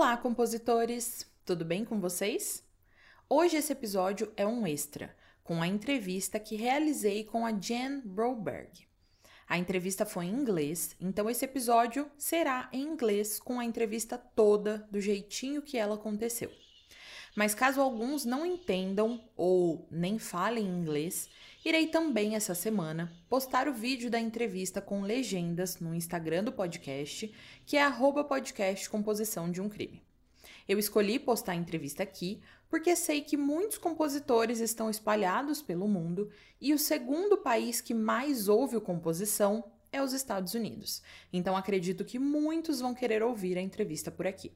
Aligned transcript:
Olá, 0.00 0.16
compositores! 0.16 1.26
Tudo 1.44 1.62
bem 1.62 1.84
com 1.84 2.00
vocês? 2.00 2.64
Hoje 3.28 3.58
esse 3.58 3.70
episódio 3.70 4.32
é 4.34 4.46
um 4.46 4.66
extra, 4.66 5.14
com 5.44 5.60
a 5.60 5.66
entrevista 5.66 6.40
que 6.40 6.56
realizei 6.56 7.22
com 7.22 7.44
a 7.44 7.52
Jen 7.52 8.00
Broberg. 8.02 8.88
A 9.46 9.58
entrevista 9.58 10.06
foi 10.06 10.24
em 10.24 10.32
inglês, 10.32 10.96
então 10.98 11.28
esse 11.28 11.44
episódio 11.44 12.10
será 12.16 12.70
em 12.72 12.80
inglês 12.80 13.38
com 13.38 13.60
a 13.60 13.64
entrevista 13.66 14.16
toda 14.16 14.88
do 14.90 15.02
jeitinho 15.02 15.60
que 15.60 15.76
ela 15.76 15.96
aconteceu. 15.96 16.50
Mas 17.36 17.54
caso 17.54 17.80
alguns 17.80 18.24
não 18.24 18.44
entendam 18.44 19.20
ou 19.36 19.86
nem 19.90 20.18
falem 20.18 20.66
inglês, 20.66 21.28
irei 21.64 21.86
também 21.86 22.34
essa 22.34 22.54
semana 22.54 23.12
postar 23.28 23.68
o 23.68 23.72
vídeo 23.72 24.10
da 24.10 24.18
entrevista 24.18 24.80
com 24.80 25.02
legendas 25.02 25.78
no 25.78 25.94
Instagram 25.94 26.44
do 26.44 26.52
podcast, 26.52 27.32
que 27.64 27.76
é 27.76 27.82
podcast 28.24 28.90
composição 28.90 29.50
de 29.50 29.60
um 29.60 29.68
crime. 29.68 30.02
Eu 30.68 30.78
escolhi 30.78 31.18
postar 31.18 31.52
a 31.52 31.56
entrevista 31.56 32.02
aqui 32.02 32.40
porque 32.68 32.94
sei 32.94 33.20
que 33.20 33.36
muitos 33.36 33.78
compositores 33.78 34.60
estão 34.60 34.88
espalhados 34.88 35.60
pelo 35.60 35.88
mundo 35.88 36.30
e 36.60 36.72
o 36.72 36.78
segundo 36.78 37.36
país 37.36 37.80
que 37.80 37.92
mais 37.92 38.48
ouve 38.48 38.76
o 38.76 38.80
composição 38.80 39.64
é 39.92 40.00
os 40.00 40.12
Estados 40.12 40.54
Unidos. 40.54 41.02
Então 41.32 41.56
acredito 41.56 42.04
que 42.04 42.18
muitos 42.18 42.80
vão 42.80 42.94
querer 42.94 43.22
ouvir 43.22 43.58
a 43.58 43.60
entrevista 43.60 44.10
por 44.10 44.26
aqui. 44.26 44.52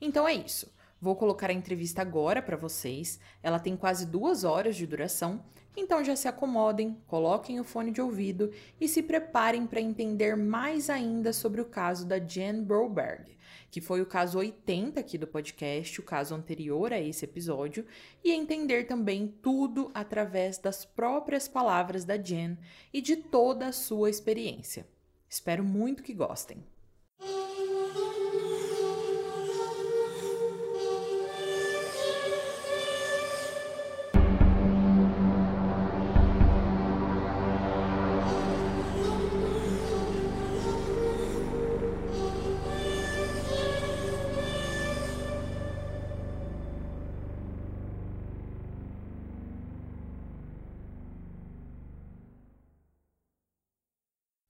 Então 0.00 0.26
é 0.26 0.34
isso. 0.34 0.74
Vou 1.00 1.16
colocar 1.16 1.50
a 1.50 1.54
entrevista 1.54 2.02
agora 2.02 2.40
para 2.40 2.56
vocês. 2.56 3.20
Ela 3.42 3.58
tem 3.58 3.76
quase 3.76 4.06
duas 4.06 4.44
horas 4.44 4.76
de 4.76 4.86
duração, 4.86 5.44
então 5.76 6.02
já 6.02 6.16
se 6.16 6.26
acomodem, 6.26 6.96
coloquem 7.06 7.60
o 7.60 7.64
fone 7.64 7.90
de 7.90 8.00
ouvido 8.00 8.50
e 8.80 8.88
se 8.88 9.02
preparem 9.02 9.66
para 9.66 9.80
entender 9.80 10.36
mais 10.36 10.88
ainda 10.88 11.32
sobre 11.32 11.60
o 11.60 11.66
caso 11.66 12.06
da 12.06 12.18
Jen 12.18 12.62
Broberg 12.62 13.36
que 13.70 13.80
foi 13.80 14.00
o 14.00 14.06
caso 14.06 14.38
80 14.38 15.00
aqui 15.00 15.18
do 15.18 15.26
podcast, 15.26 16.00
o 16.00 16.02
caso 16.02 16.34
anterior 16.34 16.92
a 16.92 17.00
esse 17.00 17.24
episódio, 17.24 17.84
e 18.24 18.32
entender 18.32 18.86
também 18.86 19.28
tudo 19.42 19.90
através 19.92 20.58
das 20.58 20.84
próprias 20.84 21.46
palavras 21.48 22.04
da 22.04 22.16
Jen 22.16 22.56
e 22.92 23.00
de 23.00 23.16
toda 23.16 23.66
a 23.66 23.72
sua 23.72 24.08
experiência. 24.08 24.86
Espero 25.28 25.64
muito 25.64 26.02
que 26.02 26.14
gostem. 26.14 26.64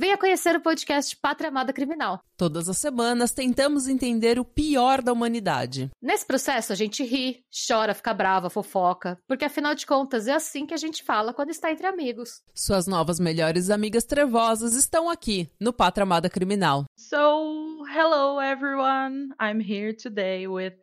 Venha 0.00 0.16
conhecer 0.16 0.54
o 0.54 0.60
podcast 0.60 1.16
Pátria 1.16 1.48
Amada 1.48 1.72
Criminal. 1.72 2.22
Todas 2.36 2.68
as 2.68 2.78
semanas 2.78 3.32
tentamos 3.32 3.88
entender 3.88 4.38
o 4.38 4.44
pior 4.44 5.02
da 5.02 5.12
humanidade. 5.12 5.90
Nesse 6.00 6.24
processo 6.24 6.72
a 6.72 6.76
gente 6.76 7.02
ri, 7.02 7.44
chora, 7.66 7.92
fica 7.92 8.14
brava, 8.14 8.48
fofoca, 8.48 9.18
porque 9.26 9.44
afinal 9.44 9.74
de 9.74 9.84
contas 9.84 10.28
é 10.28 10.34
assim 10.34 10.66
que 10.66 10.72
a 10.72 10.76
gente 10.76 11.02
fala 11.02 11.34
quando 11.34 11.50
está 11.50 11.72
entre 11.72 11.84
amigos. 11.84 12.44
Suas 12.54 12.86
novas 12.86 13.18
melhores 13.18 13.70
amigas 13.70 14.04
trevosas 14.04 14.76
estão 14.76 15.10
aqui 15.10 15.50
no 15.58 15.72
Pátria 15.72 16.04
Amada 16.04 16.30
Criminal. 16.30 16.84
So, 16.96 17.84
hello 17.92 18.40
everyone. 18.40 19.34
I'm 19.40 19.60
here 19.60 19.92
today 19.92 20.46
with 20.46 20.74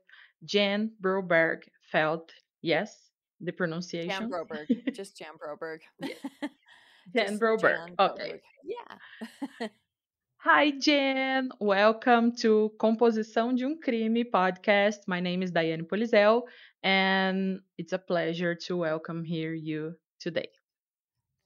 Jan 0.43 0.89
Broberg 0.99 1.61
Felt. 1.89 2.33
Yes, 2.61 2.91
the 3.39 3.53
pronunciation. 3.53 4.09
Jan 4.09 4.29
Broberg. 4.29 4.67
Just 4.93 5.17
Jan 5.17 5.37
Broberg. 5.37 5.79
Jan 7.13 7.37
Broberg. 7.37 7.93
Okay. 7.99 8.41
Yeah. 8.63 9.67
Hi, 10.37 10.71
Jan. 10.79 11.49
Welcome 11.59 12.35
to 12.37 12.71
Composição 12.79 13.55
de 13.55 13.65
um 13.65 13.79
Crime 13.79 14.23
podcast. 14.23 15.07
My 15.07 15.19
name 15.19 15.43
is 15.43 15.51
Diane 15.51 15.85
Polizel, 15.85 16.43
and 16.83 17.59
it's 17.77 17.93
a 17.93 17.99
pleasure 17.99 18.55
to 18.67 18.77
welcome 18.77 19.23
here 19.23 19.53
you 19.53 19.95
today. 20.19 20.49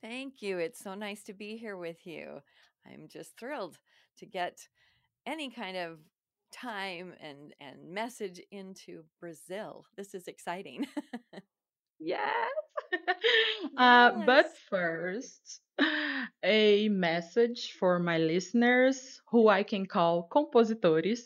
Thank 0.01 0.41
you. 0.41 0.59
It's 0.59 0.79
so 0.79 0.95
nice 0.95 1.23
to 1.23 1.33
be 1.33 1.57
here 1.57 1.77
with 1.77 2.05
you. 2.05 2.39
I'm 2.85 3.07
just 3.11 3.37
thrilled 3.37 3.77
to 4.19 4.25
get 4.25 4.59
any 5.25 5.49
kind 5.49 5.77
of 5.77 5.99
time 6.51 7.13
and 7.21 7.53
and 7.59 7.93
message 7.93 8.41
into 8.51 9.03
Brazil. 9.19 9.85
This 9.97 10.13
is 10.13 10.27
exciting. 10.27 10.87
Yes. 11.99 12.49
uh, 13.77 14.11
but 14.25 14.47
first, 14.69 15.61
a 16.43 16.89
message 16.89 17.73
for 17.79 17.99
my 17.99 18.17
listeners 18.17 19.21
who 19.31 19.47
I 19.47 19.63
can 19.63 19.85
call 19.85 20.27
compositores 20.31 21.19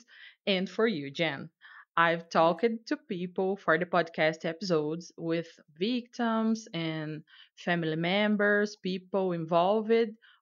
and 0.47 0.69
for 0.69 0.87
you, 0.87 1.11
Jan. 1.11 1.49
I've 1.95 2.29
talked 2.29 2.65
to 2.87 2.97
people 3.07 3.55
for 3.57 3.77
the 3.77 3.85
podcast 3.85 4.45
episodes 4.45 5.11
with 5.17 5.47
victims 5.77 6.67
and 6.73 7.23
family 7.55 7.95
members, 7.95 8.75
people 8.77 9.31
involved 9.33 9.91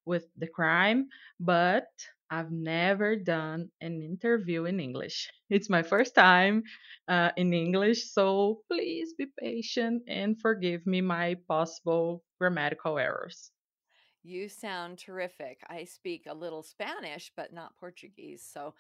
with 0.06 0.26
the 0.38 0.48
crime, 0.48 1.10
but 1.40 1.88
I've 2.32 2.52
never 2.52 3.18
done 3.18 3.70
an 3.82 4.02
interview 4.02 4.66
in 4.66 4.80
English. 4.80 5.30
It's 5.50 5.70
my 5.70 5.84
first 5.84 6.16
time 6.16 6.64
uh, 7.10 7.32
in 7.36 7.54
English, 7.54 8.14
so 8.14 8.62
please 8.72 9.14
be 9.18 9.28
patient 9.38 10.04
and 10.08 10.40
forgive 10.40 10.88
me 10.88 11.02
my 11.02 11.36
possible 11.50 12.24
grammatical 12.40 12.98
errors. 12.98 13.52
you 14.24 14.48
sound 14.48 14.98
terrific. 14.98 15.60
I 15.68 15.84
speak 15.84 16.26
a 16.28 16.34
little 16.34 16.64
Spanish, 16.64 17.32
but 17.36 17.54
not 17.54 17.78
Portuguese. 17.78 18.48
So 18.48 18.76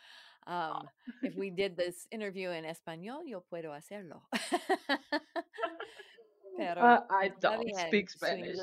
um, 0.47 0.87
if 1.23 1.35
we 1.37 1.49
did 1.49 1.75
this 1.75 2.07
interview 2.11 2.49
in 2.51 2.63
español, 2.63 3.25
yo 3.25 3.43
puedo 3.51 3.73
hacerlo. 3.73 4.21
Pero 6.57 6.81
Uh, 6.81 6.99
I 7.11 7.31
don't 7.39 7.75
speak 7.75 8.09
Spanish. 8.09 8.57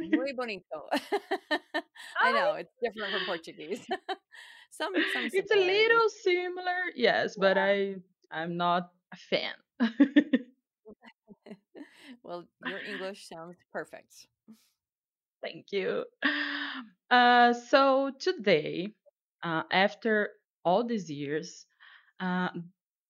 muy 0.00 0.32
bonito. 0.32 0.88
I 2.22 2.32
know 2.32 2.54
it's 2.54 2.72
different 2.82 3.12
from 3.12 3.24
Portuguese. 3.26 3.84
some 4.70 4.94
some 5.12 5.24
it's 5.32 5.50
a 5.50 5.56
little 5.56 6.08
similar, 6.22 6.80
yes, 6.94 7.36
but 7.36 7.56
I 7.58 7.96
I'm 8.30 8.56
not 8.56 8.90
a 9.12 9.16
fan. 9.16 9.54
well, 12.22 12.44
your 12.66 12.80
English 12.80 13.28
sounds 13.28 13.56
perfect. 13.72 14.26
Thank 15.42 15.72
you. 15.72 16.04
Uh, 17.10 17.52
so 17.52 18.10
today, 18.18 18.88
uh, 19.44 19.62
after 19.70 20.30
all 20.64 20.82
these 20.82 21.08
years, 21.08 21.66
uh, 22.18 22.48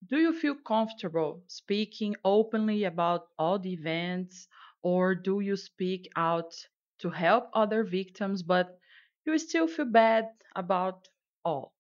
do 0.07 0.19
you 0.19 0.33
feel 0.33 0.55
comfortable 0.55 1.45
speaking 1.47 2.17
openly 2.25 2.85
about 2.85 3.29
all 3.39 3.59
the 3.59 3.73
events, 3.73 4.49
or 4.83 5.15
do 5.15 5.41
you 5.41 5.57
speak 5.57 6.09
out 6.17 6.55
to 6.99 7.11
help 7.11 7.51
other 7.53 7.85
victims, 7.85 8.43
but 8.43 8.79
you 9.27 9.37
still 9.39 9.69
feel 9.69 9.87
bad 9.91 10.31
about 10.57 11.09
all? 11.45 11.75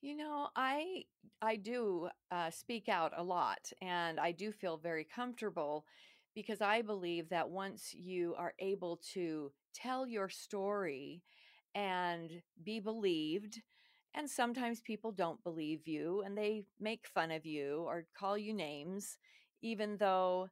You 0.00 0.14
know, 0.16 0.48
I 0.54 1.06
I 1.42 1.56
do 1.56 2.10
uh, 2.30 2.50
speak 2.50 2.88
out 2.88 3.12
a 3.16 3.22
lot, 3.22 3.72
and 3.80 4.18
I 4.20 4.32
do 4.32 4.52
feel 4.52 4.76
very 4.76 5.04
comfortable 5.04 5.86
because 6.34 6.60
I 6.60 6.82
believe 6.82 7.28
that 7.30 7.50
once 7.50 7.94
you 7.94 8.34
are 8.36 8.54
able 8.60 8.98
to 9.14 9.52
tell 9.74 10.06
your 10.06 10.28
story 10.28 11.24
and 11.74 12.42
be 12.62 12.80
believed, 12.80 13.62
and 14.18 14.28
sometimes 14.28 14.80
people 14.80 15.12
don't 15.12 15.42
believe 15.44 15.86
you 15.86 16.22
and 16.26 16.36
they 16.36 16.64
make 16.80 17.06
fun 17.06 17.30
of 17.30 17.46
you 17.46 17.84
or 17.86 18.04
call 18.18 18.36
you 18.36 18.52
names, 18.52 19.16
even 19.62 19.96
though 19.96 20.50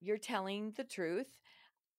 you're 0.00 0.16
telling 0.16 0.72
the 0.76 0.84
truth. 0.84 1.26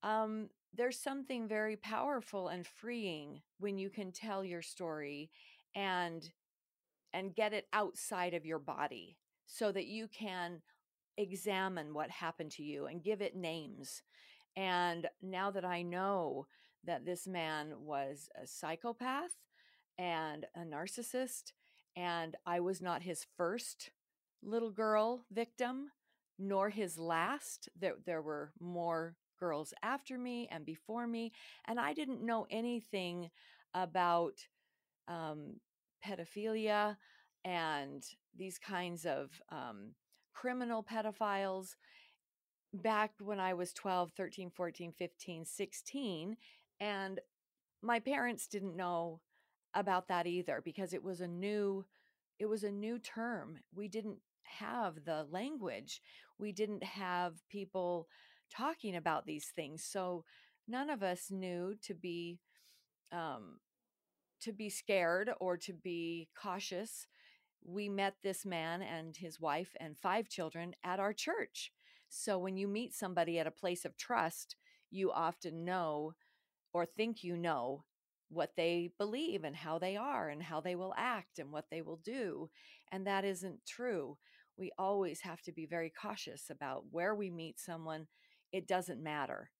Um, 0.01 0.47
there's 0.73 0.97
something 0.97 1.45
very 1.45 1.75
powerful 1.75 2.47
and 2.47 2.65
freeing 2.65 3.41
when 3.59 3.77
you 3.77 3.89
can 3.89 4.13
tell 4.13 4.45
your 4.45 4.61
story 4.61 5.29
and 5.75 6.31
and 7.13 7.35
get 7.35 7.51
it 7.51 7.67
outside 7.73 8.33
of 8.33 8.45
your 8.45 8.59
body 8.59 9.17
so 9.45 9.73
that 9.73 9.87
you 9.87 10.07
can 10.07 10.61
examine 11.17 11.93
what 11.93 12.09
happened 12.09 12.51
to 12.51 12.63
you 12.63 12.85
and 12.85 13.03
give 13.03 13.21
it 13.21 13.35
names. 13.35 14.03
And 14.55 15.09
now 15.21 15.51
that 15.51 15.65
I 15.65 15.81
know 15.81 16.47
that 16.85 17.05
this 17.05 17.27
man 17.27 17.73
was 17.81 18.29
a 18.41 18.47
psychopath 18.47 19.31
and 19.97 20.45
a 20.55 20.61
narcissist, 20.61 21.51
and 21.95 22.35
I 22.45 22.59
was 22.59 22.81
not 22.81 23.03
his 23.03 23.25
first 23.37 23.91
little 24.43 24.71
girl 24.71 25.25
victim 25.31 25.91
nor 26.39 26.69
his 26.69 26.97
last. 26.97 27.69
There, 27.79 27.95
there 28.05 28.21
were 28.21 28.51
more 28.59 29.15
girls 29.39 29.73
after 29.83 30.17
me 30.17 30.47
and 30.51 30.65
before 30.65 31.07
me, 31.07 31.31
and 31.65 31.79
I 31.79 31.93
didn't 31.93 32.25
know 32.25 32.47
anything 32.49 33.29
about 33.73 34.47
um, 35.07 35.59
pedophilia 36.05 36.97
and 37.43 38.03
these 38.37 38.57
kinds 38.57 39.05
of 39.05 39.41
um, 39.49 39.91
criminal 40.33 40.83
pedophiles 40.83 41.75
back 42.73 43.11
when 43.19 43.39
I 43.39 43.53
was 43.53 43.73
12, 43.73 44.11
13, 44.15 44.49
14, 44.49 44.93
15, 44.97 45.45
16. 45.45 46.37
And 46.79 47.19
my 47.81 47.99
parents 47.99 48.47
didn't 48.47 48.75
know 48.75 49.21
about 49.73 50.07
that 50.07 50.27
either 50.27 50.61
because 50.63 50.93
it 50.93 51.03
was 51.03 51.21
a 51.21 51.27
new 51.27 51.85
it 52.39 52.47
was 52.47 52.63
a 52.63 52.71
new 52.71 52.97
term. 52.97 53.59
We 53.75 53.87
didn't 53.87 54.17
have 54.43 55.05
the 55.05 55.27
language. 55.29 56.01
We 56.39 56.51
didn't 56.51 56.83
have 56.83 57.35
people 57.49 58.07
talking 58.51 58.95
about 58.95 59.27
these 59.27 59.51
things. 59.55 59.83
So 59.83 60.25
none 60.67 60.89
of 60.89 61.03
us 61.03 61.29
knew 61.29 61.75
to 61.83 61.93
be 61.93 62.39
um, 63.11 63.59
to 64.41 64.51
be 64.51 64.69
scared 64.69 65.31
or 65.39 65.55
to 65.57 65.73
be 65.73 66.29
cautious. 66.35 67.05
We 67.63 67.89
met 67.89 68.15
this 68.23 68.45
man 68.45 68.81
and 68.81 69.15
his 69.15 69.39
wife 69.39 69.75
and 69.79 69.97
five 69.97 70.27
children 70.27 70.73
at 70.83 70.99
our 70.99 71.13
church. 71.13 71.71
So 72.09 72.39
when 72.39 72.57
you 72.57 72.67
meet 72.67 72.93
somebody 72.93 73.37
at 73.39 73.47
a 73.47 73.51
place 73.51 73.85
of 73.85 73.97
trust, 73.97 74.55
you 74.89 75.11
often 75.11 75.63
know 75.63 76.13
or 76.73 76.85
think 76.85 77.23
you 77.23 77.37
know 77.37 77.83
what 78.31 78.51
they 78.55 78.89
believe 78.97 79.43
and 79.43 79.55
how 79.55 79.77
they 79.77 79.97
are 79.97 80.29
and 80.29 80.41
how 80.41 80.61
they 80.61 80.75
will 80.75 80.93
act 80.97 81.37
and 81.37 81.51
what 81.51 81.65
they 81.69 81.81
will 81.81 81.99
do. 82.03 82.49
And 82.91 83.05
that 83.05 83.25
isn't 83.25 83.65
true. 83.65 84.17
We 84.57 84.71
always 84.77 85.21
have 85.21 85.41
to 85.43 85.51
be 85.51 85.65
very 85.65 85.89
cautious 85.89 86.49
about 86.49 86.85
where 86.91 87.13
we 87.13 87.29
meet 87.29 87.59
someone. 87.59 88.07
It 88.51 88.67
doesn't 88.67 89.03
matter. 89.03 89.51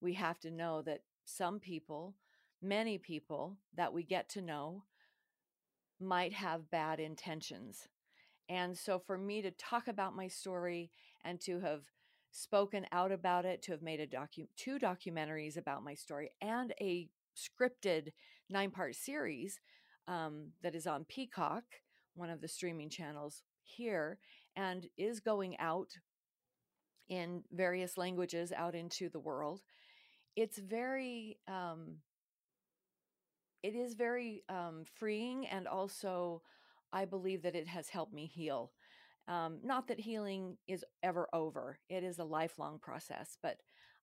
We 0.00 0.14
have 0.14 0.38
to 0.40 0.50
know 0.50 0.82
that 0.82 1.00
some 1.24 1.58
people, 1.58 2.14
many 2.62 2.98
people 2.98 3.56
that 3.76 3.92
we 3.92 4.04
get 4.04 4.28
to 4.30 4.42
know, 4.42 4.84
might 6.00 6.32
have 6.32 6.70
bad 6.70 7.00
intentions. 7.00 7.88
And 8.48 8.76
so 8.76 8.98
for 8.98 9.18
me 9.18 9.42
to 9.42 9.50
talk 9.50 9.88
about 9.88 10.16
my 10.16 10.28
story 10.28 10.90
and 11.24 11.40
to 11.42 11.60
have 11.60 11.82
spoken 12.32 12.86
out 12.92 13.12
about 13.12 13.44
it, 13.44 13.62
to 13.62 13.72
have 13.72 13.82
made 13.82 14.00
a 14.00 14.06
docu- 14.06 14.48
two 14.56 14.78
documentaries 14.78 15.56
about 15.56 15.84
my 15.84 15.94
story 15.94 16.30
and 16.40 16.72
a 16.80 17.08
scripted 17.40 18.08
nine 18.48 18.70
part 18.70 18.94
series 18.94 19.60
um, 20.08 20.48
that 20.62 20.74
is 20.74 20.86
on 20.86 21.04
Peacock, 21.04 21.64
one 22.14 22.30
of 22.30 22.40
the 22.40 22.48
streaming 22.48 22.90
channels 22.90 23.42
here, 23.62 24.18
and 24.56 24.86
is 24.98 25.20
going 25.20 25.58
out 25.58 25.90
in 27.08 27.42
various 27.52 27.96
languages 27.96 28.52
out 28.52 28.74
into 28.74 29.08
the 29.08 29.20
world. 29.20 29.60
It's 30.36 30.58
very, 30.58 31.38
um, 31.48 31.96
it 33.62 33.74
is 33.74 33.94
very 33.94 34.42
um, 34.48 34.84
freeing, 34.98 35.46
and 35.46 35.66
also 35.66 36.42
I 36.92 37.04
believe 37.04 37.42
that 37.42 37.56
it 37.56 37.68
has 37.68 37.88
helped 37.88 38.12
me 38.12 38.26
heal. 38.26 38.72
Um, 39.28 39.58
not 39.62 39.86
that 39.88 40.00
healing 40.00 40.56
is 40.66 40.84
ever 41.02 41.28
over, 41.32 41.78
it 41.88 42.02
is 42.02 42.18
a 42.18 42.24
lifelong 42.24 42.78
process, 42.80 43.36
but 43.42 43.58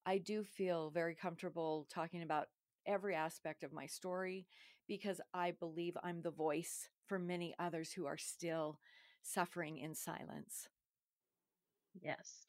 I 0.06 0.18
do 0.18 0.42
feel 0.42 0.90
very 0.90 1.14
comfortable 1.14 1.86
talking 1.92 2.22
about 2.22 2.46
every 2.88 3.14
aspect 3.14 3.64
of 3.64 3.72
my 3.72 3.86
story 3.86 4.46
because 4.88 5.20
I 5.34 5.52
believe 5.52 5.96
I'm 6.02 6.22
the 6.22 6.30
voice 6.32 6.88
for 7.06 7.18
many 7.18 7.54
others 7.58 7.92
who 7.92 8.06
are 8.06 8.18
still 8.18 8.80
suffering 9.22 9.78
in 9.78 9.94
silence. 9.94 10.68
Yes. 12.00 12.46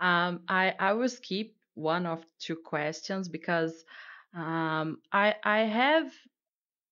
Um, 0.00 0.42
I 0.48 0.74
I 0.78 0.92
will 0.94 1.08
skip 1.08 1.54
one 1.74 2.06
of 2.06 2.24
two 2.38 2.56
questions 2.56 3.28
because 3.28 3.84
um, 4.34 4.98
I 5.12 5.36
I 5.44 5.60
have 5.60 6.12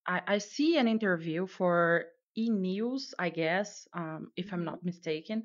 I, 0.06 0.22
I 0.26 0.38
see 0.38 0.78
an 0.78 0.88
interview 0.88 1.46
for 1.46 2.06
E 2.36 2.50
News, 2.50 3.14
I 3.18 3.30
guess, 3.30 3.88
um, 3.94 4.30
if 4.36 4.52
I'm 4.52 4.64
not 4.64 4.84
mistaken, 4.84 5.44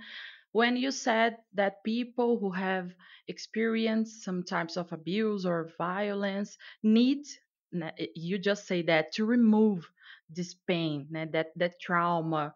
when 0.55 0.77
you 0.77 0.89
said 0.91 1.37
that 1.53 1.83
people 1.83 2.39
who 2.39 2.51
have 2.51 2.95
experienced 3.27 4.23
some 4.23 4.41
types 4.41 4.77
of 4.77 4.91
abuse 4.93 5.45
or 5.45 5.69
violence 5.77 6.57
need 6.81 7.25
eh, 7.83 8.05
you 8.15 8.37
just 8.39 8.65
say 8.65 8.81
that 8.81 9.11
to 9.11 9.25
remove 9.25 9.89
this 10.29 10.53
pain 10.67 11.07
eh, 11.15 11.25
that 11.33 11.47
that 11.57 11.73
trauma 11.81 12.53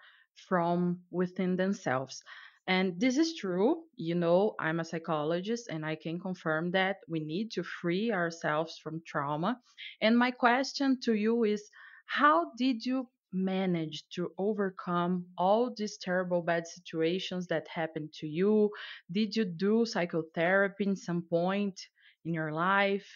from 0.47 1.01
within 1.11 1.57
themselves. 1.57 2.23
And 2.67 2.97
this 2.99 3.17
is 3.17 3.35
true 3.35 3.83
you 3.97 4.15
know 4.15 4.55
i'm 4.59 4.79
a 4.79 4.85
psychologist 4.91 5.67
and 5.69 5.85
i 5.85 5.95
can 5.95 6.19
confirm 6.19 6.71
that 6.71 6.97
we 7.07 7.19
need 7.19 7.51
to 7.51 7.63
free 7.63 8.11
ourselves 8.13 8.77
from 8.81 9.01
trauma. 9.05 9.59
And 10.01 10.17
my 10.17 10.31
question 10.31 10.99
to 11.03 11.13
you 11.15 11.43
is 11.43 11.69
how 12.05 12.51
did 12.57 12.85
you 12.85 13.09
manage 13.31 14.03
to 14.09 14.31
overcome 14.37 15.25
all 15.37 15.73
these 15.75 15.97
terrible 15.97 16.41
bad 16.41 16.67
situations 16.67 17.47
that 17.47 17.67
happened 17.67 18.11
to 18.13 18.27
you? 18.27 18.69
Did 19.11 19.35
you 19.35 19.45
do 19.45 19.85
psychotherapy 19.85 20.85
in 20.85 20.95
some 20.95 21.21
point 21.21 21.79
in 22.25 22.33
your 22.33 22.51
life? 22.51 23.07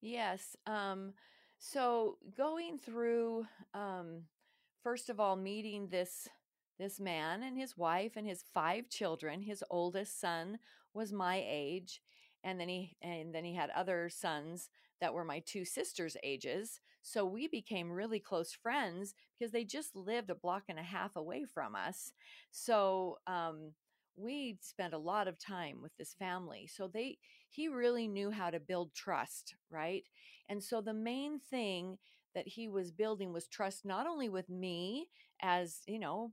Yes. 0.00 0.56
Um, 0.66 1.14
so 1.58 2.18
going 2.36 2.78
through, 2.78 3.46
um, 3.74 4.22
first 4.82 5.10
of 5.10 5.18
all, 5.18 5.36
meeting 5.36 5.88
this 5.88 6.28
this 6.78 7.00
man 7.00 7.42
and 7.42 7.58
his 7.58 7.76
wife 7.76 8.12
and 8.16 8.26
his 8.26 8.44
five 8.54 8.88
children. 8.88 9.42
His 9.42 9.64
oldest 9.68 10.20
son 10.20 10.58
was 10.94 11.12
my 11.12 11.44
age, 11.46 12.00
and 12.44 12.60
then 12.60 12.68
he 12.68 12.96
and 13.02 13.34
then 13.34 13.44
he 13.44 13.54
had 13.54 13.70
other 13.70 14.08
sons 14.08 14.70
that 15.00 15.12
were 15.12 15.24
my 15.24 15.40
two 15.40 15.64
sisters' 15.64 16.16
ages. 16.22 16.80
So 17.08 17.24
we 17.24 17.48
became 17.48 17.90
really 17.90 18.20
close 18.20 18.52
friends 18.52 19.14
because 19.38 19.52
they 19.52 19.64
just 19.64 19.96
lived 19.96 20.30
a 20.30 20.34
block 20.34 20.64
and 20.68 20.78
a 20.78 20.82
half 20.82 21.16
away 21.16 21.44
from 21.44 21.74
us. 21.74 22.12
So 22.50 23.18
um, 23.26 23.72
we 24.16 24.58
spent 24.60 24.94
a 24.94 24.98
lot 24.98 25.28
of 25.28 25.38
time 25.38 25.80
with 25.80 25.96
this 25.96 26.14
family. 26.18 26.68
So 26.72 26.88
they 26.92 27.18
he 27.50 27.68
really 27.68 28.08
knew 28.08 28.30
how 28.30 28.50
to 28.50 28.60
build 28.60 28.94
trust, 28.94 29.54
right? 29.70 30.04
And 30.48 30.62
so 30.62 30.80
the 30.80 30.94
main 30.94 31.40
thing 31.50 31.96
that 32.34 32.46
he 32.46 32.68
was 32.68 32.90
building 32.92 33.32
was 33.32 33.46
trust 33.48 33.84
not 33.84 34.06
only 34.06 34.28
with 34.28 34.48
me 34.50 35.08
as, 35.40 35.80
you 35.86 35.98
know, 35.98 36.32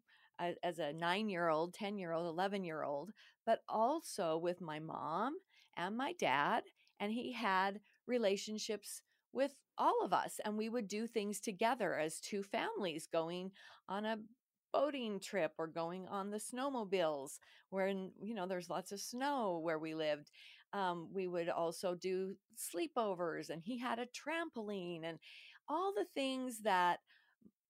as 0.63 0.79
a 0.79 0.91
9-year-old, 0.91 1.73
10-year-old, 1.73 2.27
11-year-old, 2.27 3.11
but 3.45 3.59
also 3.69 4.37
with 4.37 4.59
my 4.59 4.79
mom 4.79 5.35
and 5.77 5.95
my 5.95 6.13
dad 6.19 6.63
and 6.99 7.11
he 7.11 7.31
had 7.31 7.79
relationships 8.07 9.01
with 9.31 9.53
all 9.77 10.03
of 10.03 10.13
us 10.13 10.39
and 10.45 10.57
we 10.57 10.69
would 10.69 10.87
do 10.87 11.07
things 11.07 11.39
together 11.39 11.97
as 11.97 12.19
two 12.19 12.43
families 12.43 13.07
going 13.11 13.51
on 13.89 14.05
a 14.05 14.17
boating 14.73 15.19
trip 15.19 15.53
or 15.57 15.67
going 15.67 16.07
on 16.07 16.29
the 16.31 16.37
snowmobiles 16.37 17.39
where 17.69 17.87
you 17.87 18.33
know 18.35 18.45
there's 18.47 18.69
lots 18.69 18.91
of 18.91 18.99
snow 18.99 19.59
where 19.63 19.79
we 19.79 19.93
lived. 19.95 20.31
Um, 20.73 21.07
we 21.13 21.27
would 21.27 21.47
also 21.47 21.95
do 21.95 22.35
sleepovers 22.57 23.49
and 23.49 23.61
he 23.63 23.77
had 23.79 23.99
a 23.99 24.07
trampoline 24.07 25.03
and 25.05 25.19
all 25.69 25.93
the 25.95 26.05
things 26.13 26.59
that 26.63 26.99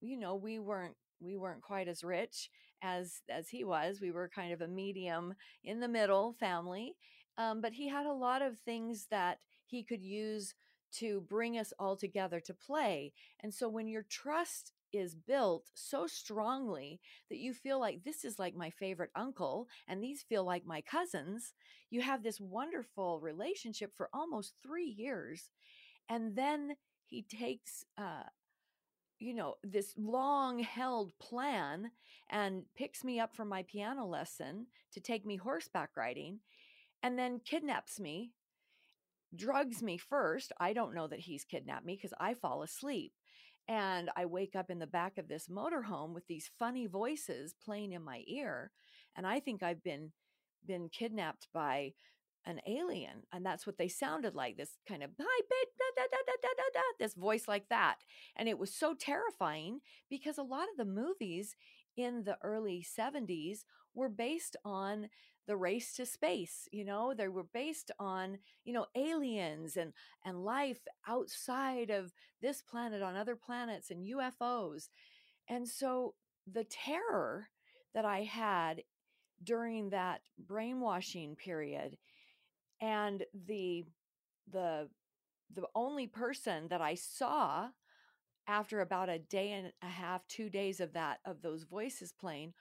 you 0.02 0.18
know 0.18 0.36
we 0.36 0.60
weren't 0.60 0.96
we 1.20 1.38
weren't 1.38 1.62
quite 1.62 1.88
as 1.88 2.04
rich 2.04 2.50
as 2.82 3.22
as 3.30 3.50
he 3.50 3.64
was. 3.64 4.02
We 4.02 4.12
were 4.12 4.30
kind 4.34 4.54
of 4.54 4.62
a 4.62 4.68
medium 4.68 5.34
in 5.64 5.80
the 5.80 5.88
middle 5.88 6.34
family 6.40 6.96
um, 7.38 7.62
but 7.62 7.74
he 7.74 7.90
had 7.90 8.06
a 8.06 8.14
lot 8.14 8.42
of 8.42 8.58
things 8.60 9.08
that 9.12 9.40
he 9.66 9.84
could 9.84 10.02
use 10.02 10.54
to 10.94 11.22
bring 11.22 11.58
us 11.58 11.74
all 11.80 11.96
together 11.96 12.40
to 12.42 12.54
play. 12.54 13.14
And 13.42 13.54
so 13.54 13.68
when 13.70 13.88
your 13.88 14.04
trust 14.04 14.72
is 14.94 15.16
built 15.16 15.70
so 15.74 16.08
strongly 16.08 17.02
that 17.30 17.38
you 17.40 17.54
feel 17.54 17.80
like 17.80 18.04
this 18.04 18.24
is 18.24 18.40
like 18.40 18.56
my 18.56 18.70
favorite 18.70 19.12
uncle 19.16 19.68
and 19.88 20.02
these 20.02 20.24
feel 20.24 20.44
like 20.46 20.66
my 20.66 20.82
cousins, 20.82 21.54
you 21.90 22.02
have 22.02 22.24
this 22.24 22.40
wonderful 22.40 23.20
relationship 23.20 23.92
for 23.96 24.10
almost 24.14 24.54
three 24.64 24.88
years. 24.88 25.50
And 26.10 26.36
then 26.36 26.76
he 27.06 27.24
takes, 27.24 27.84
uh, 27.98 28.24
you 29.20 29.34
know, 29.34 29.56
this 29.64 29.94
long 29.98 30.60
held 30.60 31.18
plan 31.20 31.92
and 32.30 32.64
picks 32.76 33.04
me 33.04 33.20
up 33.20 33.36
from 33.36 33.50
my 33.50 33.64
piano 33.64 34.06
lesson 34.06 34.68
to 34.94 35.00
take 35.00 35.26
me 35.26 35.38
horseback 35.38 35.92
riding 35.96 36.40
and 37.04 37.18
then 37.18 37.40
kidnaps 37.46 38.00
me 38.00 38.32
drugs 39.38 39.82
me 39.82 39.98
first. 39.98 40.52
I 40.60 40.74
don't 40.74 40.96
know 40.96 41.08
that 41.08 41.20
he's 41.20 41.44
kidnapped 41.44 41.86
me 41.86 41.96
because 41.96 42.14
I 42.20 42.34
fall 42.34 42.64
asleep. 42.64 43.14
And 43.68 44.12
I 44.16 44.26
wake 44.26 44.56
up 44.56 44.70
in 44.70 44.80
the 44.80 44.88
back 44.88 45.18
of 45.18 45.28
this 45.28 45.48
motorhome 45.48 46.14
with 46.14 46.28
these 46.28 46.52
funny 46.60 46.86
voices 46.86 47.56
playing 47.64 47.94
in 47.94 48.04
my 48.04 48.24
ear. 48.28 48.72
And 49.16 49.26
I 49.26 49.40
think 49.40 49.64
I've 49.64 49.84
been 49.84 50.12
been 50.66 50.90
kidnapped 50.90 51.48
by 51.54 51.94
an 52.46 52.60
alien. 52.68 53.24
And 53.34 53.46
that's 53.46 53.66
what 53.66 53.78
they 53.78 53.88
sounded 53.88 54.36
like 54.36 54.58
this 54.58 54.78
kind 54.88 55.04
of 55.04 55.10
hi 55.20 55.42
bit 55.50 55.68
da, 55.78 55.86
da, 55.96 56.08
da, 56.12 56.34
da, 56.42 56.50
da, 56.56 56.64
da, 56.74 56.82
this 57.00 57.16
voice 57.16 57.48
like 57.48 57.68
that. 57.70 57.96
And 58.36 58.48
it 58.48 58.58
was 58.58 58.74
so 58.74 58.94
terrifying 58.94 59.80
because 60.10 60.38
a 60.38 60.44
lot 60.44 60.68
of 60.70 60.78
the 60.78 60.86
movies 60.86 61.56
in 61.98 62.24
the 62.24 62.38
early 62.44 62.86
70s 62.98 63.60
were 63.94 64.10
based 64.10 64.56
on 64.64 65.10
the 65.48 65.56
race 65.58 65.94
to 65.94 66.06
space 66.06 66.68
you 66.72 66.84
know 66.84 67.14
they 67.14 67.28
were 67.28 67.46
based 67.54 67.92
on 68.00 68.38
you 68.64 68.74
know 68.74 68.86
aliens 68.96 69.78
and 69.78 69.94
and 70.26 70.44
life 70.44 70.80
outside 71.08 71.90
of 71.90 72.14
this 72.42 72.62
planet 72.62 73.02
on 73.02 73.16
other 73.16 73.36
planets 73.36 73.92
and 73.92 74.06
UFOs 74.06 74.90
and 75.48 75.68
so 75.68 76.16
the 76.52 76.64
terror 76.64 77.48
that 77.94 78.06
I 78.06 78.24
had 78.24 78.82
during 79.44 79.90
that 79.90 80.22
brainwashing 80.38 81.36
period 81.36 81.98
and 82.82 83.24
the 83.48 83.86
the 84.52 84.90
the 85.54 85.68
only 85.76 86.08
person 86.08 86.68
that 86.70 86.82
I 86.82 86.96
saw 86.96 87.70
after 88.48 88.82
about 88.82 89.10
a 89.10 89.20
day 89.20 89.52
and 89.52 89.72
a 89.82 89.88
half, 89.88 90.28
two 90.28 90.50
days 90.50 90.80
of 90.80 90.94
that, 90.94 91.20
of 91.26 91.42
those 91.42 91.64
voices 91.64 92.14
playing, 92.14 92.54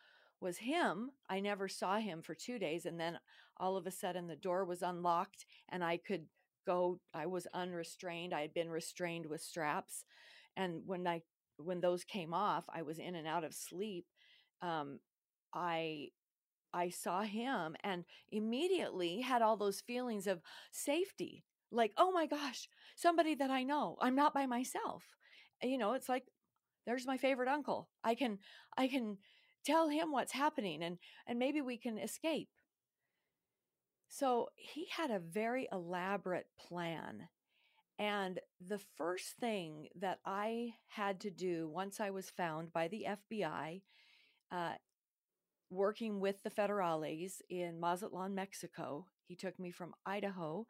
was 0.44 0.58
him. 0.58 1.10
I 1.28 1.40
never 1.40 1.68
saw 1.68 1.98
him 1.98 2.22
for 2.22 2.34
two 2.34 2.58
days. 2.60 2.86
And 2.86 3.00
then 3.00 3.18
all 3.56 3.76
of 3.76 3.86
a 3.86 3.90
sudden 3.90 4.28
the 4.28 4.36
door 4.36 4.64
was 4.64 4.82
unlocked 4.82 5.46
and 5.70 5.82
I 5.82 5.96
could 5.96 6.26
go, 6.66 7.00
I 7.12 7.26
was 7.26 7.48
unrestrained. 7.52 8.32
I 8.32 8.42
had 8.42 8.54
been 8.54 8.70
restrained 8.70 9.26
with 9.26 9.40
straps. 9.40 10.04
And 10.56 10.82
when 10.86 11.06
I, 11.08 11.22
when 11.56 11.80
those 11.80 12.04
came 12.04 12.32
off, 12.32 12.66
I 12.72 12.82
was 12.82 12.98
in 12.98 13.16
and 13.16 13.26
out 13.26 13.44
of 13.44 13.54
sleep. 13.54 14.06
Um, 14.62 15.00
I 15.52 16.08
I 16.74 16.90
saw 16.90 17.22
him 17.22 17.76
and 17.84 18.04
immediately 18.30 19.20
had 19.20 19.42
all 19.42 19.56
those 19.56 19.80
feelings 19.80 20.26
of 20.26 20.42
safety. 20.72 21.44
Like, 21.70 21.92
oh 21.96 22.10
my 22.10 22.26
gosh, 22.26 22.68
somebody 22.96 23.36
that 23.36 23.50
I 23.50 23.62
know. 23.62 23.96
I'm 24.00 24.16
not 24.16 24.34
by 24.34 24.46
myself. 24.46 25.04
You 25.62 25.78
know, 25.78 25.92
it's 25.92 26.08
like 26.08 26.24
there's 26.86 27.06
my 27.06 27.16
favorite 27.16 27.48
uncle. 27.48 27.88
I 28.02 28.14
can 28.14 28.38
I 28.76 28.88
can 28.88 29.18
tell 29.64 29.88
him 29.88 30.12
what's 30.12 30.32
happening 30.32 30.82
and 30.82 30.98
and 31.26 31.38
maybe 31.38 31.60
we 31.60 31.76
can 31.78 31.98
escape. 31.98 32.48
So, 34.08 34.50
he 34.56 34.86
had 34.96 35.10
a 35.10 35.18
very 35.18 35.68
elaborate 35.72 36.46
plan. 36.58 37.28
And 37.98 38.40
the 38.66 38.80
first 38.96 39.36
thing 39.40 39.88
that 39.96 40.20
I 40.26 40.74
had 40.88 41.20
to 41.20 41.30
do 41.30 41.68
once 41.68 42.00
I 42.00 42.10
was 42.10 42.30
found 42.30 42.72
by 42.72 42.88
the 42.88 43.06
FBI, 43.06 43.82
uh, 44.50 44.74
working 45.70 46.20
with 46.20 46.42
the 46.42 46.50
federales 46.50 47.40
in 47.50 47.80
Mazatlan, 47.80 48.34
Mexico. 48.34 49.06
He 49.26 49.36
took 49.36 49.58
me 49.58 49.70
from 49.70 49.94
Idaho, 50.06 50.66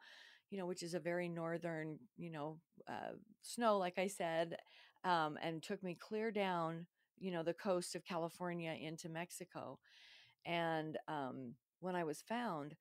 you 0.49 0.57
know, 0.57 0.65
which 0.65 0.83
is 0.83 0.93
a 0.93 0.99
very 0.99 1.29
northern, 1.29 1.99
you 2.17 2.31
know, 2.31 2.59
uh, 2.87 3.13
snow, 3.41 3.77
like 3.77 3.99
I 3.99 4.07
said, 4.07 4.57
um, 5.03 5.37
and 5.41 5.61
took 5.61 5.83
me 5.83 5.95
clear 5.95 6.31
down, 6.31 6.87
you 7.19 7.31
know, 7.31 7.43
the 7.43 7.53
coast 7.53 7.95
of 7.95 8.05
California 8.05 8.75
into 8.79 9.09
Mexico. 9.09 9.79
And 10.45 10.97
um, 11.07 11.53
when 11.79 11.95
I 11.95 12.03
was 12.03 12.21
found, 12.21 12.75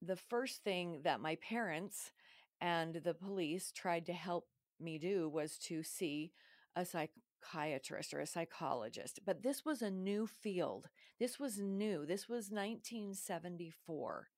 the 0.00 0.16
first 0.16 0.64
thing 0.64 1.00
that 1.04 1.20
my 1.20 1.36
parents 1.36 2.12
and 2.60 2.94
the 2.94 3.14
police 3.14 3.72
tried 3.72 4.06
to 4.06 4.12
help 4.12 4.46
me 4.80 4.98
do 4.98 5.28
was 5.28 5.58
to 5.58 5.82
see 5.82 6.32
a 6.74 6.84
psychiatrist 6.84 8.14
or 8.14 8.20
a 8.20 8.26
psychologist. 8.26 9.20
But 9.24 9.42
this 9.42 9.64
was 9.64 9.82
a 9.82 9.90
new 9.90 10.26
field. 10.26 10.88
This 11.18 11.38
was 11.38 11.58
new. 11.58 12.06
This 12.06 12.28
was 12.28 12.50
1974. 12.50 14.28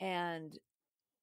And 0.00 0.58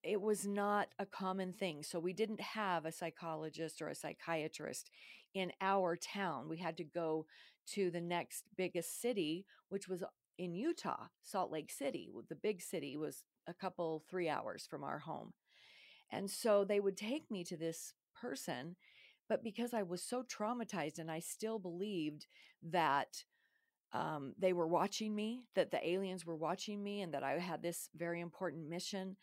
it 0.03 0.21
was 0.21 0.45
not 0.45 0.89
a 0.99 1.05
common 1.05 1.51
thing. 1.51 1.83
So 1.83 1.99
we 1.99 2.13
didn't 2.13 2.41
have 2.41 2.85
a 2.85 2.91
psychologist 2.91 3.81
or 3.81 3.87
a 3.87 3.95
psychiatrist 3.95 4.91
in 5.35 5.51
our 5.61 5.95
town. 5.95 6.49
We 6.49 6.57
had 6.57 6.77
to 6.77 6.83
go 6.83 7.27
to 7.73 7.91
the 7.91 8.01
next 8.01 8.45
biggest 8.57 8.99
city, 8.99 9.45
which 9.69 9.87
was 9.87 10.03
in 10.39 10.55
Utah, 10.55 11.05
Salt 11.21 11.51
Lake 11.51 11.71
City. 11.71 12.09
The 12.29 12.35
big 12.35 12.61
city 12.61 12.97
was 12.97 13.23
a 13.47 13.53
couple, 13.53 14.03
three 14.09 14.27
hours 14.27 14.65
from 14.67 14.83
our 14.83 14.99
home. 14.99 15.33
And 16.11 16.29
so 16.31 16.63
they 16.63 16.79
would 16.79 16.97
take 16.97 17.29
me 17.29 17.43
to 17.43 17.55
this 17.57 17.93
person 18.19 18.75
but 19.27 19.43
because 19.43 19.73
I 19.73 19.83
was 19.83 20.03
so 20.03 20.23
traumatized 20.23 20.99
and 20.99 21.09
I 21.09 21.19
still 21.19 21.59
believed 21.59 22.27
that 22.63 23.23
um, 23.91 24.33
they 24.37 24.53
were 24.53 24.67
watching 24.67 25.15
me, 25.15 25.43
that 25.55 25.71
the 25.71 25.87
aliens 25.87 26.25
were 26.25 26.35
watching 26.35 26.83
me, 26.83 27.01
and 27.01 27.13
that 27.13 27.23
I 27.23 27.39
had 27.39 27.61
this 27.61 27.89
very 27.95 28.19
important 28.21 28.69
mission. 28.69 29.15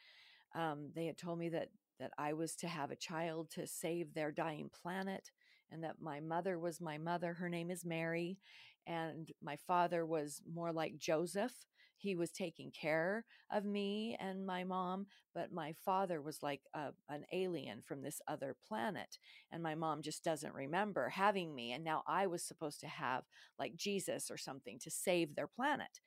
Um, 0.54 0.90
they 0.94 1.06
had 1.06 1.18
told 1.18 1.38
me 1.38 1.48
that 1.50 1.68
that 2.00 2.10
I 2.18 2.32
was 2.32 2.56
to 2.56 2.66
have 2.66 2.90
a 2.90 2.96
child 2.96 3.50
to 3.50 3.66
save 3.66 4.12
their 4.12 4.32
dying 4.32 4.70
planet, 4.82 5.30
and 5.72 5.82
that 5.84 6.00
my 6.00 6.20
mother 6.20 6.58
was 6.58 6.80
my 6.80 6.98
mother. 6.98 7.34
Her 7.34 7.48
name 7.48 7.70
is 7.70 7.84
Mary, 7.84 8.38
and 8.86 9.30
my 9.42 9.56
father 9.56 10.04
was 10.06 10.42
more 10.52 10.72
like 10.72 10.98
Joseph, 10.98 11.54
he 12.02 12.16
was 12.16 12.32
taking 12.32 12.72
care 12.72 13.24
of 13.52 13.64
me 13.64 14.16
and 14.18 14.44
my 14.44 14.64
mom, 14.64 15.06
but 15.36 15.52
my 15.52 15.72
father 15.84 16.20
was 16.20 16.42
like 16.42 16.62
a, 16.74 16.88
an 17.08 17.24
alien 17.32 17.80
from 17.80 18.02
this 18.02 18.20
other 18.26 18.56
planet. 18.66 19.18
And 19.52 19.62
my 19.62 19.76
mom 19.76 20.02
just 20.02 20.24
doesn't 20.24 20.52
remember 20.52 21.10
having 21.10 21.54
me. 21.54 21.70
And 21.70 21.84
now 21.84 22.02
I 22.08 22.26
was 22.26 22.42
supposed 22.42 22.80
to 22.80 22.88
have 22.88 23.22
like 23.56 23.76
Jesus 23.76 24.32
or 24.32 24.36
something 24.36 24.80
to 24.80 24.90
save 24.90 25.36
their 25.36 25.46
planet. 25.46 26.00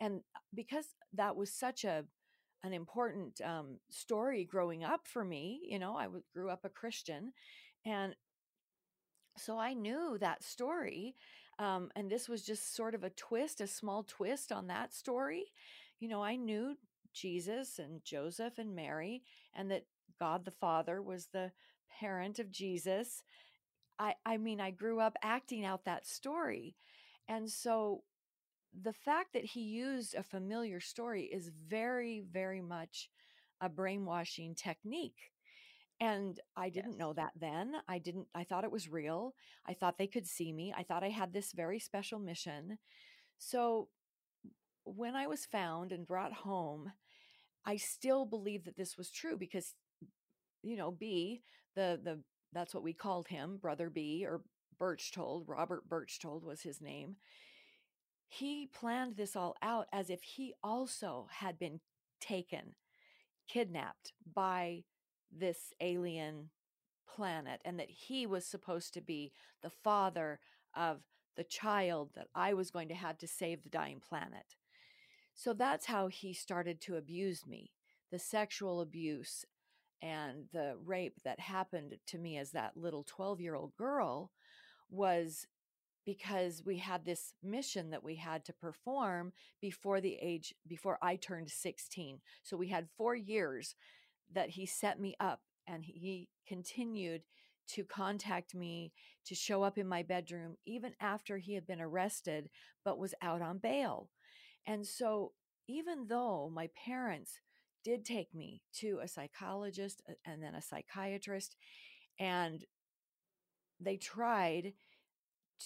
And 0.00 0.20
uh, 0.36 0.40
because 0.54 0.86
that 1.14 1.36
was 1.36 1.52
such 1.52 1.84
a 1.84 2.04
an 2.64 2.72
important 2.72 3.40
um, 3.42 3.78
story 3.90 4.44
growing 4.44 4.84
up 4.84 5.02
for 5.06 5.24
me, 5.24 5.60
you 5.68 5.78
know, 5.78 5.96
I 5.96 6.04
w- 6.04 6.22
grew 6.32 6.50
up 6.50 6.60
a 6.64 6.68
Christian, 6.68 7.32
and 7.84 8.14
so 9.36 9.58
I 9.58 9.74
knew 9.74 10.18
that 10.20 10.42
story 10.42 11.16
um, 11.58 11.90
and 11.94 12.10
this 12.10 12.28
was 12.28 12.42
just 12.42 12.74
sort 12.74 12.94
of 12.94 13.04
a 13.04 13.10
twist, 13.10 13.60
a 13.60 13.66
small 13.66 14.02
twist 14.02 14.52
on 14.52 14.66
that 14.68 14.92
story. 14.92 15.44
You 16.00 16.08
know, 16.08 16.22
I 16.22 16.36
knew 16.36 16.76
Jesus 17.12 17.78
and 17.78 18.04
Joseph 18.04 18.58
and 18.58 18.74
Mary, 18.74 19.22
and 19.54 19.70
that 19.70 19.84
God 20.18 20.44
the 20.44 20.50
Father 20.50 21.02
was 21.02 21.26
the 21.26 21.52
parent 22.00 22.38
of 22.38 22.50
Jesus. 22.50 23.22
I, 23.98 24.14
I 24.24 24.38
mean, 24.38 24.60
I 24.60 24.70
grew 24.70 24.98
up 24.98 25.16
acting 25.22 25.64
out 25.64 25.84
that 25.84 26.06
story. 26.06 26.74
And 27.28 27.48
so 27.48 28.02
the 28.82 28.92
fact 28.92 29.34
that 29.34 29.44
he 29.44 29.60
used 29.60 30.14
a 30.14 30.22
familiar 30.22 30.80
story 30.80 31.24
is 31.24 31.52
very, 31.68 32.24
very 32.32 32.62
much 32.62 33.10
a 33.60 33.68
brainwashing 33.68 34.54
technique. 34.54 35.31
And 36.02 36.40
I 36.56 36.68
didn't 36.68 36.92
Yes. 36.92 36.98
know 36.98 37.12
that 37.12 37.32
then. 37.36 37.76
I 37.88 38.00
didn't, 38.00 38.28
I 38.34 38.42
thought 38.44 38.64
it 38.64 38.72
was 38.72 38.88
real. 38.88 39.36
I 39.64 39.74
thought 39.74 39.98
they 39.98 40.08
could 40.08 40.26
see 40.26 40.52
me. 40.52 40.74
I 40.76 40.82
thought 40.82 41.04
I 41.04 41.10
had 41.10 41.32
this 41.32 41.52
very 41.52 41.78
special 41.78 42.18
mission. 42.18 42.78
So 43.38 43.88
when 44.84 45.16
I 45.16 45.28
was 45.28 45.46
found 45.46 45.92
and 45.92 46.06
brought 46.06 46.32
home, 46.32 46.92
I 47.64 47.76
still 47.76 48.26
believed 48.26 48.66
that 48.66 48.76
this 48.76 48.98
was 48.98 49.10
true 49.10 49.36
because, 49.38 49.74
you 50.62 50.76
know, 50.76 50.90
B, 50.92 51.42
the, 51.76 52.00
the, 52.02 52.20
that's 52.52 52.74
what 52.74 52.84
we 52.84 52.94
called 52.94 53.28
him, 53.28 53.58
Brother 53.58 53.90
B 53.90 54.26
or 54.28 54.42
Berchtold, 54.78 55.48
Robert 55.48 55.88
Berchtold 55.88 56.44
was 56.44 56.62
his 56.62 56.80
name. 56.80 57.16
He 58.28 58.66
planned 58.66 59.16
this 59.16 59.36
all 59.36 59.56
out 59.62 59.86
as 59.92 60.10
if 60.10 60.22
he 60.22 60.54
also 60.62 61.28
had 61.30 61.58
been 61.58 61.80
taken, 62.20 62.74
kidnapped 63.48 64.12
by 64.34 64.84
this 65.36 65.72
alien 65.80 66.50
planet 67.08 67.60
and 67.64 67.78
that 67.78 67.90
he 67.90 68.26
was 68.26 68.46
supposed 68.46 68.94
to 68.94 69.00
be 69.00 69.32
the 69.62 69.70
father 69.70 70.40
of 70.74 71.02
the 71.36 71.44
child 71.44 72.10
that 72.14 72.28
I 72.34 72.54
was 72.54 72.70
going 72.70 72.88
to 72.88 72.94
have 72.94 73.18
to 73.18 73.26
save 73.26 73.62
the 73.62 73.70
dying 73.70 74.00
planet. 74.06 74.56
So 75.34 75.52
that's 75.52 75.86
how 75.86 76.08
he 76.08 76.32
started 76.32 76.80
to 76.82 76.96
abuse 76.96 77.46
me. 77.46 77.72
The 78.10 78.18
sexual 78.18 78.80
abuse 78.80 79.44
and 80.02 80.46
the 80.52 80.76
rape 80.84 81.20
that 81.24 81.40
happened 81.40 81.96
to 82.08 82.18
me 82.18 82.36
as 82.36 82.50
that 82.50 82.76
little 82.76 83.04
12 83.04 83.40
year 83.40 83.54
old 83.54 83.74
girl 83.76 84.30
was 84.90 85.46
because 86.04 86.62
we 86.66 86.78
had 86.78 87.04
this 87.04 87.34
mission 87.42 87.90
that 87.90 88.02
we 88.02 88.16
had 88.16 88.44
to 88.44 88.52
perform 88.52 89.32
before 89.60 90.00
the 90.00 90.18
age 90.20 90.52
before 90.66 90.98
I 91.00 91.16
turned 91.16 91.50
16. 91.50 92.20
So 92.42 92.56
we 92.56 92.68
had 92.68 92.88
4 92.96 93.14
years 93.14 93.74
that 94.34 94.50
he 94.50 94.66
set 94.66 95.00
me 95.00 95.14
up 95.20 95.40
and 95.66 95.84
he 95.84 96.28
continued 96.46 97.22
to 97.68 97.84
contact 97.84 98.54
me 98.54 98.92
to 99.24 99.34
show 99.34 99.62
up 99.62 99.78
in 99.78 99.86
my 99.86 100.02
bedroom 100.02 100.56
even 100.66 100.92
after 101.00 101.38
he 101.38 101.54
had 101.54 101.66
been 101.66 101.80
arrested 101.80 102.50
but 102.84 102.98
was 102.98 103.14
out 103.22 103.40
on 103.40 103.58
bail. 103.58 104.10
And 104.66 104.86
so 104.86 105.32
even 105.68 106.06
though 106.08 106.50
my 106.52 106.68
parents 106.84 107.38
did 107.84 108.04
take 108.04 108.34
me 108.34 108.62
to 108.80 109.00
a 109.02 109.08
psychologist 109.08 110.02
and 110.24 110.42
then 110.42 110.54
a 110.54 110.62
psychiatrist 110.62 111.56
and 112.18 112.64
they 113.80 113.96
tried 113.96 114.74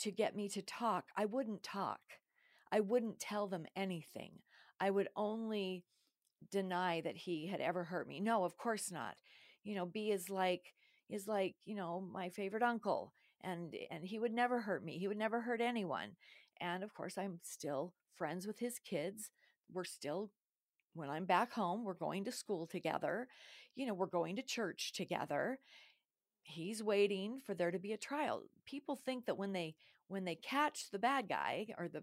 to 0.03 0.11
get 0.11 0.37
me 0.37 0.49
to 0.51 0.63
talk, 0.63 1.07
I 1.17 1.25
wouldn't 1.25 1.63
talk. 1.63 2.01
I 2.71 2.81
wouldn't 2.81 3.19
tell 3.19 3.47
them 3.47 3.67
anything. 3.75 4.33
I 4.81 4.91
would 4.91 5.09
only 5.17 5.85
deny 6.51 7.01
that 7.03 7.17
he 7.17 7.47
had 7.47 7.61
ever 7.61 7.85
hurt 7.85 8.09
me. 8.09 8.21
No, 8.21 8.45
of 8.45 8.57
course 8.57 8.91
not. 8.91 9.17
You 9.65 9.75
know, 9.75 9.87
B 9.87 10.11
is 10.11 10.31
like 10.31 10.75
is 11.09 11.29
like, 11.29 11.55
you 11.65 11.75
know, 11.77 12.01
my 12.13 12.29
favorite 12.29 12.63
uncle 12.63 13.13
and 13.43 13.75
and 13.91 14.05
he 14.05 14.19
would 14.19 14.33
never 14.33 14.61
hurt 14.61 14.85
me. 14.85 14.99
He 14.99 15.09
would 15.09 15.17
never 15.19 15.41
hurt 15.41 15.61
anyone. 15.61 16.11
And 16.61 16.83
of 16.83 16.95
course 16.95 17.19
i'm 17.19 17.41
still 17.43 17.93
friends 18.17 18.47
with 18.47 18.59
his 18.59 18.79
kids. 18.79 19.31
We're 19.73 19.85
still 19.85 20.31
when 20.95 21.11
i'm 21.11 21.27
back 21.27 21.53
home 21.53 21.85
we're 21.85 21.95
going 21.95 22.25
to 22.25 22.33
school 22.33 22.67
together. 22.67 23.29
You 23.75 23.87
know 23.87 23.95
we're 23.95 24.07
going 24.07 24.37
to 24.37 24.43
church 24.43 24.93
together. 24.93 25.59
He's 26.43 26.83
waiting 26.83 27.41
for 27.45 27.55
there 27.55 27.71
to 27.71 27.79
be 27.79 27.93
a 27.93 27.99
trial. 27.99 28.43
People 28.67 28.97
think 28.97 29.27
that 29.27 29.37
when 29.39 29.53
they 29.53 29.75
when 30.09 30.25
they 30.25 30.37
catch 30.37 30.91
the 30.91 30.99
bad 30.99 31.29
guy 31.29 31.67
or 31.79 31.89
the 31.89 32.03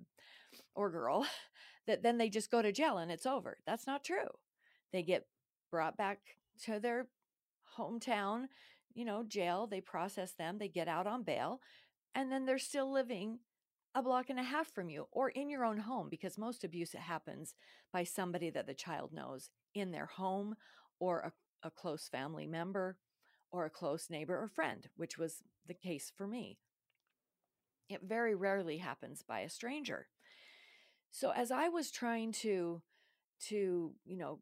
or 0.75 0.89
girl 0.89 1.25
that 1.87 2.03
then 2.03 2.17
they 2.17 2.29
just 2.29 2.51
go 2.51 2.61
to 2.61 2.71
jail 2.71 2.97
and 2.97 3.11
it's 3.11 3.25
over 3.25 3.57
that's 3.65 3.87
not 3.87 4.03
true 4.03 4.29
they 4.91 5.03
get 5.03 5.27
brought 5.71 5.97
back 5.97 6.19
to 6.61 6.79
their 6.79 7.07
hometown 7.77 8.45
you 8.93 9.05
know 9.05 9.23
jail 9.27 9.67
they 9.67 9.81
process 9.81 10.33
them 10.33 10.57
they 10.57 10.67
get 10.67 10.87
out 10.87 11.07
on 11.07 11.23
bail 11.23 11.59
and 12.15 12.31
then 12.31 12.45
they're 12.45 12.59
still 12.59 12.91
living 12.91 13.39
a 13.95 14.01
block 14.01 14.29
and 14.29 14.39
a 14.39 14.43
half 14.43 14.67
from 14.73 14.89
you 14.89 15.07
or 15.11 15.29
in 15.29 15.49
your 15.49 15.63
own 15.63 15.77
home 15.77 16.07
because 16.09 16.37
most 16.37 16.63
abuse 16.63 16.93
happens 16.93 17.53
by 17.91 18.03
somebody 18.03 18.49
that 18.49 18.65
the 18.65 18.73
child 18.73 19.13
knows 19.13 19.49
in 19.75 19.91
their 19.91 20.07
home 20.07 20.55
or 20.99 21.19
a, 21.19 21.67
a 21.67 21.71
close 21.71 22.07
family 22.07 22.47
member 22.47 22.97
or 23.51 23.65
a 23.65 23.69
close 23.69 24.09
neighbor 24.09 24.41
or 24.41 24.47
friend, 24.47 24.89
which 24.95 25.17
was 25.17 25.43
the 25.67 25.75
case 25.75 26.11
for 26.15 26.25
me. 26.27 26.57
It 27.87 28.01
very 28.03 28.33
rarely 28.33 28.79
happens 28.79 29.23
by 29.27 29.41
a 29.41 29.49
stranger. 29.49 30.07
So 31.13 31.29
as 31.29 31.51
I 31.51 31.69
was 31.69 31.91
trying 31.91 32.31
to 32.41 32.81
to, 33.49 33.93
you 34.03 34.17
know, 34.17 34.39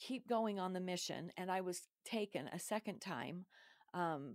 keep 0.00 0.28
going 0.28 0.58
on 0.58 0.72
the 0.72 0.80
mission 0.80 1.30
and 1.36 1.50
I 1.50 1.60
was 1.60 1.82
taken 2.04 2.48
a 2.48 2.58
second 2.58 3.00
time 3.00 3.46
um 3.94 4.34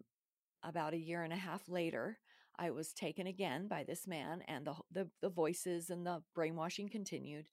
about 0.63 0.93
a 0.93 0.97
year 0.97 1.23
and 1.23 1.33
a 1.33 1.37
half 1.37 1.67
later, 1.67 2.19
I 2.57 2.71
was 2.71 2.93
taken 2.93 3.27
again 3.27 3.67
by 3.67 3.83
this 3.83 4.07
man 4.07 4.43
and 4.47 4.65
the 4.65 4.75
the, 4.91 5.09
the 5.21 5.29
voices 5.29 5.89
and 5.89 6.05
the 6.05 6.23
brainwashing 6.33 6.87
continued. 6.87 7.49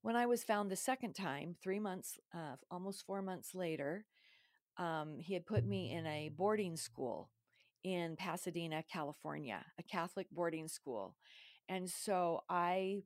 When 0.00 0.16
I 0.16 0.24
was 0.24 0.42
found 0.44 0.70
the 0.70 0.76
second 0.76 1.12
time, 1.12 1.54
3 1.62 1.78
months 1.78 2.18
uh, 2.34 2.56
almost 2.70 3.04
4 3.04 3.20
months 3.20 3.54
later, 3.54 4.06
um, 4.78 5.18
he 5.20 5.34
had 5.34 5.44
put 5.44 5.66
me 5.66 5.92
in 5.92 6.06
a 6.06 6.30
boarding 6.30 6.76
school 6.76 7.30
in 7.84 8.16
Pasadena, 8.16 8.82
California, 8.90 9.66
a 9.78 9.82
Catholic 9.82 10.28
boarding 10.30 10.68
school. 10.68 11.16
And 11.68 11.90
so 11.90 12.44
I 12.48 13.02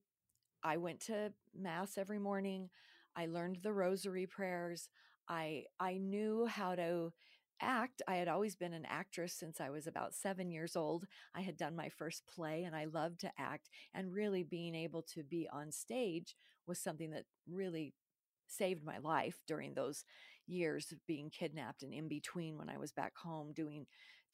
I 0.62 0.76
went 0.76 1.00
to 1.02 1.32
mass 1.54 1.98
every 1.98 2.18
morning. 2.18 2.70
I 3.16 3.26
learned 3.26 3.58
the 3.62 3.72
rosary 3.72 4.26
prayers. 4.26 4.88
I 5.28 5.64
I 5.80 5.98
knew 5.98 6.46
how 6.46 6.74
to 6.74 7.12
act. 7.60 8.02
I 8.06 8.16
had 8.16 8.28
always 8.28 8.54
been 8.56 8.74
an 8.74 8.84
actress 8.86 9.32
since 9.32 9.60
I 9.60 9.70
was 9.70 9.86
about 9.86 10.14
7 10.14 10.50
years 10.50 10.76
old. 10.76 11.06
I 11.34 11.40
had 11.40 11.56
done 11.56 11.74
my 11.74 11.88
first 11.88 12.26
play 12.26 12.64
and 12.64 12.76
I 12.76 12.84
loved 12.86 13.20
to 13.20 13.32
act 13.38 13.70
and 13.94 14.12
really 14.12 14.42
being 14.42 14.74
able 14.74 15.02
to 15.14 15.22
be 15.22 15.48
on 15.52 15.72
stage 15.72 16.36
was 16.66 16.78
something 16.78 17.10
that 17.12 17.24
really 17.50 17.94
saved 18.48 18.84
my 18.84 18.98
life 18.98 19.40
during 19.46 19.74
those 19.74 20.04
years 20.46 20.92
of 20.92 21.04
being 21.06 21.30
kidnapped 21.30 21.82
and 21.82 21.92
in 21.92 22.08
between 22.08 22.56
when 22.58 22.68
I 22.68 22.78
was 22.78 22.92
back 22.92 23.16
home 23.16 23.52
doing 23.52 23.86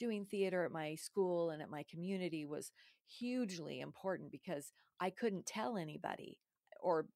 doing 0.03 0.25
theater 0.25 0.65
at 0.65 0.73
my 0.73 0.97
school 0.97 1.51
and 1.51 1.63
at 1.63 1.71
my 1.71 1.85
community 1.89 2.45
was 2.45 2.73
hugely 3.07 3.81
important 3.81 4.33
because 4.33 4.73
I 5.01 5.11
couldn't 5.11 5.47
tell 5.47 5.77
anybody 5.77 6.39
or 6.81 7.07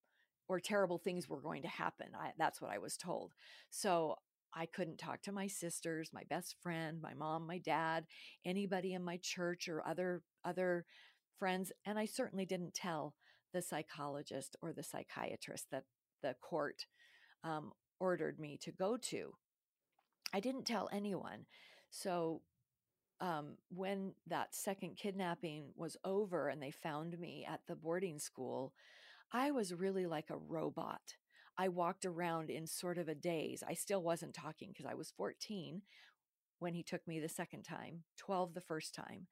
or 0.48 0.60
terrible 0.60 0.98
things 0.98 1.28
were 1.28 1.40
going 1.40 1.62
to 1.62 1.68
happen. 1.68 2.06
I, 2.16 2.30
that's 2.38 2.62
what 2.62 2.70
I 2.70 2.78
was 2.78 2.96
told. 2.96 3.32
So 3.70 4.14
I 4.54 4.66
couldn't 4.66 4.98
talk 4.98 5.20
to 5.22 5.32
my 5.32 5.48
sisters, 5.48 6.10
my 6.12 6.22
best 6.30 6.54
friend, 6.62 7.02
my 7.02 7.14
mom, 7.14 7.48
my 7.48 7.58
dad, 7.58 8.04
anybody 8.44 8.94
in 8.94 9.02
my 9.02 9.18
church 9.20 9.68
or 9.68 9.84
other 9.84 10.22
other 10.44 10.84
friends, 11.40 11.72
and 11.84 11.98
I 11.98 12.06
certainly 12.06 12.46
didn't 12.46 12.74
tell 12.74 13.16
the 13.52 13.62
psychologist 13.62 14.54
or 14.62 14.72
the 14.72 14.84
psychiatrist 14.84 15.66
that 15.72 15.82
the 16.22 16.36
court 16.40 16.86
um, 17.42 17.72
ordered 17.98 18.38
me 18.38 18.56
to 18.62 18.70
go 18.70 18.96
to. 18.96 19.32
I 20.32 20.38
didn't 20.38 20.66
tell 20.66 20.88
anyone. 20.92 21.46
So 21.90 22.42
um, 23.20 23.56
when 23.70 24.12
that 24.26 24.54
second 24.54 24.96
kidnapping 24.96 25.72
was 25.76 25.96
over 26.04 26.48
and 26.48 26.62
they 26.62 26.70
found 26.70 27.18
me 27.18 27.46
at 27.48 27.60
the 27.66 27.76
boarding 27.76 28.18
school, 28.18 28.72
I 29.32 29.50
was 29.50 29.74
really 29.74 30.06
like 30.06 30.30
a 30.30 30.36
robot. 30.36 31.00
I 31.58 31.68
walked 31.68 32.04
around 32.04 32.50
in 32.50 32.66
sort 32.66 32.98
of 32.98 33.08
a 33.08 33.14
daze. 33.14 33.62
I 33.66 33.74
still 33.74 34.02
wasn't 34.02 34.34
talking 34.34 34.70
because 34.72 34.86
I 34.90 34.94
was 34.94 35.12
14 35.16 35.82
when 36.58 36.74
he 36.74 36.82
took 36.82 37.06
me 37.06 37.18
the 37.20 37.28
second 37.28 37.62
time, 37.62 38.04
12 38.18 38.54
the 38.54 38.60
first 38.60 38.94
time. 38.94 39.26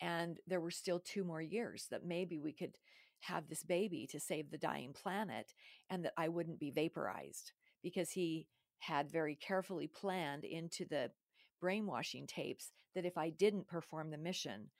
And 0.00 0.38
there 0.46 0.60
were 0.60 0.70
still 0.70 0.98
two 0.98 1.24
more 1.24 1.42
years 1.42 1.86
that 1.90 2.06
maybe 2.06 2.38
we 2.38 2.52
could 2.52 2.76
have 3.20 3.48
this 3.48 3.62
baby 3.62 4.06
to 4.10 4.18
save 4.18 4.50
the 4.50 4.58
dying 4.58 4.94
planet 4.94 5.52
and 5.90 6.04
that 6.04 6.14
I 6.16 6.28
wouldn't 6.28 6.58
be 6.58 6.70
vaporized 6.70 7.52
because 7.82 8.10
he 8.12 8.46
had 8.78 9.10
very 9.10 9.34
carefully 9.34 9.86
planned 9.86 10.44
into 10.44 10.86
the 10.86 11.10
brainwashing 11.60 12.26
tapes 12.26 12.72
that 12.94 13.04
if 13.04 13.16
I 13.18 13.30
didn't 13.30 13.68
perform 13.68 14.10
the 14.10 14.18
mission 14.18 14.70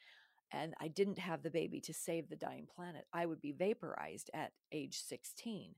and 0.53 0.75
I 0.81 0.89
didn't 0.89 1.19
have 1.19 1.43
the 1.43 1.51
baby 1.51 1.81
to 1.83 1.95
save 1.95 2.29
the 2.29 2.37
dying 2.37 2.67
planet, 2.75 3.07
I 3.13 3.27
would 3.27 3.41
be 3.41 3.53
vaporized 3.53 4.31
at 4.35 4.53
age 4.73 5.01
16. 5.01 5.75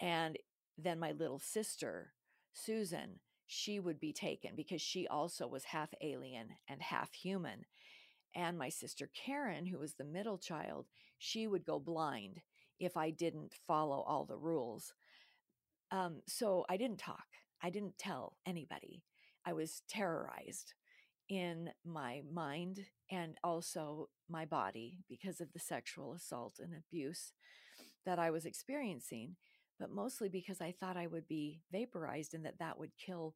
And 0.00 0.38
then 0.76 0.98
my 0.98 1.12
little 1.12 1.38
sister, 1.38 2.12
Susan, 2.52 3.20
she 3.46 3.80
would 3.80 4.00
be 4.00 4.12
taken 4.12 4.54
because 4.56 4.82
she 4.82 5.06
also 5.06 5.46
was 5.46 5.64
half 5.64 5.94
alien 6.00 6.48
and 6.68 6.82
half 6.82 7.14
human. 7.14 7.64
And 8.34 8.58
my 8.58 8.68
sister 8.68 9.08
Karen, 9.14 9.66
who 9.66 9.78
was 9.78 9.94
the 9.94 10.04
middle 10.04 10.36
child, 10.36 10.86
she 11.18 11.46
would 11.46 11.64
go 11.64 11.78
blind 11.78 12.40
if 12.78 12.96
I 12.96 13.10
didn't 13.10 13.54
follow 13.66 14.02
all 14.02 14.24
the 14.24 14.36
rules. 14.36 14.92
Um, 15.90 16.20
so 16.26 16.66
I 16.68 16.76
didn't 16.76 16.98
talk. 16.98 17.24
I 17.62 17.70
didn't 17.70 17.96
tell 17.98 18.36
anybody. 18.44 19.02
I 19.46 19.52
was 19.54 19.82
terrorized 19.88 20.74
in 21.28 21.70
my 21.84 22.22
mind 22.32 22.84
and 23.10 23.36
also 23.44 24.08
my 24.28 24.44
body 24.44 24.98
because 25.08 25.40
of 25.40 25.52
the 25.52 25.60
sexual 25.60 26.14
assault 26.14 26.60
and 26.62 26.72
abuse 26.74 27.32
that 28.06 28.18
I 28.18 28.30
was 28.30 28.46
experiencing, 28.46 29.36
but 29.78 29.90
mostly 29.90 30.28
because 30.28 30.60
I 30.60 30.72
thought 30.72 30.96
I 30.96 31.06
would 31.06 31.28
be 31.28 31.62
vaporized 31.72 32.34
and 32.34 32.44
that 32.46 32.58
that 32.58 32.78
would 32.78 32.92
kill 32.98 33.34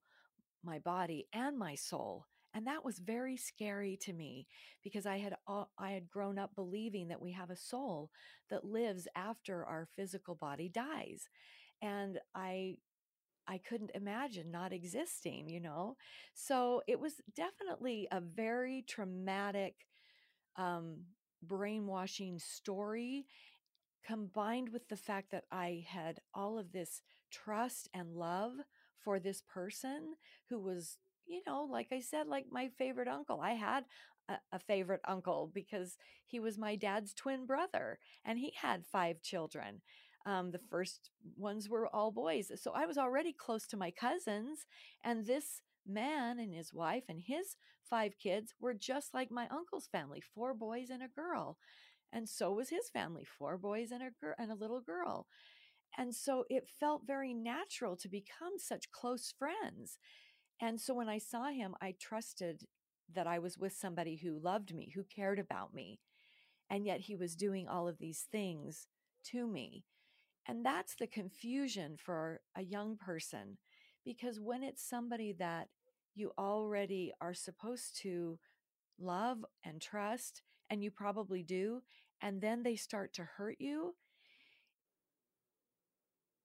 my 0.64 0.78
body 0.80 1.26
and 1.32 1.58
my 1.58 1.74
soul. 1.74 2.26
And 2.54 2.66
that 2.66 2.84
was 2.84 2.98
very 2.98 3.36
scary 3.36 3.96
to 4.02 4.12
me 4.12 4.46
because 4.82 5.06
I 5.06 5.18
had 5.18 5.36
I 5.78 5.92
had 5.92 6.10
grown 6.10 6.38
up 6.38 6.54
believing 6.56 7.08
that 7.08 7.22
we 7.22 7.32
have 7.32 7.50
a 7.50 7.56
soul 7.56 8.10
that 8.50 8.64
lives 8.64 9.06
after 9.14 9.64
our 9.64 9.88
physical 9.96 10.34
body 10.34 10.68
dies 10.68 11.28
and 11.82 12.18
I 12.34 12.76
I 13.50 13.58
couldn't 13.58 13.90
imagine 13.94 14.52
not 14.52 14.72
existing, 14.72 15.50
you 15.50 15.60
know. 15.60 15.96
So 16.34 16.82
it 16.86 17.00
was 17.00 17.14
definitely 17.34 18.06
a 18.12 18.20
very 18.20 18.84
traumatic 18.88 19.74
um 20.56 20.98
brainwashing 21.42 22.38
story 22.38 23.26
combined 24.04 24.70
with 24.70 24.88
the 24.88 24.96
fact 24.96 25.30
that 25.32 25.44
I 25.50 25.84
had 25.88 26.20
all 26.34 26.58
of 26.58 26.72
this 26.72 27.02
trust 27.30 27.88
and 27.94 28.14
love 28.14 28.52
for 29.02 29.18
this 29.18 29.42
person 29.42 30.14
who 30.48 30.58
was, 30.58 30.98
you 31.26 31.42
know, 31.46 31.64
like 31.64 31.88
I 31.92 32.00
said, 32.00 32.26
like 32.26 32.46
my 32.50 32.68
favorite 32.78 33.08
uncle. 33.08 33.40
I 33.40 33.52
had 33.52 33.84
a, 34.28 34.34
a, 34.52 34.58
favorite 34.58 35.00
uncle 35.06 35.50
because 35.54 35.96
he 36.26 36.40
was 36.40 36.58
my 36.58 36.76
dad's 36.76 37.14
twin 37.14 37.46
brother 37.46 37.98
and 38.24 38.38
he 38.38 38.52
had 38.60 38.86
five 38.86 39.22
children. 39.22 39.82
Um, 40.26 40.50
the 40.50 40.60
first 40.70 41.10
ones 41.36 41.68
were 41.68 41.88
all 41.88 42.10
boys. 42.10 42.50
So 42.56 42.72
I 42.72 42.86
was 42.86 42.98
already 42.98 43.32
close 43.32 43.66
to 43.68 43.76
my 43.76 43.90
cousins. 43.90 44.66
And 45.02 45.26
this 45.26 45.62
man 45.86 46.38
and 46.38 46.54
his 46.54 46.72
wife 46.74 47.04
and 47.08 47.20
his 47.20 47.56
five 47.88 48.12
kids 48.22 48.54
were 48.60 48.74
just 48.74 49.14
like 49.14 49.30
my 49.30 49.48
uncle's 49.50 49.88
family 49.90 50.22
four 50.34 50.54
boys 50.54 50.90
and 50.90 51.02
a 51.02 51.08
girl. 51.08 51.56
And 52.12 52.28
so 52.28 52.52
was 52.52 52.68
his 52.70 52.90
family 52.92 53.24
four 53.24 53.56
boys 53.56 53.90
and 53.90 54.02
a, 54.02 54.10
girl, 54.20 54.34
and 54.38 54.50
a 54.50 54.56
little 54.56 54.80
girl. 54.80 55.26
And 55.96 56.14
so 56.14 56.44
it 56.48 56.68
felt 56.68 57.06
very 57.06 57.34
natural 57.34 57.96
to 57.96 58.08
become 58.08 58.58
such 58.58 58.92
close 58.92 59.32
friends. 59.36 59.98
And 60.60 60.80
so 60.80 60.94
when 60.94 61.08
I 61.08 61.18
saw 61.18 61.48
him, 61.48 61.74
I 61.80 61.94
trusted 61.98 62.64
that 63.14 63.26
I 63.26 63.38
was 63.38 63.58
with 63.58 63.72
somebody 63.72 64.16
who 64.16 64.38
loved 64.38 64.74
me, 64.74 64.92
who 64.94 65.04
cared 65.04 65.38
about 65.38 65.74
me. 65.74 65.98
And 66.68 66.86
yet 66.86 67.00
he 67.00 67.16
was 67.16 67.34
doing 67.34 67.66
all 67.66 67.88
of 67.88 67.98
these 67.98 68.26
things 68.30 68.86
to 69.32 69.46
me. 69.46 69.84
And 70.46 70.64
that's 70.64 70.94
the 70.96 71.06
confusion 71.06 71.96
for 71.96 72.40
a 72.56 72.62
young 72.62 72.96
person 72.96 73.58
because 74.04 74.40
when 74.40 74.62
it's 74.62 74.82
somebody 74.82 75.32
that 75.34 75.68
you 76.14 76.32
already 76.38 77.12
are 77.20 77.34
supposed 77.34 77.96
to 78.02 78.38
love 78.98 79.44
and 79.64 79.80
trust, 79.80 80.42
and 80.70 80.82
you 80.84 80.90
probably 80.90 81.42
do, 81.42 81.82
and 82.22 82.40
then 82.40 82.62
they 82.62 82.76
start 82.76 83.12
to 83.14 83.24
hurt 83.24 83.56
you, 83.60 83.94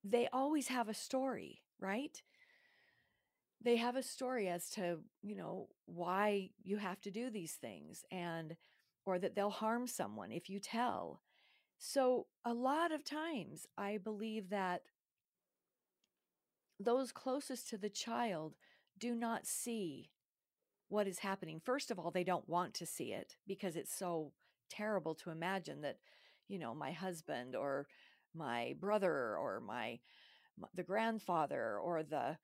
they 0.03 0.27
always 0.31 0.67
have 0.69 0.87
a 0.87 0.93
story, 0.93 1.61
right? 1.79 2.21
they 3.61 3.77
have 3.77 3.95
a 3.95 4.03
story 4.03 4.47
as 4.47 4.69
to, 4.71 4.99
you 5.21 5.35
know, 5.35 5.67
why 5.85 6.49
you 6.63 6.77
have 6.77 7.01
to 7.01 7.11
do 7.11 7.29
these 7.29 7.53
things 7.53 8.03
and 8.11 8.55
or 9.05 9.19
that 9.19 9.35
they'll 9.35 9.49
harm 9.49 9.87
someone 9.87 10.31
if 10.31 10.49
you 10.49 10.59
tell. 10.59 11.21
So, 11.87 12.25
a 12.43 12.51
lot 12.51 12.91
of 12.91 13.03
times 13.03 13.67
I 13.77 13.99
believe 13.99 14.49
that 14.49 14.81
those 16.79 17.11
closest 17.11 17.69
to 17.69 17.77
the 17.77 17.89
child 17.89 18.55
do 18.99 19.13
not 19.13 19.45
see 19.45 20.09
what 20.89 21.07
is 21.07 21.19
happening. 21.19 21.61
First 21.63 21.91
of 21.91 21.99
all, 21.99 22.11
they 22.11 22.23
don't 22.23 22.49
want 22.49 22.73
to 22.75 22.85
see 22.85 23.13
it 23.13 23.35
because 23.47 23.75
it's 23.75 23.95
so 23.95 24.33
terrible 24.69 25.15
to 25.15 25.31
imagine 25.31 25.81
that, 25.81 25.99
you 26.47 26.59
know, 26.59 26.75
my 26.75 26.91
husband 26.91 27.55
or 27.55 27.87
my 28.33 28.75
brother 28.79 29.37
or 29.37 29.61
my, 29.61 29.99
the 30.73 30.83
grandfather 30.83 31.77
or 31.79 32.03
the 32.03 32.37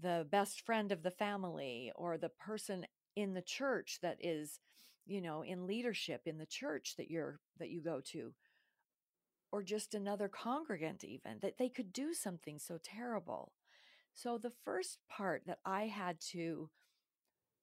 the 0.00 0.26
best 0.30 0.62
friend 0.62 0.92
of 0.92 1.02
the 1.02 1.10
family 1.10 1.92
or 1.96 2.18
the 2.18 2.28
person 2.30 2.86
in 3.16 3.34
the 3.34 3.42
church 3.42 3.98
that 4.02 4.18
is 4.20 4.60
you 5.06 5.20
know 5.20 5.42
in 5.42 5.66
leadership 5.66 6.22
in 6.26 6.38
the 6.38 6.46
church 6.46 6.94
that 6.98 7.10
you're 7.10 7.40
that 7.58 7.70
you 7.70 7.80
go 7.80 8.00
to 8.04 8.32
or 9.54 9.62
just 9.62 9.94
another 9.94 10.28
congregant 10.28 11.04
even 11.04 11.38
that 11.40 11.58
they 11.58 11.68
could 11.68 11.92
do 11.92 12.12
something 12.12 12.58
so 12.58 12.76
terrible 12.82 13.52
so 14.12 14.36
the 14.36 14.50
first 14.64 14.98
part 15.08 15.42
that 15.46 15.58
i 15.64 15.84
had 15.86 16.20
to 16.20 16.68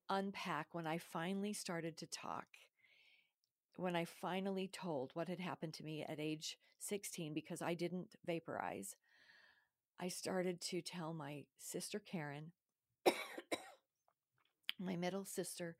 unpack 0.10 0.68
when 0.72 0.88
i 0.88 0.98
finally 0.98 1.52
started 1.52 1.98
to 1.98 2.06
talk 2.08 2.46
when 3.76 3.94
i 3.94 4.06
finally 4.06 4.70
told 4.72 5.12
what 5.16 5.28
had 5.28 5.42
happened 5.42 5.74
to 5.74 5.84
me 5.84 6.06
at 6.08 6.18
age 6.18 6.58
16 6.80 7.34
because 7.34 7.62
i 7.62 7.74
didn't 7.74 8.16
vaporize 8.26 8.96
I 10.02 10.08
started 10.08 10.60
to 10.62 10.82
tell 10.82 11.14
my 11.14 11.44
sister 11.60 12.00
Karen, 12.00 12.54
my 14.80 14.96
middle 14.96 15.26
sister, 15.26 15.76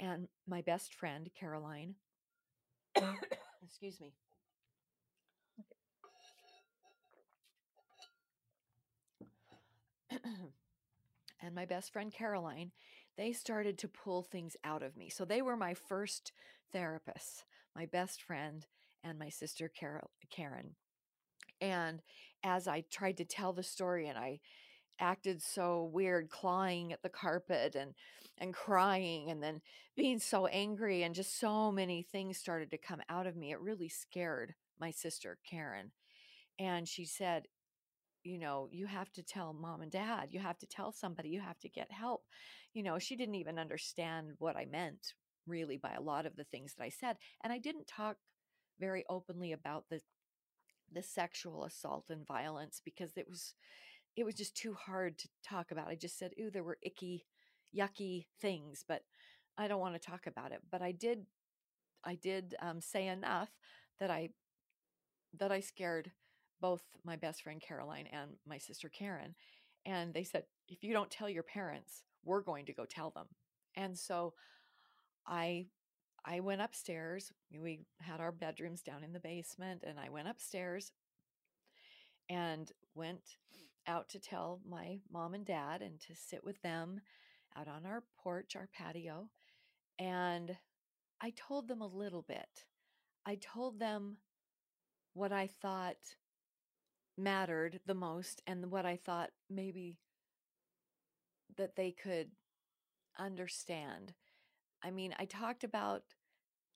and 0.00 0.28
my 0.48 0.62
best 0.62 0.94
friend 0.94 1.28
Caroline. 1.38 1.96
Excuse 3.62 4.00
me. 4.00 4.14
and 11.40 11.54
my 11.54 11.64
best 11.64 11.92
friend 11.92 12.12
Caroline, 12.12 12.72
they 13.16 13.32
started 13.32 13.78
to 13.78 13.88
pull 13.88 14.22
things 14.22 14.56
out 14.64 14.82
of 14.82 14.96
me. 14.96 15.08
So 15.08 15.24
they 15.24 15.42
were 15.42 15.56
my 15.56 15.74
first 15.74 16.32
therapists, 16.74 17.44
my 17.76 17.86
best 17.86 18.22
friend 18.22 18.66
and 19.02 19.18
my 19.18 19.28
sister 19.28 19.68
Carol, 19.68 20.10
Karen. 20.30 20.74
And 21.60 22.02
as 22.42 22.66
I 22.66 22.84
tried 22.90 23.18
to 23.18 23.24
tell 23.24 23.52
the 23.52 23.62
story 23.62 24.08
and 24.08 24.18
I 24.18 24.40
acted 24.98 25.42
so 25.42 25.90
weird 25.92 26.30
clawing 26.30 26.92
at 26.92 27.02
the 27.02 27.08
carpet 27.08 27.74
and 27.74 27.94
and 28.38 28.52
crying 28.52 29.30
and 29.30 29.42
then 29.42 29.60
being 29.96 30.18
so 30.18 30.46
angry 30.46 31.02
and 31.02 31.14
just 31.14 31.38
so 31.38 31.70
many 31.70 32.02
things 32.02 32.36
started 32.36 32.70
to 32.70 32.78
come 32.78 33.00
out 33.08 33.26
of 33.26 33.36
me 33.36 33.52
it 33.52 33.60
really 33.60 33.88
scared 33.88 34.54
my 34.80 34.90
sister 34.90 35.38
Karen 35.48 35.90
and 36.58 36.88
she 36.88 37.04
said 37.04 37.46
you 38.24 38.38
know 38.38 38.68
you 38.72 38.86
have 38.86 39.12
to 39.12 39.22
tell 39.22 39.52
mom 39.52 39.82
and 39.82 39.92
dad 39.92 40.28
you 40.30 40.40
have 40.40 40.58
to 40.58 40.66
tell 40.66 40.92
somebody 40.92 41.28
you 41.28 41.40
have 41.40 41.58
to 41.60 41.68
get 41.68 41.90
help 41.92 42.22
you 42.72 42.82
know 42.82 42.98
she 42.98 43.16
didn't 43.16 43.36
even 43.36 43.58
understand 43.58 44.32
what 44.38 44.56
I 44.56 44.66
meant 44.66 45.14
really 45.46 45.76
by 45.76 45.92
a 45.92 46.00
lot 46.02 46.26
of 46.26 46.36
the 46.36 46.44
things 46.44 46.74
that 46.74 46.84
I 46.84 46.88
said 46.88 47.16
and 47.42 47.52
I 47.52 47.58
didn't 47.58 47.86
talk 47.86 48.16
very 48.80 49.04
openly 49.08 49.52
about 49.52 49.84
the 49.90 50.00
the 50.92 51.02
sexual 51.02 51.64
assault 51.64 52.06
and 52.08 52.26
violence 52.26 52.80
because 52.84 53.16
it 53.16 53.28
was 53.28 53.54
it 54.16 54.24
was 54.24 54.34
just 54.34 54.56
too 54.56 54.74
hard 54.74 55.18
to 55.18 55.28
talk 55.42 55.70
about. 55.70 55.88
I 55.88 55.96
just 55.96 56.18
said, 56.18 56.32
"Ooh, 56.40 56.50
there 56.50 56.62
were 56.62 56.78
icky, 56.82 57.26
yucky 57.76 58.26
things," 58.40 58.84
but 58.86 59.02
I 59.58 59.68
don't 59.68 59.80
want 59.80 59.94
to 59.94 60.10
talk 60.10 60.26
about 60.26 60.52
it. 60.52 60.60
But 60.70 60.82
I 60.82 60.92
did, 60.92 61.26
I 62.04 62.14
did 62.14 62.54
um, 62.60 62.80
say 62.80 63.08
enough 63.08 63.50
that 63.98 64.10
I 64.10 64.30
that 65.38 65.50
I 65.50 65.60
scared 65.60 66.12
both 66.60 66.82
my 67.04 67.16
best 67.16 67.42
friend 67.42 67.60
Caroline 67.60 68.06
and 68.12 68.32
my 68.46 68.58
sister 68.58 68.88
Karen, 68.88 69.34
and 69.86 70.14
they 70.14 70.24
said, 70.24 70.44
"If 70.68 70.82
you 70.82 70.92
don't 70.92 71.10
tell 71.10 71.28
your 71.28 71.42
parents, 71.42 72.04
we're 72.24 72.42
going 72.42 72.66
to 72.66 72.72
go 72.74 72.86
tell 72.86 73.10
them." 73.10 73.28
And 73.76 73.98
so, 73.98 74.34
I 75.26 75.66
I 76.24 76.40
went 76.40 76.62
upstairs. 76.62 77.32
We 77.52 77.86
had 78.00 78.20
our 78.20 78.32
bedrooms 78.32 78.82
down 78.82 79.04
in 79.04 79.12
the 79.12 79.20
basement, 79.20 79.82
and 79.86 80.00
I 80.00 80.08
went 80.10 80.28
upstairs 80.28 80.92
and 82.28 82.70
went 82.94 83.36
out 83.86 84.08
to 84.10 84.18
tell 84.18 84.60
my 84.66 85.00
mom 85.12 85.34
and 85.34 85.44
dad 85.44 85.82
and 85.82 86.00
to 86.00 86.14
sit 86.14 86.42
with 86.44 86.60
them 86.62 87.00
out 87.56 87.68
on 87.68 87.84
our 87.84 88.02
porch, 88.22 88.56
our 88.56 88.68
patio. 88.72 89.28
And 89.98 90.56
I 91.20 91.32
told 91.36 91.68
them 91.68 91.82
a 91.82 91.86
little 91.86 92.22
bit. 92.22 92.66
I 93.26 93.36
told 93.36 93.78
them 93.78 94.16
what 95.12 95.32
I 95.32 95.46
thought 95.46 95.96
mattered 97.16 97.80
the 97.86 97.94
most 97.94 98.42
and 98.46 98.70
what 98.70 98.86
I 98.86 98.96
thought 98.96 99.30
maybe 99.48 99.98
that 101.56 101.76
they 101.76 101.92
could 101.92 102.30
understand. 103.18 104.14
I 104.82 104.90
mean, 104.90 105.14
I 105.18 105.24
talked 105.24 105.64
about 105.64 106.02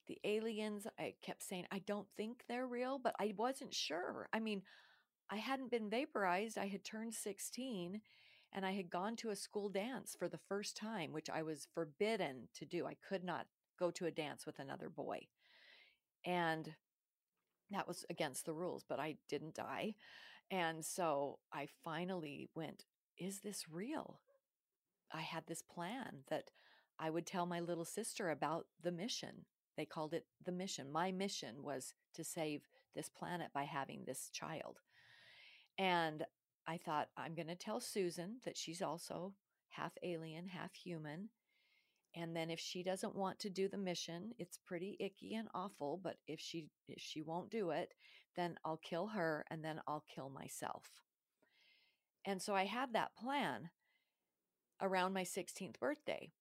the 0.07 0.19
aliens. 0.23 0.87
I 0.97 1.13
kept 1.21 1.43
saying, 1.43 1.65
I 1.71 1.79
don't 1.79 2.07
think 2.17 2.43
they're 2.47 2.67
real, 2.67 2.99
but 2.99 3.15
I 3.19 3.33
wasn't 3.37 3.73
sure. 3.73 4.27
I 4.33 4.39
mean, 4.39 4.63
I 5.29 5.37
hadn't 5.37 5.71
been 5.71 5.89
vaporized. 5.89 6.57
I 6.57 6.67
had 6.67 6.83
turned 6.83 7.13
16 7.13 8.01
and 8.51 8.65
I 8.65 8.71
had 8.71 8.89
gone 8.89 9.15
to 9.17 9.29
a 9.29 9.35
school 9.35 9.69
dance 9.69 10.15
for 10.17 10.27
the 10.27 10.39
first 10.47 10.75
time, 10.75 11.13
which 11.13 11.29
I 11.29 11.43
was 11.43 11.67
forbidden 11.73 12.47
to 12.55 12.65
do. 12.65 12.87
I 12.87 12.95
could 13.07 13.23
not 13.23 13.45
go 13.77 13.91
to 13.91 14.07
a 14.07 14.11
dance 14.11 14.45
with 14.45 14.57
another 14.57 14.89
boy. 14.89 15.27
And 16.25 16.73
that 17.71 17.87
was 17.87 18.05
against 18.09 18.45
the 18.45 18.53
rules, 18.53 18.83
but 18.87 18.99
I 18.99 19.17
didn't 19.29 19.53
die. 19.53 19.93
And 20.51 20.83
so 20.83 21.39
I 21.53 21.67
finally 21.83 22.49
went, 22.55 22.85
Is 23.17 23.39
this 23.39 23.65
real? 23.69 24.21
I 25.11 25.21
had 25.21 25.43
this 25.47 25.61
plan 25.61 26.23
that 26.29 26.51
I 26.99 27.09
would 27.09 27.25
tell 27.25 27.45
my 27.45 27.59
little 27.59 27.85
sister 27.85 28.29
about 28.29 28.65
the 28.81 28.91
mission. 28.91 29.45
They 29.77 29.85
called 29.85 30.13
it 30.13 30.25
the 30.45 30.51
mission. 30.51 30.91
My 30.91 31.11
mission 31.11 31.63
was 31.63 31.93
to 32.15 32.23
save 32.23 32.67
this 32.95 33.09
planet 33.09 33.49
by 33.53 33.63
having 33.63 34.03
this 34.05 34.29
child. 34.33 34.79
And 35.77 36.25
I 36.67 36.77
thought, 36.77 37.07
I'm 37.17 37.33
going 37.33 37.47
to 37.47 37.55
tell 37.55 37.79
Susan 37.79 38.37
that 38.43 38.57
she's 38.57 38.81
also 38.81 39.33
half 39.69 39.93
alien, 40.03 40.49
half 40.49 40.75
human. 40.75 41.29
And 42.15 42.35
then 42.35 42.49
if 42.49 42.59
she 42.59 42.83
doesn't 42.83 43.15
want 43.15 43.39
to 43.39 43.49
do 43.49 43.67
the 43.67 43.77
mission, 43.77 44.33
it's 44.39 44.57
pretty 44.57 44.97
icky 44.99 45.35
and 45.35 45.47
awful, 45.53 45.99
but 46.01 46.17
if 46.27 46.39
she 46.39 46.67
if 46.87 47.01
she 47.01 47.21
won't 47.21 47.51
do 47.51 47.69
it, 47.69 47.93
then 48.35 48.57
I'll 48.65 48.77
kill 48.77 49.07
her 49.07 49.45
and 49.49 49.63
then 49.63 49.81
I'll 49.87 50.05
kill 50.13 50.29
myself. 50.29 50.85
And 52.25 52.41
so 52.41 52.55
I 52.55 52.65
had 52.65 52.93
that 52.93 53.15
plan 53.15 53.69
around 54.81 55.13
my 55.13 55.23
16th 55.23 55.79
birthday. 55.79 56.31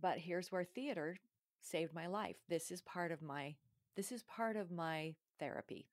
But 0.00 0.18
here's 0.18 0.52
where 0.52 0.64
theater 0.64 1.18
saved 1.60 1.94
my 1.94 2.06
life. 2.06 2.36
This 2.48 2.70
is 2.70 2.82
part 2.82 3.12
of 3.12 3.22
my 3.22 3.54
this 3.96 4.10
is 4.10 4.22
part 4.24 4.56
of 4.56 4.70
my 4.70 5.14
therapy. 5.38 5.86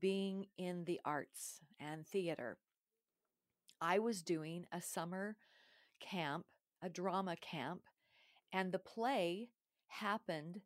Being 0.00 0.46
in 0.56 0.84
the 0.84 1.00
arts 1.04 1.60
and 1.80 2.06
theater. 2.06 2.58
I 3.80 3.98
was 3.98 4.22
doing 4.22 4.66
a 4.72 4.80
summer 4.80 5.36
camp, 6.00 6.46
a 6.80 6.88
drama 6.88 7.36
camp, 7.36 7.82
and 8.52 8.72
the 8.72 8.78
play 8.78 9.48
happened 9.88 10.60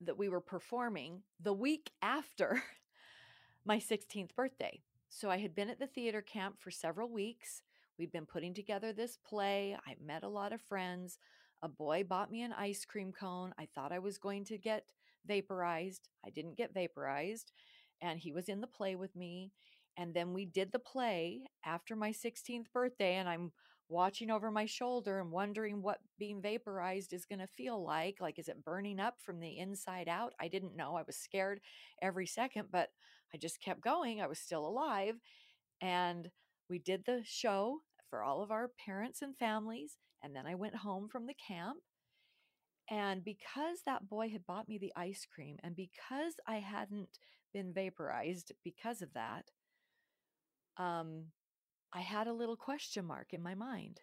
that 0.00 0.18
we 0.18 0.28
were 0.28 0.40
performing 0.40 1.22
the 1.40 1.52
week 1.52 1.90
after 2.02 2.62
my 3.64 3.78
16th 3.78 4.34
birthday. 4.34 4.80
So 5.08 5.28
I 5.30 5.38
had 5.38 5.54
been 5.54 5.68
at 5.68 5.78
the 5.78 5.86
theater 5.86 6.22
camp 6.22 6.56
for 6.58 6.70
several 6.70 7.08
weeks. 7.08 7.62
We'd 7.98 8.12
been 8.12 8.26
putting 8.26 8.54
together 8.54 8.92
this 8.92 9.18
play. 9.18 9.76
I 9.86 9.96
met 10.02 10.22
a 10.22 10.28
lot 10.28 10.52
of 10.52 10.62
friends. 10.62 11.18
A 11.62 11.68
boy 11.68 12.04
bought 12.04 12.30
me 12.30 12.42
an 12.42 12.54
ice 12.54 12.84
cream 12.84 13.12
cone. 13.12 13.52
I 13.58 13.66
thought 13.74 13.92
I 13.92 13.98
was 13.98 14.16
going 14.16 14.44
to 14.46 14.56
get 14.56 14.84
vaporized. 15.26 16.08
I 16.24 16.30
didn't 16.30 16.56
get 16.56 16.72
vaporized. 16.72 17.52
And 18.00 18.18
he 18.18 18.32
was 18.32 18.48
in 18.48 18.60
the 18.60 18.66
play 18.66 18.94
with 18.94 19.14
me. 19.14 19.52
And 19.98 20.14
then 20.14 20.32
we 20.32 20.46
did 20.46 20.72
the 20.72 20.78
play 20.78 21.42
after 21.64 21.94
my 21.94 22.12
16th 22.12 22.72
birthday. 22.72 23.16
And 23.16 23.28
I'm 23.28 23.52
watching 23.90 24.30
over 24.30 24.50
my 24.50 24.66
shoulder 24.66 25.18
and 25.18 25.30
wondering 25.30 25.82
what 25.82 25.98
being 26.18 26.40
vaporized 26.40 27.12
is 27.12 27.26
going 27.26 27.40
to 27.40 27.46
feel 27.46 27.84
like. 27.84 28.18
Like, 28.20 28.38
is 28.38 28.48
it 28.48 28.64
burning 28.64 29.00
up 29.00 29.16
from 29.20 29.40
the 29.40 29.58
inside 29.58 30.08
out? 30.08 30.32
I 30.40 30.48
didn't 30.48 30.76
know. 30.76 30.96
I 30.96 31.02
was 31.02 31.16
scared 31.16 31.60
every 32.00 32.26
second, 32.26 32.68
but 32.70 32.90
I 33.34 33.36
just 33.36 33.60
kept 33.60 33.82
going. 33.82 34.20
I 34.20 34.28
was 34.28 34.38
still 34.38 34.66
alive. 34.66 35.16
And 35.82 36.30
we 36.68 36.78
did 36.78 37.04
the 37.04 37.22
show 37.24 37.80
for 38.08 38.22
all 38.22 38.42
of 38.42 38.50
our 38.50 38.70
parents 38.84 39.22
and 39.22 39.36
families. 39.36 39.96
And 40.22 40.34
then 40.34 40.46
I 40.46 40.54
went 40.54 40.76
home 40.76 41.08
from 41.08 41.26
the 41.26 41.34
camp. 41.34 41.78
And 42.88 43.24
because 43.24 43.78
that 43.86 44.08
boy 44.08 44.30
had 44.30 44.46
bought 44.46 44.68
me 44.68 44.78
the 44.78 44.92
ice 44.96 45.26
cream, 45.32 45.58
and 45.62 45.76
because 45.76 46.34
I 46.46 46.56
hadn't 46.56 47.18
been 47.52 47.72
vaporized 47.72 48.52
because 48.64 49.00
of 49.00 49.12
that, 49.14 49.44
um, 50.76 51.26
I 51.92 52.00
had 52.00 52.26
a 52.26 52.32
little 52.32 52.56
question 52.56 53.04
mark 53.04 53.32
in 53.32 53.42
my 53.42 53.54
mind. 53.54 54.00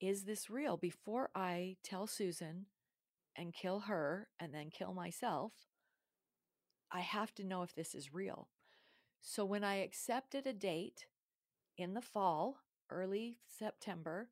is 0.00 0.24
this 0.24 0.50
real? 0.50 0.76
Before 0.76 1.30
I 1.34 1.76
tell 1.84 2.06
Susan 2.06 2.66
and 3.36 3.54
kill 3.54 3.80
her 3.80 4.28
and 4.40 4.52
then 4.52 4.70
kill 4.70 4.92
myself, 4.94 5.52
I 6.90 7.00
have 7.00 7.34
to 7.34 7.44
know 7.44 7.62
if 7.62 7.74
this 7.74 7.94
is 7.94 8.12
real. 8.12 8.48
So 9.20 9.44
when 9.44 9.62
I 9.64 9.76
accepted 9.76 10.46
a 10.46 10.52
date 10.52 11.06
in 11.78 11.94
the 11.94 12.02
fall, 12.02 12.58
early 12.90 13.38
September, 13.46 14.30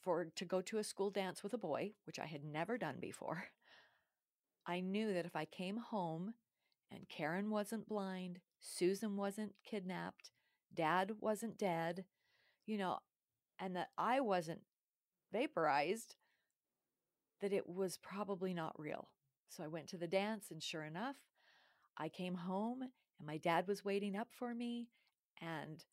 for 0.00 0.26
to 0.36 0.44
go 0.44 0.60
to 0.62 0.78
a 0.78 0.84
school 0.84 1.10
dance 1.10 1.42
with 1.42 1.52
a 1.52 1.58
boy, 1.58 1.92
which 2.04 2.18
I 2.18 2.26
had 2.26 2.44
never 2.44 2.78
done 2.78 2.96
before, 3.00 3.44
I 4.66 4.80
knew 4.80 5.12
that 5.12 5.26
if 5.26 5.34
I 5.34 5.44
came 5.46 5.78
home 5.78 6.34
and 6.90 7.08
Karen 7.08 7.50
wasn't 7.50 7.88
blind, 7.88 8.40
Susan 8.60 9.16
wasn't 9.16 9.54
kidnapped, 9.64 10.30
dad 10.74 11.12
wasn't 11.20 11.58
dead, 11.58 12.04
you 12.66 12.78
know, 12.78 12.98
and 13.58 13.76
that 13.76 13.88
I 13.96 14.20
wasn't 14.20 14.60
vaporized, 15.32 16.16
that 17.40 17.52
it 17.52 17.68
was 17.68 17.98
probably 17.98 18.54
not 18.54 18.78
real. 18.78 19.08
So 19.48 19.62
I 19.64 19.68
went 19.68 19.88
to 19.88 19.96
the 19.96 20.06
dance, 20.06 20.46
and 20.50 20.62
sure 20.62 20.84
enough, 20.84 21.16
I 21.96 22.08
came 22.08 22.34
home 22.34 22.82
and 22.82 23.26
my 23.26 23.38
dad 23.38 23.66
was 23.66 23.84
waiting 23.84 24.16
up 24.16 24.28
for 24.30 24.54
me. 24.54 24.88
And 25.40 25.84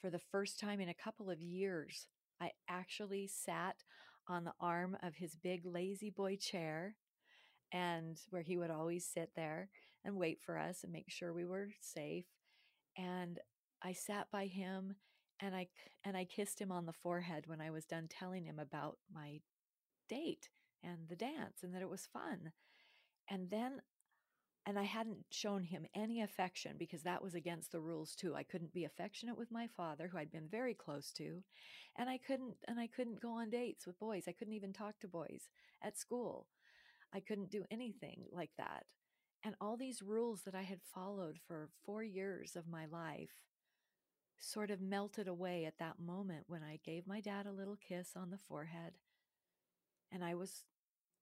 for 0.00 0.10
the 0.10 0.18
first 0.18 0.58
time 0.58 0.80
in 0.80 0.88
a 0.88 0.94
couple 0.94 1.30
of 1.30 1.40
years, 1.40 2.06
I 2.40 2.50
actually 2.68 3.28
sat 3.28 3.84
on 4.28 4.44
the 4.44 4.54
arm 4.60 4.96
of 5.02 5.14
his 5.14 5.36
big 5.36 5.64
La-Z-Boy 5.64 6.36
chair 6.36 6.96
and 7.72 8.18
where 8.30 8.42
he 8.42 8.56
would 8.56 8.70
always 8.70 9.06
sit 9.06 9.30
there 9.36 9.70
and 10.04 10.16
wait 10.16 10.40
for 10.44 10.58
us 10.58 10.82
and 10.82 10.92
make 10.92 11.10
sure 11.10 11.32
we 11.32 11.44
were 11.44 11.68
safe. 11.80 12.26
And 12.96 13.38
I 13.84 13.92
sat 13.92 14.30
by 14.30 14.46
him 14.46 14.94
and 15.40 15.54
I 15.54 15.68
and 16.04 16.16
I 16.16 16.24
kissed 16.24 16.60
him 16.60 16.70
on 16.70 16.86
the 16.86 16.92
forehead 16.92 17.44
when 17.46 17.60
I 17.60 17.70
was 17.70 17.84
done 17.84 18.08
telling 18.08 18.44
him 18.44 18.58
about 18.58 18.98
my 19.12 19.40
date 20.08 20.48
and 20.82 21.08
the 21.08 21.16
dance 21.16 21.62
and 21.62 21.74
that 21.74 21.82
it 21.82 21.90
was 21.90 22.06
fun. 22.12 22.52
And 23.28 23.50
then 23.50 23.80
and 24.64 24.78
I 24.78 24.84
hadn't 24.84 25.24
shown 25.30 25.64
him 25.64 25.86
any 25.92 26.22
affection 26.22 26.76
because 26.78 27.02
that 27.02 27.22
was 27.22 27.34
against 27.34 27.72
the 27.72 27.80
rules 27.80 28.14
too. 28.14 28.36
I 28.36 28.44
couldn't 28.44 28.72
be 28.72 28.84
affectionate 28.84 29.36
with 29.36 29.50
my 29.50 29.66
father 29.66 30.06
who 30.06 30.18
I'd 30.18 30.30
been 30.30 30.48
very 30.48 30.74
close 30.74 31.10
to, 31.14 31.42
and 31.96 32.08
I 32.08 32.18
couldn't 32.18 32.54
and 32.68 32.78
I 32.78 32.86
couldn't 32.86 33.20
go 33.20 33.32
on 33.32 33.50
dates 33.50 33.86
with 33.86 33.98
boys. 33.98 34.24
I 34.28 34.32
couldn't 34.32 34.54
even 34.54 34.72
talk 34.72 35.00
to 35.00 35.08
boys 35.08 35.48
at 35.82 35.98
school. 35.98 36.46
I 37.12 37.20
couldn't 37.20 37.50
do 37.50 37.64
anything 37.70 38.24
like 38.30 38.52
that. 38.58 38.84
And 39.44 39.56
all 39.60 39.76
these 39.76 40.02
rules 40.02 40.42
that 40.42 40.54
I 40.54 40.62
had 40.62 40.80
followed 40.94 41.38
for 41.48 41.68
4 41.84 42.04
years 42.04 42.54
of 42.54 42.68
my 42.68 42.86
life 42.86 43.42
sort 44.42 44.70
of 44.70 44.80
melted 44.80 45.28
away 45.28 45.64
at 45.64 45.78
that 45.78 46.00
moment 46.00 46.44
when 46.48 46.62
I 46.62 46.80
gave 46.84 47.06
my 47.06 47.20
dad 47.20 47.46
a 47.46 47.52
little 47.52 47.76
kiss 47.76 48.10
on 48.16 48.30
the 48.30 48.38
forehead. 48.38 48.94
And 50.10 50.24
I 50.24 50.34
was 50.34 50.64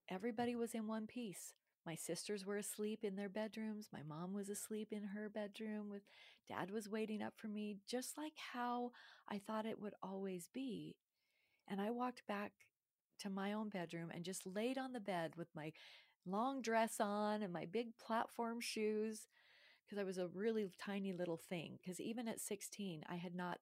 everybody 0.09 0.57
was 0.57 0.75
in 0.75 0.87
one 0.87 1.07
piece. 1.07 1.55
My 1.87 1.95
sisters 1.95 2.45
were 2.45 2.57
asleep 2.57 3.05
in 3.05 3.17
their 3.17 3.29
bedrooms. 3.29 3.89
My 3.93 4.03
mom 4.03 4.33
was 4.33 4.49
asleep 4.49 4.89
in 4.91 5.03
her 5.03 5.29
bedroom 5.29 5.89
with 5.91 6.03
dad 6.49 6.71
was 6.71 6.89
waiting 6.89 7.23
up 7.23 7.35
for 7.37 7.49
me 7.49 7.77
just 7.87 8.17
like 8.19 8.35
how 8.53 8.91
I 9.29 9.39
thought 9.39 9.67
it 9.67 9.81
would 9.81 9.95
always 10.03 10.49
be. 10.53 10.97
And 11.69 11.81
I 11.81 11.91
walked 11.91 12.27
back 12.27 12.53
to 13.21 13.31
my 13.31 13.53
own 13.53 13.69
bedroom 13.69 14.11
and 14.15 14.25
just 14.25 14.47
laid 14.47 14.79
on 14.79 14.93
the 14.93 15.01
bed 15.01 15.33
with 15.37 15.49
my 15.55 15.73
long 16.27 16.63
dress 16.63 16.97
on 17.01 17.43
and 17.43 17.53
my 17.53 17.67
big 17.67 17.97
platform 17.99 18.61
shoes 18.61 19.27
because 19.91 20.01
I 20.01 20.07
was 20.07 20.19
a 20.19 20.29
really 20.29 20.71
tiny 20.79 21.13
little 21.13 21.37
thing 21.37 21.79
because 21.83 22.01
even 22.01 22.29
at 22.29 22.41
16 22.41 23.03
I 23.09 23.17
had 23.17 23.35
not 23.35 23.59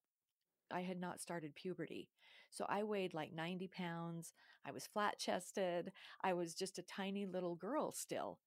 I 0.71 0.83
had 0.83 1.01
not 1.01 1.21
started 1.21 1.55
puberty. 1.55 2.11
So 2.51 2.67
I 2.69 2.83
weighed 2.83 3.15
like 3.15 3.33
90 3.33 3.69
pounds. 3.69 4.35
I 4.67 4.71
was 4.71 4.87
flat 4.87 5.19
chested. 5.19 5.93
I 6.23 6.35
was 6.35 6.55
just 6.55 6.79
a 6.79 6.83
tiny 6.83 7.25
little 7.25 7.55
girl 7.55 7.93
still. 7.93 8.39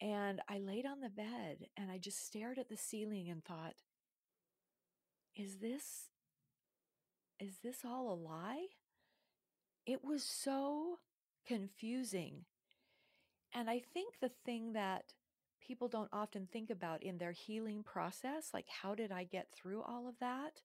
And 0.00 0.40
I 0.48 0.58
laid 0.58 0.86
on 0.86 1.00
the 1.00 1.10
bed 1.10 1.66
and 1.76 1.90
I 1.90 1.98
just 1.98 2.24
stared 2.24 2.58
at 2.58 2.70
the 2.70 2.76
ceiling 2.78 3.28
and 3.28 3.44
thought, 3.44 3.74
is 5.36 5.58
this 5.58 6.08
is 7.38 7.58
this 7.62 7.84
all 7.84 8.10
a 8.10 8.14
lie? 8.14 8.66
It 9.84 10.02
was 10.02 10.22
so 10.22 11.00
confusing. 11.46 12.44
And 13.52 13.68
I 13.68 13.82
think 13.92 14.14
the 14.20 14.30
thing 14.46 14.72
that 14.72 15.12
people 15.66 15.88
don't 15.88 16.10
often 16.12 16.46
think 16.52 16.70
about 16.70 17.02
in 17.02 17.18
their 17.18 17.32
healing 17.32 17.82
process, 17.82 18.50
like 18.52 18.66
how 18.68 18.94
did 18.94 19.10
I 19.10 19.24
get 19.24 19.48
through 19.54 19.82
all 19.82 20.08
of 20.08 20.18
that? 20.20 20.62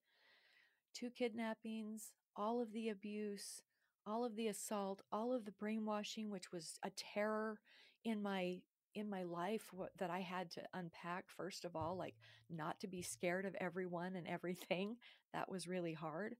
Two 0.93 1.09
kidnappings, 1.09 2.13
all 2.35 2.62
of 2.62 2.71
the 2.73 2.89
abuse, 2.89 3.62
all 4.05 4.25
of 4.25 4.35
the 4.35 4.47
assault, 4.47 5.01
all 5.12 5.33
of 5.33 5.45
the 5.45 5.51
brainwashing, 5.51 6.29
which 6.29 6.51
was 6.51 6.79
a 6.83 6.89
terror 6.91 7.59
in 8.03 8.21
my 8.21 8.59
in 8.95 9.07
my 9.07 9.21
life 9.23 9.69
that 9.99 10.09
I 10.09 10.19
had 10.19 10.49
to 10.51 10.62
unpack 10.73 11.25
first 11.29 11.63
of 11.63 11.75
all, 11.75 11.95
like 11.95 12.15
not 12.49 12.79
to 12.79 12.88
be 12.88 13.01
scared 13.03 13.45
of 13.45 13.55
everyone 13.59 14.15
and 14.15 14.27
everything. 14.27 14.97
That 15.31 15.47
was 15.51 15.67
really 15.67 15.93
hard. 15.93 16.35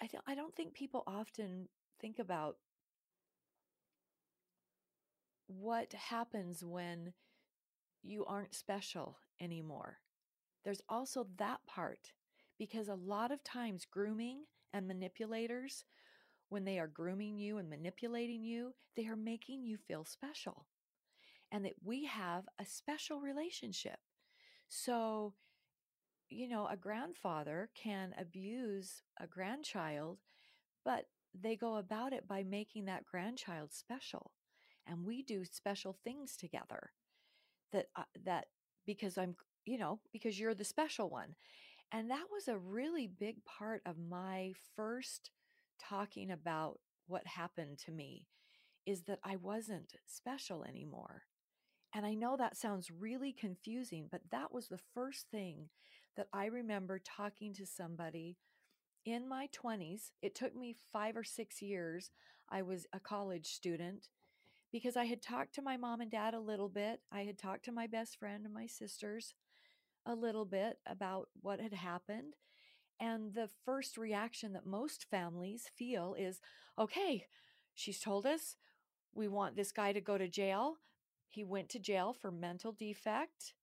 I 0.00 0.06
don't 0.08 0.24
I 0.26 0.34
don't 0.34 0.54
think 0.54 0.74
people 0.74 1.02
often 1.06 1.68
think 2.00 2.18
about 2.18 2.56
what 5.46 5.92
happens 5.92 6.64
when 6.64 7.12
you 8.02 8.24
aren't 8.26 8.54
special 8.54 9.18
anymore. 9.40 9.98
There's 10.64 10.82
also 10.88 11.28
that 11.38 11.60
part 11.66 12.12
because 12.58 12.88
a 12.88 12.94
lot 12.94 13.32
of 13.32 13.44
times 13.44 13.86
grooming 13.90 14.44
and 14.72 14.86
manipulators, 14.88 15.84
when 16.50 16.64
they 16.64 16.78
are 16.78 16.88
grooming 16.88 17.38
you 17.38 17.58
and 17.58 17.70
manipulating 17.70 18.44
you, 18.44 18.74
they 18.96 19.06
are 19.06 19.16
making 19.16 19.64
you 19.64 19.78
feel 19.78 20.04
special 20.04 20.66
and 21.52 21.64
that 21.64 21.74
we 21.84 22.04
have 22.04 22.44
a 22.58 22.66
special 22.66 23.20
relationship. 23.20 23.98
So, 24.68 25.34
you 26.28 26.48
know, 26.48 26.66
a 26.68 26.76
grandfather 26.76 27.70
can 27.74 28.14
abuse 28.18 29.02
a 29.20 29.26
grandchild, 29.26 30.18
but 30.84 31.06
they 31.34 31.56
go 31.56 31.76
about 31.76 32.12
it 32.12 32.28
by 32.28 32.44
making 32.44 32.86
that 32.86 33.06
grandchild 33.06 33.72
special. 33.72 34.32
And 34.86 35.04
we 35.04 35.22
do 35.22 35.44
special 35.44 35.96
things 36.04 36.36
together 36.36 36.92
that, 37.72 37.86
uh, 37.96 38.04
that 38.24 38.46
because 38.86 39.18
I'm, 39.18 39.36
you 39.64 39.78
know, 39.78 40.00
because 40.12 40.38
you're 40.38 40.54
the 40.54 40.64
special 40.64 41.08
one. 41.10 41.34
And 41.92 42.10
that 42.10 42.26
was 42.32 42.48
a 42.48 42.58
really 42.58 43.06
big 43.06 43.44
part 43.44 43.82
of 43.86 43.96
my 43.98 44.52
first 44.74 45.30
talking 45.78 46.30
about 46.30 46.78
what 47.06 47.26
happened 47.26 47.78
to 47.78 47.92
me 47.92 48.26
is 48.86 49.02
that 49.02 49.18
I 49.24 49.36
wasn't 49.36 49.94
special 50.06 50.64
anymore. 50.64 51.22
And 51.94 52.04
I 52.04 52.14
know 52.14 52.36
that 52.36 52.56
sounds 52.56 52.90
really 52.90 53.32
confusing, 53.32 54.08
but 54.10 54.20
that 54.30 54.52
was 54.52 54.68
the 54.68 54.80
first 54.94 55.26
thing 55.30 55.68
that 56.16 56.28
I 56.32 56.46
remember 56.46 56.98
talking 56.98 57.54
to 57.54 57.66
somebody 57.66 58.36
in 59.04 59.28
my 59.28 59.48
20s. 59.48 60.10
It 60.22 60.34
took 60.34 60.54
me 60.54 60.76
five 60.92 61.16
or 61.16 61.24
six 61.24 61.62
years. 61.62 62.10
I 62.50 62.62
was 62.62 62.86
a 62.92 63.00
college 63.00 63.46
student 63.46 64.08
because 64.72 64.96
I 64.96 65.04
had 65.04 65.22
talked 65.22 65.54
to 65.54 65.62
my 65.62 65.76
mom 65.76 66.00
and 66.00 66.10
dad 66.10 66.34
a 66.34 66.40
little 66.40 66.68
bit. 66.68 67.00
I 67.12 67.22
had 67.22 67.38
talked 67.38 67.64
to 67.66 67.72
my 67.72 67.86
best 67.86 68.18
friend 68.18 68.44
and 68.44 68.54
my 68.54 68.66
sisters 68.66 69.34
a 70.04 70.14
little 70.14 70.44
bit 70.44 70.78
about 70.86 71.28
what 71.40 71.60
had 71.60 71.72
happened. 71.72 72.34
And 72.98 73.34
the 73.34 73.48
first 73.64 73.98
reaction 73.98 74.52
that 74.54 74.66
most 74.66 75.06
families 75.10 75.70
feel 75.76 76.14
is 76.18 76.40
okay, 76.78 77.26
she's 77.74 78.00
told 78.00 78.26
us 78.26 78.56
we 79.14 79.28
want 79.28 79.56
this 79.56 79.72
guy 79.72 79.92
to 79.92 80.00
go 80.00 80.18
to 80.18 80.28
jail. 80.28 80.76
He 81.28 81.44
went 81.44 81.68
to 81.70 81.78
jail 81.78 82.12
for 82.12 82.30
mental 82.30 82.72
defect 82.72 83.54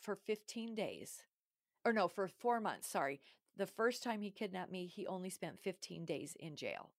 for 0.00 0.14
15 0.14 0.74
days. 0.74 1.22
Or 1.84 1.92
no, 1.92 2.08
for 2.08 2.28
four 2.28 2.60
months. 2.60 2.88
Sorry. 2.88 3.20
The 3.56 3.66
first 3.66 4.02
time 4.02 4.20
he 4.20 4.30
kidnapped 4.30 4.70
me, 4.70 4.86
he 4.86 5.06
only 5.06 5.30
spent 5.30 5.60
15 5.60 6.04
days 6.04 6.36
in 6.38 6.56
jail. 6.56 6.90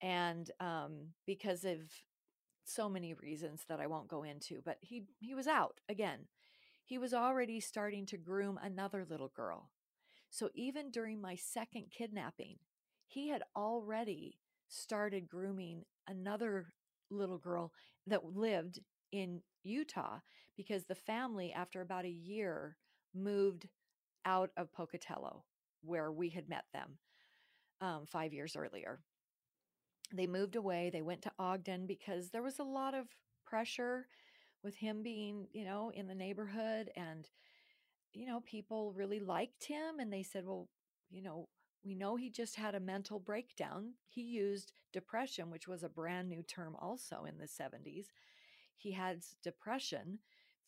And 0.00 0.50
um, 0.60 1.08
because 1.26 1.64
of 1.64 1.78
so 2.68 2.88
many 2.88 3.14
reasons 3.14 3.64
that 3.68 3.80
I 3.80 3.86
won't 3.86 4.08
go 4.08 4.22
into, 4.22 4.60
but 4.64 4.78
he 4.80 5.04
he 5.20 5.34
was 5.34 5.46
out 5.46 5.80
again 5.88 6.28
he 6.84 6.98
was 6.98 7.12
already 7.14 7.60
starting 7.60 8.06
to 8.06 8.16
groom 8.16 8.58
another 8.62 9.04
little 9.08 9.28
girl. 9.36 9.70
So 10.30 10.50
even 10.54 10.90
during 10.90 11.20
my 11.20 11.36
second 11.36 11.86
kidnapping, 11.90 12.56
he 13.06 13.28
had 13.28 13.42
already 13.56 14.38
started 14.68 15.28
grooming 15.28 15.84
another 16.06 16.72
little 17.10 17.38
girl 17.38 17.72
that 18.06 18.24
lived 18.36 18.80
in 19.12 19.42
Utah 19.64 20.20
because 20.56 20.84
the 20.84 20.94
family, 20.94 21.52
after 21.52 21.80
about 21.82 22.04
a 22.06 22.10
year, 22.10 22.76
moved 23.14 23.68
out 24.24 24.50
of 24.56 24.72
Pocatello, 24.72 25.44
where 25.82 26.10
we 26.10 26.30
had 26.30 26.48
met 26.48 26.64
them 26.72 26.98
um, 27.80 28.06
five 28.06 28.32
years 28.32 28.56
earlier. 28.56 29.00
They 30.12 30.26
moved 30.26 30.56
away. 30.56 30.90
They 30.90 31.02
went 31.02 31.22
to 31.22 31.32
Ogden 31.38 31.86
because 31.86 32.30
there 32.30 32.42
was 32.42 32.58
a 32.58 32.64
lot 32.64 32.94
of 32.94 33.06
pressure 33.44 34.06
with 34.62 34.76
him 34.76 35.02
being, 35.02 35.48
you 35.52 35.64
know, 35.64 35.90
in 35.94 36.06
the 36.08 36.14
neighborhood 36.14 36.90
and 36.96 37.28
you 38.14 38.26
know, 38.26 38.40
people 38.40 38.92
really 38.92 39.20
liked 39.20 39.64
him 39.64 39.98
and 40.00 40.12
they 40.12 40.22
said, 40.22 40.46
"Well, 40.46 40.68
you 41.10 41.22
know, 41.22 41.48
We 41.84 41.94
know 41.94 42.16
he 42.16 42.30
just 42.30 42.56
had 42.56 42.74
a 42.74 42.80
mental 42.80 43.20
breakdown. 43.20 43.94
He 44.08 44.22
used 44.22 44.72
depression, 44.92 45.50
which 45.50 45.68
was 45.68 45.82
a 45.84 45.88
brand 45.88 46.28
new 46.28 46.42
term 46.42 46.76
also 46.76 47.24
in 47.24 47.38
the 47.38 47.48
70s. 47.48 48.10
He 48.76 48.92
had 48.92 49.24
depression 49.42 50.20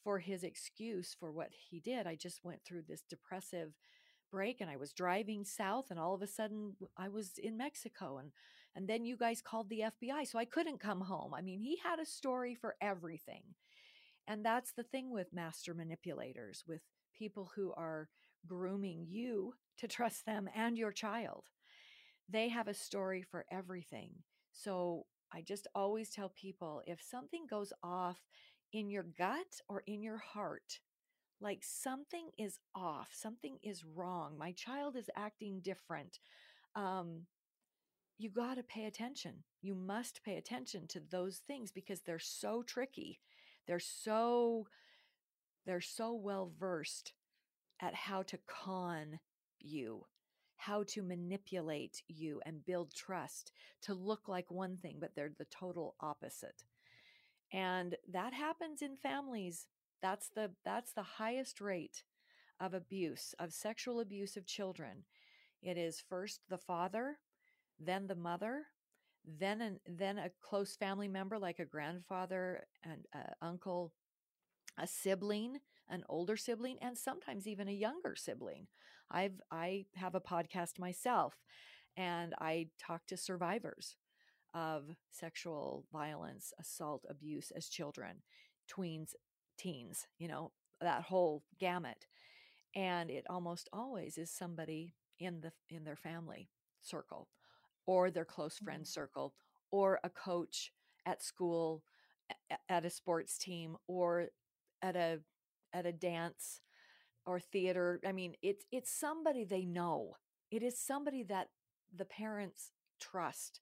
for 0.03 0.21
his 0.21 0.45
excuse 0.45 1.15
for 1.19 1.33
what 1.33 1.51
he 1.53 1.81
did. 1.81 2.07
I 2.07 2.15
just 2.17 2.45
went 2.45 2.65
through 2.65 2.83
this 2.83 3.03
depressive 3.03 3.75
break 4.31 4.61
and 4.61 4.71
I 4.71 4.77
was 4.77 4.93
driving 4.93 5.45
south 5.45 5.91
and 5.91 5.99
all 5.99 6.15
of 6.15 6.23
a 6.23 6.27
sudden 6.27 6.77
I 6.97 7.09
was 7.09 7.33
in 7.39 7.57
Mexico 7.57 8.19
and 8.19 8.31
and 8.77 8.89
then 8.89 9.05
you 9.05 9.17
guys 9.17 9.43
called 9.43 9.69
the 9.69 9.81
FBI 9.81 10.27
so 10.27 10.39
I 10.39 10.45
couldn't 10.45 10.81
come 10.81 11.01
home. 11.01 11.35
I 11.35 11.43
mean, 11.43 11.61
he 11.61 11.79
had 11.83 11.99
a 11.99 12.07
story 12.07 12.55
for 12.55 12.77
everything. 12.81 13.43
And 14.29 14.45
that's 14.45 14.73
the 14.73 14.85
thing 14.85 15.11
with 15.11 15.33
master 15.33 15.75
manipulators, 15.75 16.65
with 16.67 16.83
people 17.19 17.51
who 17.55 17.73
are 17.77 18.09
grooming 18.47 19.07
you 19.09 19.55
to 19.79 19.89
trust 19.89 20.25
them 20.25 20.49
and 20.55 20.79
your 20.79 20.93
child. 20.93 21.47
They 22.29 22.49
have 22.49 22.69
a 22.69 22.75
story 22.75 23.23
for 23.23 23.45
everything. 23.51 24.11
So 24.53 25.07
I 25.33 25.43
just 25.43 25.67
always 25.75 26.11
tell 26.11 26.33
people 26.41 26.83
if 26.87 27.01
something 27.03 27.47
goes 27.49 27.73
off 27.83 28.21
in 28.73 28.91
your 28.91 29.07
gut 29.19 29.61
or 29.69 29.83
in 29.87 30.03
your 30.03 30.19
heart, 30.19 30.79
like 31.41 31.61
something 31.63 32.31
is 32.39 32.59
off, 32.75 33.09
something 33.13 33.59
is 33.63 33.85
wrong, 33.85 34.37
my 34.39 34.53
child 34.53 34.97
is 34.97 35.09
acting 35.17 35.61
different, 35.63 36.19
um, 36.77 37.27
you 38.21 38.29
got 38.29 38.57
to 38.57 38.63
pay 38.63 38.85
attention. 38.85 39.33
You 39.63 39.75
must 39.75 40.23
pay 40.23 40.37
attention 40.37 40.87
to 40.89 41.01
those 41.11 41.39
things 41.47 41.73
because 41.73 42.03
they're 42.03 42.19
so 42.19 42.63
tricky. 42.63 43.19
They're 43.67 43.79
so 43.81 44.67
they're 45.65 45.81
so 45.81 46.13
well 46.13 46.53
versed 46.59 47.15
at 47.81 47.95
how 47.95 48.23
to 48.25 48.39
con 48.47 49.21
you, 49.59 50.05
how 50.57 50.85
to 50.89 51.03
manipulate 51.03 52.03
you 52.09 52.43
and 52.45 52.65
build 52.67 52.95
trust 52.95 53.53
to 53.83 53.95
look 53.95 54.29
like 54.29 54.51
one 54.51 54.77
thing, 54.77 54.99
but 55.01 55.13
they're 55.17 55.33
the 55.39 55.47
total 55.47 55.95
opposite. 56.01 56.65
And 57.53 57.97
that 58.13 58.35
happens 58.35 58.83
in 58.83 58.97
families. 58.97 59.67
That's 60.03 60.29
the 60.29 60.51
that's 60.63 60.93
the 60.93 61.03
highest 61.03 61.59
rate 61.59 62.03
of 62.61 62.75
abuse, 62.75 63.35
of 63.39 63.55
sexual 63.55 63.99
abuse 63.99 64.37
of 64.37 64.45
children. 64.45 65.05
It 65.63 65.79
is 65.79 66.03
first 66.07 66.41
the 66.51 66.59
father, 66.59 67.19
then 67.81 68.07
the 68.07 68.15
mother, 68.15 68.63
then 69.25 69.61
an, 69.61 69.81
then 69.87 70.19
a 70.19 70.31
close 70.43 70.77
family 70.77 71.09
member 71.09 71.39
like 71.39 71.59
a 71.59 71.65
grandfather 71.65 72.67
and 72.85 73.07
uh, 73.15 73.33
uncle, 73.43 73.93
a 74.79 74.87
sibling, 74.87 75.59
an 75.89 76.05
older 76.09 76.37
sibling, 76.37 76.79
and 76.81 76.97
sometimes 76.97 77.47
even 77.47 77.69
a 77.69 77.73
younger 77.73 78.15
sibling. 78.17 78.67
I've 79.11 79.41
I 79.51 79.87
have 79.97 80.15
a 80.15 80.21
podcast 80.21 80.79
myself, 80.79 81.35
and 81.97 82.35
I 82.41 82.69
talk 82.79 83.07
to 83.09 83.17
survivors 83.17 83.97
of 84.55 84.85
sexual 85.11 85.87
violence, 85.93 86.53
assault, 86.61 87.05
abuse 87.09 87.53
as 87.57 87.69
children, 87.69 88.23
tweens, 88.71 89.15
teens, 89.59 90.07
you 90.19 90.29
know, 90.29 90.53
that 90.81 91.03
whole 91.03 91.45
gamut. 91.61 92.07
And 92.75 93.11
it 93.11 93.25
almost 93.31 93.69
always 93.73 94.19
is 94.19 94.31
somebody 94.31 94.95
in 95.19 95.41
the 95.41 95.53
in 95.71 95.85
their 95.85 95.97
family 95.97 96.51
circle 96.83 97.29
or 97.91 98.11
their 98.13 98.27
close 98.27 98.59
friend 98.59 98.85
Mm-hmm. 98.85 98.93
circle 98.93 99.35
or 99.73 100.01
a 100.05 100.11
coach 100.11 100.73
at 101.07 101.23
school 101.23 101.85
at 102.71 102.87
a 102.87 102.91
sports 102.91 103.39
team 103.39 103.77
or 103.89 104.29
at 104.83 104.97
a 104.97 105.21
at 105.75 105.87
a 105.87 105.93
dance 105.93 106.63
or 107.27 107.41
theater 107.41 108.01
i 108.07 108.13
mean 108.13 108.35
it's 108.43 108.67
it's 108.73 108.93
somebody 108.93 109.45
they 109.45 109.67
know 109.67 110.17
it 110.51 110.63
is 110.63 110.79
somebody 110.79 111.25
that 111.25 111.49
the 111.97 112.07
parents 112.07 112.73
trust 113.01 113.61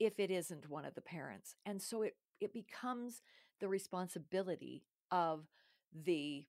if 0.00 0.20
it 0.20 0.30
isn't 0.30 0.70
one 0.70 0.86
of 0.86 0.94
the 0.96 1.02
parents 1.02 1.56
and 1.66 1.82
so 1.82 2.02
it 2.02 2.16
it 2.40 2.54
becomes 2.54 3.22
the 3.60 3.68
responsibility 3.68 4.84
of 5.12 5.46
the 6.06 6.46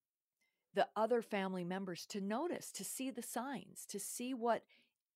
the 0.75 0.88
other 0.95 1.21
family 1.23 1.65
members 1.65 2.05
to 2.07 2.21
notice 2.21 2.71
to 2.71 2.85
see 2.85 3.11
the 3.11 3.23
signs 3.23 3.85
to 3.89 3.99
see 3.99 4.33
what 4.33 4.63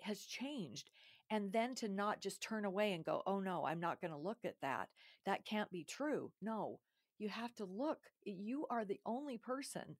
has 0.04 0.22
changed 0.22 0.92
and 1.30 1.52
then 1.52 1.76
to 1.76 1.88
not 1.88 2.22
just 2.22 2.42
turn 2.42 2.66
away 2.66 2.94
and 2.94 3.06
go 3.06 3.22
oh 3.26 3.40
no 3.40 3.66
i'm 3.66 3.80
not 3.80 4.02
going 4.02 4.12
to 4.12 4.18
look 4.18 4.40
at 4.46 4.56
that 4.62 4.90
that 5.26 5.46
can't 5.46 5.72
be 5.72 5.84
true 5.84 6.32
no 6.42 6.80
you 7.18 7.30
have 7.30 7.54
to 7.56 7.66
look 7.66 8.00
you 8.24 8.66
are 8.70 8.86
the 8.86 9.00
only 9.06 9.38
person 9.38 9.98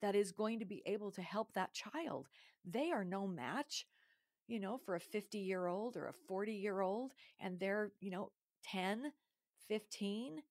that 0.00 0.14
is 0.14 0.32
going 0.32 0.58
to 0.58 0.64
be 0.64 0.82
able 0.86 1.10
to 1.10 1.22
help 1.22 1.52
that 1.52 1.72
child 1.72 2.28
they 2.64 2.90
are 2.90 3.04
no 3.04 3.26
match 3.26 3.86
you 4.48 4.60
know 4.60 4.78
for 4.84 4.94
a 4.94 5.00
50 5.00 5.38
year 5.38 5.66
old 5.66 5.96
or 5.96 6.08
a 6.08 6.12
40 6.28 6.52
year 6.52 6.80
old 6.80 7.12
and 7.40 7.58
they're 7.58 7.92
you 8.00 8.10
know 8.10 8.30
10 8.64 9.12
15 9.68 10.42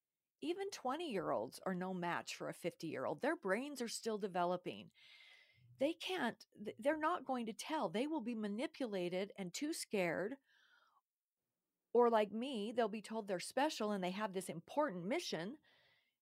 even 0.44 0.72
20 0.72 1.12
year 1.12 1.30
olds 1.30 1.60
are 1.66 1.76
no 1.76 1.94
match 1.94 2.36
for 2.36 2.50
a 2.50 2.54
50 2.54 2.88
year 2.88 3.06
old 3.06 3.22
their 3.22 3.36
brains 3.36 3.82
are 3.82 3.88
still 3.88 4.18
developing 4.18 4.88
they 5.82 5.94
can't 5.94 6.46
they're 6.80 6.98
not 6.98 7.26
going 7.26 7.48
to 7.48 7.54
tell. 7.54 7.90
They 7.90 8.08
will 8.08 8.22
be 8.22 8.36
manipulated 8.36 9.34
and 9.38 9.52
too 9.52 9.74
scared 9.74 10.36
or 11.92 12.10
like 12.10 12.32
me 12.32 12.72
they'll 12.74 12.88
be 12.88 13.02
told 13.02 13.28
they're 13.28 13.40
special 13.40 13.92
and 13.92 14.04
they 14.04 14.12
have 14.12 14.34
this 14.34 14.48
important 14.48 15.06
mission 15.06 15.58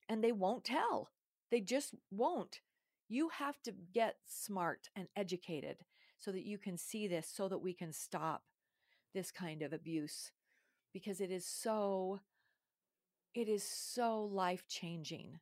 and 0.07 0.23
they 0.23 0.31
won't 0.31 0.63
tell. 0.63 1.09
They 1.51 1.59
just 1.59 1.93
won't. 2.09 2.61
You 3.09 3.29
have 3.37 3.61
to 3.63 3.73
get 3.93 4.15
smart 4.25 4.87
and 4.95 5.07
educated 5.15 5.77
so 6.19 6.31
that 6.31 6.45
you 6.45 6.57
can 6.57 6.77
see 6.77 7.07
this 7.07 7.27
so 7.27 7.49
that 7.49 7.57
we 7.57 7.73
can 7.73 7.91
stop 7.91 8.43
this 9.13 9.29
kind 9.29 9.61
of 9.61 9.73
abuse 9.73 10.31
because 10.93 11.19
it 11.19 11.31
is 11.31 11.45
so 11.45 12.21
it 13.35 13.49
is 13.49 13.63
so 13.63 14.23
life 14.23 14.63
changing 14.67 15.39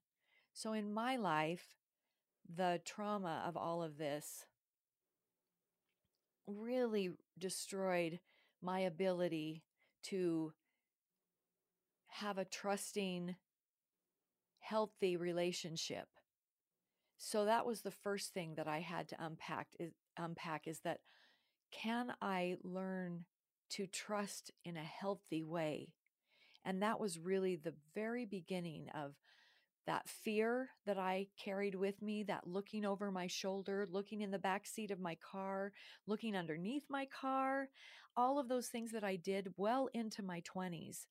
so 0.53 0.73
in 0.73 0.93
my 0.93 1.15
life 1.17 1.76
the 2.55 2.81
trauma 2.85 3.43
of 3.45 3.57
all 3.57 3.83
of 3.83 3.97
this 3.97 4.45
really 6.47 7.11
destroyed 7.37 8.19
my 8.61 8.79
ability 8.79 9.63
to 10.03 10.53
have 12.07 12.37
a 12.37 12.45
trusting, 12.45 13.35
healthy 14.59 15.17
relationship. 15.17 16.07
So 17.17 17.45
that 17.45 17.65
was 17.65 17.81
the 17.81 17.91
first 17.91 18.33
thing 18.33 18.55
that 18.55 18.67
I 18.67 18.79
had 18.79 19.09
to 19.09 19.17
unpack 19.19 19.67
is 19.79 19.93
unpack 20.17 20.67
is 20.67 20.79
that 20.79 20.99
can 21.71 22.13
I 22.21 22.57
learn 22.63 23.25
to 23.71 23.87
trust 23.87 24.51
in 24.63 24.77
a 24.77 24.83
healthy 24.83 25.43
way? 25.43 25.93
And 26.63 26.81
that 26.81 26.99
was 26.99 27.19
really 27.19 27.55
the 27.55 27.73
very 27.93 28.25
beginning 28.25 28.87
of 28.95 29.15
that 29.87 30.07
fear 30.07 30.69
that 30.85 30.97
I 30.97 31.27
carried 31.43 31.75
with 31.75 32.01
me, 32.01 32.23
that 32.23 32.45
looking 32.45 32.85
over 32.85 33.09
my 33.09 33.27
shoulder, 33.27 33.87
looking 33.89 34.21
in 34.21 34.31
the 34.31 34.37
back 34.37 34.67
seat 34.67 34.91
of 34.91 34.99
my 34.99 35.15
car, 35.15 35.71
looking 36.05 36.35
underneath 36.35 36.83
my 36.89 37.07
car, 37.07 37.69
all 38.15 38.37
of 38.37 38.49
those 38.49 38.67
things 38.67 38.91
that 38.91 39.03
I 39.03 39.15
did 39.15 39.53
well 39.57 39.89
into 39.93 40.21
my 40.21 40.41
20s 40.41 41.05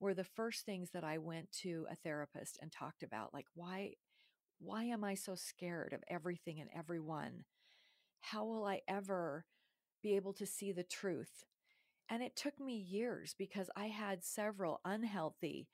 were 0.00 0.14
the 0.14 0.24
first 0.24 0.66
things 0.66 0.90
that 0.90 1.04
I 1.04 1.18
went 1.18 1.50
to 1.62 1.86
a 1.90 1.96
therapist 1.96 2.58
and 2.60 2.70
talked 2.70 3.02
about 3.02 3.32
like 3.32 3.46
why 3.54 3.92
why 4.60 4.84
am 4.84 5.04
I 5.04 5.14
so 5.14 5.34
scared 5.34 5.92
of 5.92 6.02
everything 6.08 6.60
and 6.60 6.70
everyone? 6.74 7.44
How 8.20 8.44
will 8.44 8.64
I 8.64 8.80
ever 8.88 9.44
be 10.02 10.16
able 10.16 10.32
to 10.34 10.46
see 10.46 10.72
the 10.72 10.84
truth? 10.84 11.44
And 12.08 12.22
it 12.22 12.36
took 12.36 12.58
me 12.60 12.76
years 12.76 13.34
because 13.36 13.68
I 13.76 13.86
had 13.86 14.24
several 14.24 14.80
unhealthy 14.84 15.68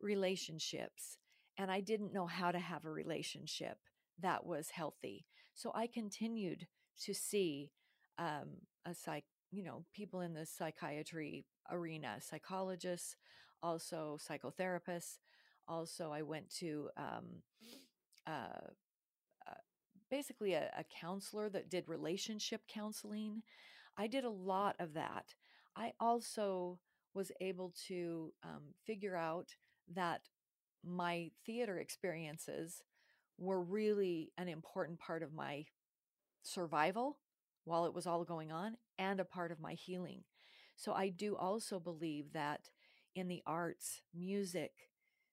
relationships 0.00 1.18
and 1.58 1.70
I 1.70 1.80
didn't 1.80 2.14
know 2.14 2.26
how 2.26 2.52
to 2.52 2.58
have 2.58 2.84
a 2.84 2.90
relationship 2.90 3.78
that 4.20 4.46
was 4.46 4.70
healthy. 4.70 5.26
So 5.54 5.72
I 5.74 5.88
continued 5.88 6.66
to 7.02 7.12
see 7.12 7.72
um, 8.18 8.62
a 8.86 8.94
psych, 8.94 9.24
you 9.50 9.64
know, 9.64 9.84
people 9.92 10.20
in 10.20 10.34
the 10.34 10.46
psychiatry 10.46 11.44
arena, 11.70 12.18
psychologists, 12.20 13.16
also 13.62 14.18
psychotherapists. 14.18 15.18
Also, 15.66 16.12
I 16.12 16.22
went 16.22 16.48
to 16.60 16.88
um, 16.96 17.42
uh, 18.26 18.70
uh, 19.48 19.54
basically 20.10 20.54
a, 20.54 20.70
a 20.78 20.84
counselor 21.00 21.48
that 21.50 21.70
did 21.70 21.88
relationship 21.88 22.62
counseling. 22.68 23.42
I 23.96 24.06
did 24.06 24.24
a 24.24 24.30
lot 24.30 24.76
of 24.78 24.94
that. 24.94 25.34
I 25.76 25.92
also 26.00 26.78
was 27.14 27.32
able 27.40 27.74
to 27.88 28.32
um, 28.44 28.62
figure 28.86 29.16
out 29.16 29.48
that 29.94 30.22
my 30.84 31.30
theater 31.44 31.78
experiences 31.78 32.82
were 33.38 33.62
really 33.62 34.32
an 34.38 34.48
important 34.48 34.98
part 34.98 35.22
of 35.22 35.32
my 35.32 35.64
survival 36.42 37.18
while 37.64 37.84
it 37.86 37.94
was 37.94 38.06
all 38.06 38.24
going 38.24 38.50
on 38.52 38.76
and 38.98 39.20
a 39.20 39.24
part 39.24 39.52
of 39.52 39.60
my 39.60 39.74
healing. 39.74 40.24
So 40.76 40.92
I 40.92 41.08
do 41.10 41.36
also 41.36 41.80
believe 41.80 42.32
that 42.32 42.70
in 43.14 43.28
the 43.28 43.42
arts, 43.46 44.02
music, 44.14 44.72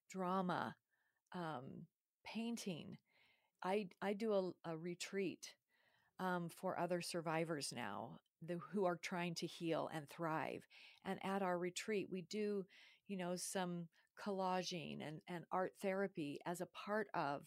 drama, 0.10 0.76
um, 1.34 1.88
painting, 2.26 2.98
I 3.64 3.90
I 4.02 4.14
do 4.14 4.34
a, 4.66 4.72
a 4.72 4.78
retreat 4.78 5.56
um, 6.20 6.50
for 6.50 6.80
other 6.80 7.02
survivors 7.02 7.74
now, 7.76 8.20
the 8.46 8.60
who 8.72 8.86
are 8.86 8.98
trying 8.98 9.36
to 9.36 9.48
heal 9.48 9.90
and 9.94 10.10
thrive. 10.10 10.66
And 11.06 11.20
at 11.24 11.42
our 11.42 11.58
retreat, 11.58 12.08
we 12.12 12.22
do, 12.24 12.66
you 13.08 13.18
know, 13.18 13.36
some 13.36 13.88
collaging 14.24 15.06
and, 15.06 15.22
and 15.28 15.46
art 15.52 15.74
therapy 15.82 16.40
as 16.46 16.62
a 16.62 16.68
part 16.68 17.08
of 17.14 17.42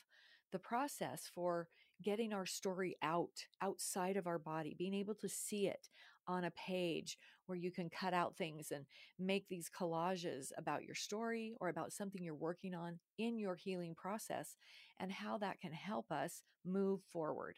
the 0.53 0.59
process 0.59 1.31
for 1.35 1.69
getting 2.03 2.33
our 2.33 2.47
story 2.47 2.97
out 3.03 3.47
outside 3.61 4.17
of 4.17 4.27
our 4.27 4.39
body, 4.39 4.75
being 4.79 4.95
able 4.95 5.15
to 5.15 5.29
see 5.29 5.67
it 5.67 5.89
on 6.27 6.45
a 6.45 6.51
page 6.53 7.19
where 7.47 7.57
you 7.57 7.71
can 7.71 7.89
cut 7.89 8.13
out 8.13 8.37
things 8.37 8.71
and 8.71 8.85
make 9.19 9.49
these 9.49 9.71
collages 9.71 10.49
about 10.59 10.85
your 10.85 10.95
story 10.95 11.55
or 11.61 11.69
about 11.69 11.93
something 11.93 12.23
you're 12.23 12.35
working 12.35 12.75
on 12.75 12.99
in 13.19 13.39
your 13.39 13.57
healing 13.57 13.95
process 13.95 14.57
and 15.01 15.11
how 15.11 15.39
that 15.39 15.61
can 15.61 15.73
help 15.73 16.11
us 16.11 16.43
move 16.65 17.01
forward. 17.11 17.57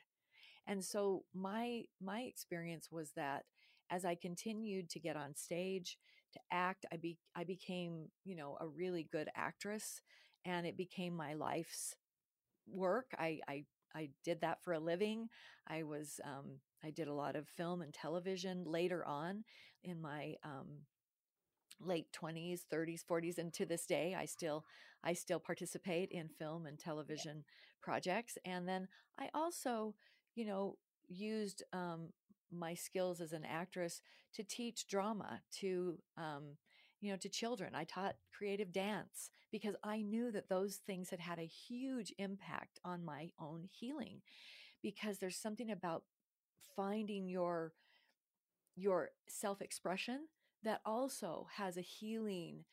And 0.67 0.85
so 0.85 1.25
my 1.35 1.83
my 2.01 2.21
experience 2.21 2.89
was 2.93 3.11
that 3.17 3.45
as 3.91 4.05
I 4.05 4.15
continued 4.15 4.89
to 4.91 5.01
get 5.01 5.17
on 5.17 5.35
stage, 5.35 5.99
to 6.33 6.41
act, 6.51 6.87
I 6.93 6.97
be 6.97 7.19
I 7.35 7.45
became, 7.45 8.09
you 8.25 8.37
know, 8.37 8.57
a 8.61 8.67
really 8.67 9.09
good 9.11 9.29
actress 9.35 10.01
and 10.45 10.67
it 10.67 10.77
became 10.77 11.15
my 11.15 11.35
life's 11.35 11.95
work. 12.67 13.07
I 13.19 13.41
I 13.49 13.65
I 13.95 14.11
did 14.25 14.41
that 14.43 14.63
for 14.63 14.73
a 14.73 14.81
living. 14.81 15.29
I 15.67 15.83
was 15.83 16.21
um, 16.25 16.61
I 16.85 16.91
did 16.91 17.09
a 17.09 17.15
lot 17.15 17.37
of 17.37 17.49
film 17.49 17.83
and 17.83 17.93
television 17.93 18.65
later 18.65 19.05
on 19.05 19.45
in 19.83 20.01
my 20.01 20.35
um, 20.45 20.87
late 21.81 22.07
20s 22.13 22.61
30s 22.73 23.01
40s 23.11 23.39
and 23.39 23.53
to 23.55 23.65
this 23.65 23.87
day 23.87 24.15
i 24.19 24.27
still 24.27 24.65
i 25.03 25.15
still 25.15 25.39
participate 25.39 26.11
in 26.11 26.29
film 26.29 26.67
and 26.67 26.79
television 26.79 27.37
yeah. 27.37 27.43
projects 27.81 28.37
and 28.45 28.69
then 28.69 28.87
i 29.19 29.29
also 29.33 29.95
you 30.35 30.45
know 30.45 30.77
used 31.09 31.63
um, 31.73 32.09
my 32.53 32.75
skills 32.75 33.21
as 33.21 33.33
an 33.33 33.45
actress 33.45 34.01
to 34.35 34.43
teach 34.43 34.87
drama 34.89 35.41
to 35.61 35.99
um, 36.17 36.57
you 37.01 37.11
know 37.11 37.17
to 37.17 37.29
children. 37.29 37.75
I 37.75 37.85
taught 37.85 38.17
creative 38.37 38.73
dance 38.73 39.31
because 39.53 39.75
i 39.83 40.01
knew 40.01 40.31
that 40.31 40.49
those 40.49 40.77
things 40.87 41.11
had 41.11 41.21
had 41.21 41.39
a 41.39 41.43
huge 41.47 42.13
impact 42.19 42.79
on 42.85 43.05
my 43.05 43.31
own 43.39 43.65
healing 43.71 44.21
because 44.83 45.19
there's 45.19 45.37
something 45.37 45.71
about 45.71 46.05
finding 46.77 47.29
your 47.29 47.73
your 48.77 49.11
self-expression 49.29 50.27
that 50.63 50.81
also 50.85 51.47
has 51.57 51.77
a 51.77 51.83
healing 51.83 52.65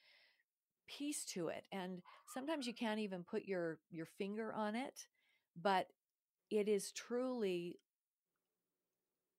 piece 0.87 1.25
to 1.25 1.49
it 1.49 1.65
and 1.71 2.01
sometimes 2.33 2.65
you 2.65 2.73
can't 2.73 2.99
even 2.99 3.23
put 3.23 3.43
your 3.45 3.79
your 3.91 4.05
finger 4.05 4.53
on 4.53 4.73
it 4.75 5.07
but 5.61 5.87
it 6.49 6.67
is 6.69 6.91
truly 6.93 7.79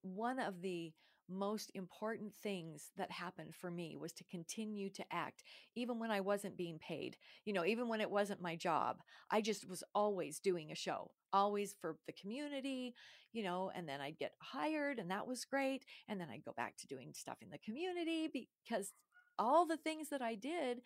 one 0.03 0.39
of 0.39 0.63
the 0.63 0.93
most 1.29 1.71
important 1.75 2.35
things 2.35 2.91
that 2.97 3.11
happened 3.11 3.55
for 3.55 3.71
me 3.71 3.97
was 3.97 4.13
to 4.15 4.25
continue 4.25 4.89
to 4.89 5.05
act 5.13 5.43
even 5.77 5.99
when 5.99 6.11
I 6.11 6.21
wasn't 6.21 6.57
being 6.57 6.79
paid. 6.79 7.17
You 7.45 7.53
know, 7.53 7.65
even 7.65 7.89
when 7.89 8.01
it 8.01 8.11
wasn't 8.11 8.41
my 8.41 8.57
job. 8.57 8.99
I 9.31 9.41
just 9.41 9.69
was 9.69 9.85
always 9.95 10.39
doing 10.39 10.73
a 10.73 10.77
show, 10.77 11.11
always 11.33 11.75
for 11.81 11.97
the 12.07 12.15
community, 12.15 12.95
you 13.33 13.43
know, 13.43 13.71
and 13.75 13.87
then 13.87 14.01
I'd 14.01 14.19
get 14.19 14.33
hired 14.41 14.99
and 14.99 15.11
that 15.11 15.27
was 15.27 15.45
great, 15.45 15.85
and 16.09 16.21
then 16.21 16.29
I'd 16.31 16.45
go 16.45 16.55
back 16.57 16.77
to 16.79 16.87
doing 16.87 17.13
stuff 17.15 17.39
in 17.43 17.51
the 17.51 17.59
community 17.59 18.29
because 18.33 18.93
all 19.39 19.67
the 19.67 19.77
things 19.77 20.09
that 20.09 20.23
I 20.23 20.35
did 20.35 20.81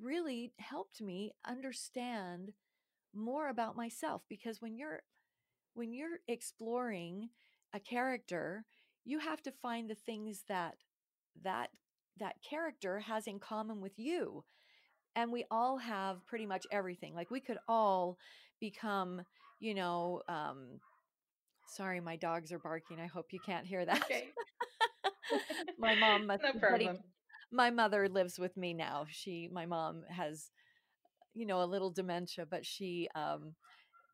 really 0.00 0.52
helped 0.58 1.00
me 1.00 1.32
understand 1.46 2.52
more 3.14 3.48
about 3.48 3.76
myself 3.76 4.22
because 4.28 4.60
when 4.60 4.76
you're 4.76 5.00
when 5.74 5.92
you're 5.92 6.20
exploring 6.28 7.30
a 7.74 7.80
character 7.80 8.64
you 9.04 9.18
have 9.18 9.42
to 9.42 9.50
find 9.50 9.88
the 9.88 9.94
things 9.94 10.44
that 10.48 10.76
that 11.42 11.70
that 12.18 12.36
character 12.48 13.00
has 13.00 13.26
in 13.26 13.38
common 13.38 13.80
with 13.80 13.98
you 13.98 14.44
and 15.16 15.32
we 15.32 15.44
all 15.50 15.78
have 15.78 16.24
pretty 16.26 16.46
much 16.46 16.64
everything 16.70 17.14
like 17.14 17.30
we 17.30 17.40
could 17.40 17.58
all 17.68 18.18
become 18.60 19.22
you 19.60 19.74
know 19.74 20.22
um 20.28 20.80
sorry 21.68 22.00
my 22.00 22.16
dogs 22.16 22.52
are 22.52 22.58
barking 22.58 23.00
i 23.00 23.06
hope 23.06 23.26
you 23.32 23.40
can't 23.44 23.66
hear 23.66 23.84
that 23.84 24.02
okay. 24.02 24.28
my 25.78 25.94
mom 25.94 26.26
must 26.26 26.42
no 26.42 26.52
problem. 26.52 26.98
my 27.52 27.70
mother 27.70 28.08
lives 28.08 28.38
with 28.38 28.56
me 28.56 28.74
now 28.74 29.04
she 29.10 29.48
my 29.52 29.66
mom 29.66 30.02
has 30.08 30.50
you 31.34 31.46
know 31.46 31.62
a 31.62 31.66
little 31.66 31.90
dementia 31.90 32.46
but 32.48 32.64
she 32.64 33.08
um 33.14 33.54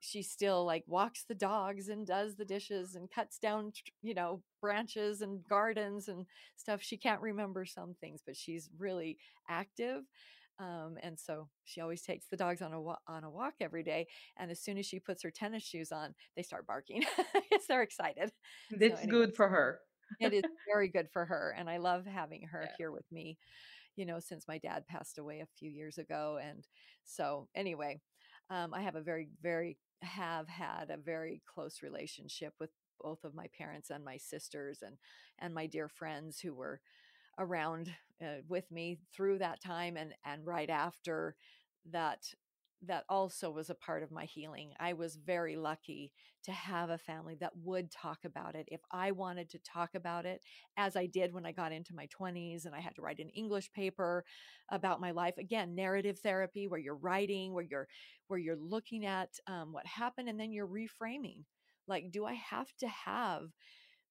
she 0.05 0.23
still 0.23 0.65
like 0.65 0.85
walks 0.87 1.25
the 1.25 1.35
dogs 1.35 1.89
and 1.89 2.07
does 2.07 2.37
the 2.37 2.45
dishes 2.45 2.95
and 2.95 3.11
cuts 3.11 3.39
down 3.39 3.73
you 4.03 4.15
know 4.15 4.43
branches 4.61 5.23
and 5.23 5.43
gardens 5.49 6.09
and 6.09 6.27
stuff. 6.57 6.83
She 6.83 6.97
can't 6.97 7.21
remember 7.21 7.65
some 7.65 7.95
things 8.01 8.21
but 8.25 8.37
she's 8.37 8.69
really 8.79 9.19
active 9.49 10.03
um, 10.61 10.97
and 11.03 11.19
so 11.19 11.49
she 11.65 11.81
always 11.81 12.03
takes 12.03 12.27
the 12.31 12.37
dogs 12.37 12.63
on 12.63 12.73
a 12.73 12.81
wa- 12.81 12.99
on 13.09 13.25
a 13.25 13.31
walk 13.31 13.55
every 13.61 13.83
day 13.83 14.07
and 14.37 14.51
as 14.51 14.61
soon 14.61 14.79
as 14.79 14.87
she 14.87 15.01
puts 15.01 15.23
her 15.23 15.31
tennis 15.31 15.65
shoes 15.65 15.91
on 15.91 16.15
they 16.37 16.43
start 16.43 16.67
barking. 16.67 17.05
Because 17.33 17.67
they're 17.69 17.83
excited. 17.83 18.31
It's 18.71 19.01
so 19.01 19.09
good 19.09 19.35
for 19.35 19.49
her. 19.49 19.81
it 20.21 20.33
is 20.33 20.45
very 20.73 20.89
good 20.89 21.09
for 21.13 21.25
her 21.25 21.55
and 21.59 21.69
i 21.69 21.79
love 21.79 22.05
having 22.05 22.43
her 22.43 22.65
yeah. 22.65 22.73
here 22.77 22.93
with 22.93 23.11
me 23.11 23.39
you 23.97 24.05
know 24.05 24.21
since 24.21 24.47
my 24.47 24.59
dad 24.59 24.87
passed 24.87 25.17
away 25.17 25.41
a 25.41 25.49
few 25.59 25.71
years 25.71 25.97
ago 25.97 26.39
and 26.43 26.67
so 27.05 27.49
anyway 27.55 27.99
um, 28.51 28.75
I 28.75 28.83
have 28.83 28.95
a 28.95 29.01
very, 29.01 29.29
very 29.43 29.79
have 30.05 30.49
had 30.49 30.91
a 30.91 30.97
very 30.97 31.43
close 31.53 31.83
relationship 31.83 32.55
with 32.61 32.71
both 33.01 33.25
of 33.25 33.35
my 33.35 33.47
parents 33.57 33.91
and 33.91 34.05
my 34.05 34.17
sisters 34.17 34.81
and 34.83 34.97
and 35.39 35.55
my 35.55 35.67
dear 35.67 35.89
friends 35.89 36.41
who 36.41 36.55
were 36.55 36.81
around 37.39 37.93
uh, 38.23 38.41
with 38.49 38.71
me 38.71 38.99
through 39.15 39.39
that 39.39 39.61
time 39.61 39.97
and 39.97 40.15
and 40.25 40.47
right 40.47 40.71
after 40.71 41.37
that 41.91 42.21
that 42.87 43.05
also 43.09 43.51
was 43.51 43.71
a 43.71 43.75
part 43.75 44.03
of 44.03 44.11
my 44.11 44.25
healing. 44.25 44.73
I 44.79 44.93
was 44.93 45.17
very 45.17 45.57
lucky 45.57 46.13
to 46.45 46.53
have 46.53 46.91
a 46.91 46.99
family 46.99 47.37
that 47.41 47.57
would 47.57 47.91
talk 47.91 48.25
about 48.25 48.55
it. 48.55 48.69
If 48.71 48.81
I 48.91 49.13
wanted 49.13 49.51
to 49.51 49.59
talk 49.59 49.95
about 49.95 50.27
it, 50.27 50.43
as 50.77 50.97
I 50.97 51.07
did 51.07 51.33
when 51.33 51.47
I 51.47 51.53
got 51.53 51.73
into 51.73 51.95
my 51.95 52.07
20s 52.09 52.67
and 52.67 52.75
I 52.75 52.81
had 52.81 52.95
to 52.97 53.03
write 53.03 53.19
an 53.19 53.31
English 53.31 53.73
paper 53.73 54.25
about 54.71 55.01
my 55.01 55.11
life, 55.11 55.39
again, 55.39 55.75
narrative 55.75 56.19
therapy 56.19 56.69
where 56.69 56.81
you're 56.81 56.97
writing, 56.97 57.53
where 57.53 57.65
you're 57.65 57.89
where 58.29 58.39
you're 58.39 58.57
looking 58.57 59.07
at 59.07 59.31
um, 59.47 59.73
what 59.73 59.87
happened 59.87 60.29
and 60.29 60.39
then 60.39 60.53
you're 60.53 60.67
reframing. 60.67 61.45
Like, 61.87 62.11
do 62.11 62.25
I 62.25 62.35
have 62.35 62.69
to 62.81 62.89
have 62.89 63.51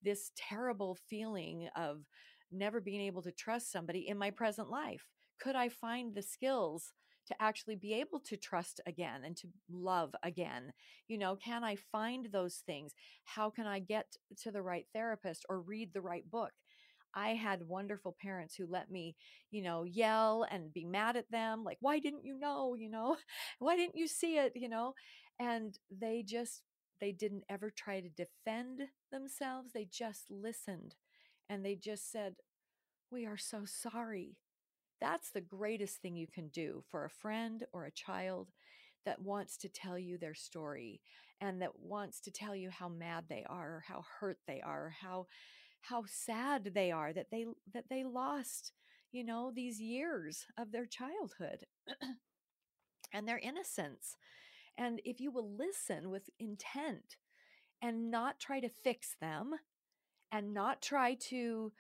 this 0.03 0.32
terrible 0.36 0.95
feeling 1.09 1.69
of 1.76 2.03
never 2.51 2.80
being 2.80 3.01
able 3.01 3.21
to 3.24 3.32
trust 3.32 3.71
somebody 3.71 4.07
in 4.07 4.17
my 4.17 4.30
present 4.30 4.69
life? 4.69 5.07
Could 5.39 5.55
I 5.55 5.69
find 5.69 6.13
the 6.13 6.21
skills 6.21 6.93
to 7.28 7.41
actually 7.41 7.76
be 7.76 7.93
able 7.93 8.19
to 8.21 8.38
trust 8.38 8.82
again 8.86 9.24
and 9.26 9.36
to 9.38 9.47
love 9.71 10.15
again? 10.24 10.74
You 11.07 11.17
know, 11.17 11.36
can 11.36 11.63
I 11.63 11.76
find 11.91 12.28
those 12.32 12.57
things? 12.65 12.93
How 13.26 13.49
can 13.49 13.67
I 13.67 13.80
get 13.80 14.15
to 14.41 14.51
the 14.51 14.61
right 14.61 14.86
therapist 14.93 15.45
or 15.49 15.61
read 15.61 15.93
the 15.93 16.01
right 16.01 16.30
book? 16.30 16.51
I 17.15 17.30
had 17.36 17.67
wonderful 17.67 18.15
parents 18.19 18.55
who 18.55 18.65
let 18.67 18.89
me, 18.89 19.15
you 19.51 19.61
know, 19.61 19.84
yell 19.84 20.45
and 20.49 20.74
be 20.74 20.84
mad 20.84 21.15
at 21.15 21.30
them, 21.30 21.63
like, 21.63 21.78
why 21.80 21.99
didn't 21.99 22.26
you 22.26 22.39
know, 22.39 22.74
you 22.76 22.89
know, 22.89 23.17
why 23.59 23.76
didn't 23.76 23.95
you 23.97 24.07
see 24.07 24.38
it, 24.38 24.53
you 24.55 24.67
know? 24.69 24.93
And 25.39 25.78
they 25.91 26.24
just, 26.24 26.63
they 26.99 27.11
didn't 27.11 27.43
ever 27.49 27.69
try 27.69 27.99
to 28.01 28.09
defend 28.09 28.82
themselves. 29.11 29.71
They 29.74 29.86
just 29.86 30.26
listened 30.32 30.95
and 31.49 31.63
they 31.63 31.76
just 31.76 32.11
said, 32.11 32.36
we 33.11 33.26
are 33.26 33.38
so 33.38 33.65
sorry. 33.65 34.38
That's 35.01 35.31
the 35.31 35.41
greatest 35.41 36.01
thing 36.01 36.15
you 36.15 36.27
can 36.27 36.47
do 36.49 36.83
for 36.89 37.05
a 37.05 37.09
friend 37.09 37.63
or 37.73 37.85
a 37.85 37.91
child 37.91 38.51
that 39.05 39.21
wants 39.21 39.57
to 39.57 39.69
tell 39.69 39.97
you 39.97 40.17
their 40.17 40.33
story 40.33 41.01
and 41.41 41.61
that 41.61 41.79
wants 41.79 42.21
to 42.21 42.31
tell 42.31 42.55
you 42.55 42.69
how 42.69 42.87
mad 42.87 43.25
they 43.29 43.43
are, 43.49 43.83
how 43.87 44.03
hurt 44.19 44.37
they 44.47 44.61
are, 44.61 44.95
how 45.01 45.27
how 45.81 46.05
sad 46.07 46.71
they 46.73 46.91
are 46.91 47.11
that 47.11 47.27
they 47.31 47.45
that 47.73 47.85
they 47.89 48.03
lost, 48.05 48.71
you 49.11 49.23
know, 49.23 49.51
these 49.53 49.81
years 49.81 50.45
of 50.57 50.71
their 50.71 50.85
childhood 50.85 51.65
and 53.13 53.27
their 53.27 53.39
innocence. 53.39 54.15
And 54.77 55.01
if 55.05 55.19
you 55.19 55.31
will 55.31 55.55
listen 55.55 56.09
with 56.09 56.29
intent 56.39 57.17
and 57.81 58.09
not 58.09 58.39
try 58.39 58.59
to 58.61 58.69
fix 58.69 59.15
them 59.19 59.51
and 60.31 60.53
not 60.53 60.81
try 60.81 61.15
to 61.29 61.71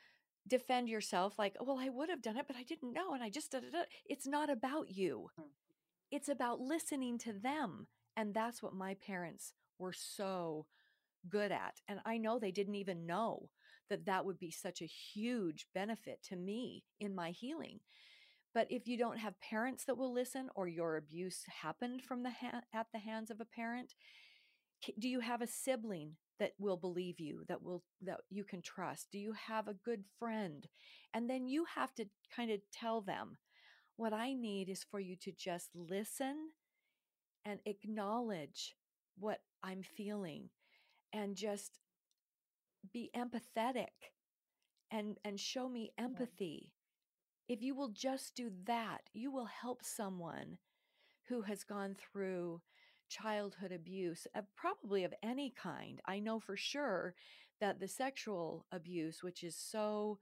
defend 0.47 0.89
yourself 0.89 1.35
like, 1.37 1.55
well, 1.59 1.79
I 1.79 1.89
would 1.89 2.09
have 2.09 2.21
done 2.21 2.37
it, 2.37 2.45
but 2.47 2.57
I 2.57 2.63
didn't 2.63 2.93
know. 2.93 3.13
And 3.13 3.23
I 3.23 3.29
just, 3.29 3.51
da, 3.51 3.59
da, 3.59 3.69
da. 3.71 3.83
it's 4.05 4.27
not 4.27 4.49
about 4.49 4.89
you. 4.89 5.29
Hmm. 5.37 5.47
It's 6.11 6.29
about 6.29 6.59
listening 6.59 7.17
to 7.19 7.33
them. 7.33 7.87
And 8.15 8.33
that's 8.33 8.61
what 8.61 8.73
my 8.73 8.95
parents 8.95 9.53
were 9.79 9.93
so 9.93 10.65
good 11.29 11.51
at. 11.51 11.81
And 11.87 11.99
I 12.05 12.17
know 12.17 12.39
they 12.39 12.51
didn't 12.51 12.75
even 12.75 13.05
know 13.05 13.49
that 13.89 14.05
that 14.05 14.25
would 14.25 14.39
be 14.39 14.51
such 14.51 14.81
a 14.81 14.85
huge 14.85 15.67
benefit 15.73 16.19
to 16.29 16.35
me 16.35 16.83
in 16.99 17.15
my 17.15 17.31
healing. 17.31 17.79
But 18.53 18.67
if 18.69 18.87
you 18.87 18.97
don't 18.97 19.17
have 19.17 19.39
parents 19.41 19.85
that 19.85 19.97
will 19.97 20.13
listen 20.13 20.49
or 20.55 20.67
your 20.67 20.97
abuse 20.97 21.43
happened 21.61 22.03
from 22.03 22.23
the 22.23 22.29
ha- 22.29 22.61
at 22.73 22.87
the 22.93 22.99
hands 22.99 23.31
of 23.31 23.41
a 23.41 23.45
parent, 23.45 23.95
do 24.99 25.09
you 25.09 25.21
have 25.21 25.41
a 25.41 25.47
sibling 25.47 26.17
that 26.39 26.53
will 26.59 26.77
believe 26.77 27.19
you 27.19 27.43
that 27.47 27.61
will 27.61 27.83
that 28.01 28.21
you 28.29 28.43
can 28.43 28.61
trust. 28.61 29.07
Do 29.11 29.19
you 29.19 29.33
have 29.33 29.67
a 29.67 29.75
good 29.85 30.03
friend? 30.19 30.67
And 31.13 31.29
then 31.29 31.47
you 31.47 31.65
have 31.75 31.93
to 31.95 32.05
kind 32.35 32.51
of 32.51 32.59
tell 32.71 33.01
them 33.01 33.37
what 33.95 34.13
i 34.13 34.33
need 34.33 34.69
is 34.69 34.83
for 34.89 34.99
you 34.99 35.15
to 35.15 35.31
just 35.31 35.69
listen 35.75 36.49
and 37.45 37.59
acknowledge 37.65 38.75
what 39.19 39.39
i'm 39.61 39.83
feeling 39.83 40.49
and 41.11 41.35
just 41.35 41.79
be 42.91 43.11
empathetic 43.15 44.11
and 44.91 45.17
and 45.23 45.39
show 45.39 45.69
me 45.69 45.91
empathy. 45.97 46.73
If 47.47 47.61
you 47.61 47.75
will 47.75 47.89
just 47.89 48.35
do 48.35 48.51
that 48.65 49.01
you 49.13 49.31
will 49.31 49.45
help 49.45 49.83
someone 49.83 50.57
who 51.29 51.41
has 51.43 51.63
gone 51.63 51.95
through 51.95 52.61
childhood 53.13 53.71
abuse, 53.71 54.25
uh, 54.35 54.41
probably 54.55 55.03
of 55.03 55.13
any 55.21 55.53
kind. 55.55 56.01
I 56.05 56.19
know 56.19 56.39
for 56.39 56.57
sure 56.57 57.13
that 57.59 57.79
the 57.79 57.87
sexual 57.87 58.65
abuse, 58.71 59.21
which 59.21 59.43
is 59.43 59.55
so, 59.55 60.19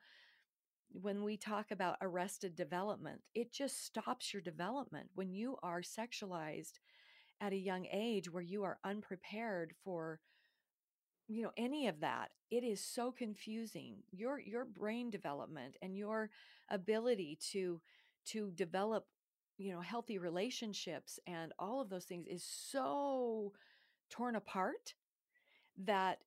when 0.92 1.24
we 1.24 1.38
talk 1.38 1.72
about 1.72 1.98
arrested 2.02 2.56
development, 2.56 3.22
it 3.34 3.52
just 3.54 3.86
stops 3.86 4.34
your 4.34 4.42
development. 4.42 5.10
When 5.16 5.32
you 5.32 5.58
are 5.64 5.82
sexualized 5.82 6.80
at 7.40 7.54
a 7.54 7.58
young 7.58 7.88
age 7.92 8.32
where 8.32 8.44
you 8.44 8.64
are 8.64 8.78
unprepared 8.84 9.74
for 9.84 10.20
you 11.28 11.44
know 11.44 11.52
any 11.58 11.88
of 11.88 12.02
that 12.02 12.30
it 12.50 12.64
is 12.64 12.84
so 12.84 13.12
confusing 13.12 13.96
your 14.12 14.40
your 14.40 14.66
brain 14.66 15.10
development 15.10 15.76
and 15.82 15.96
your 15.96 16.30
ability 16.70 17.38
to 17.52 17.80
to 18.26 18.52
develop 18.52 19.06
you 19.62 19.72
know 19.74 19.82
healthy 19.82 20.18
relationships 20.18 21.20
and 21.28 21.54
all 21.60 21.82
of 21.82 21.90
those 21.90 22.06
things 22.06 22.28
is 22.28 22.44
so 22.44 23.54
torn 24.10 24.36
apart 24.36 24.96
that 25.78 26.20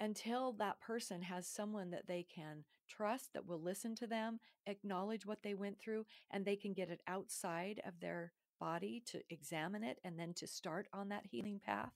until 0.00 0.52
that 0.52 0.80
person 0.80 1.22
has 1.22 1.46
someone 1.46 1.90
that 1.90 2.06
they 2.06 2.24
can 2.34 2.64
trust 2.88 3.32
that 3.32 3.46
will 3.46 3.60
listen 3.60 3.94
to 3.94 4.06
them 4.06 4.38
acknowledge 4.66 5.26
what 5.26 5.42
they 5.42 5.54
went 5.54 5.78
through 5.80 6.06
and 6.30 6.44
they 6.44 6.56
can 6.56 6.72
get 6.72 6.90
it 6.90 7.00
outside 7.08 7.80
of 7.86 7.98
their 8.00 8.32
body 8.60 9.02
to 9.04 9.20
examine 9.28 9.82
it 9.82 9.98
and 10.04 10.18
then 10.18 10.32
to 10.32 10.46
start 10.46 10.86
on 10.92 11.08
that 11.08 11.26
healing 11.26 11.60
path 11.64 11.92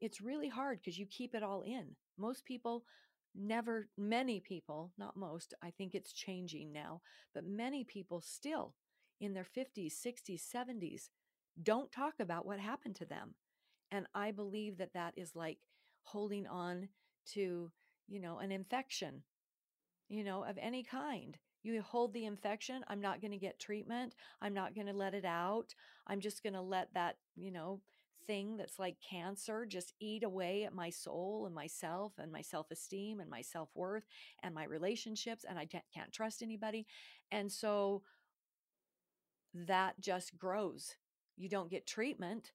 it's 0.00 0.20
really 0.20 0.48
hard 0.48 0.78
because 0.80 0.98
you 0.98 1.04
keep 1.04 1.34
it 1.34 1.42
all 1.42 1.60
in. 1.60 1.94
Most 2.16 2.44
people 2.46 2.84
never 3.34 3.88
many 3.96 4.40
people 4.40 4.90
not 4.98 5.16
most 5.16 5.54
i 5.62 5.70
think 5.70 5.94
it's 5.94 6.12
changing 6.12 6.72
now 6.72 7.00
but 7.32 7.46
many 7.46 7.84
people 7.84 8.20
still 8.20 8.74
in 9.20 9.34
their 9.34 9.44
50s, 9.44 9.92
60s, 9.92 10.40
70s 10.54 11.08
don't 11.62 11.92
talk 11.92 12.14
about 12.20 12.46
what 12.46 12.58
happened 12.58 12.96
to 12.96 13.04
them. 13.04 13.34
And 13.90 14.06
I 14.14 14.30
believe 14.30 14.78
that 14.78 14.94
that 14.94 15.14
is 15.16 15.34
like 15.34 15.58
holding 16.04 16.46
on 16.46 16.88
to, 17.32 17.70
you 18.08 18.20
know, 18.20 18.38
an 18.38 18.52
infection, 18.52 19.22
you 20.08 20.24
know, 20.24 20.44
of 20.44 20.58
any 20.60 20.82
kind. 20.82 21.36
You 21.62 21.82
hold 21.82 22.14
the 22.14 22.24
infection. 22.24 22.82
I'm 22.88 23.00
not 23.00 23.20
going 23.20 23.32
to 23.32 23.36
get 23.36 23.58
treatment. 23.58 24.14
I'm 24.40 24.54
not 24.54 24.74
going 24.74 24.86
to 24.86 24.94
let 24.94 25.14
it 25.14 25.26
out. 25.26 25.74
I'm 26.06 26.20
just 26.20 26.42
going 26.42 26.54
to 26.54 26.62
let 26.62 26.94
that, 26.94 27.16
you 27.36 27.50
know, 27.50 27.80
thing 28.26 28.56
that's 28.56 28.78
like 28.78 28.96
cancer 29.08 29.66
just 29.66 29.92
eat 30.00 30.22
away 30.22 30.64
at 30.64 30.74
my 30.74 30.88
soul 30.88 31.44
and 31.46 31.54
myself 31.54 32.12
and 32.18 32.30
my 32.30 32.40
self 32.40 32.70
esteem 32.70 33.20
and 33.20 33.28
my 33.28 33.42
self 33.42 33.68
worth 33.74 34.04
and 34.42 34.54
my 34.54 34.64
relationships. 34.64 35.44
And 35.46 35.58
I 35.58 35.66
can't 35.66 36.12
trust 36.12 36.42
anybody. 36.42 36.86
And 37.30 37.50
so 37.50 38.02
that 39.54 40.00
just 40.00 40.38
grows. 40.38 40.96
You 41.36 41.48
don't 41.48 41.70
get 41.70 41.86
treatment, 41.86 42.52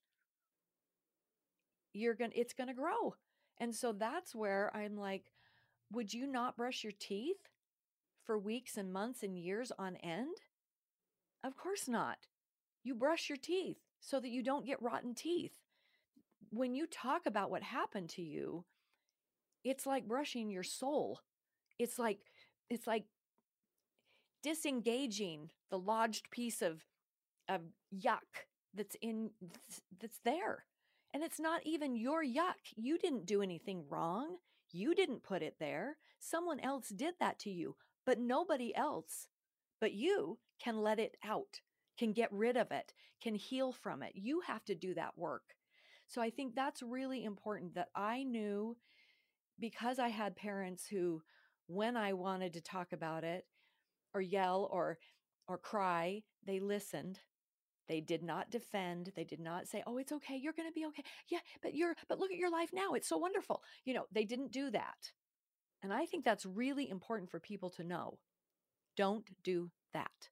you're 1.94 2.14
going 2.14 2.32
to 2.32 2.38
it's 2.38 2.54
going 2.54 2.68
to 2.68 2.74
grow. 2.74 3.16
And 3.58 3.74
so 3.74 3.94
that's 3.94 4.36
where 4.36 4.76
I'm 4.76 4.98
like, 4.98 5.32
would 5.92 6.14
you 6.14 6.28
not 6.28 6.58
brush 6.58 6.84
your 6.84 6.94
teeth 7.00 7.50
for 8.24 8.38
weeks 8.38 8.76
and 8.78 8.92
months 8.92 9.24
and 9.24 9.38
years 9.38 9.72
on 9.80 9.96
end? 9.98 10.38
Of 11.44 11.56
course 11.56 11.88
not. 11.88 12.18
You 12.84 12.96
brush 12.96 13.30
your 13.30 13.38
teeth 13.38 13.78
so 14.00 14.20
that 14.20 14.30
you 14.30 14.44
don't 14.44 14.66
get 14.66 14.82
rotten 14.82 15.16
teeth. 15.16 15.54
When 16.50 16.76
you 16.76 16.86
talk 16.86 17.26
about 17.26 17.50
what 17.50 17.64
happened 17.64 18.10
to 18.12 18.22
you, 18.22 18.66
it's 19.64 19.86
like 19.86 20.08
brushing 20.08 20.50
your 20.50 20.64
soul. 20.64 21.22
It's 21.80 21.98
like 21.98 22.20
it's 22.70 22.88
like 22.88 23.06
disengaging 24.46 25.50
the 25.72 25.80
lodged 25.80 26.30
piece 26.30 26.62
of 26.62 26.86
of 27.50 27.62
yuck 27.92 28.46
that's 28.76 28.96
in 29.02 29.32
that's 30.00 30.20
there. 30.24 30.66
And 31.14 31.24
it's 31.24 31.40
not 31.40 31.62
even 31.66 31.96
your 31.96 32.24
yuck. 32.24 32.62
You 32.76 33.00
didn't 33.00 33.26
do 33.26 33.42
anything 33.42 33.86
wrong. 33.90 34.38
You 34.72 34.94
didn't 34.94 35.24
put 35.24 35.42
it 35.42 35.56
there. 35.60 35.98
Someone 36.20 36.60
else 36.60 36.90
did 36.90 37.16
that 37.20 37.40
to 37.40 37.50
you 37.50 37.76
but 38.06 38.20
nobody 38.20 38.76
else 38.76 39.28
but 39.82 39.94
you 39.94 40.38
can 40.64 40.78
let 40.78 41.00
it 41.00 41.18
out 41.24 41.62
can 41.98 42.14
get 42.14 42.32
rid 42.32 42.56
of 42.56 42.72
it 42.72 42.94
can 43.22 43.36
heal 43.36 43.72
from 43.72 44.04
it. 44.04 44.12
You 44.14 44.42
have 44.42 44.64
to 44.66 44.76
do 44.76 44.94
that 44.94 45.18
work. 45.18 45.56
So 46.08 46.22
i 46.22 46.30
think 46.30 46.54
that's 46.54 46.84
really 46.84 47.24
important 47.26 47.74
that 47.76 47.90
i 47.96 48.24
knew 48.24 48.78
because 49.60 49.98
i 50.00 50.10
had 50.10 50.36
parents 50.36 50.86
who 50.88 51.24
when 51.68 51.98
i 51.98 52.14
wanted 52.14 52.54
to 52.54 52.62
talk 52.62 52.94
about 52.94 53.24
it 53.24 53.46
or 54.16 54.22
yell 54.22 54.68
or 54.72 54.98
or 55.48 55.60
cry, 55.60 56.24
they 56.48 56.60
listened. 56.60 57.20
They 57.88 58.02
did 58.02 58.24
not 58.24 58.50
defend. 58.50 59.12
They 59.16 59.26
did 59.26 59.40
not 59.40 59.68
say, 59.68 59.84
"Oh, 59.86 60.00
it's 60.00 60.12
okay. 60.14 60.38
You're 60.38 60.54
going 60.54 60.70
to 60.70 60.74
be 60.74 60.88
okay." 60.88 61.04
Yeah, 61.30 61.40
but 61.62 61.76
you're 61.76 61.96
but 62.10 62.20
look 62.20 62.32
at 62.32 62.38
your 62.38 62.52
life 62.52 62.72
now. 62.74 62.94
It's 62.94 63.10
so 63.10 63.18
wonderful. 63.18 63.62
You 63.86 63.94
know, 63.94 64.06
they 64.12 64.26
didn't 64.26 64.52
do 64.52 64.72
that. 64.72 65.12
And 65.84 65.94
I 65.94 66.08
think 66.08 66.26
that's 66.26 66.48
really 66.48 66.90
important 66.90 67.30
for 67.30 67.40
people 67.40 67.70
to 67.72 67.84
know. 67.84 68.18
Don't 68.98 69.30
do 69.44 69.70
that. 69.94 70.30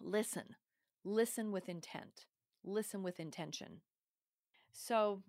Listen. 0.00 0.56
Listen 1.04 1.50
with 1.52 1.68
intent. 1.68 2.26
Listen 2.64 3.02
with 3.02 3.20
intention. 3.20 3.80
So 4.72 5.22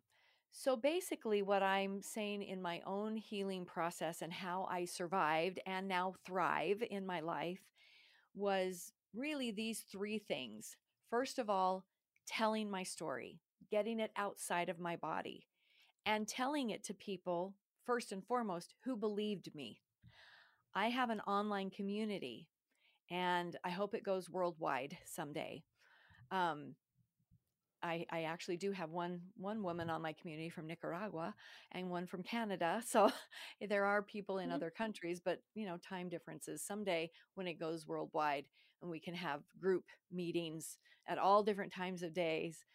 so 0.52 0.76
basically, 0.76 1.42
what 1.42 1.64
I'm 1.64 2.02
saying 2.02 2.44
in 2.44 2.62
my 2.62 2.82
own 2.86 3.16
healing 3.16 3.66
process 3.66 4.22
and 4.22 4.34
how 4.34 4.68
I 4.70 4.86
survived 4.86 5.60
and 5.66 5.88
now 5.88 6.14
thrive 6.26 6.84
in 6.90 7.06
my 7.06 7.20
life 7.20 7.62
was 8.36 8.92
really 9.14 9.52
these 9.52 9.86
three 9.92 10.20
things. 10.20 10.76
First 11.10 11.40
of 11.40 11.50
all, 11.50 11.86
telling 12.28 12.70
my 12.70 12.84
story, 12.84 13.40
getting 13.72 14.00
it 14.00 14.12
outside 14.16 14.70
of 14.70 14.80
my 14.80 14.96
body, 14.96 15.48
and 16.06 16.28
telling 16.28 16.72
it 16.72 16.84
to 16.86 16.94
people, 16.94 17.54
first 17.86 18.12
and 18.12 18.26
foremost, 18.26 18.74
who 18.84 18.96
believed 18.96 19.54
me. 19.56 19.82
I 20.76 20.90
have 20.90 21.10
an 21.10 21.22
online 21.22 21.72
community 21.72 22.48
and 23.10 23.56
I 23.64 23.70
hope 23.70 23.96
it 23.96 24.04
goes 24.04 24.30
worldwide 24.30 24.98
someday. 25.06 25.64
Um, 26.32 26.76
I, 27.82 28.06
I 28.12 28.24
actually 28.24 28.58
do 28.58 28.72
have 28.72 28.90
one 28.92 29.22
one 29.38 29.64
woman 29.64 29.90
on 29.90 30.02
my 30.02 30.14
community 30.14 30.50
from 30.50 30.68
Nicaragua 30.68 31.34
and 31.72 31.90
one 31.90 32.06
from 32.06 32.24
Canada. 32.24 32.82
So 32.90 33.12
there 33.70 33.86
are 33.86 34.02
people 34.02 34.40
in 34.40 34.48
mm-hmm. 34.48 34.56
other 34.56 34.72
countries, 34.76 35.22
but 35.24 35.42
you 35.54 35.66
know, 35.66 35.78
time 35.78 36.10
differences. 36.10 36.62
Someday 36.62 37.12
when 37.36 37.48
it 37.48 37.60
goes 37.60 37.88
worldwide 37.88 38.46
and 38.82 38.90
we 38.90 39.00
can 39.00 39.14
have 39.14 39.42
group 39.60 39.86
meetings 40.12 40.78
at 41.08 41.18
all 41.18 41.44
different 41.44 41.74
times 41.74 42.04
of 42.04 42.14
days. 42.14 42.66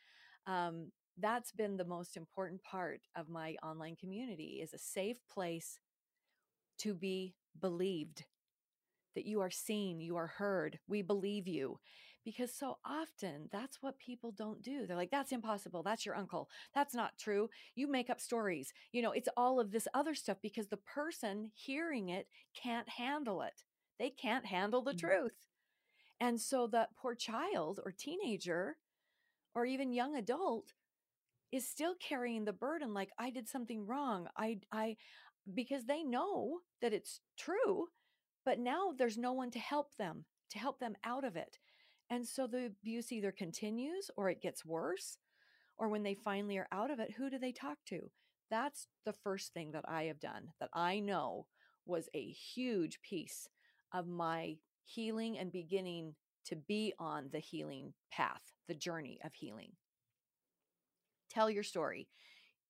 Um, 0.46 0.90
that's 1.18 1.52
been 1.52 1.76
the 1.76 1.84
most 1.84 2.16
important 2.16 2.62
part 2.62 3.00
of 3.16 3.28
my 3.28 3.56
online 3.62 3.96
community 3.96 4.60
is 4.62 4.74
a 4.74 4.78
safe 4.78 5.18
place 5.32 5.78
to 6.78 6.94
be 6.94 7.34
believed 7.60 8.24
that 9.14 9.26
you 9.26 9.40
are 9.40 9.50
seen, 9.50 10.00
you 10.00 10.16
are 10.16 10.26
heard, 10.26 10.78
we 10.88 11.02
believe 11.02 11.46
you 11.46 11.78
because 12.24 12.52
so 12.54 12.78
often 12.84 13.48
that's 13.52 13.82
what 13.82 13.98
people 13.98 14.32
don't 14.32 14.62
do. 14.62 14.86
They're 14.86 14.96
like, 14.96 15.10
that's 15.10 15.32
impossible. 15.32 15.82
That's 15.82 16.06
your 16.06 16.16
uncle. 16.16 16.48
That's 16.74 16.94
not 16.94 17.18
true. 17.18 17.50
You 17.74 17.86
make 17.86 18.10
up 18.10 18.20
stories. 18.20 18.72
You 18.92 19.02
know, 19.02 19.12
it's 19.12 19.28
all 19.36 19.60
of 19.60 19.70
this 19.70 19.88
other 19.94 20.14
stuff 20.14 20.38
because 20.42 20.68
the 20.68 20.78
person 20.78 21.50
hearing 21.54 22.08
it 22.08 22.26
can't 22.60 22.88
handle 22.88 23.42
it. 23.42 23.64
They 23.98 24.10
can't 24.10 24.46
handle 24.46 24.82
the 24.82 24.92
mm-hmm. 24.92 25.06
truth. 25.06 25.32
And 26.20 26.40
so 26.40 26.66
that 26.68 26.96
poor 26.96 27.14
child 27.14 27.80
or 27.84 27.92
teenager 27.92 28.76
or 29.54 29.66
even 29.66 29.92
young 29.92 30.16
adult 30.16 30.72
is 31.52 31.68
still 31.68 31.94
carrying 32.00 32.44
the 32.44 32.52
burden 32.52 32.94
like 32.94 33.10
I 33.18 33.30
did 33.30 33.48
something 33.48 33.86
wrong. 33.86 34.28
I 34.36 34.58
I 34.72 34.96
because 35.52 35.84
they 35.84 36.02
know 36.02 36.60
that 36.80 36.92
it's 36.92 37.20
true, 37.36 37.88
but 38.44 38.58
now 38.58 38.92
there's 38.96 39.18
no 39.18 39.32
one 39.32 39.50
to 39.50 39.58
help 39.58 39.94
them, 39.96 40.24
to 40.50 40.58
help 40.58 40.80
them 40.80 40.96
out 41.04 41.24
of 41.24 41.36
it. 41.36 41.58
And 42.10 42.26
so 42.26 42.46
the 42.46 42.66
abuse 42.66 43.12
either 43.12 43.32
continues 43.32 44.10
or 44.16 44.30
it 44.30 44.42
gets 44.42 44.64
worse. 44.64 45.18
Or 45.76 45.88
when 45.88 46.02
they 46.04 46.14
finally 46.14 46.56
are 46.58 46.68
out 46.70 46.90
of 46.90 47.00
it, 47.00 47.12
who 47.16 47.30
do 47.30 47.38
they 47.38 47.52
talk 47.52 47.78
to? 47.86 48.10
That's 48.50 48.86
the 49.04 49.12
first 49.12 49.52
thing 49.52 49.72
that 49.72 49.84
I 49.88 50.04
have 50.04 50.20
done 50.20 50.48
that 50.60 50.70
I 50.72 51.00
know 51.00 51.46
was 51.86 52.08
a 52.14 52.30
huge 52.30 53.00
piece 53.02 53.48
of 53.92 54.06
my 54.06 54.56
healing 54.84 55.38
and 55.38 55.50
beginning 55.50 56.14
to 56.46 56.56
be 56.56 56.92
on 56.98 57.30
the 57.32 57.40
healing 57.40 57.94
path, 58.12 58.52
the 58.68 58.74
journey 58.74 59.18
of 59.24 59.34
healing. 59.34 59.72
Tell 61.30 61.50
your 61.50 61.62
story. 61.64 62.08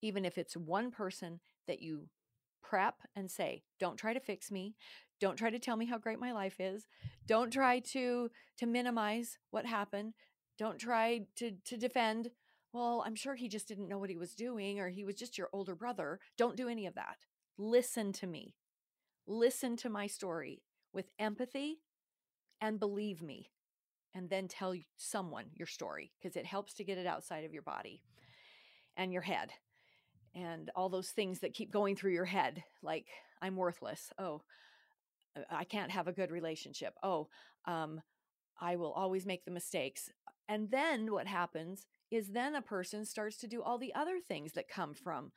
even 0.01 0.25
if 0.25 0.37
it's 0.37 0.55
one 0.55 0.91
person 0.91 1.39
that 1.67 1.81
you 1.81 2.07
prep 2.61 2.95
and 3.15 3.29
say, 3.29 3.63
don't 3.79 3.97
try 3.97 4.13
to 4.13 4.19
fix 4.19 4.51
me. 4.51 4.75
Don't 5.19 5.37
try 5.37 5.49
to 5.49 5.59
tell 5.59 5.77
me 5.77 5.85
how 5.85 5.97
great 5.97 6.19
my 6.19 6.31
life 6.31 6.59
is. 6.59 6.87
Don't 7.27 7.51
try 7.51 7.79
to 7.79 8.29
to 8.57 8.65
minimize 8.65 9.37
what 9.51 9.65
happened. 9.65 10.13
Don't 10.57 10.77
try 10.79 11.21
to 11.37 11.51
to 11.65 11.77
defend. 11.77 12.31
Well, 12.73 13.03
I'm 13.05 13.15
sure 13.15 13.35
he 13.35 13.47
just 13.47 13.67
didn't 13.67 13.87
know 13.87 13.97
what 13.97 14.09
he 14.09 14.17
was 14.17 14.35
doing 14.35 14.79
or 14.79 14.89
he 14.89 15.05
was 15.05 15.15
just 15.15 15.37
your 15.37 15.49
older 15.53 15.75
brother. 15.75 16.19
Don't 16.37 16.57
do 16.57 16.67
any 16.67 16.85
of 16.85 16.95
that. 16.95 17.17
Listen 17.57 18.11
to 18.13 18.27
me. 18.27 18.55
Listen 19.27 19.77
to 19.77 19.89
my 19.89 20.07
story 20.07 20.61
with 20.93 21.09
empathy 21.17 21.79
and 22.59 22.79
believe 22.79 23.21
me. 23.21 23.49
And 24.13 24.29
then 24.29 24.47
tell 24.47 24.73
someone 24.97 25.45
your 25.53 25.67
story 25.67 26.11
because 26.21 26.35
it 26.37 26.45
helps 26.45 26.73
to 26.75 26.83
get 26.83 26.97
it 26.97 27.07
outside 27.07 27.43
of 27.43 27.53
your 27.53 27.61
body 27.61 28.01
and 28.97 29.11
your 29.11 29.21
head 29.21 29.51
and 30.35 30.69
all 30.75 30.89
those 30.89 31.09
things 31.09 31.39
that 31.39 31.53
keep 31.53 31.71
going 31.71 31.95
through 31.95 32.11
your 32.11 32.25
head 32.25 32.63
like 32.83 33.07
i'm 33.41 33.55
worthless 33.55 34.11
oh 34.19 34.41
i 35.49 35.63
can't 35.63 35.91
have 35.91 36.07
a 36.07 36.13
good 36.13 36.31
relationship. 36.31 36.93
Oh 37.03 37.27
um, 37.65 38.01
i 38.59 38.75
will 38.75 38.93
always 38.93 39.25
make 39.25 39.45
the 39.45 39.51
mistakes. 39.51 40.09
And 40.47 40.69
then 40.69 41.11
what 41.11 41.27
happens 41.27 41.87
is 42.11 42.29
then 42.29 42.55
a 42.55 42.61
person 42.61 43.03
starts 43.03 43.37
to 43.37 43.47
do 43.47 43.63
all 43.63 43.77
the 43.79 43.93
other 43.95 44.19
things 44.19 44.53
that 44.53 44.67
come 44.69 44.93
from 44.93 45.31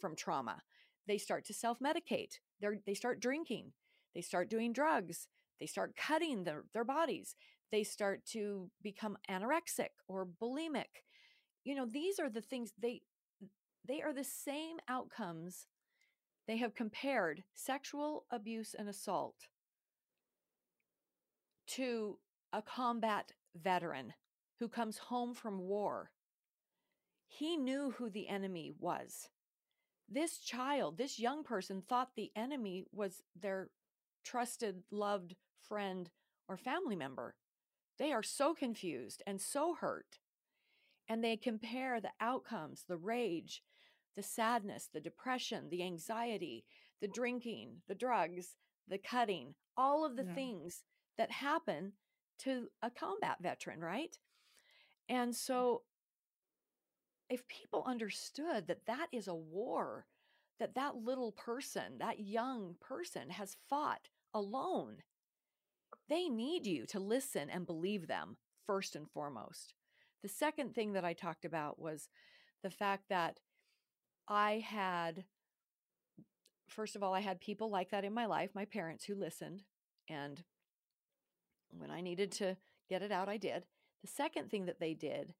from 0.00 0.16
trauma. 0.16 0.62
They 1.06 1.18
start 1.18 1.44
to 1.46 1.54
self-medicate. 1.54 2.38
They 2.60 2.68
they 2.86 2.94
start 2.94 3.20
drinking. 3.20 3.72
They 4.14 4.22
start 4.22 4.48
doing 4.50 4.72
drugs. 4.72 5.28
They 5.60 5.66
start 5.66 5.96
cutting 5.96 6.44
their, 6.44 6.64
their 6.72 6.84
bodies. 6.84 7.36
They 7.70 7.84
start 7.84 8.24
to 8.32 8.70
become 8.82 9.18
anorexic 9.30 9.90
or 10.08 10.26
bulimic. 10.26 11.04
You 11.64 11.74
know 11.74 11.86
these 11.86 12.18
are 12.18 12.30
the 12.30 12.42
things 12.42 12.72
they 12.80 13.02
they 13.86 14.00
are 14.02 14.12
the 14.12 14.24
same 14.24 14.78
outcomes. 14.88 15.66
They 16.46 16.58
have 16.58 16.74
compared 16.74 17.44
sexual 17.54 18.26
abuse 18.30 18.74
and 18.78 18.88
assault 18.88 19.48
to 21.68 22.18
a 22.52 22.60
combat 22.60 23.32
veteran 23.56 24.12
who 24.58 24.68
comes 24.68 24.98
home 24.98 25.34
from 25.34 25.58
war. 25.58 26.10
He 27.26 27.56
knew 27.56 27.94
who 27.96 28.10
the 28.10 28.28
enemy 28.28 28.72
was. 28.78 29.28
This 30.08 30.38
child, 30.38 30.98
this 30.98 31.18
young 31.18 31.42
person, 31.42 31.82
thought 31.82 32.10
the 32.14 32.30
enemy 32.36 32.84
was 32.92 33.22
their 33.34 33.70
trusted, 34.22 34.82
loved 34.90 35.34
friend 35.66 36.10
or 36.46 36.56
family 36.56 36.94
member. 36.94 37.34
They 37.98 38.12
are 38.12 38.22
so 38.22 38.54
confused 38.54 39.22
and 39.26 39.40
so 39.40 39.74
hurt. 39.74 40.18
And 41.08 41.24
they 41.24 41.36
compare 41.36 42.00
the 42.00 42.12
outcomes, 42.20 42.84
the 42.86 42.96
rage, 42.96 43.62
the 44.16 44.22
sadness, 44.22 44.88
the 44.92 45.00
depression, 45.00 45.68
the 45.70 45.82
anxiety, 45.82 46.64
the 47.00 47.08
drinking, 47.08 47.82
the 47.88 47.94
drugs, 47.94 48.56
the 48.88 48.98
cutting, 48.98 49.54
all 49.76 50.04
of 50.04 50.16
the 50.16 50.24
yeah. 50.24 50.34
things 50.34 50.84
that 51.18 51.30
happen 51.30 51.92
to 52.40 52.68
a 52.82 52.90
combat 52.90 53.36
veteran, 53.40 53.80
right? 53.80 54.18
And 55.08 55.34
so 55.34 55.82
if 57.28 57.46
people 57.48 57.84
understood 57.86 58.66
that 58.68 58.86
that 58.86 59.08
is 59.12 59.28
a 59.28 59.34
war 59.34 60.06
that 60.60 60.74
that 60.74 60.96
little 60.96 61.32
person, 61.32 61.98
that 61.98 62.20
young 62.20 62.76
person 62.80 63.30
has 63.30 63.56
fought 63.68 64.08
alone, 64.32 64.98
they 66.08 66.28
need 66.28 66.66
you 66.66 66.86
to 66.86 67.00
listen 67.00 67.50
and 67.50 67.66
believe 67.66 68.06
them 68.06 68.36
first 68.66 68.94
and 68.94 69.10
foremost. 69.10 69.74
The 70.22 70.28
second 70.28 70.74
thing 70.74 70.92
that 70.92 71.04
I 71.04 71.12
talked 71.12 71.44
about 71.44 71.78
was 71.78 72.08
the 72.62 72.70
fact 72.70 73.04
that 73.10 73.40
I 74.28 74.64
had, 74.66 75.24
first 76.68 76.96
of 76.96 77.02
all, 77.02 77.14
I 77.14 77.20
had 77.20 77.40
people 77.40 77.70
like 77.70 77.90
that 77.90 78.04
in 78.04 78.14
my 78.14 78.26
life, 78.26 78.50
my 78.54 78.64
parents 78.64 79.04
who 79.04 79.14
listened. 79.14 79.62
And 80.08 80.42
when 81.70 81.90
I 81.90 82.00
needed 82.00 82.32
to 82.32 82.56
get 82.88 83.02
it 83.02 83.12
out, 83.12 83.28
I 83.28 83.36
did. 83.36 83.64
The 84.02 84.08
second 84.08 84.50
thing 84.50 84.66
that 84.66 84.80
they 84.80 84.94
did, 84.94 85.34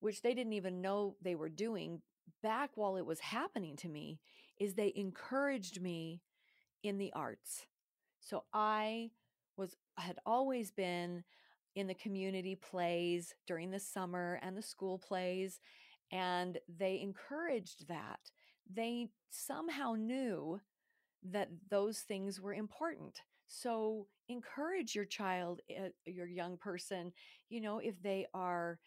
which 0.00 0.22
they 0.22 0.34
didn't 0.34 0.52
even 0.52 0.80
know 0.80 1.16
they 1.22 1.34
were 1.34 1.48
doing 1.48 2.02
back 2.42 2.70
while 2.74 2.96
it 2.96 3.06
was 3.06 3.20
happening 3.20 3.76
to 3.76 3.88
me, 3.88 4.20
is 4.58 4.74
they 4.74 4.92
encouraged 4.94 5.80
me 5.80 6.20
in 6.82 6.98
the 6.98 7.12
arts. 7.14 7.66
So 8.20 8.44
I 8.52 9.10
was 9.56 9.76
had 9.96 10.18
always 10.24 10.70
been 10.70 11.24
in 11.74 11.86
the 11.86 11.94
community 11.94 12.54
plays 12.54 13.34
during 13.46 13.70
the 13.70 13.80
summer 13.80 14.38
and 14.42 14.56
the 14.56 14.62
school 14.62 14.98
plays 14.98 15.60
and 16.12 16.58
they 16.78 17.00
encouraged 17.00 17.88
that. 17.88 18.20
They 18.72 19.08
somehow 19.30 19.94
knew 19.98 20.60
that 21.30 21.50
those 21.70 22.00
things 22.00 22.40
were 22.40 22.54
important. 22.54 23.20
So 23.48 24.08
encourage 24.28 24.94
your 24.94 25.04
child, 25.04 25.60
eh, 25.70 25.90
your 26.06 26.26
young 26.28 26.56
person, 26.58 27.12
you 27.48 27.60
know, 27.60 27.78
if 27.78 28.00
they 28.02 28.26
are 28.34 28.78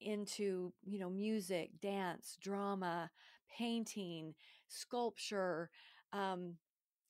into, 0.00 0.72
you 0.84 0.98
know, 0.98 1.10
music, 1.10 1.70
dance, 1.80 2.36
drama, 2.40 3.10
painting, 3.56 4.34
sculpture, 4.68 5.70
um, 6.12 6.54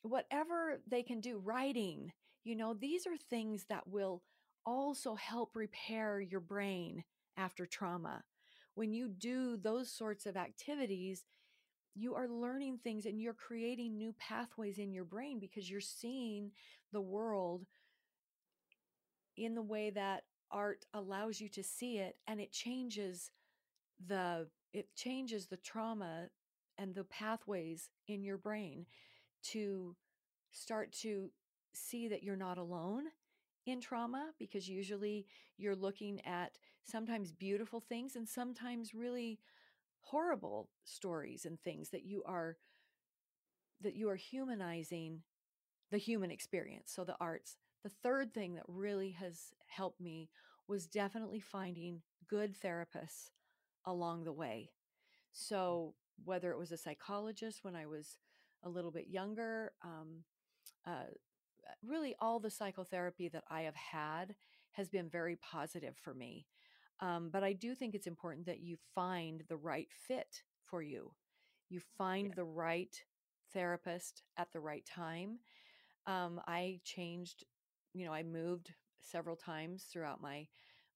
whatever 0.02 0.80
they 0.88 1.02
can 1.02 1.20
do, 1.20 1.38
writing, 1.38 2.12
you 2.44 2.56
know, 2.56 2.74
these 2.74 3.06
are 3.06 3.16
things 3.30 3.66
that 3.68 3.86
will 3.88 4.22
also 4.66 5.14
help 5.14 5.54
repair 5.54 6.20
your 6.20 6.40
brain 6.40 7.04
after 7.36 7.66
trauma 7.66 8.22
when 8.78 8.92
you 8.92 9.08
do 9.08 9.56
those 9.56 9.90
sorts 9.90 10.24
of 10.24 10.36
activities, 10.36 11.24
you 11.96 12.14
are 12.14 12.28
learning 12.28 12.78
things 12.78 13.06
and 13.06 13.20
you're 13.20 13.34
creating 13.34 13.98
new 13.98 14.14
pathways 14.20 14.78
in 14.78 14.92
your 14.92 15.04
brain 15.04 15.40
because 15.40 15.68
you're 15.68 15.80
seeing 15.80 16.52
the 16.92 17.00
world 17.00 17.66
in 19.36 19.56
the 19.56 19.62
way 19.62 19.90
that 19.90 20.22
art 20.52 20.84
allows 20.94 21.40
you 21.40 21.48
to 21.48 21.60
see 21.60 21.98
it 21.98 22.18
and 22.28 22.40
it 22.40 22.52
changes 22.52 23.32
the 24.06 24.46
it 24.72 24.86
changes 24.94 25.46
the 25.46 25.56
trauma 25.56 26.28
and 26.78 26.94
the 26.94 27.04
pathways 27.04 27.90
in 28.06 28.22
your 28.22 28.38
brain 28.38 28.86
to 29.42 29.96
start 30.52 30.92
to 30.92 31.30
see 31.74 32.06
that 32.06 32.22
you're 32.22 32.36
not 32.36 32.58
alone 32.58 33.06
in 33.68 33.80
trauma 33.80 34.30
because 34.38 34.68
usually 34.68 35.26
you're 35.56 35.76
looking 35.76 36.20
at 36.24 36.58
sometimes 36.84 37.32
beautiful 37.32 37.80
things 37.80 38.16
and 38.16 38.28
sometimes 38.28 38.94
really 38.94 39.38
horrible 40.00 40.70
stories 40.84 41.44
and 41.44 41.60
things 41.60 41.90
that 41.90 42.04
you 42.04 42.22
are 42.24 42.56
that 43.80 43.94
you 43.94 44.08
are 44.08 44.16
humanizing 44.16 45.22
the 45.90 45.98
human 45.98 46.30
experience 46.30 46.92
so 46.94 47.04
the 47.04 47.16
arts. 47.20 47.56
The 47.84 47.90
third 48.02 48.34
thing 48.34 48.54
that 48.54 48.64
really 48.66 49.10
has 49.12 49.54
helped 49.68 50.00
me 50.00 50.30
was 50.66 50.86
definitely 50.86 51.40
finding 51.40 52.02
good 52.28 52.54
therapists 52.60 53.30
along 53.86 54.24
the 54.24 54.32
way. 54.32 54.70
So 55.32 55.94
whether 56.24 56.50
it 56.50 56.58
was 56.58 56.72
a 56.72 56.76
psychologist 56.76 57.60
when 57.62 57.76
i 57.76 57.86
was 57.86 58.18
a 58.64 58.68
little 58.68 58.90
bit 58.90 59.08
younger 59.08 59.72
um, 59.82 60.24
uh, 60.86 61.04
really 61.84 62.14
all 62.20 62.40
the 62.40 62.50
psychotherapy 62.50 63.28
that 63.28 63.44
I 63.50 63.62
have 63.62 63.76
had 63.76 64.34
has 64.72 64.88
been 64.88 65.08
very 65.08 65.36
positive 65.36 65.96
for 65.96 66.14
me. 66.14 66.46
Um, 67.00 67.30
but 67.32 67.44
I 67.44 67.52
do 67.52 67.74
think 67.74 67.94
it's 67.94 68.06
important 68.06 68.46
that 68.46 68.60
you 68.60 68.76
find 68.94 69.42
the 69.48 69.56
right 69.56 69.88
fit 70.06 70.42
for 70.64 70.82
you. 70.82 71.12
You 71.68 71.80
find 71.96 72.28
yeah. 72.28 72.34
the 72.36 72.44
right 72.44 72.94
therapist 73.52 74.22
at 74.36 74.52
the 74.52 74.60
right 74.60 74.84
time. 74.84 75.38
Um, 76.06 76.40
I 76.46 76.80
changed, 76.84 77.44
you 77.94 78.04
know, 78.04 78.12
I 78.12 78.22
moved 78.22 78.72
several 79.00 79.36
times 79.36 79.84
throughout 79.84 80.20
my 80.20 80.46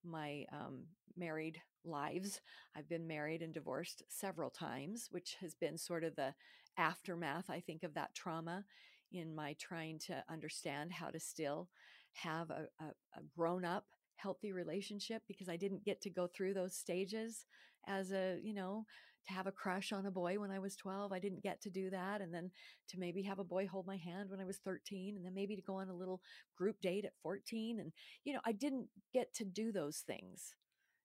my 0.05 0.45
um, 0.53 0.83
married 1.17 1.61
lives. 1.85 2.41
I've 2.77 2.89
been 2.89 3.07
married 3.07 3.41
and 3.41 3.55
divorced 3.55 4.03
several 4.09 4.51
times, 4.51 5.09
which 5.13 5.37
has 5.41 5.55
been 5.55 5.79
sort 5.79 6.03
of 6.03 6.17
the 6.17 6.35
aftermath, 6.77 7.51
I 7.51 7.61
think, 7.61 7.85
of 7.85 7.95
that 7.95 8.15
trauma 8.15 8.65
in 9.13 9.35
my 9.35 9.55
trying 9.61 9.99
to 10.07 10.23
understand 10.31 10.93
how 10.93 11.09
to 11.09 11.21
still 11.21 11.69
have 12.15 12.51
a, 12.51 12.67
a, 12.81 12.85
a 13.17 13.23
grown 13.37 13.65
up 13.65 13.85
healthy 14.17 14.53
relationship 14.53 15.23
because 15.27 15.49
I 15.49 15.57
didn't 15.57 15.85
get 15.85 16.01
to 16.03 16.11
go 16.11 16.27
through 16.27 16.55
those 16.55 16.77
stages 16.77 17.47
as 17.87 18.13
a, 18.13 18.39
you 18.43 18.55
know, 18.55 18.87
to 19.27 19.33
have 19.33 19.47
a 19.47 19.53
crush 19.53 19.93
on 19.93 20.07
a 20.07 20.11
boy 20.11 20.39
when 20.39 20.51
I 20.51 20.59
was 20.59 20.77
12. 20.77 21.13
I 21.13 21.19
didn't 21.19 21.43
get 21.43 21.61
to 21.63 21.71
do 21.71 21.91
that. 21.91 22.21
And 22.21 22.35
then 22.35 22.51
to 22.89 22.99
maybe 22.99 23.23
have 23.23 23.39
a 23.39 23.45
boy 23.45 23.67
hold 23.67 23.87
my 23.87 23.97
hand 23.97 24.31
when 24.31 24.41
I 24.41 24.45
was 24.45 24.59
13, 24.59 25.17
and 25.17 25.25
then 25.25 25.35
maybe 25.35 25.57
to 25.57 25.63
go 25.63 25.77
on 25.77 25.89
a 25.89 25.95
little 25.95 26.21
group 26.57 26.81
date 26.81 27.05
at 27.05 27.13
14. 27.23 27.79
And, 27.81 27.93
you 28.25 28.33
know, 28.33 28.41
I 28.45 28.53
didn't 28.53 28.89
get 29.13 29.33
to 29.35 29.45
do 29.45 29.73
those 29.73 29.99
things. 29.99 30.55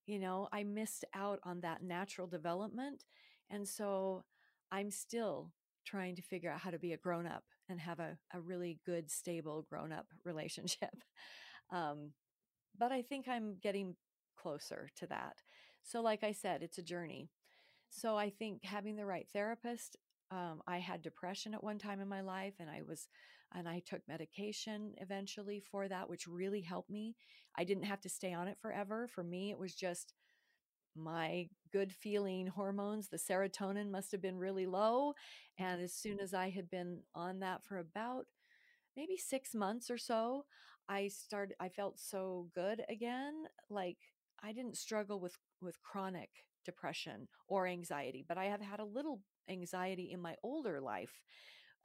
You 0.06 0.20
know, 0.20 0.48
I 0.52 0.64
missed 0.64 1.06
out 1.14 1.40
on 1.44 1.62
that 1.62 1.84
natural 1.84 2.28
development. 2.28 3.04
And 3.50 3.68
so 3.68 4.24
I'm 4.72 4.90
still 4.90 5.52
trying 5.86 6.16
to 6.16 6.22
figure 6.22 6.52
out 6.52 6.62
how 6.62 6.72
to 6.72 6.80
be 6.80 6.94
a 6.94 6.98
grown 6.98 7.28
up 7.28 7.44
and 7.70 7.80
have 7.80 8.00
a, 8.00 8.18
a 8.34 8.40
really 8.40 8.80
good, 8.86 9.12
stable 9.12 9.66
grown 9.70 9.92
up 9.92 10.08
relationship. 10.24 10.90
Um, 11.72 12.12
but 12.78 12.92
I 12.92 13.02
think 13.02 13.28
I'm 13.28 13.58
getting 13.62 13.96
closer 14.38 14.90
to 14.98 15.08
that. 15.08 15.42
So, 15.84 16.02
like 16.02 16.24
I 16.24 16.32
said, 16.32 16.64
it's 16.64 16.78
a 16.78 16.84
journey. 16.84 17.30
So 17.90 18.18
I 18.18 18.30
think 18.30 18.64
having 18.66 18.96
the 18.96 19.06
right 19.06 19.28
therapist, 19.34 19.98
um, 20.32 20.62
I 20.68 20.80
had 20.80 21.02
depression 21.02 21.54
at 21.54 21.64
one 21.64 21.80
time 21.80 22.02
in 22.02 22.08
my 22.08 22.22
life 22.22 22.56
and 22.60 22.70
I 22.70 22.82
was, 22.88 23.08
and 23.56 23.68
I 23.68 23.82
took 23.86 24.02
medication 24.08 24.94
eventually 24.98 25.62
for 25.72 25.88
that, 25.88 26.10
which 26.10 26.28
really 26.28 26.62
helped 26.62 26.90
me. 26.90 27.16
I 27.58 27.64
didn't 27.64 27.86
have 27.86 28.02
to 28.02 28.10
stay 28.10 28.34
on 28.34 28.48
it 28.48 28.58
forever. 28.62 29.08
For 29.08 29.24
me, 29.24 29.52
it 29.52 29.60
was 29.60 29.76
just 29.76 30.14
my 30.96 31.48
good 31.72 31.92
feeling 31.92 32.48
hormones. 32.48 33.10
The 33.10 33.18
serotonin 33.18 33.90
must 33.90 34.12
have 34.12 34.22
been 34.22 34.38
really 34.38 34.66
low. 34.66 35.14
And 35.58 35.82
as 35.82 35.94
soon 35.94 36.20
as 36.20 36.34
I 36.34 36.50
had 36.50 36.70
been 36.70 37.00
on 37.16 37.40
that 37.40 37.64
for 37.64 37.78
about 37.78 38.26
maybe 38.96 39.18
six 39.18 39.54
months 39.54 39.90
or 39.90 39.98
so, 39.98 40.46
I 40.90 41.10
started, 41.10 41.56
I 41.60 41.70
felt 41.70 42.00
so 42.00 42.50
good 42.56 42.84
again. 42.90 43.44
Like 43.70 43.98
I 44.44 44.54
didn't 44.54 44.78
struggle 44.78 45.20
with, 45.20 45.38
with 45.62 45.82
chronic 45.84 46.30
depression 46.66 47.28
or 47.48 47.68
anxiety, 47.68 48.26
but 48.28 48.38
I 48.38 48.46
have 48.46 48.62
had 48.62 48.80
a 48.80 48.86
little 48.86 49.22
anxiety 49.50 50.12
in 50.12 50.22
my 50.22 50.36
older 50.44 50.82
life 50.82 51.24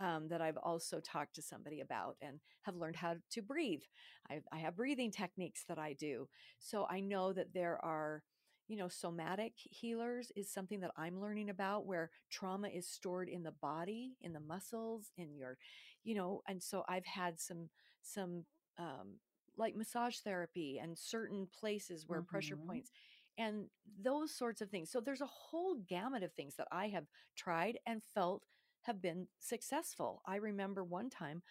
um, 0.00 0.28
that 0.28 0.40
I've 0.40 0.56
also 0.56 1.00
talked 1.00 1.34
to 1.36 1.42
somebody 1.42 1.80
about 1.80 2.16
and 2.20 2.40
have 2.62 2.76
learned 2.76 2.96
how 2.96 3.16
to 3.30 3.42
breathe. 3.42 3.82
I, 4.28 4.40
I 4.52 4.58
have 4.58 4.76
breathing 4.76 5.10
techniques 5.10 5.64
that 5.68 5.78
I 5.78 5.92
do. 5.92 6.28
So 6.58 6.86
I 6.90 7.00
know 7.00 7.32
that 7.32 7.54
there 7.54 7.82
are 7.84 8.22
you 8.68 8.76
know 8.76 8.88
somatic 8.88 9.52
healers 9.56 10.32
is 10.36 10.50
something 10.50 10.80
that 10.80 10.92
i'm 10.96 11.20
learning 11.20 11.50
about 11.50 11.86
where 11.86 12.10
trauma 12.30 12.68
is 12.68 12.86
stored 12.86 13.28
in 13.28 13.42
the 13.42 13.52
body 13.60 14.16
in 14.20 14.32
the 14.32 14.40
muscles 14.40 15.10
in 15.16 15.34
your 15.34 15.56
you 16.04 16.14
know 16.14 16.42
and 16.48 16.62
so 16.62 16.82
i've 16.88 17.06
had 17.06 17.38
some 17.40 17.68
some 18.02 18.44
um 18.78 19.18
like 19.56 19.76
massage 19.76 20.16
therapy 20.18 20.80
and 20.82 20.98
certain 20.98 21.46
places 21.58 22.04
where 22.06 22.20
mm-hmm. 22.20 22.28
pressure 22.30 22.56
points 22.56 22.90
and 23.38 23.66
those 24.02 24.34
sorts 24.34 24.60
of 24.60 24.70
things 24.70 24.90
so 24.90 25.00
there's 25.00 25.20
a 25.20 25.26
whole 25.26 25.76
gamut 25.88 26.22
of 26.22 26.32
things 26.32 26.54
that 26.56 26.68
i 26.72 26.88
have 26.88 27.04
tried 27.36 27.78
and 27.86 28.02
felt 28.14 28.42
have 28.82 29.00
been 29.00 29.26
successful 29.38 30.22
i 30.26 30.36
remember 30.36 30.82
one 30.84 31.10
time 31.10 31.42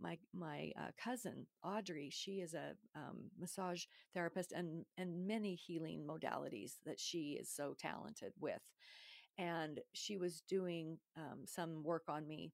my 0.00 0.18
my 0.32 0.72
uh, 0.78 0.90
cousin 1.02 1.46
Audrey. 1.62 2.10
She 2.12 2.40
is 2.40 2.54
a 2.54 2.74
um, 2.94 3.30
massage 3.38 3.84
therapist 4.14 4.52
and 4.52 4.84
and 4.98 5.26
many 5.26 5.54
healing 5.54 6.06
modalities 6.06 6.74
that 6.84 7.00
she 7.00 7.38
is 7.40 7.50
so 7.50 7.74
talented 7.78 8.32
with. 8.40 8.60
And 9.38 9.80
she 9.92 10.16
was 10.16 10.42
doing 10.48 10.98
um, 11.16 11.40
some 11.44 11.82
work 11.82 12.04
on 12.08 12.26
me 12.26 12.52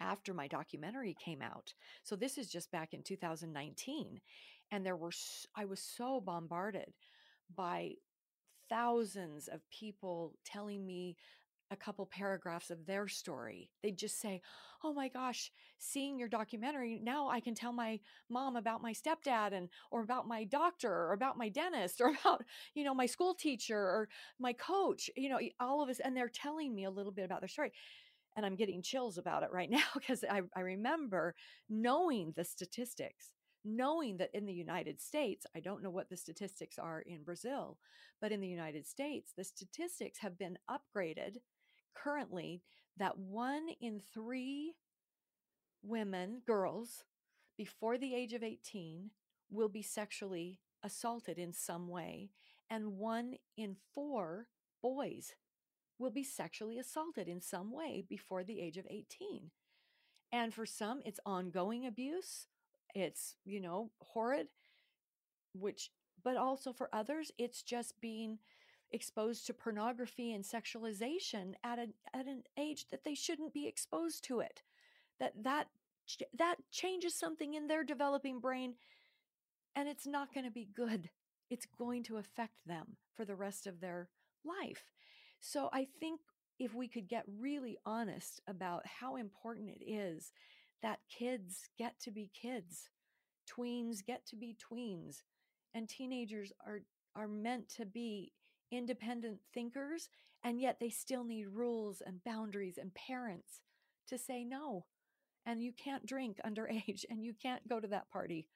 after 0.00 0.32
my 0.34 0.48
documentary 0.48 1.14
came 1.22 1.42
out. 1.42 1.74
So 2.02 2.16
this 2.16 2.38
is 2.38 2.48
just 2.50 2.72
back 2.72 2.94
in 2.94 3.02
2019, 3.02 4.20
and 4.72 4.84
there 4.86 4.96
were 4.96 5.12
I 5.56 5.64
was 5.64 5.80
so 5.80 6.20
bombarded 6.20 6.92
by 7.54 7.92
thousands 8.68 9.48
of 9.48 9.68
people 9.70 10.34
telling 10.44 10.86
me 10.86 11.16
a 11.70 11.76
couple 11.76 12.04
paragraphs 12.06 12.70
of 12.70 12.86
their 12.86 13.06
story. 13.08 13.70
They'd 13.82 13.96
just 13.98 14.20
say, 14.20 14.42
"Oh 14.82 14.92
my 14.92 15.08
gosh, 15.08 15.52
seeing 15.78 16.18
your 16.18 16.28
documentary, 16.28 16.98
now 17.02 17.28
I 17.28 17.40
can 17.40 17.54
tell 17.54 17.72
my 17.72 18.00
mom 18.28 18.56
about 18.56 18.82
my 18.82 18.92
stepdad 18.92 19.52
and 19.52 19.68
or 19.90 20.02
about 20.02 20.26
my 20.26 20.44
doctor 20.44 20.92
or 20.92 21.12
about 21.12 21.38
my 21.38 21.48
dentist 21.48 22.00
or 22.02 22.08
about, 22.20 22.44
you 22.74 22.84
know, 22.84 22.94
my 22.94 23.06
school 23.06 23.34
teacher 23.34 23.78
or 23.78 24.08
my 24.38 24.52
coach, 24.52 25.10
you 25.16 25.28
know, 25.28 25.38
all 25.60 25.82
of 25.82 25.88
us 25.88 26.00
and 26.00 26.16
they're 26.16 26.28
telling 26.28 26.74
me 26.74 26.84
a 26.84 26.90
little 26.90 27.12
bit 27.12 27.24
about 27.24 27.40
their 27.40 27.48
story." 27.48 27.72
And 28.36 28.46
I'm 28.46 28.56
getting 28.56 28.82
chills 28.82 29.18
about 29.18 29.42
it 29.42 29.50
right 29.52 29.70
now 29.78 29.84
because 29.94 30.24
I, 30.28 30.42
I 30.56 30.60
remember 30.60 31.34
knowing 31.68 32.32
the 32.36 32.44
statistics 32.44 33.32
knowing 33.62 34.16
that 34.16 34.30
in 34.32 34.46
the 34.46 34.54
United 34.54 34.98
States, 35.02 35.44
I 35.54 35.60
don't 35.60 35.82
know 35.82 35.90
what 35.90 36.08
the 36.08 36.16
statistics 36.16 36.78
are 36.78 37.02
in 37.02 37.22
Brazil, 37.24 37.76
but 38.18 38.32
in 38.32 38.40
the 38.40 38.48
United 38.48 38.86
States, 38.86 39.34
the 39.36 39.44
statistics 39.44 40.18
have 40.20 40.38
been 40.38 40.56
upgraded 40.70 41.36
currently 41.94 42.62
that 42.96 43.18
one 43.18 43.68
in 43.80 44.00
three 44.12 44.74
women, 45.82 46.42
girls, 46.46 47.04
before 47.56 47.98
the 47.98 48.14
age 48.14 48.32
of 48.32 48.42
18 48.42 49.10
will 49.50 49.68
be 49.68 49.82
sexually 49.82 50.60
assaulted 50.82 51.38
in 51.38 51.52
some 51.52 51.88
way, 51.88 52.30
and 52.70 52.98
one 52.98 53.34
in 53.56 53.76
four 53.94 54.46
boys 54.82 55.34
will 55.98 56.10
be 56.10 56.24
sexually 56.24 56.78
assaulted 56.78 57.28
in 57.28 57.40
some 57.40 57.72
way 57.72 58.02
before 58.08 58.42
the 58.42 58.60
age 58.60 58.78
of 58.78 58.86
18. 58.88 59.50
And 60.32 60.54
for 60.54 60.64
some, 60.64 61.00
it's 61.04 61.20
ongoing 61.26 61.86
abuse. 61.86 62.46
It's, 62.94 63.36
you 63.44 63.60
know, 63.60 63.90
horrid, 64.00 64.46
which, 65.52 65.90
but 66.22 66.36
also 66.36 66.72
for 66.72 66.88
others, 66.92 67.30
it's 67.38 67.62
just 67.62 68.00
being 68.00 68.38
exposed 68.92 69.46
to 69.46 69.54
pornography 69.54 70.32
and 70.32 70.44
sexualization 70.44 71.54
at 71.64 71.78
an 71.78 71.94
at 72.14 72.26
an 72.26 72.42
age 72.58 72.86
that 72.90 73.04
they 73.04 73.14
shouldn't 73.14 73.54
be 73.54 73.66
exposed 73.66 74.24
to 74.24 74.40
it. 74.40 74.62
That 75.18 75.32
that 75.42 75.68
that 76.36 76.56
changes 76.70 77.14
something 77.14 77.54
in 77.54 77.66
their 77.68 77.84
developing 77.84 78.40
brain 78.40 78.74
and 79.76 79.88
it's 79.88 80.06
not 80.06 80.34
going 80.34 80.44
to 80.44 80.50
be 80.50 80.68
good. 80.74 81.08
It's 81.50 81.66
going 81.78 82.02
to 82.04 82.16
affect 82.16 82.66
them 82.66 82.96
for 83.14 83.24
the 83.24 83.36
rest 83.36 83.66
of 83.66 83.80
their 83.80 84.08
life. 84.44 84.92
So 85.40 85.70
i 85.72 85.86
think 85.98 86.20
if 86.58 86.74
we 86.74 86.86
could 86.86 87.08
get 87.08 87.24
really 87.38 87.78
honest 87.86 88.40
about 88.46 88.86
how 88.86 89.16
important 89.16 89.70
it 89.70 89.84
is 89.84 90.32
that 90.82 91.00
kids 91.10 91.68
get 91.78 91.98
to 92.00 92.10
be 92.10 92.30
kids 92.34 92.90
tweens 93.50 94.04
get 94.04 94.24
to 94.26 94.36
be 94.36 94.56
tweens 94.70 95.22
and 95.74 95.88
teenagers 95.88 96.52
are 96.66 96.80
are 97.16 97.26
meant 97.26 97.68
to 97.68 97.84
be 97.84 98.32
independent 98.70 99.38
thinkers, 99.52 100.08
and 100.42 100.60
yet 100.60 100.78
they 100.80 100.90
still 100.90 101.24
need 101.24 101.48
rules 101.48 102.02
and 102.04 102.24
boundaries 102.24 102.78
and 102.78 102.94
parents 102.94 103.62
to 104.08 104.18
say 104.18 104.44
no. 104.44 104.86
And 105.46 105.62
you 105.62 105.72
can't 105.72 106.06
drink 106.06 106.38
underage 106.46 107.04
and 107.10 107.24
you 107.24 107.34
can't 107.40 107.66
go 107.68 107.80
to 107.80 107.88
that 107.88 108.10
party. 108.10 108.46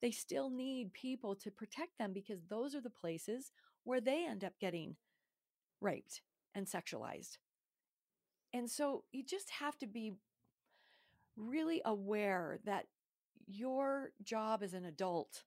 They 0.00 0.10
still 0.10 0.50
need 0.50 0.92
people 0.92 1.34
to 1.36 1.50
protect 1.50 1.98
them 1.98 2.12
because 2.12 2.40
those 2.48 2.74
are 2.74 2.80
the 2.80 2.90
places 2.90 3.50
where 3.84 4.00
they 4.00 4.24
end 4.26 4.44
up 4.44 4.52
getting 4.60 4.96
raped 5.80 6.22
and 6.54 6.66
sexualized. 6.66 7.38
And 8.52 8.70
so 8.70 9.04
you 9.12 9.24
just 9.24 9.50
have 9.50 9.76
to 9.78 9.86
be 9.86 10.14
really 11.36 11.82
aware 11.84 12.58
that 12.64 12.86
your 13.46 14.10
job 14.22 14.62
as 14.62 14.74
an 14.74 14.84
adult 14.84 15.44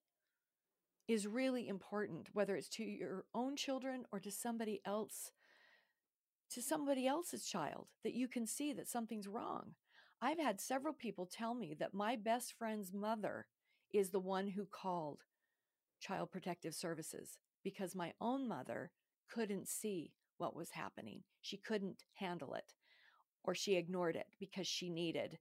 is 1.08 1.28
really 1.28 1.68
important, 1.68 2.30
whether 2.34 2.56
it's 2.56 2.70
to 2.70 2.84
your 2.84 3.26
own 3.34 3.56
children 3.56 4.06
or 4.12 4.20
to 4.20 4.32
somebody 4.32 4.82
else, 4.86 5.32
to 6.52 6.62
somebody 6.62 7.08
else's 7.08 7.45
child, 7.45 7.88
that 8.04 8.14
you 8.14 8.28
can 8.28 8.45
see 8.45 8.74
that 8.74 8.88
something's 8.88 9.28
wrong. 9.28 9.74
I've 10.22 10.39
had 10.39 10.62
several 10.62 10.93
people 10.93 11.26
tell 11.26 11.54
me 11.54 11.76
that 11.80 11.93
my 11.93 12.16
best 12.16 12.54
friend's 12.54 12.93
mother 12.93 13.47
is 13.93 14.12
the 14.12 14.20
one 14.20 14.47
who 14.47 14.66
called 14.66 15.24
Child 15.99 16.32
Protective 16.32 16.76
Services 16.76 17.38
because 17.64 17.95
my 17.95 18.14
own 18.22 18.47
mother 18.47 18.91
couldn't 19.30 19.68
see 19.68 20.14
what 20.38 20.56
was 20.56 20.72
happening. 20.72 21.22
She 21.41 21.58
couldn't 21.58 22.04
handle 22.14 22.54
it, 22.54 22.74
or 23.43 23.56
she 23.56 23.76
ignored 23.76 24.16
it 24.16 24.28
because 24.39 24.68
she 24.68 24.89
needed 24.89 25.38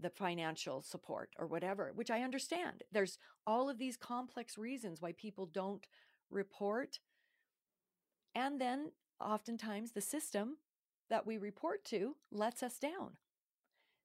the 0.00 0.10
financial 0.10 0.82
support 0.82 1.30
or 1.38 1.46
whatever, 1.46 1.92
which 1.94 2.10
I 2.10 2.22
understand. 2.22 2.84
There's 2.92 3.18
all 3.46 3.70
of 3.70 3.78
these 3.78 3.96
complex 3.96 4.58
reasons 4.58 5.00
why 5.00 5.12
people 5.12 5.46
don't 5.46 5.86
report. 6.30 7.00
And 8.34 8.60
then 8.60 8.92
oftentimes 9.20 9.92
the 9.92 10.00
system 10.00 10.58
that 11.08 11.26
we 11.26 11.38
report 11.38 11.84
to 11.86 12.16
lets 12.30 12.62
us 12.62 12.78
down. 12.78 13.12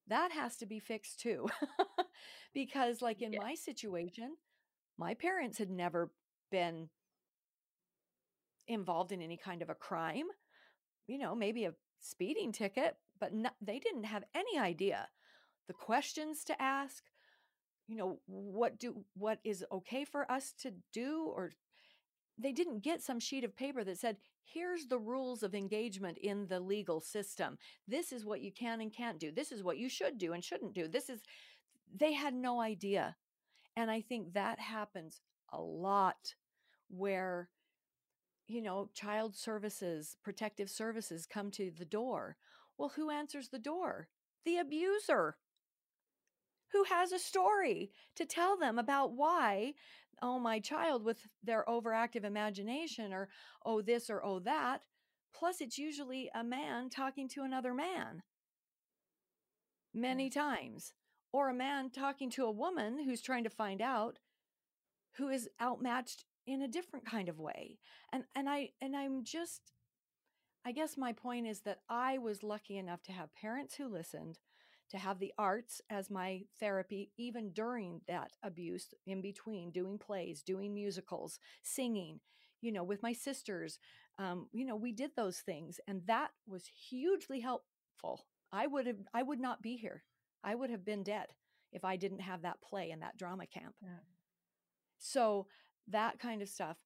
That 0.07 0.31
has 0.31 0.57
to 0.57 0.65
be 0.65 0.79
fixed 0.79 1.19
too. 1.19 1.47
because, 2.53 3.01
like 3.01 3.21
in 3.21 3.33
yeah. 3.33 3.39
my 3.41 3.55
situation, 3.55 4.35
my 4.97 5.13
parents 5.13 5.57
had 5.57 5.69
never 5.69 6.11
been 6.51 6.89
involved 8.67 9.11
in 9.11 9.21
any 9.21 9.37
kind 9.37 9.61
of 9.61 9.69
a 9.69 9.75
crime, 9.75 10.27
you 11.07 11.17
know, 11.17 11.35
maybe 11.35 11.65
a 11.65 11.73
speeding 11.99 12.51
ticket, 12.51 12.95
but 13.19 13.33
no, 13.33 13.49
they 13.61 13.79
didn't 13.79 14.03
have 14.03 14.23
any 14.33 14.57
idea 14.59 15.07
the 15.68 15.74
questions 15.74 16.43
to 16.43 16.62
ask 16.62 17.03
you 17.88 17.97
know 17.97 18.20
what 18.26 18.80
do 18.80 19.03
what 19.16 19.39
is 19.43 19.66
okay 19.72 20.05
for 20.05 20.30
us 20.32 20.53
to 20.62 20.72
do 20.93 21.32
or 21.36 21.51
they 22.38 22.51
didn't 22.51 22.84
get 22.84 23.01
some 23.01 23.20
sheet 23.20 23.43
of 23.43 23.55
paper 23.55 23.84
that 23.84 23.97
said 23.99 24.18
here's 24.43 24.88
the 24.88 24.97
rules 24.97 25.43
of 25.43 25.53
engagement 25.53 26.18
in 26.18 26.47
the 26.47 26.59
legal 26.59 26.99
system. 26.99 27.57
This 27.88 28.12
is 28.12 28.26
what 28.26 28.41
you 28.41 28.51
can 28.51 28.82
and 28.82 28.91
can't 28.91 29.20
do. 29.20 29.32
This 29.32 29.51
is 29.51 29.64
what 29.64 29.78
you 29.78 29.89
should 29.89 30.18
do 30.18 30.34
and 30.34 30.43
shouldn't 30.43 30.74
do. 30.74 30.88
This 30.88 31.09
is 31.09 31.22
they 31.93 32.14
had 32.14 32.34
no 32.34 32.62
idea. 32.62 33.16
And 33.76 33.89
i 33.89 34.01
think 34.01 34.34
that 34.34 34.59
happens 34.59 35.22
a 35.51 35.62
lot 35.62 36.36
where 36.89 37.49
you 38.47 38.62
know 38.62 38.89
child 38.93 39.36
services 39.36 40.18
protective 40.24 40.70
services 40.70 41.26
come 41.26 41.51
to 41.51 41.72
the 41.78 41.86
door. 41.86 42.38
Well 42.78 42.93
who 42.95 43.09
answers 43.09 43.49
the 43.49 43.59
door? 43.59 44.07
The 44.45 44.57
abuser 44.57 45.36
who 46.72 46.84
has 46.86 47.11
a 47.11 47.19
story 47.19 47.91
to 48.15 48.26
tell 48.26 48.57
them 48.57 48.80
about 48.80 49.13
why, 49.13 49.74
oh, 50.22 50.39
my 50.39 50.59
child 50.59 51.03
with 51.03 51.19
their 51.43 51.65
overactive 51.67 52.24
imagination, 52.24 53.13
or 53.13 53.30
oh, 53.65 53.82
this 53.82 54.09
or 54.09 54.24
oh, 54.24 54.39
that, 54.39 54.82
Plus, 55.34 55.61
it's 55.61 55.78
usually 55.78 56.30
a 56.36 56.43
man 56.43 56.89
talking 56.89 57.28
to 57.30 57.43
another 57.43 57.74
man 57.74 58.24
many 59.93 60.30
times, 60.30 60.93
or 61.32 61.49
a 61.49 61.53
man 61.53 61.89
talking 61.89 62.30
to 62.32 62.45
a 62.45 62.51
woman 62.51 63.03
who's 63.03 63.22
trying 63.22 63.43
to 63.43 63.49
find 63.49 63.82
out 63.82 64.19
who 65.15 65.30
is 65.30 65.49
outmatched 65.61 66.26
in 66.47 66.61
a 66.61 66.67
different 66.67 67.05
kind 67.05 67.30
of 67.30 67.39
way. 67.39 67.80
And 68.11 68.24
and 68.36 68.49
I 68.49 68.69
and 68.82 68.95
I'm 68.95 69.24
just 69.24 69.74
I 70.65 70.72
guess 70.72 70.97
my 70.97 71.13
point 71.13 71.47
is 71.47 71.61
that 71.61 71.80
I 71.89 72.17
was 72.17 72.43
lucky 72.43 72.78
enough 72.78 73.01
to 73.03 73.11
have 73.11 73.34
parents 73.34 73.76
who 73.76 73.88
listened, 73.88 74.39
to 74.91 74.97
have 74.97 75.19
the 75.19 75.33
arts 75.37 75.81
as 75.89 76.11
my 76.11 76.41
therapy, 76.59 77.11
even 77.17 77.51
during 77.51 78.01
that 78.07 78.31
abuse, 78.43 78.93
in 79.07 79.21
between 79.21 79.71
doing 79.71 79.97
plays, 79.97 80.43
doing 80.43 80.73
musicals, 80.73 81.39
singing, 81.63 82.19
you 82.61 82.71
know, 82.71 82.83
with 82.83 83.01
my 83.01 83.13
sisters. 83.13 83.79
Um, 84.19 84.47
you 84.51 84.65
know, 84.65 84.75
we 84.75 84.91
did 84.91 85.11
those 85.15 85.39
things, 85.39 85.79
and 85.87 86.01
that 86.07 86.31
was 86.45 86.69
hugely 86.89 87.39
helpful. 87.39 88.25
I 88.51 88.67
would 88.67 88.85
have, 88.85 88.97
I 89.13 89.23
would 89.23 89.39
not 89.39 89.61
be 89.61 89.77
here. 89.77 90.03
I 90.43 90.55
would 90.55 90.69
have 90.69 90.83
been 90.83 91.03
dead 91.03 91.27
if 91.71 91.85
I 91.85 91.95
didn't 91.95 92.19
have 92.19 92.41
that 92.41 92.61
play 92.61 92.91
and 92.91 93.01
that 93.01 93.17
drama 93.17 93.47
camp. 93.47 93.75
Yeah. 93.81 93.89
So 94.99 95.47
that 95.87 96.19
kind 96.19 96.41
of 96.41 96.49
stuff. 96.49 96.77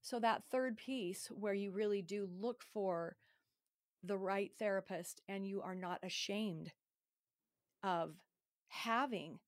So 0.00 0.20
that 0.20 0.44
third 0.50 0.76
piece 0.76 1.26
where 1.30 1.54
you 1.54 1.72
really 1.72 2.02
do 2.02 2.28
look 2.40 2.62
for 2.72 3.16
the 4.04 4.16
right 4.16 4.52
therapist 4.58 5.20
and 5.28 5.46
you 5.46 5.60
are 5.60 5.74
not 5.74 5.98
ashamed 6.04 6.72
of 7.82 8.14
having 8.68 9.38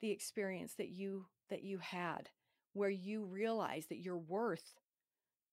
the 0.00 0.10
experience 0.10 0.74
that 0.78 0.88
you 0.90 1.26
that 1.50 1.62
you 1.62 1.78
had 1.78 2.28
where 2.74 2.90
you 2.90 3.24
realize 3.24 3.86
that 3.86 3.98
you're 3.98 4.18
worth 4.18 4.74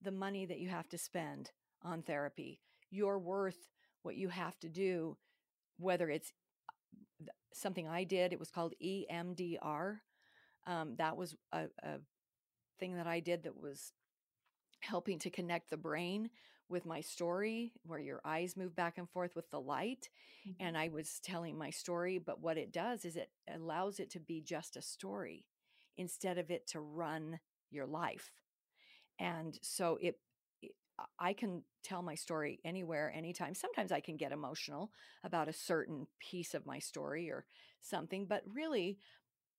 the 0.01 0.11
money 0.11 0.45
that 0.45 0.59
you 0.59 0.69
have 0.69 0.87
to 0.89 0.97
spend 0.97 1.51
on 1.83 2.01
therapy. 2.01 2.59
You're 2.91 3.17
worth 3.17 3.69
what 4.03 4.15
you 4.15 4.29
have 4.29 4.59
to 4.59 4.69
do 4.69 5.17
whether 5.77 6.09
it's 6.09 6.31
something 7.53 7.87
i 7.87 8.03
did 8.03 8.33
it 8.33 8.39
was 8.39 8.51
called 8.51 8.73
emdr 8.83 9.97
um, 10.67 10.95
that 10.97 11.15
was 11.15 11.35
a, 11.53 11.65
a 11.83 11.97
thing 12.79 12.95
that 12.95 13.07
i 13.07 13.19
did 13.19 13.43
that 13.43 13.55
was 13.55 13.93
helping 14.81 15.17
to 15.19 15.29
connect 15.29 15.69
the 15.69 15.77
brain 15.77 16.29
with 16.69 16.85
my 16.85 17.01
story 17.01 17.73
where 17.85 17.99
your 17.99 18.21
eyes 18.25 18.57
move 18.57 18.75
back 18.75 18.97
and 18.97 19.09
forth 19.09 19.35
with 19.35 19.49
the 19.51 19.59
light 19.61 20.09
Mhm. 20.45 20.55
and 20.59 20.77
i 20.77 20.87
was 20.89 21.19
telling 21.19 21.57
my 21.57 21.69
story 21.69 22.17
but 22.17 22.39
what 22.41 22.57
it 22.57 22.71
does 22.71 23.05
is 23.05 23.15
it 23.15 23.29
allows 23.53 23.99
it 23.99 24.09
to 24.11 24.19
be 24.19 24.41
just 24.41 24.75
a 24.77 24.81
story 24.81 25.45
instead 25.97 26.37
of 26.37 26.51
it 26.51 26.67
to 26.67 26.79
run 26.81 27.39
your 27.71 27.85
life. 27.85 28.31
And 29.19 29.57
so 29.61 29.97
it, 30.01 30.19
it 30.61 30.71
i 31.19 31.33
can 31.33 31.63
tell 31.83 32.01
my 32.01 32.15
story 32.15 32.59
anywhere 32.65 33.11
anytime. 33.15 33.53
Sometimes 33.55 33.91
i 33.91 33.99
can 33.99 34.17
get 34.17 34.31
emotional 34.31 34.91
about 35.23 35.47
a 35.49 35.53
certain 35.53 36.07
piece 36.19 36.53
of 36.53 36.65
my 36.65 36.79
story 36.79 37.29
or 37.29 37.45
something 37.81 38.25
but 38.25 38.43
really 38.53 38.97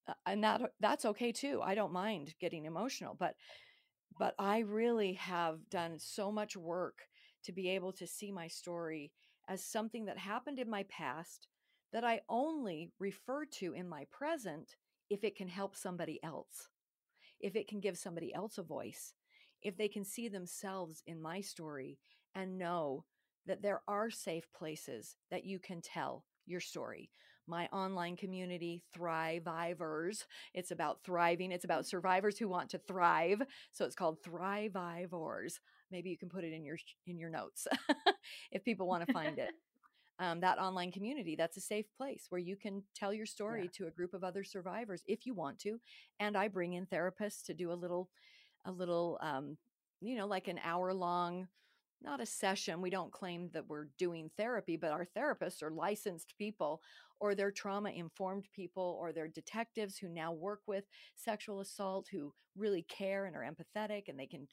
uh, 0.08 0.14
and 0.26 0.44
that 0.44 0.60
that's 0.80 1.04
okay 1.04 1.32
too. 1.32 1.60
I 1.62 1.74
don't 1.74 1.92
mind 1.92 2.34
getting 2.40 2.64
emotional 2.66 3.16
but 3.18 3.34
but 4.18 4.34
I 4.38 4.60
really 4.60 5.14
have 5.14 5.68
done 5.70 5.98
so 5.98 6.32
much 6.32 6.56
work 6.56 7.00
to 7.44 7.52
be 7.52 7.70
able 7.70 7.92
to 7.92 8.06
see 8.06 8.32
my 8.32 8.48
story 8.48 9.12
as 9.48 9.64
something 9.64 10.06
that 10.06 10.18
happened 10.18 10.58
in 10.58 10.68
my 10.68 10.84
past 10.84 11.48
that 11.92 12.04
I 12.04 12.20
only 12.28 12.90
refer 12.98 13.44
to 13.58 13.72
in 13.72 13.88
my 13.88 14.06
present 14.10 14.76
if 15.08 15.22
it 15.22 15.36
can 15.36 15.48
help 15.48 15.76
somebody 15.76 16.18
else, 16.22 16.68
if 17.40 17.54
it 17.54 17.68
can 17.68 17.80
give 17.80 17.96
somebody 17.96 18.34
else 18.34 18.58
a 18.58 18.62
voice, 18.62 19.14
if 19.62 19.76
they 19.76 19.88
can 19.88 20.04
see 20.04 20.28
themselves 20.28 21.02
in 21.06 21.20
my 21.20 21.40
story 21.40 21.98
and 22.34 22.58
know 22.58 23.04
that 23.46 23.62
there 23.62 23.82
are 23.86 24.10
safe 24.10 24.44
places 24.52 25.14
that 25.30 25.44
you 25.44 25.58
can 25.58 25.80
tell 25.80 26.24
your 26.46 26.60
story. 26.60 27.10
My 27.46 27.66
online 27.72 28.16
community, 28.16 28.82
Thrivivors, 28.96 30.24
it's 30.54 30.70
about 30.72 30.98
thriving. 31.04 31.52
It's 31.52 31.64
about 31.64 31.86
survivors 31.86 32.38
who 32.38 32.48
want 32.48 32.70
to 32.70 32.78
thrive. 32.78 33.42
So 33.72 33.84
it's 33.84 33.94
called 33.94 34.22
Thrivivors. 34.22 35.60
Maybe 35.90 36.10
you 36.10 36.18
can 36.18 36.28
put 36.28 36.44
it 36.44 36.52
in 36.52 36.64
your 36.64 36.78
in 37.06 37.18
your 37.18 37.30
notes 37.30 37.68
if 38.50 38.64
people 38.64 38.86
want 38.88 39.06
to 39.06 39.12
find 39.12 39.38
it. 39.38 39.50
Um, 40.18 40.40
that 40.40 40.58
online 40.58 40.92
community, 40.92 41.36
that's 41.36 41.58
a 41.58 41.60
safe 41.60 41.86
place 41.96 42.26
where 42.30 42.38
you 42.40 42.56
can 42.56 42.82
tell 42.94 43.12
your 43.12 43.26
story 43.26 43.64
Yeah. 43.64 43.70
to 43.74 43.86
a 43.86 43.90
group 43.90 44.14
of 44.14 44.24
other 44.24 44.44
survivors 44.44 45.02
if 45.06 45.26
you 45.26 45.34
want 45.34 45.58
to. 45.60 45.78
And 46.20 46.36
I 46.38 46.48
bring 46.48 46.72
in 46.72 46.86
therapists 46.86 47.44
to 47.46 47.54
do 47.54 47.70
a 47.70 47.74
little, 47.74 48.08
a 48.64 48.72
little, 48.72 49.18
um, 49.20 49.58
you 50.00 50.16
know, 50.16 50.26
like 50.26 50.48
an 50.48 50.58
hour 50.64 50.94
long 50.94 51.48
not 52.02 52.20
a 52.20 52.26
session. 52.26 52.80
We 52.80 52.90
don't 52.90 53.12
claim 53.12 53.50
that 53.52 53.68
we're 53.68 53.88
doing 53.98 54.30
therapy, 54.36 54.76
but 54.76 54.92
our 54.92 55.06
therapists 55.16 55.62
are 55.62 55.70
licensed 55.70 56.34
people 56.38 56.80
or 57.20 57.34
they're 57.34 57.50
trauma 57.50 57.90
informed 57.90 58.46
people 58.54 58.98
or 59.00 59.12
they're 59.12 59.28
detectives 59.28 59.96
who 59.96 60.08
now 60.08 60.32
work 60.32 60.60
with 60.66 60.84
sexual 61.14 61.60
assault 61.60 62.08
who 62.10 62.32
really 62.56 62.82
care 62.82 63.24
and 63.24 63.34
are 63.34 63.44
empathetic 63.44 64.04
and 64.08 64.18
they 64.18 64.26
can, 64.26 64.46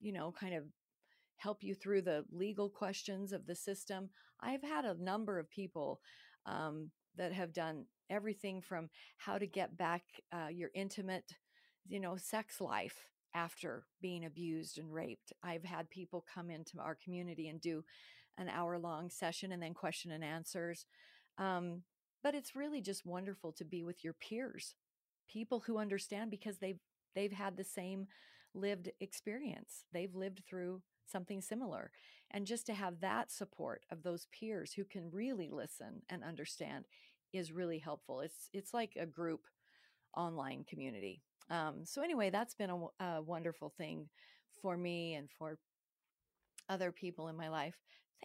you 0.00 0.12
know, 0.12 0.32
kind 0.32 0.54
of 0.54 0.64
help 1.36 1.62
you 1.62 1.74
through 1.74 2.02
the 2.02 2.24
legal 2.32 2.70
questions 2.70 3.32
of 3.32 3.46
the 3.46 3.54
system. 3.54 4.08
I've 4.40 4.62
had 4.62 4.84
a 4.84 5.02
number 5.02 5.38
of 5.38 5.50
people 5.50 6.00
um, 6.46 6.90
that 7.16 7.32
have 7.32 7.52
done 7.52 7.84
everything 8.08 8.62
from 8.62 8.88
how 9.18 9.36
to 9.36 9.46
get 9.46 9.76
back 9.76 10.02
uh, 10.32 10.48
your 10.48 10.70
intimate, 10.74 11.30
you 11.86 12.00
know, 12.00 12.16
sex 12.16 12.60
life 12.60 12.96
after 13.36 13.84
being 14.00 14.24
abused 14.24 14.78
and 14.78 14.92
raped. 14.92 15.32
I've 15.42 15.64
had 15.64 15.90
people 15.90 16.24
come 16.34 16.50
into 16.50 16.80
our 16.80 16.94
community 16.94 17.48
and 17.48 17.60
do 17.60 17.84
an 18.38 18.48
hour 18.48 18.78
long 18.78 19.10
session 19.10 19.52
and 19.52 19.62
then 19.62 19.74
question 19.74 20.10
and 20.10 20.24
answers. 20.24 20.86
Um, 21.38 21.82
but 22.22 22.34
it's 22.34 22.56
really 22.56 22.80
just 22.80 23.04
wonderful 23.04 23.52
to 23.52 23.64
be 23.64 23.84
with 23.84 24.02
your 24.02 24.14
peers, 24.14 24.74
people 25.28 25.62
who 25.66 25.78
understand 25.78 26.30
because 26.30 26.58
they've 26.58 26.80
they've 27.14 27.32
had 27.32 27.56
the 27.56 27.64
same 27.64 28.06
lived 28.54 28.90
experience. 29.00 29.84
They've 29.92 30.14
lived 30.14 30.42
through 30.48 30.82
something 31.04 31.40
similar. 31.40 31.90
And 32.30 32.46
just 32.46 32.66
to 32.66 32.74
have 32.74 33.00
that 33.00 33.30
support 33.30 33.84
of 33.90 34.02
those 34.02 34.26
peers 34.32 34.72
who 34.72 34.84
can 34.84 35.10
really 35.12 35.50
listen 35.50 36.02
and 36.08 36.24
understand 36.24 36.86
is 37.32 37.52
really 37.52 37.78
helpful. 37.78 38.20
It's 38.20 38.48
it's 38.52 38.72
like 38.74 38.96
a 38.98 39.06
group 39.06 39.42
online 40.16 40.64
community. 40.68 41.22
Um, 41.50 41.84
so 41.84 42.02
anyway, 42.02 42.30
that's 42.30 42.54
been 42.54 42.70
a 43.00 43.22
wonderful 43.22 43.72
thing 43.76 44.08
for 44.62 44.76
me 44.76 45.14
and 45.14 45.28
for 45.38 45.58
other 46.68 46.90
people 46.92 47.28
in 47.28 47.36
my 47.36 47.48
life. 47.48 47.76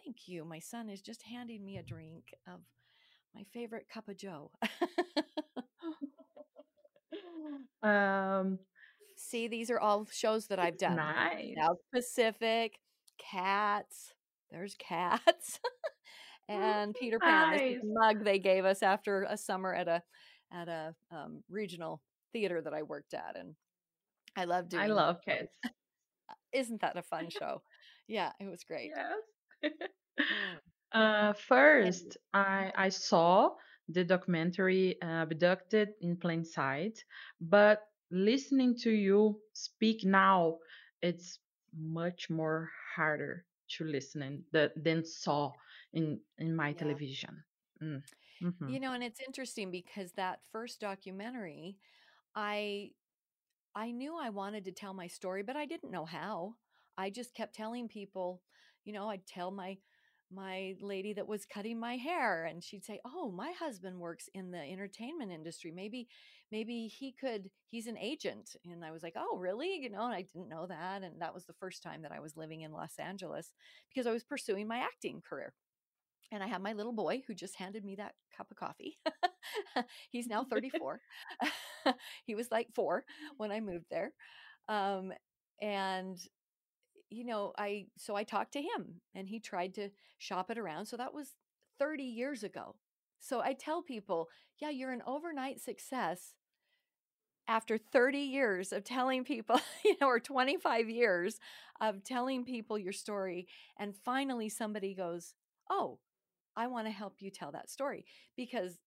Thank 0.04 0.26
you. 0.26 0.44
My 0.44 0.58
son 0.58 0.88
is 0.88 1.00
just 1.02 1.22
handing 1.22 1.64
me 1.64 1.76
a 1.76 1.82
drink 1.82 2.34
of 2.46 2.60
my 3.34 3.44
favorite 3.52 3.86
cup 3.92 4.08
of 4.08 4.16
Joe. 4.16 4.50
um, 7.82 8.58
See, 9.16 9.48
these 9.48 9.70
are 9.70 9.78
all 9.78 10.06
shows 10.10 10.48
that 10.48 10.58
I've 10.58 10.78
done. 10.78 10.96
nice. 10.96 11.54
South 11.56 11.78
Pacific, 11.94 12.78
cats. 13.18 14.14
There's 14.50 14.74
cats. 14.78 15.60
and 16.48 16.94
Peter 16.98 17.18
Pan. 17.18 17.52
This 17.52 17.62
is 17.76 17.82
the 17.82 17.88
mug 17.88 18.24
they 18.24 18.38
gave 18.38 18.64
us 18.64 18.82
after 18.82 19.26
a 19.28 19.36
summer 19.36 19.74
at 19.74 19.88
a 19.88 20.02
at 20.52 20.68
a 20.68 20.94
um, 21.10 21.42
regional 21.48 22.02
theater 22.32 22.60
that 22.62 22.74
I 22.74 22.82
worked 22.82 23.14
at, 23.14 23.36
and 23.36 23.56
I 24.36 24.44
love 24.44 24.68
doing. 24.68 24.82
I 24.82 24.86
love 24.88 25.20
kids. 25.22 25.50
Isn't 26.52 26.80
that 26.80 26.96
a 26.96 27.02
fun 27.02 27.28
show? 27.30 27.62
Yeah, 28.06 28.32
it 28.40 28.48
was 28.48 28.64
great. 28.64 28.92
Yes. 28.94 29.20
Uh, 30.92 31.32
first, 31.32 32.18
I 32.34 32.72
I 32.76 32.88
saw 32.90 33.56
the 33.88 34.04
documentary 34.04 35.00
uh, 35.02 35.22
Abducted 35.22 35.94
in 36.00 36.16
Plain 36.18 36.44
Sight, 36.44 37.04
but 37.40 37.80
listening 38.10 38.76
to 38.84 38.90
you 38.90 39.40
speak 39.54 40.04
now, 40.04 40.58
it's 41.02 41.40
much 41.74 42.28
more 42.30 42.70
harder 42.94 43.46
to 43.76 43.84
listen 43.84 44.22
in 44.22 44.44
than 44.76 45.04
saw 45.04 45.52
in 45.92 46.20
in 46.38 46.54
my 46.54 46.72
Yeah. 46.74 46.74
television. 46.74 47.42
Mm. 47.82 48.02
mhm. 48.42 48.72
You 48.72 48.80
know, 48.80 48.92
and 48.92 49.02
it's 49.02 49.20
interesting 49.20 49.70
because 49.70 50.12
that 50.12 50.40
first 50.52 50.80
documentary, 50.80 51.78
I 52.34 52.90
I 53.74 53.90
knew 53.92 54.16
I 54.18 54.30
wanted 54.30 54.64
to 54.66 54.72
tell 54.72 54.94
my 54.94 55.06
story, 55.08 55.42
but 55.42 55.56
I 55.56 55.66
didn't 55.66 55.90
know 55.92 56.04
how. 56.06 56.56
I 56.98 57.10
just 57.10 57.34
kept 57.34 57.54
telling 57.54 57.88
people, 57.88 58.42
you 58.84 58.92
know, 58.92 59.10
I'd 59.10 59.26
tell 59.26 59.50
my 59.50 59.78
my 60.34 60.74
lady 60.80 61.12
that 61.12 61.28
was 61.28 61.44
cutting 61.44 61.78
my 61.78 61.96
hair 61.96 62.46
and 62.46 62.64
she'd 62.64 62.84
say, 62.84 63.00
"Oh, 63.04 63.30
my 63.32 63.52
husband 63.52 64.00
works 64.00 64.28
in 64.34 64.50
the 64.50 64.58
entertainment 64.60 65.30
industry. 65.32 65.70
Maybe 65.72 66.08
maybe 66.50 66.88
he 66.88 67.12
could 67.12 67.50
he's 67.70 67.86
an 67.86 67.98
agent." 67.98 68.56
And 68.64 68.84
I 68.84 68.92
was 68.92 69.02
like, 69.02 69.14
"Oh, 69.16 69.36
really?" 69.38 69.76
You 69.82 69.90
know, 69.90 70.06
and 70.06 70.14
I 70.14 70.22
didn't 70.22 70.48
know 70.48 70.66
that 70.68 71.02
and 71.02 71.20
that 71.22 71.34
was 71.34 71.44
the 71.46 71.52
first 71.54 71.82
time 71.82 72.02
that 72.02 72.12
I 72.12 72.20
was 72.20 72.36
living 72.36 72.62
in 72.62 72.72
Los 72.72 72.98
Angeles 72.98 73.52
because 73.90 74.06
I 74.06 74.12
was 74.12 74.24
pursuing 74.24 74.66
my 74.68 74.78
acting 74.78 75.22
career. 75.28 75.54
And 76.32 76.42
I 76.42 76.48
had 76.48 76.62
my 76.62 76.72
little 76.74 76.92
boy 76.94 77.22
who 77.26 77.34
just 77.34 77.56
handed 77.56 77.84
me 77.84 77.96
that 77.96 78.14
cup 78.36 78.50
of 78.50 78.56
coffee. 78.58 78.98
He's 80.10 80.26
now 80.28 80.44
34. 80.50 81.00
he 82.24 82.34
was 82.34 82.50
like 82.50 82.68
4 82.74 83.04
when 83.36 83.52
I 83.52 83.60
moved 83.60 83.86
there. 83.90 84.12
Um, 84.68 85.12
and 85.60 86.18
you 87.10 87.24
know, 87.24 87.52
I 87.58 87.86
so 87.96 88.16
I 88.16 88.24
talked 88.24 88.52
to 88.54 88.62
him 88.62 89.00
and 89.14 89.28
he 89.28 89.38
tried 89.40 89.74
to 89.74 89.90
shop 90.18 90.50
it 90.50 90.58
around. 90.58 90.86
So 90.86 90.96
that 90.96 91.14
was 91.14 91.34
30 91.78 92.04
years 92.04 92.42
ago. 92.42 92.76
So 93.20 93.40
I 93.40 93.52
tell 93.52 93.82
people, 93.82 94.28
yeah, 94.60 94.70
you're 94.70 94.92
an 94.92 95.02
overnight 95.06 95.60
success 95.60 96.34
after 97.48 97.76
30 97.76 98.18
years 98.18 98.72
of 98.72 98.84
telling 98.84 99.24
people, 99.24 99.60
you 99.84 99.96
know, 100.00 100.06
or 100.08 100.20
25 100.20 100.88
years 100.88 101.38
of 101.80 102.04
telling 102.04 102.44
people 102.44 102.78
your 102.78 102.92
story. 102.92 103.46
And 103.78 103.94
finally 104.04 104.48
somebody 104.48 104.94
goes, 104.94 105.34
Oh, 105.70 105.98
I 106.56 106.66
want 106.68 106.86
to 106.86 106.92
help 106.92 107.16
you 107.20 107.30
tell 107.30 107.52
that 107.52 107.70
story 107.70 108.04
because 108.36 108.78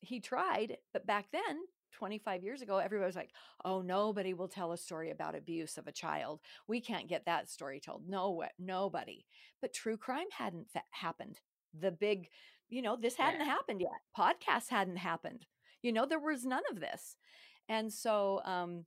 he 0.00 0.20
tried, 0.20 0.76
but 0.92 1.06
back 1.06 1.26
then 1.32 1.60
25 1.92 2.42
years 2.42 2.62
ago, 2.62 2.78
everybody 2.78 3.06
was 3.06 3.16
like, 3.16 3.32
oh, 3.64 3.82
nobody 3.82 4.34
will 4.34 4.48
tell 4.48 4.72
a 4.72 4.78
story 4.78 5.10
about 5.10 5.34
abuse 5.34 5.78
of 5.78 5.86
a 5.86 5.92
child. 5.92 6.40
We 6.66 6.80
can't 6.80 7.08
get 7.08 7.26
that 7.26 7.50
story 7.50 7.80
told. 7.80 8.08
No, 8.08 8.44
nobody. 8.58 9.24
But 9.60 9.72
true 9.72 9.96
crime 9.96 10.26
hadn't 10.36 10.70
fa- 10.70 10.82
happened. 10.90 11.40
The 11.78 11.90
big, 11.90 12.28
you 12.68 12.82
know, 12.82 12.96
this 12.96 13.16
hadn't 13.16 13.40
yeah. 13.40 13.46
happened 13.46 13.80
yet. 13.80 14.00
Podcasts 14.16 14.68
hadn't 14.68 14.96
happened. 14.96 15.46
You 15.82 15.92
know, 15.92 16.06
there 16.06 16.20
was 16.20 16.44
none 16.44 16.62
of 16.70 16.80
this. 16.80 17.16
And 17.68 17.92
so 17.92 18.40
um, 18.44 18.84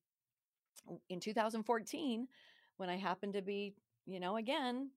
in 1.09 1.19
2014, 1.19 2.27
when 2.77 2.89
I 2.89 2.97
happened 2.97 3.33
to 3.33 3.41
be, 3.41 3.75
you 4.05 4.19
know, 4.19 4.37
again, 4.37 4.89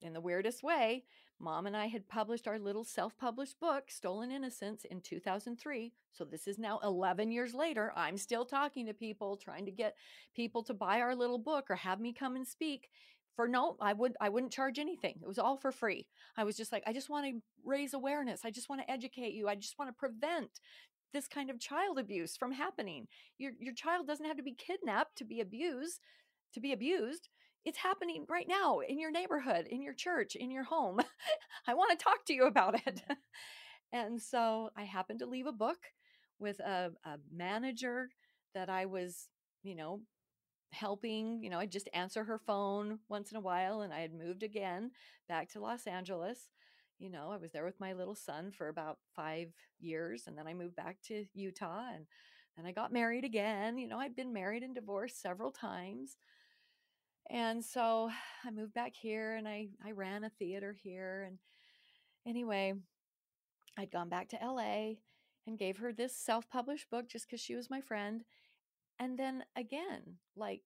in 0.00 0.12
the 0.12 0.20
weirdest 0.20 0.62
way, 0.62 1.04
Mom 1.40 1.66
and 1.66 1.76
I 1.76 1.86
had 1.86 2.08
published 2.08 2.48
our 2.48 2.58
little 2.58 2.84
self 2.84 3.16
published 3.16 3.60
book, 3.60 3.84
Stolen 3.88 4.30
Innocence, 4.30 4.84
in 4.84 5.00
2003. 5.00 5.92
So 6.12 6.24
this 6.24 6.48
is 6.48 6.58
now 6.58 6.80
11 6.82 7.30
years 7.30 7.54
later. 7.54 7.92
I'm 7.94 8.16
still 8.16 8.44
talking 8.44 8.86
to 8.86 8.94
people, 8.94 9.36
trying 9.36 9.64
to 9.66 9.70
get 9.70 9.94
people 10.34 10.64
to 10.64 10.74
buy 10.74 11.00
our 11.00 11.14
little 11.14 11.38
book 11.38 11.66
or 11.70 11.76
have 11.76 12.00
me 12.00 12.12
come 12.12 12.34
and 12.34 12.46
speak. 12.46 12.88
For 13.36 13.46
no, 13.46 13.76
I 13.80 13.92
would 13.92 14.16
I 14.20 14.30
wouldn't 14.30 14.52
charge 14.52 14.80
anything. 14.80 15.14
It 15.22 15.28
was 15.28 15.38
all 15.38 15.56
for 15.56 15.70
free. 15.70 16.08
I 16.36 16.42
was 16.42 16.56
just 16.56 16.72
like, 16.72 16.82
I 16.88 16.92
just 16.92 17.08
want 17.08 17.26
to 17.26 17.40
raise 17.64 17.94
awareness. 17.94 18.40
I 18.44 18.50
just 18.50 18.68
want 18.68 18.80
to 18.80 18.90
educate 18.90 19.32
you. 19.32 19.48
I 19.48 19.54
just 19.54 19.78
want 19.78 19.90
to 19.90 19.98
prevent 19.98 20.50
this 21.12 21.28
kind 21.28 21.48
of 21.48 21.60
child 21.60 22.00
abuse 22.00 22.36
from 22.36 22.50
happening. 22.50 23.06
Your 23.38 23.52
your 23.60 23.74
child 23.74 24.08
doesn't 24.08 24.26
have 24.26 24.38
to 24.38 24.42
be 24.42 24.54
kidnapped 24.54 25.16
to 25.18 25.24
be 25.24 25.40
abused, 25.40 26.00
to 26.54 26.60
be 26.60 26.72
abused 26.72 27.28
it's 27.64 27.78
happening 27.78 28.24
right 28.28 28.46
now 28.48 28.80
in 28.80 28.98
your 28.98 29.10
neighborhood, 29.10 29.66
in 29.68 29.82
your 29.82 29.94
church, 29.94 30.36
in 30.36 30.50
your 30.50 30.64
home. 30.64 31.00
I 31.66 31.74
want 31.74 31.98
to 31.98 32.02
talk 32.02 32.24
to 32.26 32.34
you 32.34 32.46
about 32.46 32.74
it. 32.74 33.02
Mm-hmm. 33.08 33.14
and 33.92 34.22
so 34.22 34.70
I 34.76 34.84
happened 34.84 35.20
to 35.20 35.26
leave 35.26 35.46
a 35.46 35.52
book 35.52 35.78
with 36.38 36.60
a, 36.60 36.92
a 37.04 37.18
manager 37.32 38.10
that 38.54 38.68
I 38.68 38.86
was, 38.86 39.28
you 39.62 39.74
know, 39.74 40.00
helping. 40.72 41.42
You 41.42 41.50
know, 41.50 41.58
I'd 41.58 41.72
just 41.72 41.88
answer 41.94 42.24
her 42.24 42.38
phone 42.38 42.98
once 43.08 43.30
in 43.30 43.36
a 43.36 43.42
while. 43.42 43.82
And 43.82 43.92
I 43.92 44.00
had 44.00 44.14
moved 44.14 44.42
again 44.42 44.90
back 45.28 45.48
to 45.50 45.60
Los 45.60 45.86
Angeles. 45.86 46.48
You 46.98 47.10
know, 47.10 47.30
I 47.30 47.36
was 47.36 47.52
there 47.52 47.64
with 47.64 47.80
my 47.80 47.92
little 47.92 48.14
son 48.14 48.50
for 48.50 48.68
about 48.68 48.98
five 49.14 49.48
years. 49.78 50.24
And 50.26 50.36
then 50.36 50.46
I 50.46 50.54
moved 50.54 50.76
back 50.76 50.98
to 51.06 51.24
Utah 51.34 51.90
and 51.94 52.06
then 52.56 52.66
I 52.66 52.72
got 52.72 52.92
married 52.92 53.24
again. 53.24 53.78
You 53.78 53.86
know, 53.86 53.98
I'd 53.98 54.16
been 54.16 54.32
married 54.32 54.64
and 54.64 54.74
divorced 54.74 55.22
several 55.22 55.52
times. 55.52 56.16
And 57.30 57.64
so 57.64 58.10
I 58.44 58.50
moved 58.50 58.74
back 58.74 58.94
here 58.94 59.36
and 59.36 59.46
I, 59.46 59.68
I 59.84 59.92
ran 59.92 60.24
a 60.24 60.30
theater 60.30 60.74
here. 60.82 61.24
And 61.26 61.38
anyway, 62.26 62.74
I'd 63.76 63.92
gone 63.92 64.08
back 64.08 64.28
to 64.30 64.38
LA 64.42 64.94
and 65.46 65.58
gave 65.58 65.78
her 65.78 65.92
this 65.92 66.16
self 66.16 66.48
published 66.48 66.90
book 66.90 67.08
just 67.08 67.26
because 67.26 67.40
she 67.40 67.54
was 67.54 67.70
my 67.70 67.80
friend. 67.80 68.22
And 68.98 69.18
then 69.18 69.44
again, 69.56 70.16
like 70.36 70.62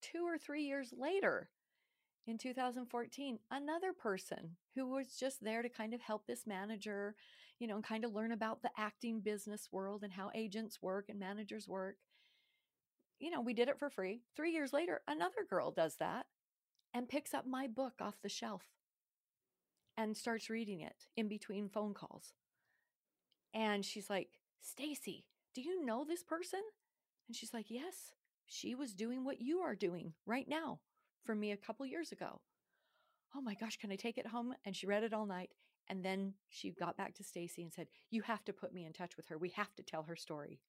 two 0.00 0.24
or 0.24 0.38
three 0.38 0.62
years 0.64 0.92
later, 0.96 1.50
in 2.26 2.36
2014, 2.36 3.38
another 3.50 3.92
person 3.92 4.56
who 4.74 4.86
was 4.86 5.16
just 5.18 5.42
there 5.42 5.62
to 5.62 5.68
kind 5.68 5.94
of 5.94 6.00
help 6.00 6.26
this 6.26 6.46
manager, 6.46 7.14
you 7.58 7.66
know, 7.66 7.76
and 7.76 7.84
kind 7.84 8.04
of 8.04 8.12
learn 8.12 8.32
about 8.32 8.60
the 8.60 8.70
acting 8.76 9.20
business 9.20 9.68
world 9.72 10.02
and 10.02 10.12
how 10.12 10.30
agents 10.34 10.82
work 10.82 11.06
and 11.08 11.18
managers 11.18 11.66
work 11.66 11.96
you 13.18 13.30
know, 13.30 13.40
we 13.40 13.54
did 13.54 13.68
it 13.68 13.78
for 13.78 13.90
free. 13.90 14.22
Three 14.36 14.52
years 14.52 14.72
later, 14.72 15.00
another 15.08 15.44
girl 15.48 15.70
does 15.70 15.96
that 15.96 16.26
and 16.94 17.08
picks 17.08 17.34
up 17.34 17.46
my 17.46 17.66
book 17.66 17.94
off 18.00 18.22
the 18.22 18.28
shelf 18.28 18.62
and 19.96 20.16
starts 20.16 20.48
reading 20.48 20.80
it 20.80 21.08
in 21.16 21.28
between 21.28 21.68
phone 21.68 21.94
calls. 21.94 22.32
And 23.52 23.84
she's 23.84 24.08
like, 24.08 24.28
Stacy, 24.60 25.26
do 25.54 25.60
you 25.60 25.84
know 25.84 26.04
this 26.04 26.22
person? 26.22 26.60
And 27.26 27.36
she's 27.36 27.52
like, 27.52 27.66
Yes, 27.68 28.12
she 28.46 28.74
was 28.74 28.94
doing 28.94 29.24
what 29.24 29.40
you 29.40 29.58
are 29.58 29.74
doing 29.74 30.14
right 30.26 30.48
now 30.48 30.80
for 31.24 31.34
me 31.34 31.52
a 31.52 31.56
couple 31.56 31.84
years 31.86 32.12
ago. 32.12 32.40
Oh 33.34 33.40
my 33.40 33.54
gosh, 33.54 33.76
can 33.76 33.92
I 33.92 33.96
take 33.96 34.18
it 34.18 34.26
home? 34.28 34.54
And 34.64 34.74
she 34.74 34.86
read 34.86 35.02
it 35.04 35.12
all 35.12 35.26
night. 35.26 35.50
And 35.88 36.04
then 36.04 36.34
she 36.48 36.70
got 36.70 36.96
back 36.96 37.14
to 37.14 37.24
Stacy 37.24 37.62
and 37.62 37.72
said, 37.72 37.88
You 38.10 38.22
have 38.22 38.44
to 38.44 38.52
put 38.52 38.72
me 38.72 38.84
in 38.84 38.92
touch 38.92 39.16
with 39.16 39.26
her. 39.28 39.38
We 39.38 39.50
have 39.50 39.74
to 39.76 39.82
tell 39.82 40.04
her 40.04 40.16
story. 40.16 40.60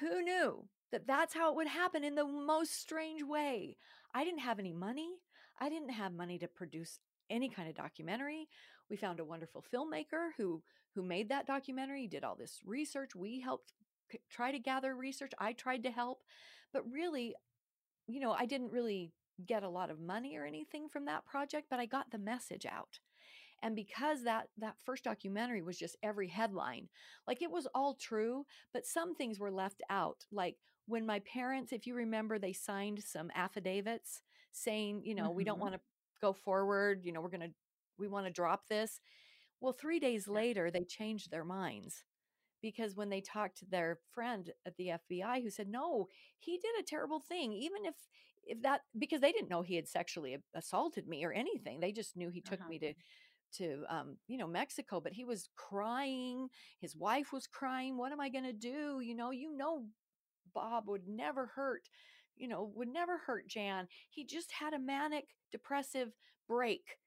Who 0.00 0.22
knew 0.22 0.68
that 0.92 1.06
that's 1.06 1.34
how 1.34 1.50
it 1.50 1.56
would 1.56 1.66
happen 1.66 2.04
in 2.04 2.14
the 2.14 2.26
most 2.26 2.80
strange 2.80 3.22
way? 3.22 3.76
I 4.14 4.24
didn't 4.24 4.40
have 4.40 4.58
any 4.58 4.72
money. 4.72 5.16
I 5.60 5.68
didn't 5.68 5.90
have 5.90 6.12
money 6.12 6.38
to 6.38 6.48
produce 6.48 7.00
any 7.30 7.48
kind 7.48 7.68
of 7.68 7.74
documentary. 7.74 8.48
We 8.88 8.96
found 8.96 9.20
a 9.20 9.24
wonderful 9.24 9.64
filmmaker 9.72 10.30
who 10.36 10.62
who 10.94 11.02
made 11.02 11.28
that 11.28 11.46
documentary, 11.46 12.06
did 12.06 12.24
all 12.24 12.34
this 12.34 12.60
research. 12.64 13.14
We 13.14 13.40
helped 13.40 13.72
try 14.30 14.50
to 14.50 14.58
gather 14.58 14.96
research. 14.96 15.32
I 15.38 15.52
tried 15.52 15.82
to 15.84 15.90
help, 15.90 16.22
but 16.72 16.90
really, 16.90 17.34
you 18.06 18.20
know, 18.20 18.32
I 18.32 18.46
didn't 18.46 18.72
really 18.72 19.12
get 19.44 19.62
a 19.62 19.68
lot 19.68 19.90
of 19.90 20.00
money 20.00 20.36
or 20.36 20.44
anything 20.44 20.88
from 20.88 21.04
that 21.04 21.26
project, 21.26 21.66
but 21.70 21.78
I 21.78 21.86
got 21.86 22.10
the 22.10 22.18
message 22.18 22.66
out 22.66 22.98
and 23.62 23.74
because 23.74 24.24
that 24.24 24.48
that 24.58 24.76
first 24.84 25.04
documentary 25.04 25.62
was 25.62 25.78
just 25.78 25.96
every 26.02 26.28
headline 26.28 26.88
like 27.26 27.42
it 27.42 27.50
was 27.50 27.66
all 27.74 27.94
true 27.94 28.44
but 28.72 28.86
some 28.86 29.14
things 29.14 29.38
were 29.38 29.50
left 29.50 29.82
out 29.90 30.24
like 30.30 30.56
when 30.86 31.04
my 31.04 31.20
parents 31.20 31.72
if 31.72 31.86
you 31.86 31.94
remember 31.94 32.38
they 32.38 32.52
signed 32.52 33.02
some 33.04 33.30
affidavits 33.34 34.22
saying 34.52 35.02
you 35.04 35.14
know 35.14 35.24
mm-hmm. 35.24 35.36
we 35.36 35.44
don't 35.44 35.56
mm-hmm. 35.56 35.62
want 35.62 35.74
to 35.74 35.80
go 36.20 36.32
forward 36.32 37.00
you 37.04 37.12
know 37.12 37.20
we're 37.20 37.28
going 37.28 37.40
to 37.40 37.52
we 37.98 38.08
want 38.08 38.26
to 38.26 38.32
drop 38.32 38.66
this 38.68 39.00
well 39.60 39.72
3 39.72 39.98
days 39.98 40.28
later 40.28 40.70
they 40.70 40.84
changed 40.84 41.30
their 41.30 41.44
minds 41.44 42.04
because 42.60 42.96
when 42.96 43.08
they 43.08 43.20
talked 43.20 43.58
to 43.58 43.66
their 43.66 43.98
friend 44.12 44.50
at 44.66 44.76
the 44.76 44.92
FBI 45.10 45.42
who 45.42 45.50
said 45.50 45.68
no 45.68 46.08
he 46.38 46.58
did 46.58 46.78
a 46.78 46.82
terrible 46.82 47.20
thing 47.20 47.52
even 47.52 47.84
if 47.84 47.94
if 48.48 48.62
that 48.62 48.80
because 48.98 49.20
they 49.20 49.32
didn't 49.32 49.50
know 49.50 49.62
he 49.62 49.76
had 49.76 49.86
sexually 49.86 50.38
assaulted 50.54 51.06
me 51.06 51.24
or 51.24 51.32
anything 51.32 51.80
they 51.80 51.92
just 51.92 52.16
knew 52.16 52.30
he 52.30 52.40
took 52.40 52.60
uh-huh. 52.60 52.68
me 52.68 52.78
to 52.78 52.94
to 53.54 53.84
um, 53.88 54.16
you 54.26 54.38
know 54.38 54.46
Mexico, 54.46 55.00
but 55.00 55.12
he 55.12 55.24
was 55.24 55.48
crying. 55.56 56.48
His 56.80 56.96
wife 56.96 57.32
was 57.32 57.46
crying. 57.46 57.96
What 57.96 58.12
am 58.12 58.20
I 58.20 58.28
going 58.28 58.44
to 58.44 58.52
do? 58.52 59.00
You 59.00 59.14
know, 59.14 59.30
you 59.30 59.56
know, 59.56 59.84
Bob 60.54 60.88
would 60.88 61.08
never 61.08 61.46
hurt. 61.46 61.88
You 62.36 62.48
know, 62.48 62.70
would 62.74 62.88
never 62.88 63.18
hurt 63.18 63.48
Jan. 63.48 63.88
He 64.10 64.24
just 64.24 64.52
had 64.52 64.74
a 64.74 64.78
manic 64.78 65.26
depressive 65.50 66.12
break, 66.48 66.98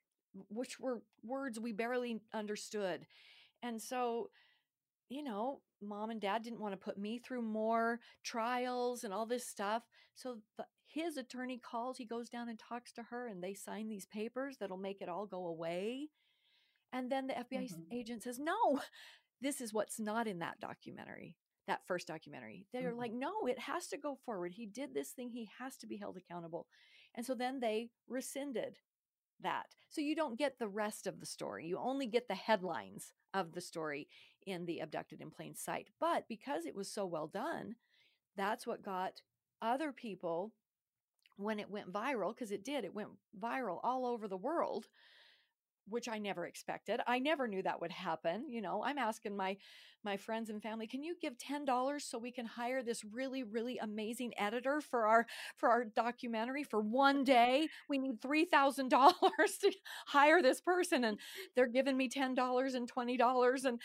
which 0.50 0.80
were 0.80 1.02
words 1.24 1.60
we 1.60 1.72
barely 1.72 2.22
understood, 2.34 3.06
and 3.64 3.82
so. 3.82 4.30
You 5.10 5.24
know, 5.24 5.60
mom 5.82 6.10
and 6.10 6.22
dad 6.22 6.42
didn't 6.42 6.62
want 6.62 6.74
to 6.74 6.78
put 6.78 6.98
me 6.98 7.20
through 7.20 7.42
more 7.42 8.00
trials 8.24 9.04
and 9.04 9.14
all 9.14 9.26
this 9.26 9.46
stuff. 9.46 9.84
So 10.16 10.38
the, 10.58 10.66
his 10.86 11.18
attorney 11.18 11.58
calls, 11.58 11.98
he 11.98 12.06
goes 12.06 12.30
down 12.30 12.48
and 12.50 12.58
talks 12.58 12.94
to 12.94 13.04
her, 13.04 13.28
and 13.28 13.44
they 13.44 13.54
sign 13.54 13.90
these 13.90 14.06
papers 14.06 14.58
that'll 14.58 14.78
make 14.78 15.02
it 15.02 15.10
all 15.10 15.26
go 15.26 15.48
away. 15.48 16.10
And 16.94 17.12
then 17.12 17.28
the 17.28 17.34
FBI 17.34 17.72
mm-hmm. 17.72 17.82
agent 17.94 18.24
says, 18.24 18.40
no, 18.40 18.82
this 19.42 19.62
is 19.62 19.74
what's 19.74 20.00
not 20.00 20.28
in 20.28 20.40
that 20.40 20.60
documentary, 20.60 21.36
that 21.68 21.86
first 21.88 22.08
documentary. 22.08 22.66
They're 22.74 22.90
mm-hmm. 22.90 23.00
like, 23.00 23.14
no, 23.14 23.48
it 23.48 23.60
has 23.60 23.88
to 23.88 23.98
go 23.98 24.18
forward. 24.26 24.54
He 24.54 24.66
did 24.66 24.94
this 24.94 25.12
thing, 25.12 25.30
he 25.30 25.50
has 25.60 25.78
to 25.78 25.88
be 25.88 25.98
held 25.98 26.18
accountable. 26.18 26.68
And 27.16 27.26
so 27.26 27.34
then 27.34 27.60
they 27.60 27.90
rescinded 28.08 28.78
that. 29.42 29.76
So 29.90 30.02
you 30.02 30.16
don't 30.16 30.38
get 30.38 30.60
the 30.60 30.68
rest 30.68 31.08
of 31.08 31.20
the 31.20 31.26
story. 31.26 31.66
You 31.66 31.78
only 31.78 32.08
get 32.08 32.28
the 32.28 32.36
headlines 32.36 33.14
of 33.34 33.54
the 33.54 33.62
story 33.62 34.08
in 34.46 34.66
the 34.66 34.80
Abducted 34.80 35.22
in 35.22 35.32
Plain 35.32 35.56
Sight. 35.56 35.88
But 36.00 36.26
because 36.28 36.66
it 36.66 36.76
was 36.76 36.92
so 36.92 37.06
well 37.06 37.28
done, 37.28 37.76
that's 38.36 38.66
what 38.66 38.84
got 38.84 39.22
other 39.62 39.92
people 39.92 40.54
when 41.38 41.60
it 41.60 41.70
went 41.70 41.92
viral, 41.92 42.34
because 42.36 42.52
it 42.52 42.64
did, 42.64 42.86
it 42.86 42.94
went 42.94 43.10
viral 43.40 43.80
all 43.84 44.06
over 44.06 44.28
the 44.28 44.38
world 44.38 44.88
which 45.92 46.10
I 46.10 46.18
never 46.18 46.46
expected. 46.46 47.02
I 47.06 47.20
never 47.20 47.48
knew 47.48 47.62
that 47.64 47.82
would 47.82 47.92
happen. 47.92 48.46
You 48.50 48.62
know, 48.62 48.84
I'm 48.84 48.98
asking 48.98 49.36
my 49.36 49.58
my 50.04 50.18
friends 50.18 50.50
and 50.50 50.64
family, 50.64 50.88
can 50.88 51.04
you 51.04 51.16
give 51.22 51.38
$10 51.38 52.02
so 52.02 52.18
we 52.18 52.32
can 52.32 52.46
hire 52.48 52.82
this 52.82 53.04
really 53.04 53.44
really 53.44 53.78
amazing 53.78 54.34
editor 54.38 54.82
for 54.82 55.06
our 55.06 55.28
for 55.58 55.70
our 55.70 55.86
documentary 55.86 56.64
for 56.64 56.82
one 56.82 57.24
day? 57.24 57.68
We 57.90 58.00
need 58.00 58.22
$3,000 58.22 58.90
to 58.90 59.72
hire 60.08 60.42
this 60.42 60.62
person 60.62 61.04
and 61.04 61.20
they're 61.56 61.68
giving 61.68 61.98
me 61.98 62.10
$10 62.10 62.76
and 62.76 62.92
$20 62.92 63.66
and 63.66 63.80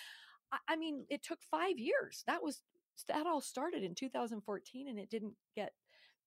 I, 0.68 0.76
mean, 0.76 1.06
it 1.10 1.22
took 1.24 1.42
5 1.42 1.78
years. 1.78 2.22
That 2.26 2.42
was 2.42 2.62
that 3.08 3.26
all 3.26 3.40
started 3.40 3.82
in 3.82 3.94
2014 3.94 4.88
and 4.88 4.98
it 4.98 5.10
didn't 5.10 5.34
get, 5.54 5.72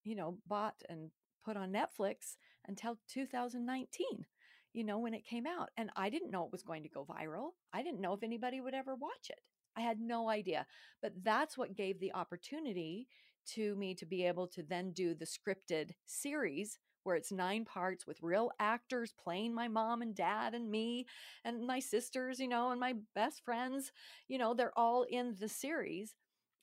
you 0.03 0.15
know, 0.15 0.37
bought 0.47 0.75
and 0.87 1.11
put 1.43 1.57
on 1.57 1.71
Netflix 1.71 2.35
until 2.67 2.97
2019, 3.07 4.25
you 4.73 4.83
know, 4.83 4.99
when 4.99 5.13
it 5.13 5.25
came 5.25 5.45
out. 5.47 5.69
And 5.77 5.89
I 5.95 6.09
didn't 6.09 6.31
know 6.31 6.45
it 6.45 6.51
was 6.51 6.63
going 6.63 6.83
to 6.83 6.89
go 6.89 7.05
viral. 7.05 7.51
I 7.73 7.83
didn't 7.83 8.01
know 8.01 8.13
if 8.13 8.23
anybody 8.23 8.61
would 8.61 8.73
ever 8.73 8.95
watch 8.95 9.29
it. 9.29 9.39
I 9.75 9.81
had 9.81 9.99
no 9.99 10.29
idea. 10.29 10.65
But 11.01 11.13
that's 11.23 11.57
what 11.57 11.75
gave 11.75 11.99
the 11.99 12.13
opportunity 12.13 13.07
to 13.53 13.75
me 13.75 13.95
to 13.95 14.05
be 14.05 14.25
able 14.25 14.47
to 14.47 14.63
then 14.63 14.91
do 14.91 15.13
the 15.13 15.25
scripted 15.25 15.91
series 16.05 16.77
where 17.03 17.15
it's 17.15 17.31
nine 17.31 17.65
parts 17.65 18.05
with 18.05 18.21
real 18.21 18.51
actors 18.59 19.13
playing 19.17 19.53
my 19.53 19.67
mom 19.67 20.01
and 20.01 20.15
dad 20.15 20.53
and 20.53 20.69
me 20.69 21.05
and 21.45 21.65
my 21.65 21.79
sisters, 21.79 22.39
you 22.39 22.47
know, 22.47 22.71
and 22.71 22.79
my 22.79 22.93
best 23.15 23.43
friends. 23.43 23.91
You 24.27 24.37
know, 24.37 24.53
they're 24.53 24.77
all 24.77 25.03
in 25.09 25.35
the 25.39 25.49
series. 25.49 26.13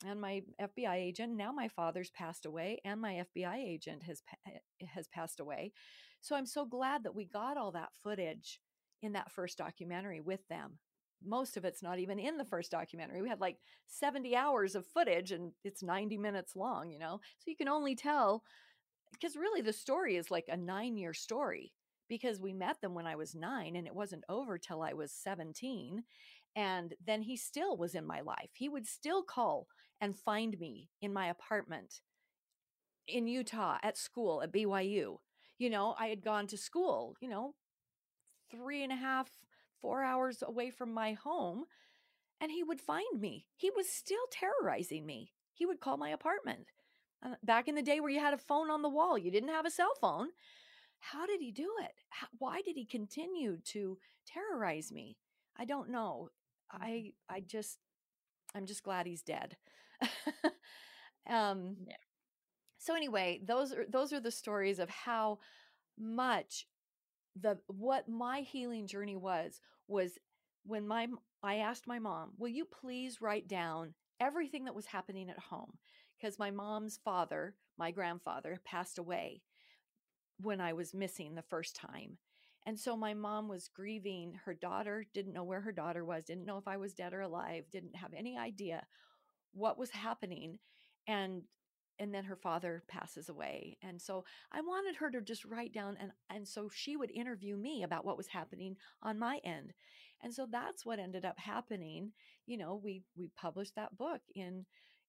And 0.05 0.21
my 0.21 0.43
FBI 0.61 0.95
agent, 0.95 1.37
now 1.37 1.53
my 1.53 1.69
father's 1.69 2.11
passed 2.11 2.45
away, 2.45 2.81
and 2.85 3.01
my 3.01 3.25
FBI 3.35 3.57
agent 3.57 4.03
has 4.03 4.23
eh, 4.47 4.87
has 4.95 5.09
passed 5.09 5.41
away. 5.41 5.73
So 6.21 6.37
I'm 6.37 6.47
so 6.47 6.65
glad 6.65 7.05
that 7.05 7.15
we 7.15 7.25
got 7.25 7.57
all 7.57 7.73
that 7.73 7.95
footage 8.03 8.61
in 9.03 9.13
that 9.13 9.31
first 9.31 9.59
documentary 9.59 10.21
with 10.21 10.47
them. 10.49 10.79
Most 11.25 11.57
of 11.57 11.65
it's 11.65 11.83
not 11.83 11.99
even 11.99 12.19
in 12.19 12.37
the 12.37 12.45
first 12.45 12.71
documentary. 12.71 13.23
We 13.23 13.29
had 13.29 13.41
like 13.41 13.59
70 13.87 14.37
hours 14.37 14.75
of 14.75 14.87
footage 14.87 15.33
and 15.33 15.53
it's 15.65 15.83
90 15.83 16.19
minutes 16.19 16.57
long, 16.57 16.91
you 16.91 16.99
know? 16.99 17.21
So 17.39 17.51
you 17.51 17.57
can 17.57 17.69
only 17.69 17.95
tell 17.95 18.43
because 19.13 19.37
really 19.37 19.63
the 19.63 19.73
story 19.73 20.17
is 20.17 20.31
like 20.31 20.47
a 20.49 20.57
nine 20.57 20.97
year 20.97 21.15
story 21.15 21.73
because 22.09 22.41
we 22.41 22.53
met 22.53 22.81
them 22.81 22.95
when 22.95 23.07
I 23.07 23.17
was 23.17 23.35
nine 23.35 23.77
and 23.77 23.87
it 23.87 23.95
wasn't 23.95 24.25
over 24.29 24.59
till 24.59 24.83
I 24.83 24.93
was 24.93 25.13
17. 25.13 26.05
And 26.55 26.95
then 27.05 27.23
he 27.23 27.37
still 27.37 27.77
was 27.77 27.95
in 27.95 28.07
my 28.07 28.21
life. 28.21 28.51
He 28.55 28.69
would 28.69 28.87
still 28.87 29.23
call 29.23 29.67
and 30.01 30.17
find 30.17 30.59
me 30.59 30.91
in 31.03 31.13
my 31.13 31.29
apartment 31.29 32.01
in 33.09 33.27
Utah 33.27 33.79
at 33.83 33.97
school 33.97 34.43
at 34.43 34.53
BYU. 34.53 35.19
You 35.59 35.71
know, 35.71 35.95
I 35.99 36.09
had 36.09 36.23
gone 36.23 36.47
to 36.49 36.57
school, 36.59 37.17
you 37.21 37.29
know, 37.29 37.55
three 38.51 38.83
and 38.83 38.93
a 38.93 38.97
half, 38.97 39.31
four 39.81 40.03
hours 40.03 40.43
away 40.43 40.71
from 40.71 40.93
my 40.93 41.13
home, 41.13 41.65
and 42.41 42.51
he 42.53 42.63
would 42.63 42.81
find 42.81 43.21
me. 43.21 43.47
He 43.57 43.71
was 43.71 43.89
still 43.89 44.27
terrorizing 44.31 45.07
me. 45.07 45.33
He 45.55 45.67
would 45.67 45.81
call 45.81 45.97
my 45.97 46.11
apartment 46.11 46.67
uh, 47.25 47.35
back 47.45 47.69
in 47.69 47.75
the 47.75 47.83
day 47.83 48.01
where 48.01 48.11
you 48.11 48.21
had 48.21 48.35
a 48.35 48.39
phone 48.39 48.71
on 48.71 48.83
the 48.83 48.89
wall, 48.91 49.19
you 49.19 49.31
didn't 49.31 49.51
have 49.51 49.67
a 49.67 49.71
cell 49.71 49.93
phone. 50.01 50.29
How 51.01 51.27
did 51.27 51.41
he 51.41 51.53
do 51.53 51.71
it? 51.83 51.93
How, 52.11 52.29
why 52.39 52.63
did 52.63 52.77
he 52.77 52.85
continue 52.87 53.59
to 53.67 53.99
terrorize 54.27 54.93
me? 54.93 55.17
I 55.57 55.65
don't 55.65 55.91
know. 55.91 56.31
Mm-hmm. 56.75 56.85
I 56.85 57.13
I 57.31 57.41
just 57.41 57.79
I'm 58.55 58.67
just 58.67 58.83
glad 58.85 59.07
he's 59.07 59.23
dead. 59.23 59.57
um 61.29 61.77
yeah. 61.87 61.97
So 62.79 62.95
anyway, 62.95 63.41
those 63.45 63.73
are 63.73 63.87
those 63.89 64.13
are 64.13 64.21
the 64.21 64.31
stories 64.31 64.79
of 64.79 64.89
how 64.91 65.39
much 65.99 66.67
the 67.41 67.59
what 67.69 68.09
my 68.09 68.41
healing 68.41 68.87
journey 68.87 69.17
was 69.17 69.61
was 69.89 70.19
when 70.65 70.87
my 70.87 71.09
I 71.43 71.57
asked 71.57 71.87
my 71.87 71.99
mom, 71.99 72.33
"Will 72.39 72.49
you 72.49 72.65
please 72.65 73.21
write 73.21 73.49
down 73.49 73.95
everything 74.21 74.65
that 74.65 74.75
was 74.75 74.87
happening 74.87 75.31
at 75.31 75.39
home?" 75.39 75.79
because 76.19 76.39
my 76.39 76.51
mom's 76.51 76.99
father, 77.05 77.57
my 77.79 77.91
grandfather, 77.91 78.61
passed 78.65 78.99
away 78.99 79.43
when 80.41 80.61
I 80.61 80.73
was 80.73 80.95
missing 80.95 81.35
the 81.35 81.43
first 81.43 81.77
time. 81.77 82.19
And 82.67 82.79
so 82.79 82.97
my 82.97 83.15
mom 83.15 83.49
was 83.49 83.69
grieving 83.69 84.41
her 84.45 84.55
daughter, 84.55 85.07
didn't 85.15 85.33
know 85.33 85.45
where 85.45 85.61
her 85.61 85.73
daughter 85.73 86.05
was, 86.05 86.25
didn't 86.25 86.45
know 86.47 86.59
if 86.59 86.67
I 86.67 86.77
was 86.77 86.95
dead 86.95 87.15
or 87.15 87.21
alive, 87.21 87.65
didn't 87.71 87.97
have 87.97 88.13
any 88.13 88.37
idea 88.37 88.85
what 89.53 89.79
was 89.79 89.91
happening. 89.91 90.59
And 91.07 91.43
and 91.99 92.15
then 92.15 92.25
her 92.25 92.37
father 92.37 92.83
passes 92.89 93.29
away. 93.29 93.77
And 93.83 94.01
so 94.01 94.25
I 94.53 94.61
wanted 94.61 94.97
her 94.97 95.11
to 95.11 95.21
just 95.21 95.45
write 95.45 95.73
down 95.73 95.97
and 96.01 96.13
and 96.31 96.47
so 96.47 96.69
she 96.73 96.97
would 96.97 97.11
interview 97.11 97.57
me 97.57 97.83
about 97.83 98.05
what 98.05 98.17
was 98.17 98.29
happening 98.29 98.77
on 99.03 99.19
my 99.19 99.41
end. 99.45 99.73
And 100.23 100.33
so 100.33 100.47
that's 100.51 100.85
what 100.87 100.99
ended 100.99 101.25
up 101.25 101.39
happening. 101.39 102.13
You 102.47 102.59
know, 102.59 102.81
we 102.83 103.03
we 103.17 103.31
published 103.37 103.75
that 103.77 103.97
book 103.97 104.21
in 104.35 104.67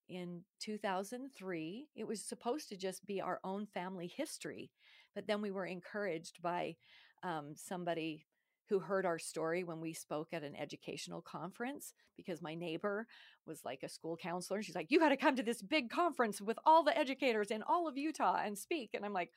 in 0.08 0.42
2003. 0.60 1.88
It 1.94 2.06
was 2.06 2.22
supposed 2.22 2.68
to 2.70 2.76
just 2.76 3.06
be 3.06 3.20
our 3.20 3.40
own 3.44 3.66
family 3.66 4.06
history, 4.06 4.70
but 5.14 5.26
then 5.26 5.42
we 5.42 5.50
were 5.50 5.66
encouraged 5.66 6.40
by 6.42 6.76
um, 7.22 7.54
somebody 7.56 8.24
who 8.68 8.78
heard 8.78 9.06
our 9.06 9.18
story 9.18 9.64
when 9.64 9.80
we 9.80 9.92
spoke 9.92 10.28
at 10.32 10.42
an 10.42 10.56
educational 10.56 11.22
conference 11.22 11.92
because 12.16 12.42
my 12.42 12.54
neighbor 12.54 13.06
was 13.46 13.64
like 13.64 13.80
a 13.82 13.88
school 13.88 14.16
counselor. 14.16 14.62
She's 14.62 14.74
like, 14.74 14.90
You 14.90 14.98
got 14.98 15.08
to 15.10 15.16
come 15.16 15.36
to 15.36 15.42
this 15.42 15.62
big 15.62 15.90
conference 15.90 16.40
with 16.40 16.58
all 16.64 16.82
the 16.82 16.96
educators 16.96 17.50
in 17.50 17.62
all 17.62 17.88
of 17.88 17.96
Utah 17.96 18.40
and 18.44 18.58
speak. 18.58 18.90
And 18.94 19.04
I'm 19.04 19.12
like, 19.12 19.30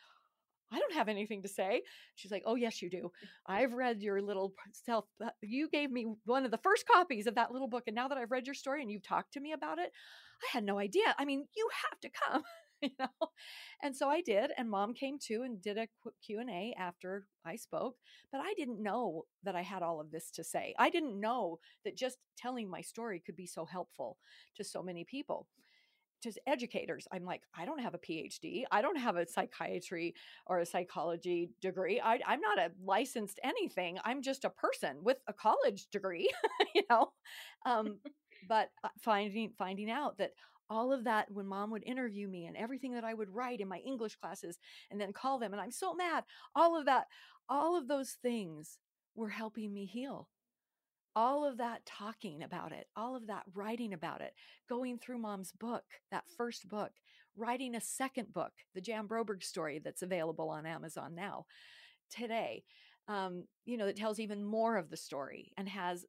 I 0.74 0.80
don't 0.80 0.94
have 0.94 1.10
anything 1.10 1.42
to 1.44 1.50
say. 1.50 1.82
She's 2.16 2.32
like, 2.32 2.44
Oh, 2.46 2.56
yes, 2.56 2.82
you 2.82 2.90
do. 2.90 3.12
I've 3.48 3.74
read 3.74 4.02
your 4.02 4.22
little 4.22 4.54
self. 4.74 5.06
Uh, 5.24 5.30
you 5.42 5.70
gave 5.70 5.92
me 5.92 6.08
one 6.26 6.46
of 6.46 6.52
the 6.52 6.58
first 6.58 6.86
copies 6.88 7.28
of 7.28 7.36
that 7.36 7.52
little 7.52 7.68
book. 7.68 7.84
And 7.88 7.96
now 7.96 8.08
that 8.08 8.18
I've 8.18 8.32
read 8.32 8.48
your 8.48 8.56
story 8.56 8.82
and 8.82 8.92
you've 8.92 9.04
talked 9.04 9.34
to 9.34 9.40
me 9.40 9.54
about 9.54 9.80
it, 9.80 9.92
I 10.44 10.48
had 10.52 10.64
no 10.64 10.80
idea. 10.80 11.16
I 11.18 11.26
mean, 11.26 11.46
you 11.56 11.70
have 11.90 12.00
to 12.02 12.10
come. 12.10 12.44
you 12.84 12.90
know? 13.00 13.30
And 13.84 13.96
so 13.96 14.10
i 14.10 14.22
did 14.22 14.52
and 14.58 14.70
mom 14.70 14.94
came 14.94 15.18
too 15.20 15.44
and 15.44 15.62
did 15.62 15.78
a 15.78 15.88
q&a 16.26 16.74
after 16.78 17.26
i 17.46 17.56
spoke 17.56 17.96
but 18.32 18.42
i 18.42 18.54
didn't 18.58 18.82
know 18.82 19.24
that 19.44 19.56
i 19.56 19.62
had 19.62 19.84
all 19.84 20.00
of 20.00 20.12
this 20.12 20.32
to 20.32 20.44
say. 20.44 20.74
I 20.78 20.90
didn't 20.90 21.20
know 21.20 21.60
that 21.86 21.98
just 21.98 22.18
telling 22.38 22.70
my 22.70 22.82
story 22.82 23.22
could 23.26 23.36
be 23.36 23.48
so 23.48 23.66
helpful 23.66 24.18
to 24.58 24.64
so 24.64 24.82
many 24.84 25.04
people. 25.06 25.48
To 26.24 26.32
educators 26.46 27.08
i'm 27.12 27.26
like 27.26 27.42
i 27.58 27.66
don't 27.66 27.80
have 27.82 27.96
a 27.96 27.98
phd 27.98 28.66
i 28.72 28.82
don't 28.84 28.98
have 28.98 29.16
a 29.16 29.28
psychiatry 29.28 30.14
or 30.46 30.60
a 30.60 30.66
psychology 30.68 31.50
degree 31.62 32.00
I, 32.00 32.20
i'm 32.28 32.42
not 32.42 32.60
a 32.60 32.72
licensed 32.86 33.40
anything 33.44 33.98
i'm 34.06 34.22
just 34.22 34.46
a 34.46 34.52
person 34.52 34.98
with 35.02 35.18
a 35.28 35.34
college 35.34 35.88
degree 35.92 36.30
you 36.76 36.84
know? 36.92 37.12
Um, 37.66 38.00
but 38.48 38.70
uh, 38.84 38.90
finding 39.00 39.54
finding 39.58 39.90
out 39.90 40.18
that 40.20 40.32
all 40.72 40.94
of 40.94 41.04
that 41.04 41.30
when 41.30 41.46
mom 41.46 41.70
would 41.70 41.84
interview 41.86 42.28
me 42.28 42.46
and 42.46 42.56
everything 42.56 42.94
that 42.94 43.04
i 43.04 43.14
would 43.14 43.30
write 43.30 43.60
in 43.60 43.68
my 43.68 43.80
english 43.80 44.16
classes 44.16 44.58
and 44.90 45.00
then 45.00 45.12
call 45.14 45.38
them 45.38 45.52
and 45.52 45.62
i'm 45.62 45.72
so 45.72 45.94
mad. 45.94 46.24
All 46.56 46.78
of 46.78 46.86
that 46.86 47.08
all 47.50 47.78
of 47.78 47.88
those 47.88 48.12
things 48.22 48.78
were 49.14 49.30
helping 49.30 49.74
me 49.74 49.86
heal. 49.86 50.30
All 51.16 51.46
of 51.46 51.58
that 51.58 51.86
talking 51.86 52.44
about 52.44 52.72
it, 52.72 52.88
all 52.96 53.18
of 53.18 53.28
that 53.28 53.44
writing 53.54 53.94
about 53.94 54.22
it, 54.22 54.34
going 54.70 54.98
through 54.98 55.18
mom's 55.18 55.52
book, 55.52 55.84
that 56.12 56.24
first 56.38 56.70
book, 56.70 56.92
writing 57.36 57.76
a 57.76 57.82
second 57.82 58.32
book, 58.32 58.54
the 58.74 58.80
Jan 58.80 59.08
Broberg 59.08 59.44
story 59.44 59.82
that's 59.84 60.02
available 60.02 60.50
on 60.50 60.66
Amazon 60.66 61.14
now 61.14 61.46
today, 62.10 62.64
um, 63.10 63.44
you 63.66 63.76
know, 63.76 63.86
that 63.86 63.98
tells 63.98 64.20
even 64.22 64.46
more 64.46 64.78
of 64.78 64.90
the 64.90 64.96
story 64.96 65.52
and 65.58 65.68
has, 65.68 66.06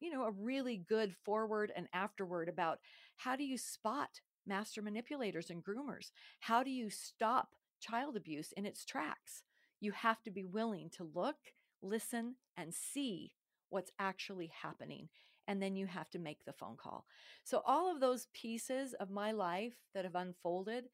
you 0.00 0.10
know, 0.10 0.24
a 0.24 0.30
really 0.30 0.82
good 0.88 1.14
forward 1.26 1.70
and 1.76 1.88
afterward 1.92 2.48
about 2.48 2.78
how 3.16 3.36
do 3.36 3.44
you 3.44 3.58
spot 3.58 4.20
master 4.46 4.82
manipulators 4.82 5.50
and 5.50 5.64
groomers? 5.64 6.10
How 6.40 6.62
do 6.62 6.70
you 6.70 6.90
stop 6.90 7.50
child 7.80 8.16
abuse 8.16 8.52
in 8.52 8.66
its 8.66 8.84
tracks? 8.84 9.42
You 9.80 9.92
have 9.92 10.22
to 10.22 10.30
be 10.30 10.44
willing 10.44 10.90
to 10.96 11.10
look, 11.14 11.36
listen, 11.82 12.36
and 12.56 12.72
see 12.74 13.32
what's 13.68 13.90
actually 13.98 14.50
happening. 14.62 15.08
And 15.48 15.62
then 15.62 15.76
you 15.76 15.86
have 15.86 16.10
to 16.10 16.18
make 16.18 16.44
the 16.44 16.52
phone 16.52 16.76
call. 16.76 17.06
So, 17.44 17.62
all 17.64 17.92
of 17.92 18.00
those 18.00 18.26
pieces 18.32 18.94
of 18.94 19.10
my 19.10 19.32
life 19.32 19.74
that 19.94 20.04
have 20.04 20.16
unfolded 20.16 20.86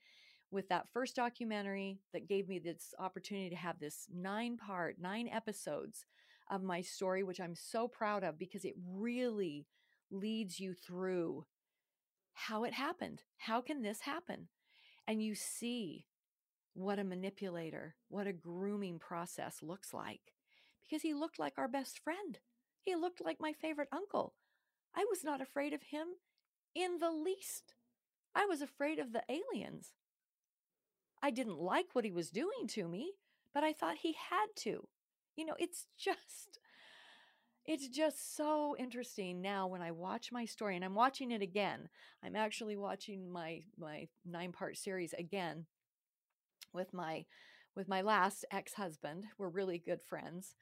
with 0.51 0.69
that 0.69 0.89
first 0.93 1.17
documentary 1.17 1.99
that 2.13 2.29
gave 2.29 2.49
me 2.49 2.59
this 2.59 2.93
opportunity 2.99 3.49
to 3.51 3.57
have 3.57 3.81
this 3.81 4.07
nine 4.15 4.59
part, 4.59 4.97
nine 5.01 5.29
episodes 5.29 6.05
of 6.51 6.63
my 6.63 6.83
story, 6.83 7.23
which 7.23 7.41
I'm 7.41 7.55
so 7.55 7.89
proud 7.89 8.23
of 8.23 8.39
because 8.39 8.67
it 8.67 8.75
really 8.87 9.67
leads 10.11 10.61
you 10.61 10.75
through 10.75 11.47
how 12.35 12.65
it 12.65 12.73
happened. 12.73 13.23
How 13.39 13.61
can 13.61 13.83
this 13.83 14.01
happen? 14.01 14.49
And 15.07 15.23
you 15.23 15.35
see 15.35 16.07
what 16.75 16.99
a 16.99 17.05
manipulator, 17.05 17.97
what 18.09 18.27
a 18.27 18.33
grooming 18.33 18.99
process 18.99 19.63
looks 19.63 19.93
like 19.93 20.33
because 20.83 21.03
he 21.03 21.15
looked 21.15 21.39
like 21.39 21.55
our 21.57 21.69
best 21.69 21.99
friend. 21.99 22.39
He 22.83 22.95
looked 22.97 23.25
like 23.25 23.39
my 23.41 23.53
favorite 23.53 23.89
uncle. 23.93 24.35
I 24.95 25.07
was 25.09 25.25
not 25.25 25.41
afraid 25.41 25.73
of 25.73 25.83
him 25.83 26.07
in 26.75 26.99
the 26.99 27.11
least. 27.11 27.75
I 28.35 28.47
was 28.47 28.61
afraid 28.61 28.99
of 28.99 29.13
the 29.13 29.23
aliens. 29.29 29.93
I 31.23 31.31
didn't 31.31 31.59
like 31.59 31.87
what 31.93 32.05
he 32.05 32.11
was 32.11 32.31
doing 32.31 32.67
to 32.69 32.89
me, 32.89 33.13
but 33.55 33.63
I 33.63 33.73
thought 33.73 33.99
he 33.99 34.15
had 34.31 34.47
to. 34.57 34.89
You 35.37 35.47
know, 35.47 35.55
it's 35.59 35.87
just 35.99 36.59
it's 37.67 37.89
just 37.89 38.37
so 38.37 38.75
interesting 38.79 39.41
now 39.41 39.67
when 39.67 39.83
I 39.83 39.93
watch 39.93 40.33
my 40.33 40.45
story 40.45 40.77
and 40.77 40.85
I'm 40.85 40.95
watching 40.95 41.31
it 41.31 41.43
again. 41.43 41.89
I'm 42.23 42.37
actually 42.37 42.77
watching 42.77 43.31
my 43.31 43.61
my 43.79 44.09
nine-part 44.25 44.77
series 44.77 45.13
again 45.13 45.67
with 46.73 46.93
my 46.93 47.25
with 47.77 47.89
my 47.89 48.03
last 48.03 48.45
ex-husband. 48.51 49.25
We're 49.39 49.49
really 49.49 49.79
good 49.79 50.03
friends 50.03 50.55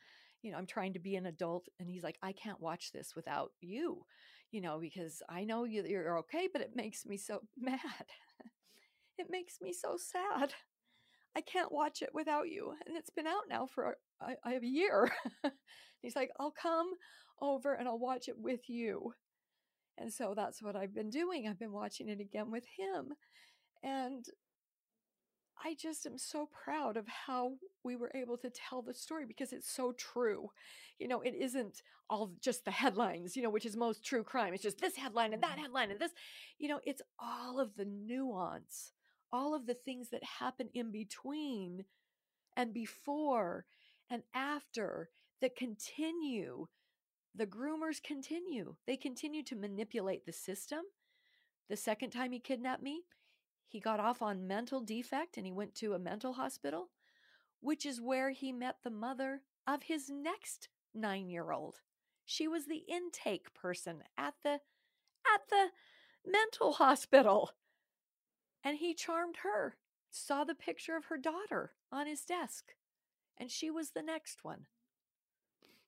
you 0.42 0.50
know, 0.50 0.58
I'm 0.58 0.66
trying 0.66 0.94
to 0.94 0.98
be 0.98 1.16
an 1.16 1.26
adult. 1.26 1.68
And 1.78 1.88
he's 1.88 2.02
like, 2.02 2.18
I 2.22 2.32
can't 2.32 2.60
watch 2.60 2.92
this 2.92 3.14
without 3.14 3.52
you, 3.60 4.04
you 4.50 4.60
know, 4.60 4.78
because 4.80 5.22
I 5.28 5.44
know 5.44 5.64
you, 5.64 5.84
you're 5.86 6.18
okay, 6.18 6.48
but 6.52 6.62
it 6.62 6.74
makes 6.74 7.06
me 7.06 7.16
so 7.16 7.40
mad. 7.58 7.78
it 9.18 9.26
makes 9.30 9.60
me 9.60 9.72
so 9.72 9.96
sad. 9.98 10.54
I 11.36 11.40
can't 11.40 11.72
watch 11.72 12.02
it 12.02 12.10
without 12.12 12.48
you. 12.48 12.74
And 12.86 12.96
it's 12.96 13.10
been 13.10 13.26
out 13.26 13.44
now 13.48 13.66
for 13.66 13.96
a, 14.20 14.32
a, 14.44 14.56
a 14.56 14.64
year. 14.64 15.10
he's 16.02 16.16
like, 16.16 16.30
I'll 16.40 16.50
come 16.52 16.92
over 17.40 17.74
and 17.74 17.88
I'll 17.88 17.98
watch 17.98 18.28
it 18.28 18.38
with 18.38 18.68
you. 18.68 19.12
And 19.98 20.12
so 20.12 20.34
that's 20.34 20.62
what 20.62 20.76
I've 20.76 20.94
been 20.94 21.10
doing. 21.10 21.46
I've 21.46 21.58
been 21.58 21.72
watching 21.72 22.08
it 22.08 22.20
again 22.20 22.50
with 22.50 22.64
him. 22.78 23.12
And 23.82 24.24
I 25.62 25.74
just 25.74 26.06
am 26.06 26.16
so 26.16 26.48
proud 26.64 26.96
of 26.96 27.06
how 27.06 27.52
we 27.84 27.94
were 27.96 28.10
able 28.14 28.38
to 28.38 28.50
tell 28.50 28.80
the 28.82 28.94
story 28.94 29.26
because 29.26 29.52
it's 29.52 29.70
so 29.70 29.92
true. 29.92 30.48
You 30.98 31.08
know, 31.08 31.20
it 31.20 31.34
isn't 31.38 31.82
all 32.08 32.32
just 32.40 32.64
the 32.64 32.70
headlines, 32.70 33.36
you 33.36 33.42
know, 33.42 33.50
which 33.50 33.66
is 33.66 33.76
most 33.76 34.04
true 34.04 34.24
crime. 34.24 34.54
It's 34.54 34.62
just 34.62 34.80
this 34.80 34.96
headline 34.96 35.32
and 35.34 35.42
that 35.42 35.52
Mm-hmm. 35.52 35.60
headline 35.62 35.90
and 35.90 36.00
this, 36.00 36.12
you 36.58 36.68
know, 36.68 36.80
it's 36.84 37.02
all 37.18 37.60
of 37.60 37.76
the 37.76 37.84
nuance, 37.84 38.92
all 39.32 39.54
of 39.54 39.66
the 39.66 39.74
things 39.74 40.10
that 40.10 40.24
happen 40.24 40.68
in 40.74 40.90
between 40.90 41.84
and 42.56 42.72
before 42.72 43.64
and 44.08 44.22
after 44.34 45.10
that 45.40 45.56
continue. 45.56 46.66
The 47.34 47.46
groomers 47.46 48.02
continue. 48.02 48.74
They 48.86 48.96
continue 48.96 49.42
to 49.44 49.56
manipulate 49.56 50.26
the 50.26 50.32
system. 50.32 50.80
The 51.68 51.76
second 51.76 52.10
time 52.10 52.32
he 52.32 52.40
kidnapped 52.40 52.82
me, 52.82 53.02
he 53.68 53.78
got 53.78 54.00
off 54.00 54.20
on 54.20 54.48
mental 54.48 54.80
defect 54.80 55.36
and 55.36 55.46
he 55.46 55.52
went 55.52 55.76
to 55.76 55.94
a 55.94 55.98
mental 55.98 56.32
hospital, 56.32 56.90
which 57.60 57.86
is 57.86 58.00
where 58.00 58.30
he 58.30 58.50
met 58.50 58.78
the 58.82 58.90
mother 58.90 59.42
of 59.66 59.84
his 59.84 60.10
next 60.10 60.68
9-year-old. 60.96 61.76
She 62.24 62.48
was 62.48 62.66
the 62.66 62.82
intake 62.88 63.54
person 63.54 64.02
at 64.18 64.34
the 64.42 64.60
at 65.34 65.48
the 65.48 65.68
mental 66.26 66.72
hospital. 66.72 67.52
And 68.64 68.78
he 68.78 68.94
charmed 68.94 69.38
her. 69.42 69.76
Saw 70.10 70.44
the 70.44 70.54
picture 70.54 70.96
of 70.96 71.06
her 71.06 71.16
daughter 71.16 71.72
on 71.92 72.06
his 72.06 72.22
desk. 72.22 72.72
And 73.38 73.50
she 73.50 73.70
was 73.70 73.90
the 73.90 74.02
next 74.02 74.44
one. 74.44 74.66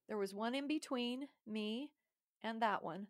There 0.09 0.19
was 0.19 0.35
one 0.35 0.55
in 0.55 0.67
between 0.67 1.29
me 1.47 1.91
and 2.43 2.63
that 2.63 2.83
one. 2.83 3.09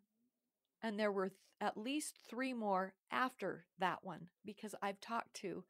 And 0.83 0.99
there 0.99 1.13
were 1.13 1.29
th- 1.29 1.39
at 1.61 1.77
least 1.77 2.19
three 2.29 2.53
more 2.53 2.95
after 3.11 3.67
that 3.79 4.01
one 4.03 4.29
because 4.45 4.75
I've 4.83 5.01
talked 5.01 5.35
to 5.35 5.65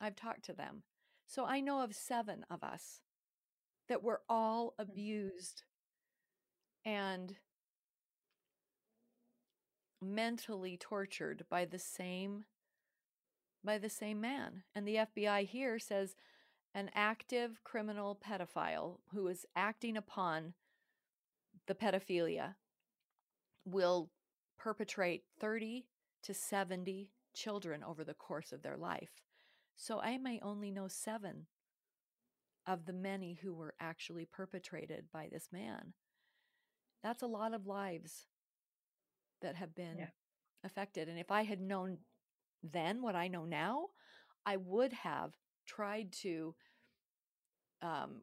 I've 0.00 0.16
talked 0.16 0.44
to 0.46 0.52
them. 0.52 0.82
So 1.26 1.44
I 1.44 1.60
know 1.60 1.82
of 1.82 1.94
7 1.94 2.44
of 2.50 2.64
us 2.64 3.00
that 3.88 4.02
were 4.02 4.22
all 4.28 4.74
hmm. 4.76 4.82
abused 4.82 5.62
and 6.84 7.36
mentally 10.02 10.78
tortured 10.78 11.44
by 11.50 11.66
the 11.66 11.78
same 11.78 12.44
by 13.64 13.78
the 13.78 13.88
same 13.88 14.20
man. 14.20 14.62
And 14.74 14.86
the 14.86 14.96
FBI 14.96 15.46
here 15.46 15.78
says 15.78 16.14
an 16.74 16.90
active 16.94 17.62
criminal 17.64 18.16
pedophile 18.16 18.98
who 19.12 19.26
is 19.28 19.44
acting 19.56 19.96
upon 19.96 20.54
the 21.66 21.74
pedophilia 21.74 22.54
will 23.64 24.10
perpetrate 24.58 25.24
30 25.40 25.86
to 26.22 26.34
70 26.34 27.10
children 27.34 27.82
over 27.82 28.04
the 28.04 28.14
course 28.14 28.52
of 28.52 28.62
their 28.62 28.76
life. 28.76 29.22
So 29.76 30.00
I 30.00 30.18
may 30.18 30.40
only 30.42 30.70
know 30.70 30.88
7 30.88 31.46
of 32.66 32.86
the 32.86 32.92
many 32.92 33.34
who 33.42 33.54
were 33.54 33.74
actually 33.80 34.26
perpetrated 34.26 35.10
by 35.12 35.28
this 35.30 35.48
man. 35.52 35.94
That's 37.02 37.22
a 37.22 37.26
lot 37.26 37.54
of 37.54 37.66
lives 37.66 38.26
that 39.40 39.56
have 39.56 39.74
been 39.74 39.98
Yeah. 39.98 40.10
affected. 40.62 41.08
And 41.08 41.18
if 41.18 41.30
I 41.30 41.42
had 41.42 41.60
known 41.60 42.04
then 42.62 43.02
what 43.02 43.14
I 43.14 43.28
know 43.28 43.44
now, 43.44 43.86
I 44.46 44.56
would 44.56 44.92
have 44.92 45.34
tried 45.66 46.12
to, 46.22 46.54
um, 47.82 48.22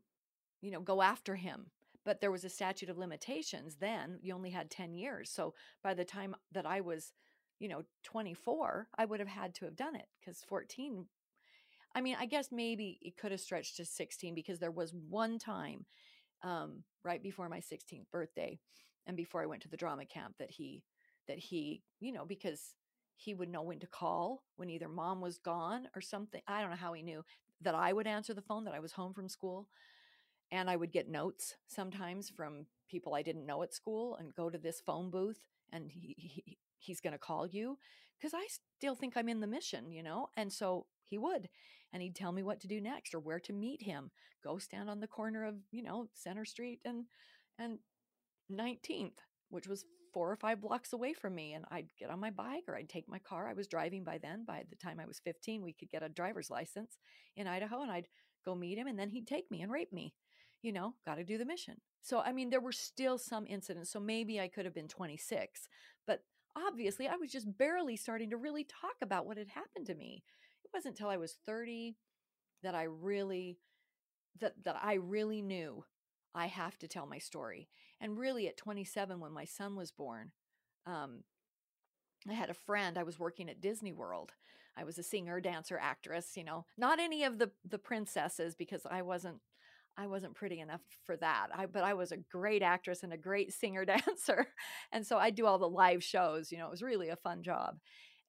you 0.61 0.71
know, 0.71 0.81
go 0.81 1.01
after 1.01 1.35
him. 1.35 1.67
But 2.05 2.21
there 2.21 2.31
was 2.31 2.45
a 2.45 2.49
statute 2.49 2.89
of 2.89 2.97
limitations 2.97 3.75
then. 3.75 4.19
You 4.21 4.33
only 4.33 4.49
had 4.49 4.71
10 4.71 4.93
years. 4.93 5.29
So 5.29 5.53
by 5.83 5.93
the 5.93 6.05
time 6.05 6.35
that 6.53 6.65
I 6.65 6.81
was, 6.81 7.11
you 7.59 7.67
know, 7.67 7.83
24, 8.03 8.87
I 8.97 9.05
would 9.05 9.19
have 9.19 9.27
had 9.27 9.53
to 9.55 9.65
have 9.65 9.75
done 9.75 9.95
it 9.95 10.07
because 10.19 10.41
14. 10.47 11.05
I 11.95 12.01
mean, 12.01 12.15
I 12.19 12.25
guess 12.25 12.49
maybe 12.51 12.99
it 13.01 13.17
could 13.17 13.31
have 13.31 13.41
stretched 13.41 13.77
to 13.77 13.85
16 13.85 14.35
because 14.35 14.59
there 14.59 14.71
was 14.71 14.93
one 14.93 15.37
time 15.37 15.85
um, 16.43 16.83
right 17.03 17.21
before 17.21 17.49
my 17.49 17.59
16th 17.59 18.09
birthday 18.11 18.59
and 19.05 19.17
before 19.17 19.41
I 19.41 19.47
went 19.47 19.63
to 19.63 19.69
the 19.69 19.77
drama 19.77 20.05
camp 20.05 20.35
that 20.39 20.51
he, 20.51 20.83
that 21.27 21.39
he, 21.39 21.81
you 21.99 22.11
know, 22.13 22.25
because 22.25 22.75
he 23.17 23.33
would 23.33 23.49
know 23.49 23.63
when 23.63 23.79
to 23.79 23.87
call 23.87 24.43
when 24.55 24.69
either 24.69 24.87
mom 24.87 25.21
was 25.21 25.39
gone 25.39 25.87
or 25.95 26.01
something. 26.01 26.41
I 26.47 26.61
don't 26.61 26.69
know 26.69 26.77
how 26.77 26.93
he 26.93 27.01
knew 27.01 27.25
that 27.61 27.75
I 27.75 27.91
would 27.91 28.07
answer 28.07 28.33
the 28.33 28.41
phone, 28.41 28.63
that 28.65 28.75
I 28.75 28.79
was 28.79 28.93
home 28.93 29.13
from 29.13 29.27
school. 29.27 29.67
And 30.51 30.69
I 30.69 30.75
would 30.75 30.93
get 30.93 31.09
notes 31.09 31.55
sometimes 31.67 32.29
from 32.29 32.67
people 32.87 33.15
I 33.15 33.23
didn't 33.23 33.45
know 33.45 33.63
at 33.63 33.73
school 33.73 34.15
and 34.15 34.33
go 34.33 34.49
to 34.49 34.57
this 34.57 34.79
phone 34.79 35.09
booth 35.09 35.41
and 35.73 35.91
he, 35.91 36.15
he 36.17 36.57
he's 36.79 37.01
going 37.01 37.11
to 37.11 37.17
call 37.17 37.47
you 37.47 37.77
because 38.17 38.33
I 38.33 38.47
still 38.77 38.95
think 38.95 39.17
I'm 39.17 39.27
in 39.27 39.41
the 39.41 39.47
mission, 39.47 39.91
you 39.91 40.03
know? 40.03 40.29
And 40.37 40.53
so 40.53 40.85
he 41.03 41.17
would 41.17 41.49
and 41.91 42.01
he'd 42.01 42.15
tell 42.15 42.31
me 42.31 42.43
what 42.43 42.61
to 42.61 42.67
do 42.67 42.79
next 42.79 43.13
or 43.13 43.19
where 43.19 43.39
to 43.41 43.51
meet 43.51 43.81
him. 43.81 44.11
Go 44.43 44.57
stand 44.57 44.89
on 44.89 44.99
the 44.99 45.07
corner 45.07 45.43
of, 45.45 45.55
you 45.71 45.83
know, 45.83 46.07
Center 46.13 46.45
Street 46.45 46.79
and 46.85 47.05
and 47.59 47.79
19th, 48.51 49.17
which 49.49 49.67
was 49.67 49.83
four 50.13 50.31
or 50.31 50.35
five 50.35 50.61
blocks 50.61 50.93
away 50.93 51.13
from 51.13 51.35
me. 51.35 51.53
And 51.53 51.65
I'd 51.71 51.89
get 51.97 52.09
on 52.09 52.19
my 52.19 52.31
bike 52.31 52.63
or 52.67 52.75
I'd 52.75 52.89
take 52.89 53.07
my 53.07 53.19
car. 53.19 53.47
I 53.47 53.53
was 53.53 53.67
driving 53.67 54.03
by 54.03 54.17
then. 54.17 54.45
By 54.45 54.63
the 54.69 54.75
time 54.75 54.99
I 54.99 55.05
was 55.05 55.19
15, 55.19 55.63
we 55.63 55.73
could 55.73 55.89
get 55.89 56.03
a 56.03 56.09
driver's 56.09 56.49
license 56.49 56.97
in 57.35 57.47
Idaho 57.47 57.81
and 57.81 57.91
I'd 57.91 58.07
go 58.45 58.55
meet 58.55 58.77
him 58.77 58.87
and 58.87 58.97
then 58.97 59.09
he'd 59.09 59.27
take 59.27 59.49
me 59.51 59.61
and 59.61 59.71
rape 59.71 59.93
me. 59.93 60.13
You 60.61 60.73
know, 60.73 60.95
got 61.05 61.15
to 61.15 61.23
do 61.23 61.37
the 61.37 61.45
mission. 61.45 61.75
So, 62.01 62.19
I 62.19 62.31
mean, 62.31 62.49
there 62.49 62.61
were 62.61 62.71
still 62.71 63.17
some 63.17 63.45
incidents. 63.47 63.91
So 63.91 63.99
maybe 63.99 64.39
I 64.39 64.47
could 64.47 64.65
have 64.65 64.73
been 64.73 64.87
26, 64.87 65.67
but 66.07 66.23
obviously 66.55 67.07
I 67.07 67.15
was 67.15 67.31
just 67.31 67.57
barely 67.57 67.95
starting 67.95 68.29
to 68.31 68.37
really 68.37 68.63
talk 68.63 68.95
about 69.01 69.25
what 69.25 69.37
had 69.37 69.49
happened 69.49 69.85
to 69.87 69.95
me. 69.95 70.23
It 70.63 70.71
wasn't 70.73 70.95
until 70.95 71.09
I 71.09 71.17
was 71.17 71.37
30 71.45 71.95
that 72.63 72.75
I 72.75 72.83
really 72.83 73.59
that 74.39 74.53
that 74.63 74.77
I 74.81 74.95
really 74.95 75.41
knew 75.41 75.83
I 76.33 76.47
have 76.47 76.77
to 76.79 76.87
tell 76.87 77.07
my 77.07 77.17
story. 77.17 77.69
And 77.99 78.17
really 78.17 78.47
at 78.47 78.57
27 78.57 79.19
when 79.19 79.31
my 79.31 79.45
son 79.45 79.75
was 79.75 79.91
born, 79.91 80.31
um, 80.85 81.23
I 82.29 82.33
had 82.33 82.49
a 82.49 82.53
friend. 82.55 82.97
I 82.97 83.03
was 83.03 83.19
working 83.19 83.49
at 83.49 83.61
Disney 83.61 83.93
World. 83.93 84.31
I 84.75 84.83
was 84.83 84.97
a 84.99 85.03
singer, 85.03 85.39
dancer, 85.41 85.79
actress, 85.81 86.35
you 86.35 86.43
know, 86.43 86.65
not 86.77 86.99
any 86.99 87.23
of 87.23 87.39
the 87.39 87.51
the 87.67 87.79
princesses 87.79 88.55
because 88.55 88.85
I 88.89 89.01
wasn't 89.01 89.37
I 89.97 90.07
wasn't 90.07 90.35
pretty 90.35 90.59
enough 90.59 90.81
for 91.03 91.17
that. 91.17 91.47
I 91.53 91.65
but 91.65 91.83
I 91.83 91.93
was 91.93 92.11
a 92.11 92.17
great 92.17 92.61
actress 92.61 93.03
and 93.03 93.13
a 93.13 93.17
great 93.17 93.53
singer 93.53 93.85
dancer. 93.87 94.47
And 94.91 95.05
so 95.05 95.17
I 95.17 95.29
do 95.31 95.45
all 95.45 95.57
the 95.59 95.69
live 95.69 96.03
shows, 96.03 96.51
you 96.51 96.57
know, 96.57 96.67
it 96.67 96.71
was 96.71 96.83
really 96.83 97.09
a 97.09 97.15
fun 97.15 97.43
job. 97.43 97.77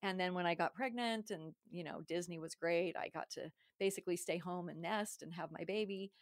And 0.02 0.18
then 0.18 0.32
when 0.32 0.46
I 0.46 0.54
got 0.54 0.74
pregnant 0.74 1.30
and, 1.30 1.54
you 1.70 1.82
know, 1.82 2.02
Disney 2.06 2.38
was 2.38 2.54
great, 2.54 2.96
I 2.96 3.08
got 3.08 3.28
to 3.30 3.50
basically 3.80 4.16
stay 4.16 4.38
home 4.38 4.68
and 4.68 4.80
nest 4.80 5.22
and 5.22 5.34
have 5.34 5.50
my 5.50 5.64
baby. 5.64 6.12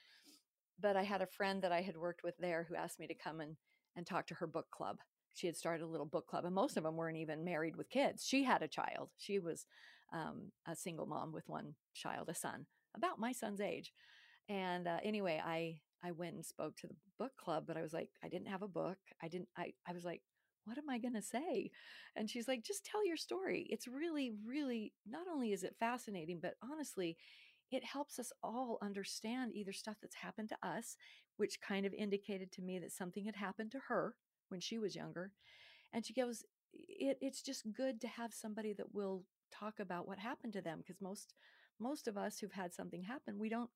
But 0.81 0.97
I 0.97 1.03
had 1.03 1.23
a 1.23 1.27
friend 1.27 1.63
that 1.63 1.73
I 1.73 1.81
had 1.83 1.97
worked 1.97 2.23
with 2.23 2.37
there 2.39 2.65
who 2.69 2.75
asked 2.75 2.99
me 3.01 3.07
to 3.07 3.15
come 3.15 3.41
and 3.41 3.57
and 3.97 4.07
talk 4.07 4.27
to 4.27 4.35
her 4.35 4.47
book 4.47 4.71
club. 4.71 4.99
She 5.35 5.47
had 5.47 5.57
started 5.57 5.83
a 5.85 5.87
little 5.89 6.07
book 6.07 6.27
club, 6.27 6.45
and 6.45 6.55
most 6.55 6.77
of 6.77 6.83
them 6.83 6.97
weren't 6.97 7.17
even 7.17 7.45
married 7.45 7.77
with 7.77 7.89
kids. 7.91 8.27
She 8.27 8.45
had 8.45 8.63
a 8.63 8.69
child. 8.69 9.11
She 9.17 9.39
was 9.39 9.67
um, 10.13 10.53
a 10.67 10.77
single 10.77 11.07
mom 11.07 11.33
with 11.33 11.49
one 11.49 11.75
child, 11.95 12.29
a 12.29 12.35
son, 12.35 12.67
about 12.95 13.19
my 13.19 13.33
son's 13.33 13.61
age. 13.61 13.93
And 14.49 14.87
uh, 14.87 14.99
anyway, 15.03 15.41
I 15.45 15.81
I 16.03 16.13
went 16.13 16.35
and 16.35 16.45
spoke 16.45 16.77
to 16.79 16.87
the 16.87 16.97
book 17.19 17.33
club, 17.37 17.65
but 17.67 17.77
I 17.77 17.83
was 17.83 17.93
like, 17.93 18.11
I 18.23 18.29
didn't 18.29 18.49
have 18.49 18.63
a 18.63 18.69
book. 18.69 18.99
I 19.23 19.29
didn't. 19.29 19.49
I 19.57 19.73
I 19.89 19.93
was 19.93 20.05
like, 20.05 20.23
what 20.65 20.79
am 20.79 20.91
I 20.91 20.99
going 20.99 21.15
to 21.15 21.23
say? 21.23 21.71
And 22.17 22.29
she's 22.29 22.49
like, 22.49 22.65
just 22.65 22.85
tell 22.85 23.07
your 23.07 23.17
story. 23.17 23.67
It's 23.71 23.89
really, 23.89 24.33
really. 24.47 24.93
Not 25.09 25.27
only 25.33 25.53
is 25.53 25.63
it 25.63 25.77
fascinating, 25.79 26.41
but 26.41 26.55
honestly, 26.63 27.17
it 27.71 27.85
helps 27.85 28.19
us 28.19 28.33
all 28.43 28.79
understand 28.83 29.53
either 29.55 29.73
stuff 29.73 29.97
that's 30.01 30.17
happened 30.17 30.49
to 30.51 30.69
us, 30.69 30.97
which 31.37 31.61
kind 31.61 31.85
of 31.85 31.93
indicated 31.95 32.53
to 32.53 32.63
me 32.63 32.79
that 32.79 32.93
something 32.93 33.25
had 33.25 33.37
happened 33.37 33.73
to 33.73 33.81
her 33.89 34.15
when 34.49 34.61
she 34.61 34.79
was 34.79 34.95
younger. 34.97 35.33
And 35.93 36.05
she 36.05 36.15
goes, 36.15 36.45
it, 36.73 37.19
it's 37.21 37.43
just 37.43 37.73
good 37.73 38.01
to 38.01 38.09
have 38.09 38.33
somebody 38.33 38.73
that 38.75 38.95
will 38.95 39.25
talk 39.53 39.81
about 39.81 40.07
what 40.07 40.19
happened 40.19 40.53
to 40.53 40.63
them 40.63 40.79
because 40.79 41.01
most 41.01 41.35
most 41.79 42.09
of 42.09 42.17
us 42.17 42.39
who've 42.39 42.53
had 42.53 42.73
something 42.73 43.03
happen, 43.03 43.39
we 43.39 43.49
don't 43.49 43.71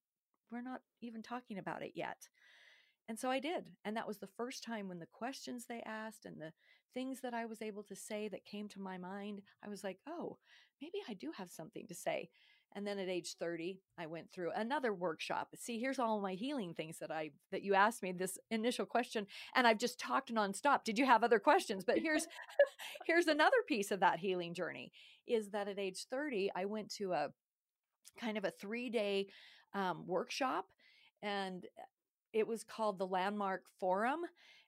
we're 0.50 0.62
not 0.62 0.80
even 1.00 1.22
talking 1.22 1.58
about 1.58 1.82
it 1.82 1.92
yet. 1.94 2.28
And 3.08 3.18
so 3.18 3.30
I 3.30 3.40
did. 3.40 3.64
And 3.84 3.96
that 3.96 4.06
was 4.06 4.18
the 4.18 4.28
first 4.36 4.62
time 4.62 4.88
when 4.88 4.98
the 4.98 5.06
questions 5.06 5.66
they 5.66 5.82
asked 5.84 6.24
and 6.24 6.40
the 6.40 6.52
things 6.94 7.20
that 7.20 7.34
I 7.34 7.46
was 7.46 7.62
able 7.62 7.82
to 7.84 7.96
say 7.96 8.28
that 8.28 8.44
came 8.44 8.68
to 8.68 8.80
my 8.80 8.98
mind, 8.98 9.42
I 9.64 9.68
was 9.68 9.84
like, 9.84 9.98
oh, 10.08 10.38
maybe 10.80 10.98
I 11.08 11.14
do 11.14 11.32
have 11.36 11.50
something 11.50 11.86
to 11.88 11.94
say. 11.94 12.30
And 12.76 12.86
then 12.86 12.98
at 13.00 13.08
age 13.08 13.34
30, 13.34 13.80
I 13.98 14.06
went 14.06 14.30
through 14.30 14.52
another 14.54 14.94
workshop. 14.94 15.48
See, 15.56 15.80
here's 15.80 15.98
all 15.98 16.20
my 16.20 16.34
healing 16.34 16.72
things 16.72 16.98
that 17.00 17.10
I 17.10 17.30
that 17.50 17.62
you 17.62 17.74
asked 17.74 18.02
me 18.02 18.12
this 18.12 18.38
initial 18.50 18.86
question 18.86 19.26
and 19.56 19.66
I've 19.66 19.78
just 19.78 19.98
talked 19.98 20.32
nonstop. 20.32 20.84
Did 20.84 20.98
you 20.98 21.04
have 21.06 21.24
other 21.24 21.40
questions? 21.40 21.84
But 21.84 21.98
here's 21.98 22.26
here's 23.06 23.26
another 23.26 23.56
piece 23.66 23.90
of 23.90 24.00
that 24.00 24.18
healing 24.18 24.54
journey 24.54 24.92
is 25.26 25.50
that 25.50 25.68
at 25.68 25.78
age 25.78 26.06
30, 26.10 26.50
I 26.54 26.64
went 26.64 26.90
to 26.96 27.12
a 27.12 27.28
kind 28.18 28.36
of 28.36 28.44
a 28.44 28.50
three 28.50 28.90
day 28.90 29.28
um, 29.74 30.04
workshop. 30.06 30.66
And 31.22 31.66
it 32.32 32.46
was 32.46 32.64
called 32.64 32.98
the 32.98 33.06
Landmark 33.06 33.64
Forum. 33.78 34.20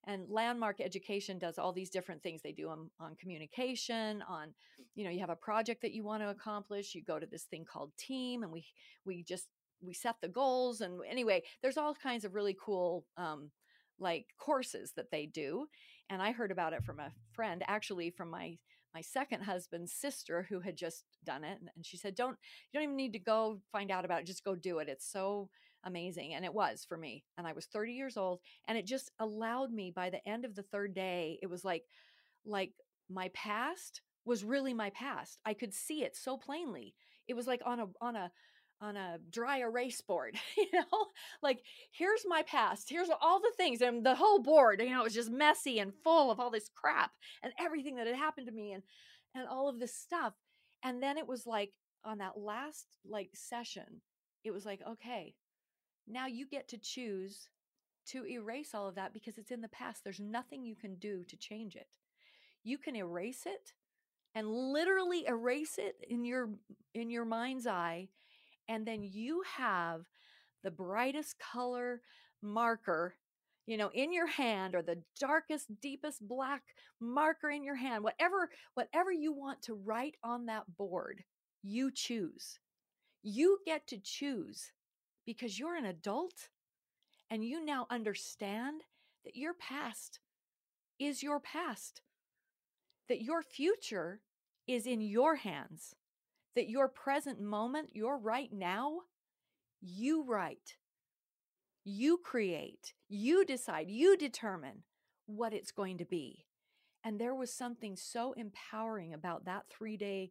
And 0.06 0.28
Landmark 0.28 0.80
Education 0.80 1.38
does 1.38 1.58
all 1.58 1.72
these 1.72 1.90
different 1.90 2.22
things. 2.22 2.42
They 2.42 2.52
do 2.52 2.68
them 2.68 2.90
on 2.98 3.14
communication, 3.16 4.22
on, 4.28 4.48
you 4.94 5.04
know, 5.04 5.10
you 5.10 5.20
have 5.20 5.30
a 5.30 5.36
project 5.36 5.82
that 5.82 5.92
you 5.92 6.02
want 6.02 6.22
to 6.22 6.30
accomplish. 6.30 6.94
You 6.94 7.02
go 7.02 7.18
to 7.18 7.26
this 7.26 7.44
thing 7.44 7.64
called 7.64 7.92
Team, 7.96 8.42
and 8.42 8.50
we 8.50 8.64
we 9.04 9.22
just 9.22 9.46
we 9.80 9.94
set 9.94 10.16
the 10.20 10.28
goals. 10.28 10.80
And 10.80 11.00
anyway, 11.08 11.42
there's 11.62 11.76
all 11.76 11.94
kinds 11.94 12.24
of 12.24 12.34
really 12.34 12.56
cool 12.60 13.04
um, 13.16 13.50
like 13.98 14.26
courses 14.38 14.92
that 14.96 15.10
they 15.10 15.26
do. 15.26 15.66
And 16.10 16.20
I 16.20 16.32
heard 16.32 16.50
about 16.50 16.72
it 16.72 16.84
from 16.84 16.98
a 16.98 17.12
friend, 17.32 17.62
actually 17.68 18.10
from 18.10 18.30
my 18.30 18.58
my 18.94 19.00
second 19.00 19.42
husband's 19.42 19.92
sister 19.92 20.46
who 20.48 20.60
had 20.60 20.76
just 20.76 21.04
done 21.24 21.44
it 21.44 21.58
and 21.60 21.86
she 21.86 21.96
said 21.96 22.14
don't 22.14 22.36
you 22.70 22.78
don't 22.78 22.84
even 22.84 22.96
need 22.96 23.12
to 23.12 23.18
go 23.18 23.60
find 23.70 23.90
out 23.90 24.04
about 24.04 24.20
it 24.20 24.26
just 24.26 24.44
go 24.44 24.54
do 24.54 24.78
it 24.78 24.88
it's 24.88 25.10
so 25.10 25.48
amazing 25.84 26.34
and 26.34 26.44
it 26.44 26.54
was 26.54 26.84
for 26.88 26.96
me 26.96 27.24
and 27.36 27.46
i 27.46 27.52
was 27.52 27.66
30 27.66 27.92
years 27.92 28.16
old 28.16 28.40
and 28.68 28.78
it 28.78 28.86
just 28.86 29.10
allowed 29.18 29.72
me 29.72 29.90
by 29.90 30.10
the 30.10 30.26
end 30.28 30.44
of 30.44 30.54
the 30.54 30.62
third 30.62 30.94
day 30.94 31.38
it 31.42 31.50
was 31.50 31.64
like 31.64 31.84
like 32.44 32.72
my 33.08 33.28
past 33.34 34.00
was 34.24 34.44
really 34.44 34.74
my 34.74 34.90
past. 34.90 35.38
I 35.44 35.54
could 35.54 35.74
see 35.74 36.04
it 36.04 36.16
so 36.16 36.36
plainly. 36.36 36.94
It 37.28 37.34
was 37.34 37.46
like 37.46 37.62
on 37.64 37.80
a 37.80 37.86
on 38.00 38.16
a 38.16 38.30
on 38.80 38.96
a 38.96 39.18
dry 39.30 39.58
erase 39.58 40.00
board, 40.00 40.36
you 40.56 40.66
know, 40.72 41.06
like 41.40 41.60
here's 41.92 42.24
my 42.26 42.42
past, 42.42 42.90
here's 42.90 43.08
all 43.20 43.40
the 43.40 43.52
things, 43.56 43.80
and 43.80 44.04
the 44.04 44.16
whole 44.16 44.40
board, 44.40 44.80
you 44.80 44.90
know, 44.90 45.00
it 45.00 45.04
was 45.04 45.14
just 45.14 45.30
messy 45.30 45.78
and 45.78 45.92
full 46.02 46.30
of 46.30 46.40
all 46.40 46.50
this 46.50 46.68
crap 46.74 47.12
and 47.44 47.52
everything 47.60 47.96
that 47.96 48.08
had 48.08 48.16
happened 48.16 48.46
to 48.48 48.52
me 48.52 48.72
and 48.72 48.82
and 49.34 49.48
all 49.48 49.68
of 49.68 49.78
this 49.78 49.94
stuff. 49.94 50.34
And 50.84 51.02
then 51.02 51.16
it 51.16 51.28
was 51.28 51.46
like 51.46 51.72
on 52.04 52.18
that 52.18 52.36
last 52.36 52.86
like 53.08 53.30
session, 53.34 54.02
it 54.44 54.50
was 54.50 54.66
like, 54.66 54.80
okay, 54.86 55.34
now 56.06 56.26
you 56.26 56.46
get 56.46 56.68
to 56.68 56.78
choose 56.78 57.48
to 58.06 58.26
erase 58.26 58.74
all 58.74 58.88
of 58.88 58.96
that 58.96 59.12
because 59.12 59.38
it's 59.38 59.50
in 59.50 59.60
the 59.60 59.68
past. 59.68 60.02
There's 60.02 60.20
nothing 60.20 60.64
you 60.64 60.74
can 60.74 60.96
do 60.96 61.24
to 61.24 61.36
change 61.36 61.76
it. 61.76 61.86
You 62.64 62.78
can 62.78 62.96
erase 62.96 63.44
it 63.46 63.72
and 64.34 64.48
literally 64.48 65.26
erase 65.26 65.78
it 65.78 65.96
in 66.08 66.24
your 66.24 66.50
in 66.94 67.10
your 67.10 67.24
mind's 67.24 67.66
eye 67.66 68.08
and 68.68 68.86
then 68.86 69.02
you 69.02 69.42
have 69.56 70.02
the 70.62 70.70
brightest 70.70 71.36
color 71.38 72.00
marker 72.42 73.14
you 73.66 73.76
know 73.76 73.90
in 73.94 74.12
your 74.12 74.26
hand 74.26 74.74
or 74.74 74.82
the 74.82 75.02
darkest 75.20 75.66
deepest 75.80 76.26
black 76.26 76.62
marker 77.00 77.50
in 77.50 77.62
your 77.62 77.76
hand 77.76 78.02
whatever 78.02 78.50
whatever 78.74 79.12
you 79.12 79.32
want 79.32 79.60
to 79.62 79.74
write 79.74 80.16
on 80.24 80.46
that 80.46 80.64
board 80.76 81.22
you 81.62 81.90
choose 81.90 82.58
you 83.22 83.58
get 83.64 83.86
to 83.86 83.98
choose 83.98 84.72
because 85.26 85.58
you're 85.58 85.76
an 85.76 85.84
adult 85.84 86.48
and 87.30 87.44
you 87.44 87.64
now 87.64 87.86
understand 87.90 88.82
that 89.24 89.36
your 89.36 89.54
past 89.54 90.20
is 90.98 91.22
your 91.22 91.40
past 91.40 92.02
that 93.08 93.22
your 93.22 93.42
future 93.42 94.20
is 94.66 94.86
in 94.86 95.00
your 95.00 95.36
hands 95.36 95.94
that 96.54 96.68
your 96.68 96.88
present 96.88 97.40
moment, 97.40 97.90
your 97.94 98.18
right 98.18 98.52
now, 98.52 99.00
you 99.80 100.24
write, 100.24 100.76
you 101.84 102.18
create, 102.22 102.92
you 103.08 103.44
decide, 103.44 103.88
you 103.88 104.16
determine 104.16 104.82
what 105.26 105.52
it's 105.52 105.72
going 105.72 105.98
to 105.98 106.04
be. 106.04 106.44
And 107.04 107.18
there 107.18 107.34
was 107.34 107.52
something 107.52 107.96
so 107.96 108.32
empowering 108.34 109.14
about 109.14 109.46
that 109.46 109.64
three 109.70 109.96
day 109.96 110.30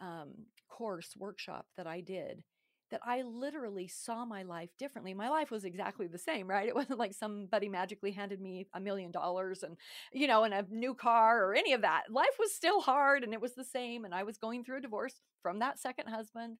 um, 0.00 0.30
course 0.68 1.14
workshop 1.18 1.66
that 1.76 1.86
I 1.86 2.00
did 2.00 2.44
that 2.90 3.00
I 3.04 3.22
literally 3.22 3.86
saw 3.88 4.24
my 4.24 4.42
life 4.42 4.70
differently. 4.78 5.14
My 5.14 5.28
life 5.28 5.50
was 5.50 5.64
exactly 5.64 6.06
the 6.06 6.18
same, 6.18 6.48
right? 6.48 6.68
It 6.68 6.74
wasn't 6.74 6.98
like 6.98 7.14
somebody 7.14 7.68
magically 7.68 8.12
handed 8.12 8.40
me 8.40 8.66
a 8.74 8.80
million 8.80 9.10
dollars 9.10 9.62
and, 9.62 9.76
you 10.12 10.26
know, 10.26 10.44
and 10.44 10.54
a 10.54 10.64
new 10.70 10.94
car 10.94 11.44
or 11.44 11.54
any 11.54 11.72
of 11.72 11.82
that. 11.82 12.04
Life 12.10 12.36
was 12.38 12.54
still 12.54 12.80
hard 12.80 13.24
and 13.24 13.32
it 13.32 13.40
was 13.40 13.54
the 13.54 13.64
same. 13.64 14.04
And 14.04 14.14
I 14.14 14.22
was 14.22 14.38
going 14.38 14.64
through 14.64 14.78
a 14.78 14.82
divorce 14.82 15.20
from 15.42 15.58
that 15.58 15.78
second 15.78 16.08
husband 16.08 16.58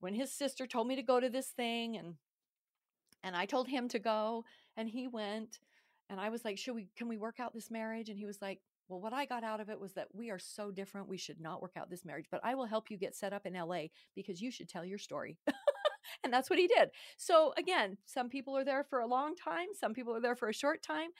when 0.00 0.14
his 0.14 0.32
sister 0.32 0.66
told 0.66 0.88
me 0.88 0.96
to 0.96 1.02
go 1.02 1.20
to 1.20 1.30
this 1.30 1.48
thing 1.48 1.96
and 1.96 2.14
and 3.24 3.36
I 3.36 3.46
told 3.46 3.68
him 3.68 3.86
to 3.88 4.00
go 4.00 4.44
and 4.76 4.88
he 4.88 5.06
went 5.06 5.60
and 6.10 6.20
I 6.20 6.28
was 6.28 6.44
like, 6.44 6.58
"Should 6.58 6.74
we 6.74 6.88
can 6.96 7.08
we 7.08 7.16
work 7.16 7.38
out 7.38 7.54
this 7.54 7.70
marriage?" 7.70 8.08
And 8.08 8.18
he 8.18 8.26
was 8.26 8.42
like, 8.42 8.60
well, 8.88 9.00
what 9.00 9.12
I 9.12 9.24
got 9.24 9.44
out 9.44 9.60
of 9.60 9.70
it 9.70 9.80
was 9.80 9.92
that 9.94 10.08
we 10.12 10.30
are 10.30 10.38
so 10.38 10.70
different. 10.70 11.08
We 11.08 11.16
should 11.16 11.40
not 11.40 11.62
work 11.62 11.72
out 11.76 11.90
this 11.90 12.04
marriage, 12.04 12.26
but 12.30 12.40
I 12.44 12.54
will 12.54 12.66
help 12.66 12.90
you 12.90 12.96
get 12.96 13.14
set 13.14 13.32
up 13.32 13.46
in 13.46 13.54
LA 13.54 13.84
because 14.14 14.40
you 14.40 14.50
should 14.50 14.68
tell 14.68 14.84
your 14.84 14.98
story. 14.98 15.38
and 16.24 16.32
that's 16.32 16.50
what 16.50 16.58
he 16.58 16.66
did. 16.66 16.90
So, 17.16 17.54
again, 17.56 17.96
some 18.04 18.28
people 18.28 18.56
are 18.56 18.64
there 18.64 18.84
for 18.84 19.00
a 19.00 19.06
long 19.06 19.34
time, 19.34 19.68
some 19.78 19.94
people 19.94 20.14
are 20.14 20.20
there 20.20 20.36
for 20.36 20.48
a 20.48 20.54
short 20.54 20.82
time. 20.82 21.10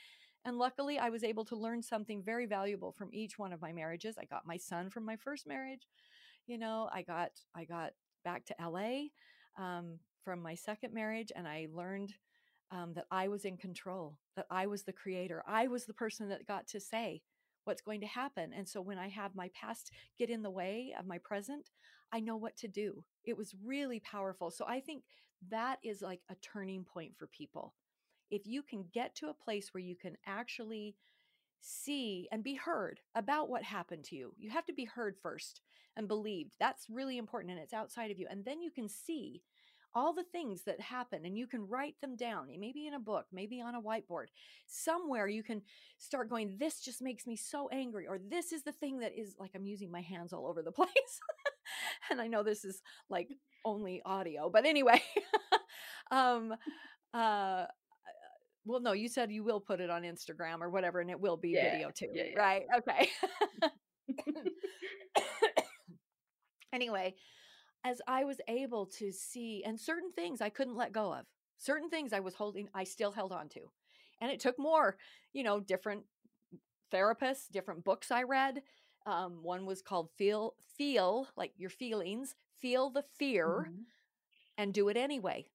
And 0.45 0.59
luckily, 0.59 0.99
I 0.99 1.09
was 1.11 1.23
able 1.23 1.45
to 1.47 1.57
learn 1.57 1.83
something 1.83 2.23
very 2.23 2.47
valuable 2.47 2.93
from 2.93 3.11
each 3.13 3.39
one 3.39 3.53
of 3.53 3.61
my 3.63 3.73
marriages. 3.73 4.17
I 4.19 4.25
got 4.25 4.47
my 4.47 4.57
son 4.57 4.91
from 4.91 5.05
my 5.05 5.17
first 5.17 5.47
marriage. 5.47 5.87
You 6.47 6.59
know, 6.59 6.89
I 6.93 7.03
got 7.03 7.31
I 7.55 7.65
got 7.65 7.93
back 8.25 8.45
to 8.47 8.55
LA 8.61 9.05
um, 9.57 9.99
from 10.25 10.43
my 10.43 10.57
second 10.57 10.93
marriage, 10.93 11.31
and 11.35 11.47
I 11.47 11.69
learned 11.73 12.13
um, 12.73 12.95
that 12.95 13.05
I 13.11 13.29
was 13.29 13.45
in 13.45 13.57
control, 13.57 14.17
that 14.35 14.47
I 14.51 14.67
was 14.67 14.83
the 14.83 14.93
creator, 14.93 15.45
I 15.47 15.69
was 15.69 15.85
the 15.85 15.95
person 15.95 16.29
that 16.31 16.47
got 16.47 16.67
to 16.69 16.81
say, 16.81 17.23
what's 17.65 17.83
going 17.83 18.01
to 18.01 18.07
happen. 18.07 18.53
And 18.53 18.69
so 18.69 18.81
when 18.81 18.99
I 18.99 19.09
have 19.09 19.35
my 19.35 19.51
past 19.55 19.91
get 20.19 20.31
in 20.31 20.43
the 20.43 20.51
way 20.51 20.95
of 20.99 21.07
my 21.07 21.19
present, 21.19 21.71
I 22.13 22.21
know 22.21 22.37
what 22.37 22.57
to 22.59 22.69
do. 22.69 23.05
It 23.25 23.37
was 23.37 23.55
really 23.65 24.01
powerful. 24.01 24.51
So 24.51 24.65
I 24.67 24.81
think 24.81 25.05
that 25.51 25.79
is 25.83 26.03
like 26.03 26.21
a 26.31 26.37
turning 26.37 26.85
point 26.85 27.13
for 27.17 27.27
people. 27.27 27.75
If 28.31 28.47
you 28.47 28.63
can 28.63 28.85
get 28.93 29.15
to 29.17 29.29
a 29.29 29.35
place 29.35 29.73
where 29.73 29.83
you 29.83 29.97
can 29.97 30.17
actually 30.27 30.97
see 31.61 32.29
and 32.33 32.43
be 32.43 32.55
heard 32.55 33.01
about 33.15 33.49
what 33.49 33.63
happened 33.63 34.05
to 34.05 34.17
you, 34.17 34.35
you 34.39 34.51
have 34.51 34.67
to 34.67 34.73
be 34.73 34.85
heard 34.85 35.17
first 35.23 35.61
and 35.97 36.09
believed. 36.09 36.55
That's 36.59 36.89
really 36.91 37.19
important 37.19 37.53
and 37.53 37.61
it's 37.61 37.75
outside 37.75 38.11
of 38.11 38.19
you. 38.19 38.27
And 38.31 38.45
then 38.45 38.63
you 38.63 38.71
can 38.71 38.89
see 38.89 39.43
all 39.95 40.13
the 40.15 40.25
things 40.25 40.63
that 40.65 40.81
happen 40.81 41.25
and 41.25 41.37
you 41.37 41.47
can 41.47 41.67
write 41.69 41.95
them 42.01 42.17
down 42.17 42.49
maybe 42.59 42.87
in 42.87 42.95
a 42.95 43.01
book 43.01 43.27
maybe 43.33 43.61
on 43.61 43.75
a 43.75 43.81
whiteboard. 43.81 44.27
Somewhere 44.67 45.29
you 45.29 45.43
can 45.43 45.63
start 45.99 46.31
going 46.31 46.57
this 46.59 46.81
just 46.81 47.03
makes 47.03 47.27
me 47.27 47.37
so 47.37 47.69
angry 47.71 48.07
or 48.07 48.19
this 48.19 48.53
is 48.53 48.63
the 48.63 48.73
thing 48.73 49.01
that 49.01 49.13
is 49.17 49.37
like 49.39 49.51
i'm 49.55 49.65
using 49.67 49.91
my 49.91 50.01
hands 50.01 50.33
all 50.33 50.47
over 50.47 50.63
the 50.63 50.73
place. 50.73 50.89
And 52.11 52.21
i 52.21 52.27
know 52.27 52.43
this 52.43 52.65
is 52.65 52.83
like 53.09 53.29
only 53.65 54.03
audio 54.05 54.51
but 54.51 54.67
anyway 54.67 55.01
um 56.11 56.55
uh 57.15 57.67
well 58.65 58.81
no 58.81 58.93
you 58.93 59.09
said 59.09 59.31
you 59.31 59.45
will 59.45 59.61
put 59.61 59.81
it 59.81 59.91
on 59.91 60.03
instagram 60.03 60.61
or 60.61 60.69
whatever 60.71 61.01
and 61.01 61.11
it 61.11 61.21
will 61.21 61.37
be 61.37 61.51
yeah, 61.51 61.71
video 61.71 61.91
too 61.95 62.09
yeah, 62.13 62.25
yeah. 62.35 62.39
right? 62.39 62.63
Okay. 62.79 63.09
Anyway 66.73 67.15
as 67.85 68.01
I 68.07 68.25
was 68.25 68.41
able 68.49 68.87
to 68.99 69.13
see, 69.13 69.63
and 69.65 69.79
certain 69.79 70.13
things 70.13 70.41
I 70.41 70.49
couldn't 70.49 70.77
let 70.77 70.93
go 70.93 71.13
of, 71.13 71.27
certain 71.59 71.89
things 71.89 72.13
I 72.13 72.21
was 72.21 72.35
holding, 72.35 72.69
I 72.75 72.85
still 72.85 73.13
held 73.13 73.33
on 73.33 73.49
to. 73.51 73.61
And 74.21 74.31
it 74.31 74.41
took 74.41 74.59
more, 74.59 74.97
you 75.33 75.43
know, 75.43 75.61
different 75.61 76.05
therapists, 76.93 77.51
different 77.51 77.85
books 77.85 78.11
I 78.11 78.23
read. 78.23 78.63
Um, 79.07 79.43
one 79.43 79.67
was 79.67 79.83
called 79.83 80.11
Feel, 80.17 80.55
Feel, 80.77 81.29
like 81.37 81.53
your 81.57 81.71
feelings, 81.71 82.35
Feel 82.61 82.91
the 82.91 83.05
Fear 83.19 83.67
mm-hmm. 83.69 83.83
and 84.59 84.73
Do 84.73 84.89
It 84.89 84.97
Anyway. 84.97 85.47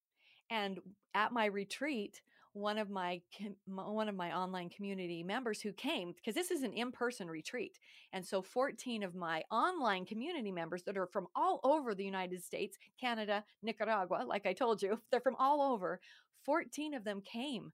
And 0.49 0.79
at 1.13 1.31
my 1.31 1.45
retreat, 1.45 2.21
one 2.57 2.77
of 2.77 2.89
my 2.89 3.21
one 3.65 4.09
of 4.09 4.15
my 4.15 4.35
online 4.35 4.69
community 4.69 5.23
members 5.23 5.61
who 5.61 5.71
came 5.71 6.13
because 6.13 6.34
this 6.34 6.51
is 6.51 6.63
an 6.63 6.73
in-person 6.73 7.29
retreat 7.29 7.77
and 8.13 8.25
so 8.25 8.41
14 8.41 9.03
of 9.03 9.15
my 9.15 9.43
online 9.51 10.05
community 10.05 10.51
members 10.51 10.84
that 10.84 10.97
are 10.97 11.05
from 11.05 11.27
all 11.35 11.59
over 11.63 11.93
the 11.93 12.03
United 12.03 12.43
States, 12.43 12.77
Canada, 12.99 13.43
Nicaragua, 13.61 14.23
like 14.25 14.45
I 14.45 14.53
told 14.53 14.81
you, 14.81 14.99
they're 15.11 15.19
from 15.19 15.35
all 15.38 15.61
over. 15.61 15.99
14 16.45 16.93
of 16.93 17.03
them 17.03 17.21
came 17.21 17.71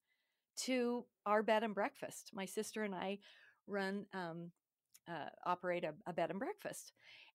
to 0.56 1.06
our 1.26 1.44
bed 1.44 1.64
and 1.64 1.74
breakfast. 1.76 2.32
My 2.34 2.46
sister 2.46 2.84
and 2.84 2.94
I 2.94 3.20
run 3.68 4.06
um, 4.14 4.52
uh, 5.10 5.30
operate 5.46 5.84
a, 5.84 5.94
a 6.08 6.14
bed 6.14 6.30
and 6.30 6.40
breakfast 6.40 6.92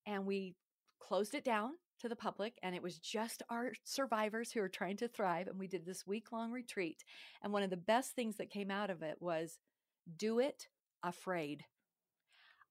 and 0.06 0.26
we 0.26 0.54
closed 1.00 1.34
it 1.34 1.44
down 1.44 1.72
to 2.00 2.08
the 2.08 2.16
public 2.16 2.58
and 2.62 2.74
it 2.74 2.82
was 2.82 2.98
just 2.98 3.42
our 3.50 3.72
survivors 3.84 4.52
who 4.52 4.60
were 4.60 4.68
trying 4.68 4.96
to 4.96 5.08
thrive 5.08 5.48
and 5.48 5.58
we 5.58 5.66
did 5.66 5.84
this 5.84 6.06
week 6.06 6.32
long 6.32 6.52
retreat 6.52 7.04
and 7.42 7.52
one 7.52 7.62
of 7.62 7.70
the 7.70 7.76
best 7.76 8.12
things 8.12 8.36
that 8.36 8.50
came 8.50 8.70
out 8.70 8.90
of 8.90 9.02
it 9.02 9.16
was 9.20 9.58
do 10.16 10.38
it 10.38 10.68
afraid. 11.02 11.64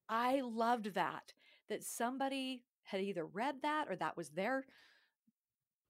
I 0.08 0.40
loved 0.40 0.94
that 0.94 1.32
that 1.68 1.84
somebody 1.84 2.64
had 2.84 3.00
either 3.00 3.26
read 3.26 3.56
that 3.62 3.86
or 3.88 3.96
that 3.96 4.16
was 4.16 4.30
their 4.30 4.64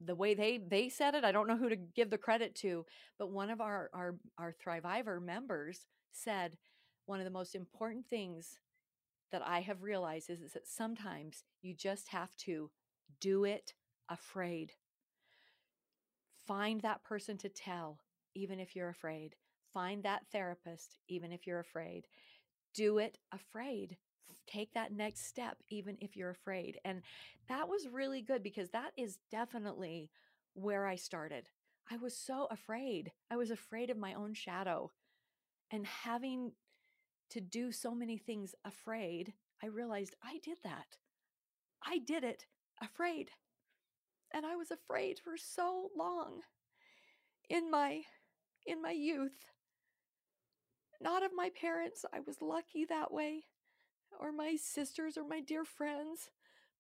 the 0.01 0.15
way 0.15 0.35
they 0.35 0.59
they 0.59 0.89
said 0.89 1.15
it 1.15 1.25
i 1.25 1.33
don't 1.33 1.49
know 1.49 1.57
who 1.57 1.69
to 1.69 1.77
give 1.77 2.11
the 2.11 2.19
credit 2.19 2.55
to 2.55 2.85
but 3.19 3.31
one 3.31 3.51
of 3.51 3.61
our 3.61 3.91
our 3.93 4.17
our 4.39 4.53
Thrivivor 4.53 5.21
members 5.21 5.87
said 6.13 6.57
one 7.07 7.19
of 7.19 7.25
the 7.25 7.31
most 7.31 7.55
important 7.55 8.07
things 8.09 8.59
that 9.33 9.43
i 9.45 9.61
have 9.61 9.83
realized 9.83 10.31
is, 10.31 10.41
is 10.41 10.53
that 10.53 10.69
sometimes 10.69 11.45
you 11.63 11.75
just 11.75 12.09
have 12.09 12.35
to 12.37 12.71
do 13.21 13.45
it 13.45 13.75
afraid. 14.09 14.73
Find 16.47 16.81
that 16.81 17.05
person 17.05 17.37
to 17.39 17.49
tell, 17.49 17.99
even 18.35 18.59
if 18.59 18.75
you're 18.75 18.89
afraid. 18.89 19.37
Find 19.73 20.03
that 20.03 20.23
therapist, 20.33 20.99
even 21.09 21.33
if 21.33 21.47
you're 21.47 21.61
afraid. 21.61 22.07
Do 22.75 22.99
it 22.99 23.19
afraid. 23.33 23.97
Take 24.47 24.73
that 24.73 24.93
next 24.93 25.27
step, 25.27 25.59
even 25.69 25.99
if 26.01 26.17
you're 26.17 26.31
afraid. 26.31 26.79
And 26.85 27.03
that 27.49 27.69
was 27.69 27.89
really 27.89 28.23
good 28.23 28.43
because 28.43 28.71
that 28.71 28.93
is 28.97 29.19
definitely 29.31 30.11
where 30.55 30.87
I 30.87 30.97
started. 30.97 31.49
I 31.91 31.97
was 31.97 32.17
so 32.17 32.47
afraid. 32.51 33.13
I 33.31 33.37
was 33.37 33.51
afraid 33.51 33.91
of 33.91 33.97
my 33.97 34.15
own 34.15 34.35
shadow. 34.35 34.91
And 35.71 35.87
having 35.87 36.53
to 37.31 37.41
do 37.41 37.73
so 37.73 37.95
many 37.95 38.17
things 38.17 38.55
afraid, 38.65 39.35
I 39.63 39.67
realized 39.67 40.15
I 40.23 40.39
did 40.43 40.59
that. 40.65 40.97
I 41.85 41.99
did 41.99 42.25
it 42.25 42.47
afraid. 42.83 43.31
And 44.33 44.45
I 44.47 44.57
was 44.57 44.71
afraid 44.71 45.19
for 45.19 45.37
so 45.37 45.91
long 45.97 46.43
in 47.49 47.71
my 47.71 48.03
in 48.67 48.83
my 48.83 48.93
youth. 48.93 49.47
Not 51.01 51.23
of 51.23 51.31
my 51.35 51.51
parents, 51.51 52.05
I 52.13 52.21
was 52.21 52.43
lucky 52.43 52.85
that 52.85 53.13
way, 53.13 53.45
or 54.19 54.33
my 54.33 54.57
sisters 54.57 55.17
or 55.17 55.25
my 55.27 55.41
dear 55.41 55.65
friends, 55.65 56.31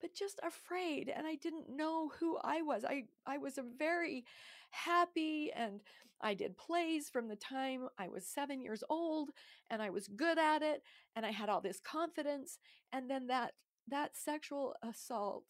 but 0.00 0.14
just 0.14 0.40
afraid 0.42 1.08
and 1.14 1.26
I 1.26 1.36
didn't 1.36 1.68
know 1.68 2.10
who 2.20 2.38
I 2.42 2.62
was. 2.62 2.84
I 2.84 3.04
I 3.26 3.38
was 3.38 3.58
a 3.58 3.64
very 3.78 4.24
happy 4.70 5.52
and 5.54 5.80
I 6.20 6.34
did 6.34 6.56
plays 6.58 7.08
from 7.08 7.28
the 7.28 7.36
time 7.36 7.88
I 7.98 8.08
was 8.08 8.26
7 8.26 8.60
years 8.60 8.82
old 8.90 9.30
and 9.70 9.80
I 9.82 9.90
was 9.90 10.08
good 10.08 10.38
at 10.38 10.62
it 10.62 10.82
and 11.16 11.24
I 11.24 11.30
had 11.30 11.48
all 11.48 11.60
this 11.60 11.80
confidence 11.80 12.58
and 12.92 13.10
then 13.10 13.28
that 13.28 13.54
that 13.88 14.16
sexual 14.16 14.74
assault 14.82 15.46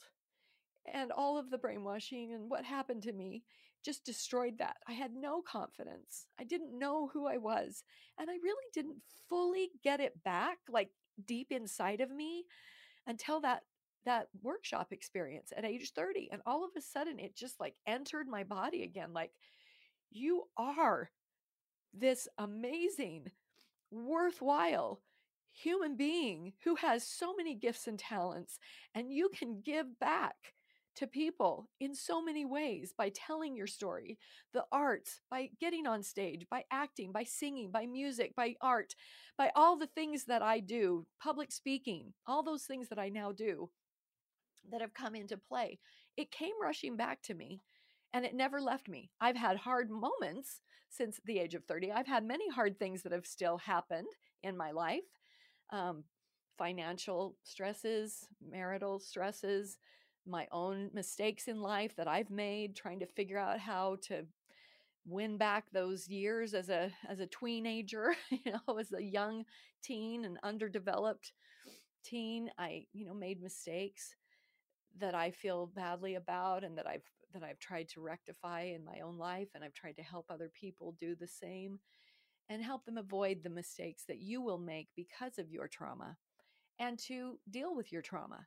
and 0.94 1.12
all 1.12 1.38
of 1.38 1.50
the 1.50 1.58
brainwashing 1.58 2.32
and 2.32 2.50
what 2.50 2.64
happened 2.64 3.02
to 3.04 3.12
me 3.12 3.42
just 3.84 4.04
destroyed 4.04 4.58
that. 4.58 4.76
I 4.88 4.92
had 4.92 5.12
no 5.14 5.40
confidence. 5.42 6.26
I 6.38 6.44
didn't 6.44 6.78
know 6.78 7.08
who 7.12 7.26
I 7.26 7.36
was. 7.36 7.84
And 8.18 8.28
I 8.28 8.34
really 8.34 8.66
didn't 8.74 8.96
fully 9.28 9.70
get 9.84 10.00
it 10.00 10.22
back, 10.24 10.58
like 10.68 10.90
deep 11.26 11.48
inside 11.50 12.00
of 12.00 12.10
me, 12.10 12.44
until 13.06 13.40
that 13.40 13.62
that 14.04 14.28
workshop 14.42 14.88
experience 14.92 15.52
at 15.56 15.64
age 15.64 15.92
30 15.94 16.30
and 16.32 16.40
all 16.46 16.64
of 16.64 16.70
a 16.78 16.80
sudden 16.80 17.18
it 17.18 17.36
just 17.36 17.60
like 17.60 17.74
entered 17.86 18.26
my 18.26 18.42
body 18.42 18.82
again 18.82 19.12
like 19.12 19.32
you 20.10 20.44
are 20.56 21.10
this 21.92 22.28
amazing 22.38 23.26
worthwhile 23.90 25.02
human 25.50 25.96
being 25.96 26.52
who 26.64 26.76
has 26.76 27.06
so 27.06 27.34
many 27.34 27.54
gifts 27.54 27.86
and 27.86 27.98
talents 27.98 28.58
and 28.94 29.12
you 29.12 29.28
can 29.36 29.60
give 29.62 29.98
back 29.98 30.54
to 30.98 31.06
people 31.06 31.68
in 31.78 31.94
so 31.94 32.20
many 32.20 32.44
ways 32.44 32.92
by 32.96 33.08
telling 33.14 33.56
your 33.56 33.68
story, 33.68 34.18
the 34.52 34.64
arts, 34.72 35.20
by 35.30 35.48
getting 35.60 35.86
on 35.86 36.02
stage, 36.02 36.44
by 36.50 36.64
acting, 36.72 37.12
by 37.12 37.22
singing, 37.22 37.70
by 37.70 37.86
music, 37.86 38.34
by 38.34 38.56
art, 38.60 38.96
by 39.36 39.52
all 39.54 39.78
the 39.78 39.86
things 39.86 40.24
that 40.24 40.42
I 40.42 40.58
do, 40.58 41.06
public 41.22 41.52
speaking, 41.52 42.14
all 42.26 42.42
those 42.42 42.64
things 42.64 42.88
that 42.88 42.98
I 42.98 43.10
now 43.10 43.30
do 43.30 43.70
that 44.70 44.80
have 44.80 44.92
come 44.92 45.14
into 45.14 45.36
play. 45.36 45.78
It 46.16 46.32
came 46.32 46.60
rushing 46.60 46.96
back 46.96 47.22
to 47.22 47.34
me 47.34 47.62
and 48.12 48.24
it 48.24 48.34
never 48.34 48.60
left 48.60 48.88
me. 48.88 49.10
I've 49.20 49.36
had 49.36 49.58
hard 49.58 49.90
moments 49.90 50.62
since 50.90 51.20
the 51.24 51.38
age 51.38 51.54
of 51.54 51.64
30. 51.64 51.92
I've 51.92 52.08
had 52.08 52.24
many 52.24 52.50
hard 52.50 52.76
things 52.76 53.02
that 53.02 53.12
have 53.12 53.26
still 53.26 53.58
happened 53.58 54.08
in 54.42 54.56
my 54.56 54.72
life 54.72 55.04
um, 55.70 56.02
financial 56.56 57.36
stresses, 57.44 58.26
marital 58.44 58.98
stresses, 58.98 59.78
my 60.28 60.46
own 60.52 60.90
mistakes 60.92 61.48
in 61.48 61.60
life 61.60 61.96
that 61.96 62.08
I've 62.08 62.30
made 62.30 62.76
trying 62.76 63.00
to 63.00 63.06
figure 63.06 63.38
out 63.38 63.58
how 63.58 63.96
to 64.02 64.24
win 65.06 65.38
back 65.38 65.64
those 65.72 66.08
years 66.08 66.54
as 66.54 66.68
a 66.68 66.90
as 67.08 67.20
a 67.20 67.26
teenager, 67.26 68.14
you 68.30 68.52
know, 68.52 68.78
as 68.78 68.92
a 68.92 69.02
young 69.02 69.44
teen 69.82 70.24
and 70.24 70.38
underdeveloped 70.42 71.32
teen, 72.04 72.50
I, 72.58 72.86
you 72.92 73.06
know, 73.06 73.14
made 73.14 73.42
mistakes 73.42 74.14
that 74.98 75.14
I 75.14 75.30
feel 75.30 75.66
badly 75.66 76.14
about 76.14 76.64
and 76.64 76.76
that 76.78 76.86
I've 76.86 77.04
that 77.34 77.42
I've 77.42 77.58
tried 77.58 77.88
to 77.90 78.00
rectify 78.00 78.62
in 78.62 78.84
my 78.84 79.00
own 79.00 79.18
life 79.18 79.48
and 79.54 79.62
I've 79.62 79.74
tried 79.74 79.96
to 79.96 80.02
help 80.02 80.26
other 80.30 80.50
people 80.52 80.96
do 80.98 81.14
the 81.14 81.26
same 81.26 81.78
and 82.48 82.62
help 82.62 82.86
them 82.86 82.96
avoid 82.96 83.42
the 83.42 83.50
mistakes 83.50 84.04
that 84.08 84.20
you 84.20 84.40
will 84.40 84.58
make 84.58 84.88
because 84.96 85.38
of 85.38 85.50
your 85.50 85.68
trauma 85.68 86.16
and 86.78 86.98
to 87.00 87.38
deal 87.50 87.74
with 87.76 87.92
your 87.92 88.00
trauma 88.00 88.46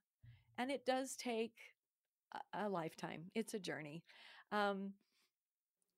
and 0.62 0.70
it 0.70 0.86
does 0.86 1.16
take 1.16 1.56
a, 2.54 2.66
a 2.66 2.70
lifetime. 2.70 3.24
It's 3.34 3.56
a 3.56 3.60
journey. 3.60 4.04
Um, 4.52 4.92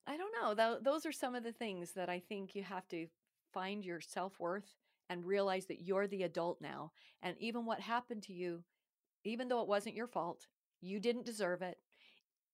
I 0.08 0.16
don't 0.16 0.34
know. 0.42 0.56
Th- 0.56 0.84
those 0.84 1.06
are 1.06 1.12
some 1.12 1.36
of 1.36 1.44
the 1.44 1.52
things 1.52 1.92
that 1.92 2.10
I 2.10 2.20
think 2.20 2.56
you 2.56 2.64
have 2.64 2.88
to 2.90 3.08
find 3.54 3.84
your 3.84 4.00
self 4.00 4.40
worth 4.40 4.76
and 5.10 5.26
realize 5.26 5.66
that 5.66 5.82
you're 5.82 6.08
the 6.08 6.24
adult 6.24 6.62
now. 6.62 6.92
And 7.22 7.36
even 7.40 7.66
what 7.66 7.82
happened 7.82 8.24
to 8.24 8.34
you, 8.34 8.64
even 9.26 9.50
though 9.50 9.62
it 9.62 9.68
wasn't 9.68 9.96
your 9.96 10.08
fault, 10.08 10.48
you 10.82 11.00
didn't 11.00 11.26
deserve 11.26 11.62
it. 11.62 11.78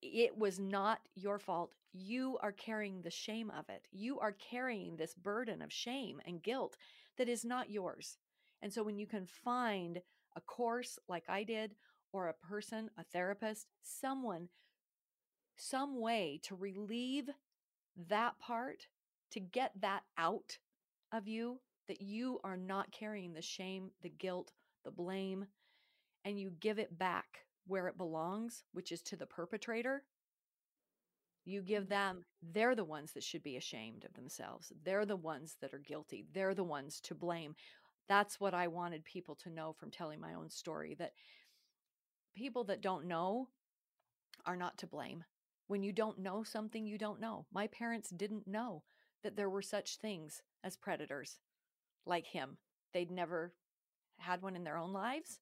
It 0.01 0.35
was 0.35 0.59
not 0.59 0.99
your 1.13 1.37
fault. 1.37 1.73
You 1.93 2.39
are 2.41 2.51
carrying 2.51 3.01
the 3.01 3.11
shame 3.11 3.51
of 3.51 3.69
it. 3.69 3.83
You 3.91 4.19
are 4.19 4.31
carrying 4.31 4.95
this 4.95 5.13
burden 5.13 5.61
of 5.61 5.71
shame 5.71 6.19
and 6.25 6.41
guilt 6.41 6.75
that 7.17 7.29
is 7.29 7.45
not 7.45 7.69
yours. 7.69 8.17
And 8.63 8.73
so 8.73 8.81
when 8.83 8.97
you 8.97 9.05
can 9.05 9.27
find 9.27 10.01
a 10.35 10.41
course 10.41 10.97
like 11.07 11.25
I 11.27 11.43
did, 11.43 11.75
or 12.11 12.27
a 12.27 12.33
person, 12.33 12.89
a 12.97 13.03
therapist, 13.03 13.67
someone, 13.81 14.49
some 15.55 15.99
way 15.99 16.39
to 16.43 16.55
relieve 16.55 17.29
that 18.07 18.39
part, 18.39 18.87
to 19.31 19.39
get 19.39 19.73
that 19.81 20.03
out 20.17 20.57
of 21.11 21.27
you, 21.27 21.59
that 21.87 22.01
you 22.01 22.39
are 22.43 22.57
not 22.57 22.91
carrying 22.91 23.33
the 23.33 23.41
shame, 23.41 23.91
the 24.01 24.09
guilt, 24.09 24.53
the 24.83 24.91
blame, 24.91 25.45
and 26.23 26.39
you 26.39 26.51
give 26.59 26.79
it 26.79 26.97
back 26.97 27.45
where 27.67 27.87
it 27.87 27.97
belongs, 27.97 28.63
which 28.73 28.91
is 28.91 29.01
to 29.01 29.15
the 29.15 29.25
perpetrator. 29.25 30.03
You 31.45 31.61
give 31.61 31.83
mm-hmm. 31.83 31.89
them, 31.89 32.25
they're 32.41 32.75
the 32.75 32.83
ones 32.83 33.13
that 33.13 33.23
should 33.23 33.43
be 33.43 33.57
ashamed 33.57 34.05
of 34.05 34.13
themselves. 34.13 34.71
They're 34.83 35.05
the 35.05 35.15
ones 35.15 35.57
that 35.61 35.73
are 35.73 35.79
guilty. 35.79 36.25
They're 36.33 36.55
the 36.55 36.63
ones 36.63 36.99
to 37.01 37.15
blame. 37.15 37.55
That's 38.07 38.39
what 38.39 38.53
I 38.53 38.67
wanted 38.67 39.03
people 39.03 39.35
to 39.35 39.49
know 39.49 39.73
from 39.73 39.91
telling 39.91 40.19
my 40.19 40.33
own 40.33 40.49
story 40.49 40.95
that 40.99 41.13
people 42.35 42.63
that 42.65 42.81
don't 42.81 43.05
know 43.05 43.49
are 44.45 44.55
not 44.55 44.77
to 44.79 44.87
blame. 44.87 45.23
When 45.67 45.83
you 45.83 45.91
don't 45.91 46.19
know 46.19 46.43
something, 46.43 46.85
you 46.85 46.97
don't 46.97 47.19
know. 47.19 47.45
My 47.53 47.67
parents 47.67 48.09
didn't 48.09 48.47
know 48.47 48.83
that 49.23 49.35
there 49.35 49.49
were 49.49 49.61
such 49.61 49.97
things 49.97 50.41
as 50.63 50.77
predators 50.77 51.39
like 52.05 52.27
him. 52.27 52.57
They'd 52.93 53.11
never 53.11 53.53
had 54.17 54.41
one 54.41 54.55
in 54.55 54.63
their 54.63 54.77
own 54.77 54.93
lives. 54.93 55.39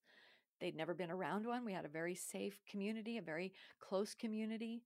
They'd 0.60 0.76
never 0.76 0.94
been 0.94 1.10
around 1.10 1.46
one. 1.46 1.64
We 1.64 1.72
had 1.72 1.84
a 1.84 1.88
very 1.88 2.14
safe 2.14 2.60
community, 2.68 3.16
a 3.16 3.22
very 3.22 3.52
close 3.80 4.14
community. 4.14 4.82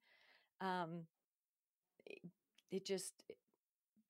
Um, 0.61 1.07
it, 2.07 2.21
it 2.71 2.87
just, 2.87 3.15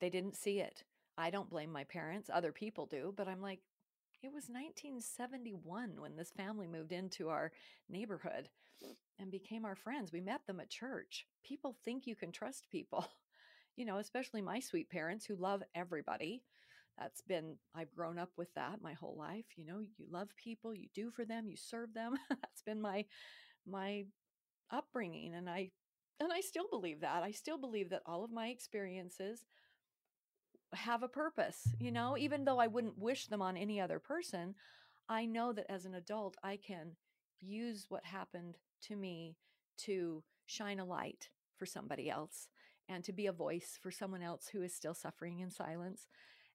they 0.01 0.10
didn't 0.10 0.36
see 0.36 0.60
it. 0.60 0.85
I 1.16 1.31
don't 1.31 1.51
blame 1.51 1.70
my 1.70 1.85
parents. 1.85 2.31
Other 2.32 2.52
people 2.52 2.86
do, 2.86 3.14
but 3.16 3.28
I'm 3.28 3.40
like, 3.40 3.60
it 4.23 4.32
was 4.32 4.44
1971 4.49 6.01
when 6.01 6.16
this 6.16 6.31
family 6.31 6.69
moved 6.69 6.93
into 6.93 7.28
our 7.28 7.51
neighborhood 7.89 8.49
and 9.19 9.31
became 9.31 9.65
our 9.65 9.74
friends. 9.74 10.12
We 10.12 10.20
met 10.20 10.47
them 10.47 10.61
at 10.61 10.70
church. 10.70 11.27
People 11.44 11.77
think 11.85 12.07
you 12.07 12.15
can 12.15 12.31
trust 12.31 12.69
people, 12.70 13.05
you 13.77 13.85
know, 13.85 13.99
especially 13.99 14.40
my 14.40 14.61
sweet 14.61 14.89
parents 14.89 15.24
who 15.27 15.35
love 15.35 15.62
everybody. 15.74 16.43
That's 16.99 17.20
been, 17.23 17.57
I've 17.74 17.94
grown 17.94 18.19
up 18.19 18.31
with 18.36 18.53
that 18.55 18.81
my 18.81 18.93
whole 18.93 19.16
life. 19.19 19.47
You 19.57 19.66
know, 19.66 19.81
you 19.81 20.07
love 20.09 20.28
people, 20.36 20.73
you 20.74 20.89
do 20.94 21.11
for 21.11 21.24
them, 21.24 21.49
you 21.49 21.57
serve 21.57 21.93
them. 21.93 22.15
That's 22.28 22.62
been 22.65 22.81
my, 22.81 23.05
my 23.66 24.05
upbringing. 24.70 25.35
And 25.35 25.51
I, 25.51 25.70
and 26.20 26.32
I 26.32 26.43
still 26.43 26.69
believe 26.70 27.01
that. 27.01 27.24
I 27.24 27.32
still 27.32 27.59
believe 27.59 27.90
that 27.90 28.03
all 28.07 28.23
of 28.23 28.31
my 28.31 28.49
experiences 28.49 29.44
have 30.74 31.03
a 31.03 31.09
purpose, 31.09 31.69
you 31.78 31.93
know, 31.93 32.16
even 32.16 32.44
though 32.44 32.59
I 32.59 32.66
wouldn't 32.66 32.99
wish 32.99 33.27
them 33.27 33.43
on 33.43 33.57
any 33.57 33.81
other 33.81 33.99
person, 33.99 34.55
I 35.09 35.27
know 35.27 35.53
that 35.53 35.70
as 35.70 35.85
an 35.85 35.94
adult, 35.94 36.36
I 36.43 36.57
can 36.57 36.93
use 37.40 37.86
what 37.89 38.05
happened 38.05 38.57
to 38.82 38.97
me 38.97 39.36
to 39.78 40.23
shine 40.47 40.81
a 40.81 40.85
light 40.85 41.28
for 41.57 41.66
somebody 41.66 42.09
else 42.09 42.49
and 42.89 43.05
to 43.05 43.12
be 43.12 43.27
a 43.27 43.32
voice 43.32 43.78
for 43.81 43.90
someone 43.90 44.23
else 44.23 44.49
who 44.49 44.62
is 44.62 44.74
still 44.74 44.94
suffering 44.94 45.40
in 45.40 45.51
silence. 45.51 46.09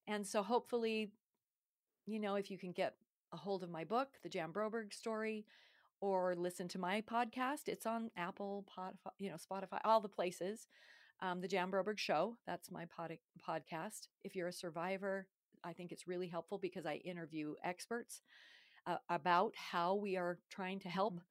And 0.08 0.26
so 0.26 0.44
hopefully, 0.44 1.12
you 2.06 2.20
know, 2.20 2.36
if 2.36 2.50
you 2.50 2.58
can 2.58 2.72
get 2.72 2.96
a 3.34 3.38
hold 3.38 3.64
of 3.64 3.70
my 3.70 3.84
book, 3.84 4.10
The 4.24 4.30
Jan 4.30 4.52
Broberg 4.52 4.94
Story, 4.94 5.46
or 6.00 6.36
listen 6.36 6.68
to 6.70 6.80
my 6.80 7.02
podcast, 7.02 7.68
it's 7.68 7.86
on 7.86 8.12
Apple, 8.16 8.66
Spotify, 8.78 9.12
you 9.20 9.30
know, 9.30 9.36
Spotify, 9.36 9.80
all 9.84 10.00
the 10.00 10.08
places 10.08 10.68
um, 11.22 11.42
the 11.42 11.48
Jan 11.48 11.72
Broberg 11.72 11.98
Show. 11.98 12.38
That's 12.46 12.72
my 12.72 12.86
pod- 12.86 13.18
podcast. 13.48 14.08
If 14.24 14.36
you're 14.36 14.48
a 14.48 14.54
survivor, 14.54 15.28
I 15.64 15.74
think 15.74 15.92
it's 15.92 16.08
really 16.08 16.28
helpful 16.28 16.58
because 16.58 16.86
I 16.86 16.96
interview 16.96 17.56
experts 17.64 18.22
uh, 18.86 18.98
about 19.10 19.54
how 19.56 19.96
we 19.96 20.16
are 20.16 20.40
trying 20.50 20.80
to 20.82 20.90
help, 20.90 21.16
mm-hmm. 21.16 21.22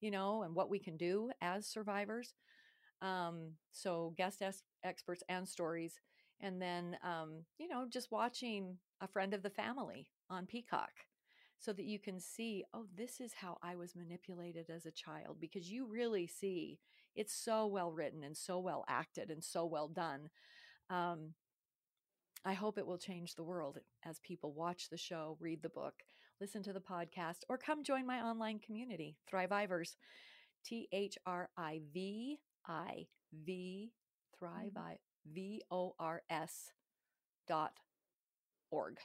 you 0.00 0.10
know, 0.10 0.42
and 0.42 0.54
what 0.54 0.70
we 0.70 0.78
can 0.78 0.96
do 0.96 1.30
as 1.40 1.66
survivors. 1.66 2.34
Um, 3.02 3.52
so 3.72 4.14
guest 4.16 4.42
es- 4.42 4.62
experts 4.84 5.22
and 5.28 5.48
stories, 5.48 6.00
and 6.40 6.60
then 6.60 6.96
um, 7.02 7.44
you 7.58 7.68
know, 7.68 7.86
just 7.88 8.10
watching 8.10 8.78
a 9.00 9.08
friend 9.08 9.34
of 9.34 9.42
the 9.42 9.50
family 9.50 10.08
on 10.30 10.46
Peacock 10.46 10.92
so 11.58 11.72
that 11.72 11.84
you 11.84 11.98
can 11.98 12.20
see, 12.20 12.64
oh, 12.74 12.86
this 12.96 13.20
is 13.20 13.32
how 13.32 13.58
I 13.62 13.76
was 13.76 13.96
manipulated 13.96 14.70
as 14.70 14.86
a 14.86 14.90
child 14.90 15.38
because 15.40 15.70
you 15.70 15.86
really 15.86 16.26
see 16.26 16.78
it's 17.16 17.34
so 17.34 17.66
well 17.66 17.90
written 17.92 18.22
and 18.22 18.36
so 18.36 18.58
well 18.58 18.84
acted 18.88 19.30
and 19.30 19.42
so 19.42 19.64
well 19.64 19.88
done. 19.88 20.28
Um, 20.90 21.34
I 22.44 22.52
hope 22.52 22.78
it 22.78 22.86
will 22.86 22.98
change 22.98 23.34
the 23.34 23.42
world 23.42 23.78
as 24.04 24.20
people 24.20 24.52
watch 24.52 24.88
the 24.88 24.96
show, 24.96 25.36
read 25.40 25.62
the 25.62 25.68
book, 25.68 25.94
listen 26.40 26.62
to 26.62 26.72
the 26.72 26.80
podcast, 26.80 27.40
or 27.48 27.58
come 27.58 27.82
join 27.82 28.06
my 28.06 28.20
online 28.20 28.60
community, 28.60 29.16
Thrivivors. 29.32 29.96
T 30.64 30.88
H 30.90 31.16
R 31.24 31.48
I 31.56 31.80
V 31.94 32.40
I 32.66 33.06
V 33.32 33.92
Thrive 34.36 34.72
V 35.32 35.62
O 35.70 35.94
R 35.98 36.22
S 36.28 36.72
dot 37.46 37.72
org 38.72 38.98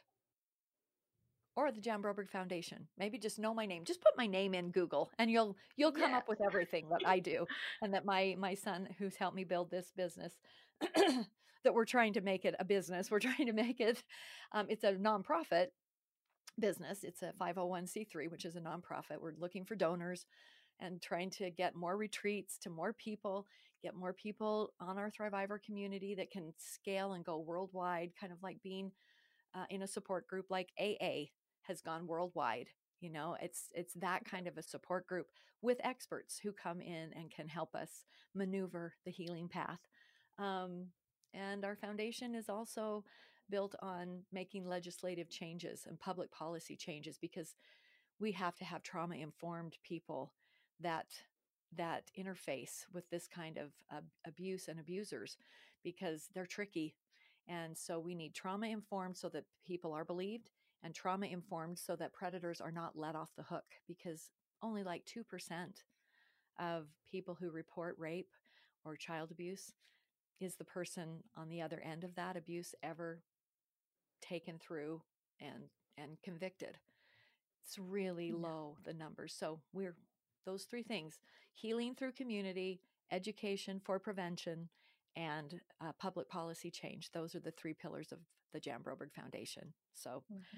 or 1.55 1.71
the 1.71 1.81
Jan 1.81 2.01
Broberg 2.01 2.29
Foundation. 2.29 2.87
Maybe 2.97 3.17
just 3.17 3.39
know 3.39 3.53
my 3.53 3.65
name. 3.65 3.83
Just 3.83 4.01
put 4.01 4.17
my 4.17 4.27
name 4.27 4.53
in 4.53 4.71
Google 4.71 5.11
and 5.19 5.29
you'll 5.29 5.57
you'll 5.75 5.91
come 5.91 6.13
up 6.13 6.27
with 6.27 6.39
everything 6.41 6.87
that 6.89 7.01
I 7.05 7.19
do 7.19 7.45
and 7.81 7.93
that 7.93 8.05
my 8.05 8.35
my 8.37 8.53
son 8.53 8.87
who's 8.97 9.15
helped 9.15 9.35
me 9.35 9.43
build 9.43 9.69
this 9.69 9.91
business 9.95 10.33
that 10.95 11.73
we're 11.73 11.85
trying 11.85 12.13
to 12.13 12.21
make 12.21 12.45
it 12.45 12.55
a 12.59 12.65
business. 12.65 13.11
We're 13.11 13.19
trying 13.31 13.47
to 13.47 13.53
make 13.53 13.79
it 13.79 14.03
um, 14.53 14.67
it's 14.69 14.83
a 14.83 14.93
nonprofit 14.93 15.67
business. 16.59 17.03
It's 17.03 17.21
a 17.21 17.33
501c3, 17.39 18.29
which 18.29 18.45
is 18.45 18.55
a 18.55 18.61
nonprofit. 18.61 19.19
We're 19.19 19.33
looking 19.39 19.65
for 19.65 19.75
donors 19.75 20.25
and 20.79 21.01
trying 21.01 21.29
to 21.29 21.49
get 21.51 21.75
more 21.75 21.95
retreats 21.95 22.57
to 22.59 22.69
more 22.69 22.93
people, 22.93 23.45
get 23.83 23.95
more 23.95 24.13
people 24.13 24.73
on 24.79 24.97
our 24.97 25.11
Thrivivor 25.11 25.61
community 25.63 26.15
that 26.15 26.31
can 26.31 26.53
scale 26.57 27.13
and 27.13 27.23
go 27.23 27.39
worldwide, 27.39 28.11
kind 28.19 28.33
of 28.33 28.41
like 28.41 28.57
being 28.63 28.91
uh, 29.53 29.65
in 29.69 29.83
a 29.83 29.87
support 29.87 30.27
group 30.27 30.45
like 30.49 30.69
AA 30.79 31.25
has 31.63 31.81
gone 31.81 32.07
worldwide. 32.07 32.67
You 32.99 33.11
know, 33.11 33.35
it's 33.41 33.69
it's 33.73 33.93
that 33.95 34.25
kind 34.25 34.47
of 34.47 34.57
a 34.57 34.63
support 34.63 35.07
group 35.07 35.27
with 35.61 35.79
experts 35.83 36.39
who 36.39 36.51
come 36.51 36.81
in 36.81 37.11
and 37.15 37.31
can 37.31 37.47
help 37.47 37.75
us 37.75 38.05
maneuver 38.33 38.93
the 39.05 39.11
healing 39.11 39.47
path. 39.47 39.79
Um, 40.39 40.87
and 41.33 41.63
our 41.63 41.75
foundation 41.75 42.35
is 42.35 42.49
also 42.49 43.03
built 43.49 43.75
on 43.81 44.21
making 44.31 44.65
legislative 44.65 45.29
changes 45.29 45.85
and 45.87 45.99
public 45.99 46.31
policy 46.31 46.75
changes 46.75 47.17
because 47.17 47.55
we 48.19 48.31
have 48.31 48.55
to 48.57 48.65
have 48.65 48.83
trauma 48.83 49.15
informed 49.15 49.77
people 49.83 50.33
that 50.79 51.07
that 51.75 52.11
interface 52.19 52.85
with 52.93 53.09
this 53.09 53.27
kind 53.27 53.57
of 53.57 53.71
uh, 53.91 54.01
abuse 54.25 54.67
and 54.67 54.79
abusers 54.79 55.37
because 55.83 56.27
they're 56.33 56.45
tricky 56.45 56.95
and 57.47 57.77
so 57.77 57.99
we 57.99 58.15
need 58.15 58.33
trauma 58.33 58.67
informed 58.67 59.17
so 59.17 59.29
that 59.29 59.45
people 59.65 59.93
are 59.93 60.05
believed 60.05 60.49
and 60.83 60.93
trauma 60.93 61.27
informed 61.27 61.77
so 61.77 61.95
that 61.95 62.13
predators 62.13 62.61
are 62.61 62.71
not 62.71 62.97
let 62.97 63.15
off 63.15 63.29
the 63.37 63.43
hook 63.43 63.65
because 63.87 64.29
only 64.63 64.83
like 64.83 65.03
2% 65.05 65.23
of 66.59 66.87
people 67.09 67.35
who 67.39 67.49
report 67.51 67.95
rape 67.97 68.29
or 68.85 68.95
child 68.95 69.31
abuse 69.31 69.73
is 70.39 70.55
the 70.55 70.65
person 70.65 71.23
on 71.37 71.49
the 71.49 71.61
other 71.61 71.81
end 71.81 72.03
of 72.03 72.15
that 72.15 72.35
abuse 72.35 72.73
ever 72.83 73.21
taken 74.21 74.57
through 74.59 75.01
and 75.39 75.63
and 75.97 76.17
convicted 76.23 76.77
it's 77.63 77.77
really 77.77 78.27
yeah. 78.27 78.35
low 78.37 78.77
the 78.85 78.93
numbers 78.93 79.35
so 79.37 79.59
we're 79.73 79.95
those 80.45 80.63
three 80.63 80.83
things 80.83 81.19
healing 81.53 81.95
through 81.95 82.11
community 82.11 82.81
education 83.11 83.79
for 83.83 83.99
prevention 83.99 84.69
and 85.15 85.59
uh, 85.81 85.91
public 85.99 86.29
policy 86.29 86.71
change 86.71 87.11
those 87.11 87.35
are 87.35 87.39
the 87.39 87.51
three 87.51 87.73
pillars 87.73 88.11
of 88.11 88.19
the 88.53 88.59
jan 88.59 88.81
broberg 88.81 89.11
foundation 89.13 89.73
so 89.93 90.23
mm-hmm. 90.31 90.57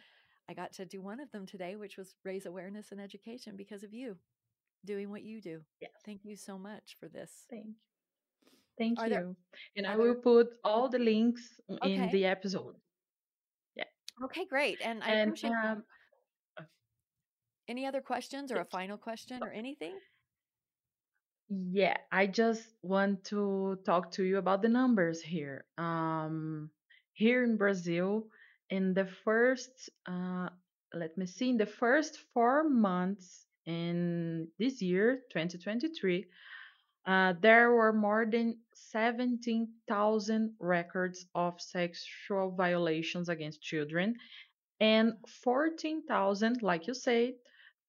I 0.49 0.53
got 0.53 0.73
to 0.73 0.85
do 0.85 1.01
one 1.01 1.19
of 1.19 1.31
them 1.31 1.45
today, 1.45 1.75
which 1.75 1.97
was 1.97 2.15
raise 2.23 2.45
awareness 2.45 2.91
and 2.91 2.99
education 2.99 3.55
because 3.55 3.83
of 3.83 3.93
you 3.93 4.17
doing 4.85 5.09
what 5.09 5.23
you 5.23 5.41
do. 5.41 5.61
Yes. 5.81 5.91
Thank 6.05 6.25
you 6.25 6.35
so 6.35 6.57
much 6.57 6.97
for 6.99 7.07
this. 7.07 7.45
Thank 7.49 7.65
you. 7.65 7.73
Thank 8.77 8.99
are 8.99 9.07
you. 9.07 9.13
There, 9.13 9.35
and 9.77 9.87
I 9.87 9.95
will 9.95 10.13
there... 10.13 10.15
put 10.15 10.47
all 10.63 10.89
the 10.89 10.99
links 10.99 11.61
okay. 11.69 11.93
in 11.93 12.09
the 12.09 12.25
episode. 12.25 12.75
Yeah. 13.75 13.85
Okay, 14.25 14.45
great. 14.45 14.79
And 14.83 15.03
I 15.03 15.11
appreciate 15.11 15.53
um, 15.53 15.83
any 17.67 17.85
other 17.85 18.01
questions 18.01 18.51
or 18.51 18.57
a 18.57 18.65
final 18.65 18.97
question 18.97 19.41
or 19.41 19.51
anything? 19.51 19.95
Yeah, 21.49 21.97
I 22.11 22.27
just 22.27 22.63
want 22.81 23.25
to 23.25 23.77
talk 23.85 24.11
to 24.13 24.23
you 24.23 24.37
about 24.37 24.61
the 24.61 24.69
numbers 24.69 25.21
here. 25.21 25.65
Um, 25.77 26.71
here 27.13 27.43
in 27.43 27.57
Brazil, 27.57 28.27
in 28.73 28.93
the 28.95 29.05
first 29.05 29.89
uh, 30.07 30.49
let 30.95 31.15
me 31.15 31.27
see 31.27 31.49
in 31.51 31.57
the 31.57 31.73
first 31.83 32.17
four 32.33 32.67
months 32.67 33.45
in 33.67 34.47
this 34.57 34.81
year 34.81 35.21
2023 35.31 36.25
uh, 37.05 37.33
there 37.39 37.71
were 37.71 37.93
more 37.93 38.25
than 38.25 38.57
17,000 38.73 40.55
records 40.59 41.25
of 41.35 41.61
sexual 41.61 42.49
violations 42.57 43.29
against 43.29 43.61
children 43.61 44.15
and 44.79 45.13
14,000 45.43 46.63
like 46.63 46.87
you 46.87 46.95
said 46.95 47.33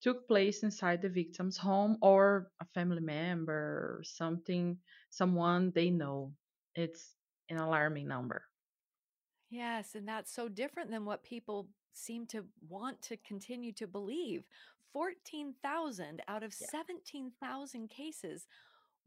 took 0.03 0.29
place 0.29 0.63
inside 0.63 1.01
the 1.01 1.09
victim's 1.09 1.57
home 1.57 1.97
or 2.03 2.51
a 2.61 2.67
family 2.75 3.01
member 3.01 3.55
or 3.55 4.03
something 4.05 4.77
someone 5.09 5.73
they 5.75 5.89
know. 5.89 6.33
It's 6.75 7.15
an 7.49 7.57
alarming 7.57 8.07
number 8.07 8.43
Yes, 9.55 9.95
and 9.95 10.09
that's 10.09 10.33
so 10.33 10.49
different 10.49 10.91
than 10.91 11.05
what 11.05 11.23
people 11.23 11.69
seem 11.93 12.27
to 12.27 12.45
want 12.69 13.01
to 13.03 13.17
continue 13.19 13.73
to 13.75 13.87
believe. 13.87 14.49
14,000 14.93 16.23
out 16.29 16.43
of 16.43 16.53
Yeah. 16.61 16.67
17,000 16.71 17.89
cases 17.89 18.47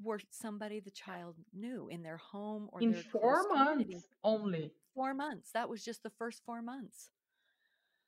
were 0.02 0.20
somebody 0.30 0.80
the 0.80 0.92
child 0.92 1.36
knew 1.54 1.90
in 1.90 2.02
their 2.04 2.18
home 2.18 2.70
or 2.72 2.82
In 2.82 2.92
their 2.94 3.04
four 3.04 3.44
close 3.44 3.48
community. 3.48 3.94
months 3.94 4.08
only. 4.24 4.72
Four 4.94 5.14
months. 5.14 5.52
That 5.52 5.70
was 5.70 5.84
just 5.84 6.04
the 6.04 6.10
first 6.10 6.44
four 6.46 6.62
months. 6.62 7.10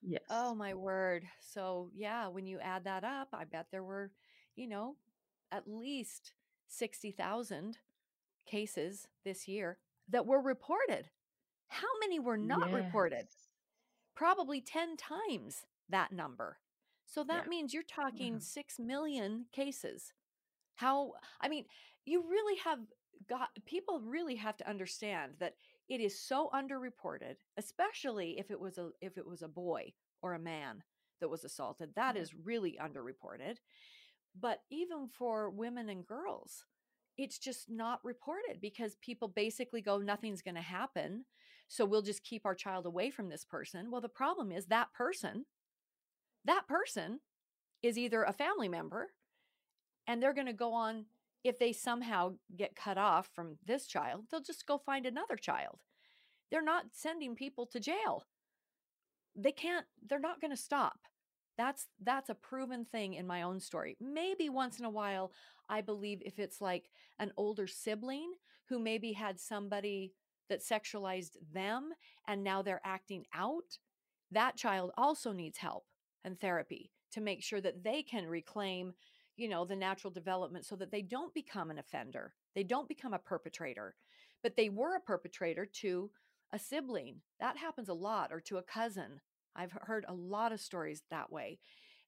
Oh 0.01 0.07
yes. 0.11 0.21
Oh 0.29 0.55
my 0.55 0.73
word. 0.73 1.27
So, 1.41 1.89
yeah, 1.93 2.27
when 2.27 2.45
you 2.45 2.59
add 2.59 2.85
that 2.85 3.03
up, 3.03 3.29
I 3.33 3.43
bet 3.43 3.67
there 3.71 3.83
were, 3.83 4.11
you 4.55 4.67
know, 4.67 4.95
at 5.51 5.67
least 5.67 6.33
60,000 6.67 7.79
cases 8.45 9.07
this 9.25 9.47
year 9.47 9.79
that 10.07 10.25
were 10.25 10.41
reported. 10.41 11.09
How 11.69 11.87
many 12.01 12.19
were 12.19 12.37
not 12.37 12.71
reported? 12.71 13.29
Probably 14.15 14.61
10 14.61 14.97
times 14.97 15.65
that 15.89 16.11
number. 16.11 16.59
So 17.05 17.23
that 17.23 17.45
Yeah. 17.45 17.47
means 17.47 17.73
you're 17.73 17.83
talking 17.83 18.39
Mhm. 18.39 18.41
6 18.41 18.79
million 18.79 19.47
cases. 19.51 20.13
How, 20.75 21.13
I 21.41 21.49
mean, 21.49 21.67
you 22.05 22.27
really 22.29 22.57
have 22.59 22.79
got, 23.27 23.49
people 23.65 24.01
really 24.01 24.35
have 24.35 24.57
to 24.57 24.69
understand 24.69 25.35
that 25.39 25.55
it 25.89 26.01
is 26.01 26.19
so 26.19 26.49
underreported, 26.53 27.37
especially 27.57 28.39
if 28.39 28.51
it 28.51 28.59
was 28.59 28.77
a, 28.77 28.91
if 29.01 29.17
it 29.17 29.25
was 29.25 29.41
a 29.43 29.47
boy 29.49 29.93
or 30.21 30.33
a 30.33 30.39
man 30.39 30.83
that 31.19 31.29
was 31.29 31.43
assaulted. 31.45 31.95
That 31.95 32.17
is 32.17 32.35
really 32.35 32.77
underreported. 32.81 33.57
But 34.35 34.63
even 34.69 35.07
for 35.07 35.49
women 35.49 35.89
and 35.89 36.05
girls, 36.05 36.65
it's 37.17 37.39
just 37.39 37.69
not 37.69 38.03
reported 38.05 38.61
because 38.61 38.95
people 38.97 39.27
basically 39.27 39.81
go, 39.81 39.97
nothing's 39.97 40.41
going 40.41 40.55
to 40.55 40.61
happen. 40.61 41.25
So 41.69 41.85
we'll 41.85 42.01
just 42.01 42.23
keep 42.23 42.45
our 42.45 42.55
child 42.55 42.85
away 42.85 43.11
from 43.11 43.29
this 43.29 43.45
person. 43.45 43.91
Well, 43.91 44.01
the 44.01 44.09
problem 44.09 44.51
is 44.51 44.65
that 44.65 44.91
person, 44.91 45.45
that 46.43 46.67
person 46.67 47.19
is 47.81 47.97
either 47.97 48.23
a 48.23 48.33
family 48.33 48.67
member 48.67 49.09
and 50.07 50.21
they're 50.21 50.33
going 50.33 50.47
to 50.47 50.53
go 50.53 50.73
on, 50.73 51.05
if 51.43 51.59
they 51.59 51.71
somehow 51.71 52.33
get 52.57 52.75
cut 52.75 52.97
off 52.97 53.29
from 53.33 53.57
this 53.65 53.85
child, 53.85 54.25
they'll 54.29 54.41
just 54.41 54.65
go 54.65 54.77
find 54.77 55.05
another 55.05 55.37
child. 55.37 55.79
They're 56.51 56.61
not 56.61 56.85
sending 56.91 57.35
people 57.35 57.67
to 57.67 57.79
jail. 57.79 58.25
They 59.35 59.51
can't, 59.51 59.85
they're 60.05 60.19
not 60.19 60.41
going 60.41 60.51
to 60.51 60.61
stop. 60.61 60.97
That's 61.57 61.87
that's 62.01 62.29
a 62.29 62.35
proven 62.35 62.85
thing 62.85 63.13
in 63.13 63.27
my 63.27 63.41
own 63.41 63.59
story. 63.59 63.97
Maybe 63.99 64.49
once 64.49 64.79
in 64.79 64.85
a 64.85 64.89
while 64.89 65.33
I 65.69 65.81
believe 65.81 66.21
if 66.25 66.39
it's 66.39 66.61
like 66.61 66.89
an 67.19 67.31
older 67.35 67.67
sibling 67.67 68.31
who 68.69 68.79
maybe 68.79 69.11
had 69.11 69.39
somebody 69.39 70.13
that 70.49 70.61
sexualized 70.61 71.37
them 71.53 71.91
and 72.27 72.43
now 72.43 72.61
they're 72.61 72.81
acting 72.83 73.25
out, 73.33 73.77
that 74.31 74.55
child 74.55 74.91
also 74.97 75.31
needs 75.31 75.57
help 75.57 75.85
and 76.23 76.39
therapy 76.39 76.91
to 77.11 77.21
make 77.21 77.41
sure 77.41 77.61
that 77.61 77.83
they 77.83 78.03
can 78.03 78.27
reclaim, 78.27 78.93
you 79.35 79.47
know, 79.47 79.65
the 79.65 79.75
natural 79.75 80.11
development 80.11 80.65
so 80.65 80.75
that 80.75 80.91
they 80.91 81.01
don't 81.01 81.33
become 81.33 81.71
an 81.71 81.79
offender. 81.79 82.33
They 82.55 82.63
don't 82.63 82.87
become 82.87 83.13
a 83.13 83.19
perpetrator, 83.19 83.95
but 84.43 84.55
they 84.55 84.69
were 84.69 84.95
a 84.95 85.01
perpetrator 85.01 85.65
to 85.65 86.11
a 86.51 86.59
sibling. 86.59 87.21
That 87.39 87.57
happens 87.57 87.89
a 87.89 87.93
lot 87.93 88.31
or 88.31 88.39
to 88.41 88.57
a 88.57 88.63
cousin 88.63 89.21
I've 89.55 89.75
heard 89.81 90.05
a 90.07 90.13
lot 90.13 90.51
of 90.51 90.61
stories 90.61 91.03
that 91.09 91.31
way. 91.31 91.59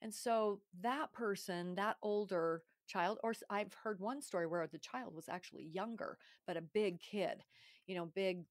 And 0.02 0.14
so 0.14 0.62
that 0.82 1.12
person, 1.12 1.76
that 1.76 1.98
older 2.02 2.64
child 2.88 3.20
or 3.24 3.34
I've 3.50 3.74
heard 3.74 4.00
one 4.00 4.22
story 4.22 4.48
where 4.48 4.68
the 4.68 4.78
child 4.78 5.16
was 5.16 5.30
actually 5.30 5.64
younger 5.64 6.18
but 6.46 6.58
a 6.58 6.62
big 6.62 7.00
kid 7.00 7.44
you 7.92 7.98
know 7.98 8.08
big 8.16 8.46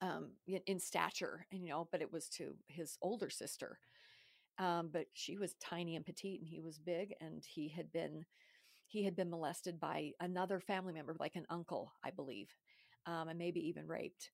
um 0.00 0.30
in, 0.66 0.78
stature 0.80 1.46
and 1.52 1.62
you 1.62 1.68
know 1.70 1.88
but 1.92 2.00
it 2.00 2.12
was 2.12 2.28
to 2.28 2.54
his 2.68 2.96
older 3.02 3.28
sister 3.30 3.78
um 4.58 4.90
but 4.92 5.06
she 5.14 5.38
was 5.38 5.54
tiny 5.54 5.96
and 5.96 6.06
petite 6.06 6.40
and 6.40 6.48
he 6.48 6.60
was 6.60 6.78
big 6.78 7.14
and 7.20 7.44
he 7.46 7.68
had 7.68 7.92
been 7.92 8.24
he 8.86 9.04
had 9.04 9.16
been 9.16 9.30
molested 9.30 9.80
by 9.80 10.12
another 10.20 10.60
family 10.60 10.92
member 10.92 11.16
like 11.20 11.36
an 11.36 11.46
uncle 11.50 11.92
i 12.04 12.10
believe 12.10 12.48
um, 13.06 13.28
and 13.28 13.38
maybe 13.38 13.60
even 13.68 13.86
raped 13.86 14.30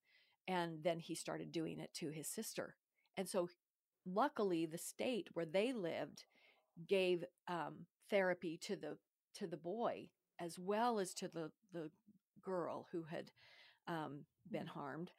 and 0.49 0.83
then 0.85 0.99
he 0.99 1.15
started 1.15 1.53
doing 1.53 1.81
it 1.81 1.93
to 1.95 2.11
his 2.11 2.29
sister 2.29 2.77
and 3.17 3.29
so 3.29 3.49
luckily 4.07 4.67
the 4.67 4.79
state 4.79 5.29
where 5.35 5.47
they 5.47 5.73
lived 5.73 6.25
gave 6.89 7.25
um, 7.49 7.87
therapy 8.11 8.59
to 8.63 8.77
the 8.77 8.97
to 9.35 9.47
the 9.47 9.57
boy 9.57 10.09
as 10.41 10.59
well 10.59 10.99
as 10.99 11.15
to 11.15 11.29
the 11.29 11.51
the 11.73 11.91
girl 12.43 12.87
who 12.93 13.05
had 13.05 13.31
um, 13.89 14.25
been 14.51 14.67
harmed 14.67 15.11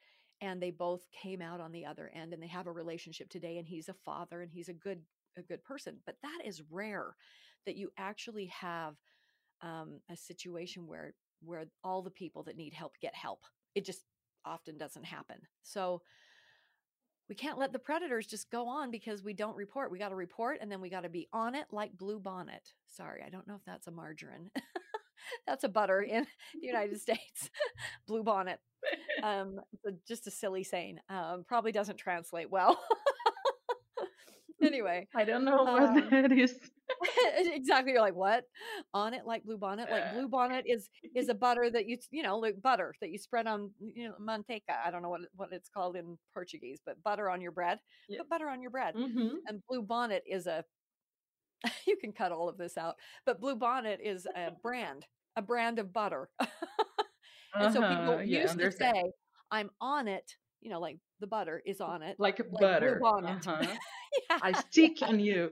and 0.42 0.62
they 0.62 0.72
both 0.72 1.02
came 1.12 1.42
out 1.42 1.60
on 1.60 1.72
the 1.72 1.86
other 1.86 2.12
end 2.14 2.34
and 2.34 2.42
they 2.42 2.48
have 2.48 2.68
a 2.68 2.72
relationship 2.72 3.30
today 3.30 3.58
and 3.58 3.68
he's 3.68 3.90
a 3.90 3.94
father 3.94 4.42
and 4.42 4.52
he's 4.52 4.70
a 4.70 4.74
good 4.74 5.02
a 5.38 5.42
good 5.42 5.64
person 5.64 5.98
but 6.06 6.16
that 6.22 6.40
is 6.46 6.64
rare 6.70 7.16
that 7.66 7.76
you 7.76 7.92
actually 7.98 8.48
have 8.48 8.96
um, 9.62 10.00
a 10.10 10.18
situation 10.18 10.88
where 10.88 11.14
where 11.44 11.66
all 11.84 12.02
the 12.02 12.10
people 12.10 12.44
that 12.44 12.58
need 12.58 12.74
help 12.74 12.94
get 13.02 13.16
help 13.16 13.42
it 13.76 13.86
just 13.86 14.02
often 14.46 14.78
doesn't 14.78 15.06
happen 15.06 15.38
so 15.64 16.02
we 17.30 17.36
can't 17.36 17.60
let 17.60 17.74
the 17.74 17.80
predators 17.80 18.26
just 18.26 18.50
go 18.50 18.68
on 18.68 18.90
because 18.90 19.22
we 19.22 19.34
don't 19.34 19.58
report. 19.58 19.92
We 19.92 20.00
got 20.00 20.10
to 20.10 20.16
report 20.16 20.60
and 20.62 20.72
then 20.72 20.80
we 20.80 20.90
got 20.90 21.02
to 21.02 21.10
be 21.10 21.28
on 21.34 21.56
it 21.56 21.66
like 21.72 21.98
Blue 21.98 22.20
Bonnet. 22.20 22.72
Sorry, 22.88 23.22
I 23.26 23.30
don't 23.30 23.48
know 23.48 23.56
if 23.56 23.66
that's 23.66 23.88
a 23.88 23.92
margarine. 23.92 24.50
that's 25.48 25.64
a 25.64 25.70
butter 25.70 26.02
in 26.02 26.26
the 26.60 26.60
United 26.68 27.00
States. 27.00 27.50
Blue 28.08 28.24
Bonnet. 28.24 28.60
Um, 29.24 29.60
just 30.08 30.28
a 30.28 30.32
silly 30.32 30.64
saying. 30.64 31.00
Um, 31.10 31.44
probably 31.48 31.72
doesn't 31.72 31.98
translate 31.98 32.50
well. 32.50 32.80
anyway, 34.62 35.08
I 35.16 35.24
don't 35.24 35.46
know 35.46 35.64
what 35.64 35.84
Um, 35.84 36.10
that 36.12 36.32
is. 36.32 36.56
exactly. 37.38 37.92
You're 37.94 38.02
like, 38.02 38.16
what? 38.16 38.46
On 38.94 39.14
it 39.14 39.26
like 39.26 39.44
blue 39.44 39.58
bonnet? 39.58 39.90
Like 39.90 40.14
blue 40.14 40.28
bonnet 40.28 40.66
is 40.68 40.90
is 41.16 41.30
a 41.30 41.34
butter 41.34 41.70
that 41.70 41.86
you 41.86 41.98
you 42.12 42.24
know 42.24 42.38
like 42.40 42.62
butter 42.62 42.94
that 43.02 43.10
you 43.12 43.18
spread 43.18 43.46
on 43.48 43.72
you 43.80 44.08
know 44.10 44.16
manteca. 44.22 44.76
I 44.86 44.90
don't 44.92 45.02
know 45.02 45.10
what 45.10 45.22
what 45.36 45.50
it's 45.52 45.70
called 45.70 45.96
in 45.96 46.18
Portuguese, 46.34 46.80
but 46.86 47.02
butter 47.04 47.30
on 47.30 47.42
your 47.42 47.52
bread. 47.52 47.80
Yeah. 48.08 48.20
Put 48.20 48.30
butter 48.30 48.50
on 48.50 48.62
your 48.62 48.72
bread. 48.72 48.96
hmm 48.96 49.38
And 49.48 49.62
blue 49.70 49.82
bonnet 49.82 50.24
is 50.28 50.48
a 50.48 50.64
you 51.88 51.98
can 51.98 52.12
cut 52.12 52.32
all 52.32 52.50
of 52.50 52.58
this 52.58 52.78
out, 52.78 52.96
but 53.26 53.40
blue 53.40 53.56
bonnet 53.56 54.00
is 54.04 54.26
a 54.36 54.52
brand, 54.62 55.06
a 55.36 55.42
brand 55.42 55.80
of 55.80 55.92
butter. 55.94 56.30
and 56.40 57.74
so 57.74 57.82
people 57.82 58.14
Uh-huh, 58.14 58.22
yeah, 58.26 58.42
used 58.44 58.60
to 58.60 58.72
say, 58.72 59.04
"I'm 59.52 59.70
on 59.82 60.08
it." 60.08 60.36
You 60.62 60.72
know, 60.72 60.80
like 60.80 60.98
the 61.20 61.28
butter 61.28 61.62
is 61.66 61.82
on 61.82 62.02
it. 62.02 62.16
like 62.20 62.38
blue 62.38 62.60
butter. 62.60 63.00
bonnet. 63.02 63.48
Uh-huh. 63.48 63.66
Yeah. 64.30 64.40
I 64.42 64.52
stick 64.54 64.98
on 65.02 65.20
you. 65.20 65.52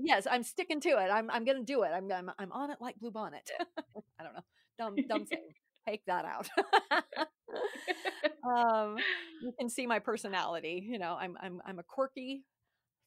yes, 0.00 0.26
I'm 0.30 0.42
sticking 0.42 0.80
to 0.82 0.88
it. 0.90 1.10
I'm 1.10 1.30
I'm 1.30 1.44
gonna 1.44 1.62
do 1.64 1.82
it. 1.82 1.88
I'm 1.94 2.10
I'm, 2.12 2.30
I'm 2.38 2.52
on 2.52 2.70
it 2.70 2.78
like 2.80 2.96
blue 3.00 3.10
bonnet. 3.10 3.50
I 4.18 4.24
don't 4.24 4.34
know. 4.34 4.44
Dumb 4.78 4.96
dumb 5.08 5.26
saying. 5.26 5.54
Take 5.88 6.04
that 6.06 6.24
out. 6.26 6.48
um, 8.46 8.96
you 9.42 9.52
can 9.58 9.68
see 9.68 9.86
my 9.86 9.98
personality. 9.98 10.86
You 10.88 10.98
know, 10.98 11.16
I'm 11.18 11.36
I'm 11.40 11.60
I'm 11.64 11.78
a 11.78 11.82
quirky, 11.82 12.44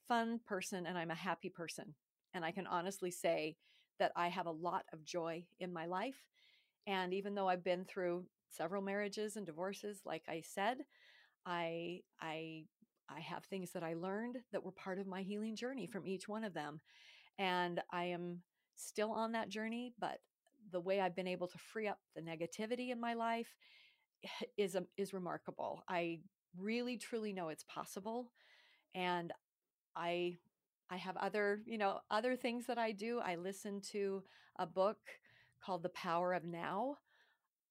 fun 0.07 0.39
person, 0.45 0.85
and 0.85 0.97
I'm 0.97 1.11
a 1.11 1.15
happy 1.15 1.49
person. 1.49 1.93
And 2.34 2.43
I 2.45 2.51
can 2.51 2.68
honestly 2.68 3.11
say 3.11 3.55
that 3.99 4.11
I 4.15 4.27
have 4.27 4.47
a 4.47 4.51
lot 4.51 4.85
of 4.93 5.05
joy 5.05 5.45
in 5.60 5.72
my 5.72 5.85
life. 5.85 6.27
And 6.88 7.14
even 7.14 7.35
though 7.35 7.47
I've 7.47 7.64
been 7.64 7.85
through 7.85 8.26
several 8.49 8.81
marriages 8.81 9.35
and 9.35 9.45
divorces, 9.45 10.01
like 10.05 10.23
I 10.27 10.41
said, 10.45 10.80
I 11.45 12.01
I 12.22 12.65
I 13.10 13.19
have 13.19 13.45
things 13.45 13.72
that 13.72 13.84
I 13.84 13.93
learned 13.95 14.38
that 14.51 14.64
were 14.64 14.72
part 14.72 14.99
of 14.99 15.07
my 15.07 15.22
healing 15.22 15.55
journey 15.55 15.88
from 15.88 16.07
each 16.07 16.27
one 16.27 16.43
of 16.43 16.53
them. 16.53 16.80
And 17.39 17.81
I 17.91 18.05
am 18.05 18.41
still 18.76 19.11
on 19.11 19.34
that 19.34 19.49
journey, 19.49 19.93
but 19.99 20.19
the 20.72 20.80
way 20.80 21.01
I've 21.01 21.15
been 21.15 21.27
able 21.27 21.47
to 21.47 21.57
free 21.57 21.88
up 21.88 21.99
the 22.15 22.22
negativity 22.22 22.91
in 22.91 22.99
my 22.99 23.14
life 23.14 23.55
is 24.57 24.76
a, 24.76 24.85
is 24.97 25.14
remarkable. 25.14 25.84
I 25.88 26.19
really 26.57 26.97
truly 26.97 27.34
know 27.34 27.49
it's 27.49 27.65
possible 27.65 28.31
and 28.95 29.34
I 29.95 30.38
I 30.94 30.98
have 30.98 31.18
other, 31.18 31.64
you 31.65 31.80
know, 31.80 32.02
other 32.11 32.36
things 32.36 32.68
that 32.68 32.78
I 32.78 32.91
do. 32.91 33.20
I 33.20 33.36
listen 33.36 33.82
to 33.94 34.22
a 34.60 34.68
book 34.68 34.99
called 35.60 35.82
The 35.82 35.90
Power 35.90 36.36
of 36.36 36.45
Now 36.45 36.98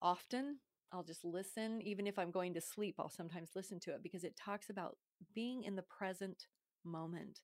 often. 0.02 0.58
I'll 0.90 1.04
just 1.04 1.24
listen 1.24 1.80
even 1.82 2.08
if 2.08 2.18
I'm 2.18 2.32
going 2.32 2.52
to 2.54 2.60
sleep. 2.60 2.96
I'll 2.98 3.08
sometimes 3.08 3.50
listen 3.54 3.78
to 3.80 3.92
it 3.92 4.02
because 4.02 4.24
it 4.24 4.36
talks 4.36 4.70
about 4.70 4.96
being 5.36 5.62
in 5.62 5.76
the 5.76 5.82
present 5.82 6.48
moment. 6.84 7.42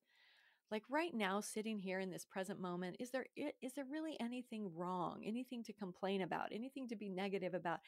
Like 0.68 0.82
right 0.90 1.14
now 1.14 1.40
sitting 1.40 1.78
here 1.78 2.00
in 2.00 2.10
this 2.10 2.24
present 2.24 2.58
moment, 2.60 2.96
is 2.98 3.12
there 3.12 3.26
is 3.36 3.72
there 3.74 3.86
really 3.88 4.16
anything 4.18 4.72
wrong? 4.74 5.22
Anything 5.24 5.62
to 5.62 5.72
complain 5.72 6.22
about? 6.22 6.48
Anything 6.52 6.88
to 6.88 6.96
be 6.96 7.08
negative 7.08 7.54
about? 7.54 7.78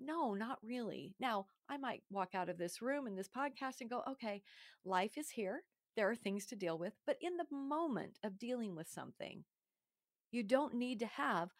No, 0.00 0.34
not 0.34 0.58
really. 0.64 1.14
Now, 1.20 1.46
I 1.68 1.76
might 1.76 2.02
walk 2.10 2.34
out 2.34 2.48
of 2.48 2.58
this 2.58 2.82
room 2.82 3.06
and 3.06 3.16
this 3.16 3.28
podcast 3.28 3.80
and 3.80 3.88
go, 3.88 4.02
"Okay, 4.08 4.42
life 4.84 5.16
is 5.16 5.30
here. 5.30 5.62
There 5.96 6.10
are 6.10 6.16
things 6.16 6.46
to 6.46 6.56
deal 6.56 6.78
with, 6.78 6.92
but 7.06 7.16
in 7.20 7.36
the 7.36 7.46
moment 7.50 8.18
of 8.22 8.38
dealing 8.38 8.76
with 8.76 8.88
something, 8.88 9.44
you 10.30 10.42
don't 10.42 10.74
need 10.74 11.00
to 11.00 11.06
have 11.06 11.50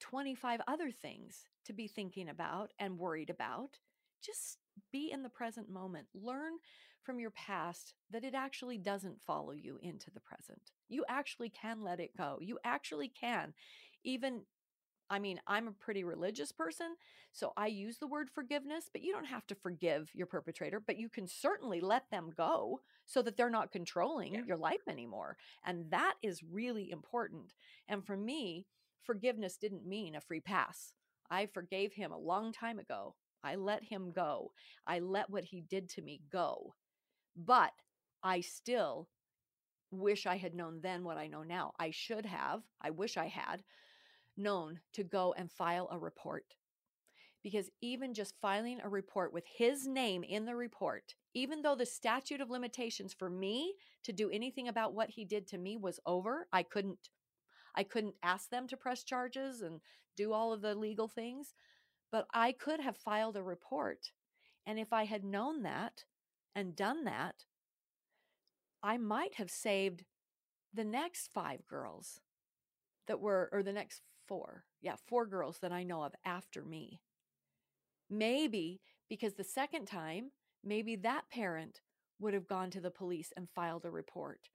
25 0.00 0.60
other 0.66 0.90
things 0.90 1.46
to 1.66 1.72
be 1.72 1.86
thinking 1.86 2.28
about 2.28 2.72
and 2.78 2.98
worried 2.98 3.30
about. 3.30 3.78
Just 4.22 4.58
be 4.92 5.10
in 5.12 5.22
the 5.22 5.28
present 5.28 5.70
moment. 5.70 6.08
Learn 6.14 6.54
from 7.02 7.20
your 7.20 7.30
past 7.30 7.94
that 8.10 8.24
it 8.24 8.34
actually 8.34 8.78
doesn't 8.78 9.22
follow 9.22 9.52
you 9.52 9.78
into 9.82 10.10
the 10.10 10.20
present. 10.20 10.72
You 10.88 11.04
actually 11.08 11.50
can 11.50 11.82
let 11.82 12.00
it 12.00 12.16
go. 12.16 12.38
You 12.40 12.58
actually 12.64 13.08
can. 13.08 13.52
Even, 14.02 14.42
I 15.10 15.18
mean, 15.18 15.40
I'm 15.46 15.68
a 15.68 15.72
pretty 15.72 16.02
religious 16.04 16.50
person, 16.50 16.96
so 17.32 17.52
I 17.56 17.66
use 17.66 17.98
the 17.98 18.06
word 18.06 18.30
forgiveness, 18.30 18.88
but 18.92 19.02
you 19.02 19.12
don't 19.12 19.26
have 19.26 19.46
to 19.48 19.54
forgive 19.54 20.10
your 20.14 20.26
perpetrator, 20.26 20.80
but 20.80 20.96
you 20.96 21.08
can 21.08 21.26
certainly 21.26 21.80
let 21.80 22.10
them 22.10 22.30
go 22.36 22.80
so 23.04 23.20
that 23.22 23.36
they're 23.36 23.50
not 23.50 23.70
controlling 23.72 24.34
Yeah. 24.34 24.44
your 24.44 24.56
life 24.56 24.88
anymore. 24.88 25.36
And 25.64 25.90
that 25.90 26.14
is 26.22 26.42
really 26.42 26.90
important. 26.90 27.52
And 27.86 28.04
for 28.04 28.16
me, 28.16 28.66
forgiveness 29.02 29.56
didn't 29.58 29.86
mean 29.86 30.14
a 30.14 30.20
free 30.20 30.40
pass. 30.40 30.94
I 31.30 31.46
forgave 31.46 31.92
him 31.92 32.12
a 32.12 32.18
long 32.18 32.52
time 32.52 32.78
ago. 32.78 33.14
I 33.42 33.56
let 33.56 33.84
him 33.84 34.10
go. 34.10 34.52
I 34.86 35.00
let 35.00 35.28
what 35.28 35.44
he 35.44 35.60
did 35.60 35.88
to 35.90 36.02
me 36.02 36.22
go. 36.30 36.74
But 37.36 37.72
I 38.22 38.40
still 38.40 39.08
wish 39.90 40.26
I 40.26 40.36
had 40.36 40.54
known 40.54 40.80
then 40.80 41.04
what 41.04 41.18
I 41.18 41.26
know 41.28 41.42
now. 41.42 41.72
I 41.78 41.90
should 41.90 42.26
have, 42.26 42.62
I 42.80 42.90
wish 42.90 43.16
I 43.16 43.26
had 43.28 43.62
known 44.36 44.80
to 44.92 45.04
go 45.04 45.34
and 45.36 45.50
file 45.50 45.88
a 45.90 45.98
report. 45.98 46.54
Because 47.42 47.70
even 47.82 48.14
just 48.14 48.40
filing 48.40 48.80
a 48.82 48.88
report 48.88 49.32
with 49.32 49.44
his 49.46 49.86
name 49.86 50.24
in 50.24 50.46
the 50.46 50.54
report, 50.56 51.14
even 51.34 51.60
though 51.60 51.74
the 51.74 51.84
statute 51.84 52.40
of 52.40 52.48
limitations 52.48 53.12
for 53.12 53.28
me 53.28 53.74
to 54.04 54.12
do 54.12 54.30
anything 54.30 54.68
about 54.68 54.94
what 54.94 55.10
he 55.10 55.24
did 55.24 55.46
to 55.48 55.58
me 55.58 55.76
was 55.76 56.00
over, 56.06 56.46
I 56.52 56.62
couldn't 56.62 57.10
I 57.76 57.82
couldn't 57.82 58.14
ask 58.22 58.50
them 58.50 58.68
to 58.68 58.76
press 58.76 59.02
charges 59.02 59.60
and 59.60 59.80
do 60.16 60.32
all 60.32 60.52
of 60.52 60.62
the 60.62 60.74
legal 60.74 61.08
things, 61.08 61.54
but 62.12 62.26
I 62.32 62.52
could 62.52 62.80
have 62.80 62.96
filed 62.96 63.36
a 63.36 63.42
report. 63.42 64.12
And 64.64 64.78
if 64.78 64.92
I 64.92 65.04
had 65.04 65.24
known 65.24 65.62
that 65.64 66.04
and 66.54 66.76
done 66.76 67.04
that, 67.04 67.44
I 68.82 68.96
might 68.96 69.34
have 69.34 69.50
saved 69.50 70.04
the 70.72 70.84
next 70.84 71.32
five 71.32 71.66
girls 71.66 72.20
that 73.06 73.20
were, 73.20 73.48
or 73.52 73.62
the 73.62 73.72
next 73.72 74.02
four. 74.26 74.64
Yeah, 74.80 74.96
four 75.06 75.26
girls 75.26 75.58
that 75.60 75.72
I 75.72 75.82
know 75.82 76.02
of 76.02 76.14
after 76.24 76.62
me. 76.64 77.00
Maybe 78.10 78.80
because 79.08 79.34
the 79.34 79.44
second 79.44 79.86
time, 79.86 80.30
maybe 80.62 80.96
that 80.96 81.28
parent 81.30 81.80
would 82.20 82.34
have 82.34 82.46
gone 82.46 82.70
to 82.70 82.80
the 82.80 82.90
police 82.90 83.32
and 83.36 83.48
filed 83.54 83.84
a 83.84 83.90
report. 83.90 84.48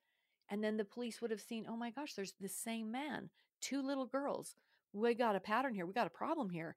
And 0.49 0.63
then 0.63 0.77
the 0.77 0.85
police 0.85 1.21
would 1.21 1.31
have 1.31 1.41
seen, 1.41 1.65
oh 1.69 1.77
my 1.77 1.91
gosh, 1.91 2.13
there's 2.13 2.33
the 2.39 2.49
same 2.49 2.91
man, 2.91 3.29
two 3.61 3.81
little 3.81 4.07
girls. 4.07 4.55
We 4.93 5.13
got 5.13 5.35
a 5.35 5.39
pattern 5.39 5.75
here. 5.75 5.85
We 5.85 5.93
got 5.93 6.07
a 6.07 6.11
problem 6.11 6.49
here. 6.49 6.75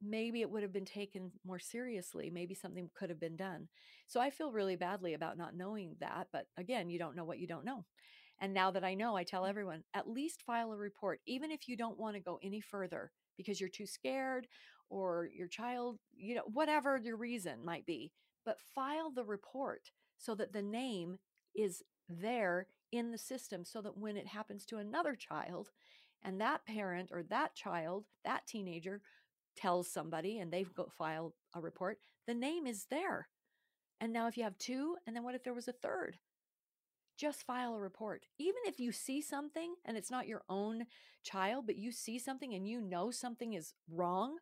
Maybe 0.00 0.42
it 0.42 0.50
would 0.50 0.62
have 0.62 0.72
been 0.72 0.84
taken 0.84 1.32
more 1.44 1.58
seriously. 1.58 2.30
Maybe 2.30 2.54
something 2.54 2.90
could 2.94 3.08
have 3.08 3.18
been 3.18 3.36
done. 3.36 3.68
So 4.06 4.20
I 4.20 4.30
feel 4.30 4.52
really 4.52 4.76
badly 4.76 5.14
about 5.14 5.38
not 5.38 5.56
knowing 5.56 5.96
that. 6.00 6.28
But 6.32 6.46
again, 6.56 6.90
you 6.90 6.98
don't 6.98 7.16
know 7.16 7.24
what 7.24 7.38
you 7.38 7.46
don't 7.46 7.64
know. 7.64 7.84
And 8.40 8.52
now 8.52 8.70
that 8.70 8.84
I 8.84 8.94
know, 8.94 9.16
I 9.16 9.24
tell 9.24 9.42
mm. 9.42 9.48
everyone 9.48 9.82
at 9.94 10.08
least 10.08 10.42
file 10.42 10.72
a 10.72 10.76
report, 10.76 11.20
even 11.26 11.50
if 11.50 11.68
you 11.68 11.76
don't 11.76 11.98
want 11.98 12.14
to 12.16 12.20
go 12.20 12.38
any 12.42 12.60
further 12.60 13.10
because 13.36 13.60
you're 13.60 13.68
too 13.68 13.86
scared 13.86 14.46
or 14.88 15.28
your 15.34 15.48
child, 15.48 15.98
you 16.16 16.34
know, 16.34 16.44
whatever 16.52 17.00
your 17.02 17.16
reason 17.16 17.64
might 17.64 17.86
be. 17.86 18.12
But 18.44 18.60
file 18.74 19.10
the 19.10 19.24
report 19.24 19.90
so 20.18 20.34
that 20.36 20.52
the 20.52 20.62
name 20.62 21.18
is 21.54 21.82
there 22.08 22.68
in 22.92 23.10
the 23.10 23.18
system 23.18 23.64
so 23.64 23.80
that 23.82 23.98
when 23.98 24.16
it 24.16 24.28
happens 24.28 24.64
to 24.66 24.76
another 24.78 25.14
child 25.14 25.70
and 26.22 26.40
that 26.40 26.64
parent 26.64 27.10
or 27.12 27.22
that 27.24 27.54
child, 27.54 28.04
that 28.24 28.46
teenager 28.46 29.00
tells 29.56 29.90
somebody 29.90 30.38
and 30.38 30.52
they've 30.52 30.72
go 30.74 30.88
file 30.96 31.34
a 31.54 31.60
report, 31.60 31.98
the 32.26 32.34
name 32.34 32.66
is 32.66 32.86
there. 32.90 33.28
And 34.00 34.12
now 34.12 34.26
if 34.28 34.36
you 34.36 34.44
have 34.44 34.58
two, 34.58 34.96
and 35.06 35.16
then 35.16 35.24
what 35.24 35.34
if 35.34 35.42
there 35.42 35.54
was 35.54 35.68
a 35.68 35.72
third? 35.72 36.18
Just 37.16 37.46
file 37.46 37.74
a 37.74 37.80
report. 37.80 38.26
Even 38.38 38.60
if 38.66 38.78
you 38.78 38.92
see 38.92 39.22
something 39.22 39.74
and 39.84 39.96
it's 39.96 40.10
not 40.10 40.28
your 40.28 40.42
own 40.48 40.86
child, 41.22 41.66
but 41.66 41.76
you 41.76 41.90
see 41.90 42.18
something 42.18 42.52
and 42.54 42.68
you 42.68 42.80
know 42.80 43.10
something 43.10 43.54
is 43.54 43.74
wrong, 43.90 44.36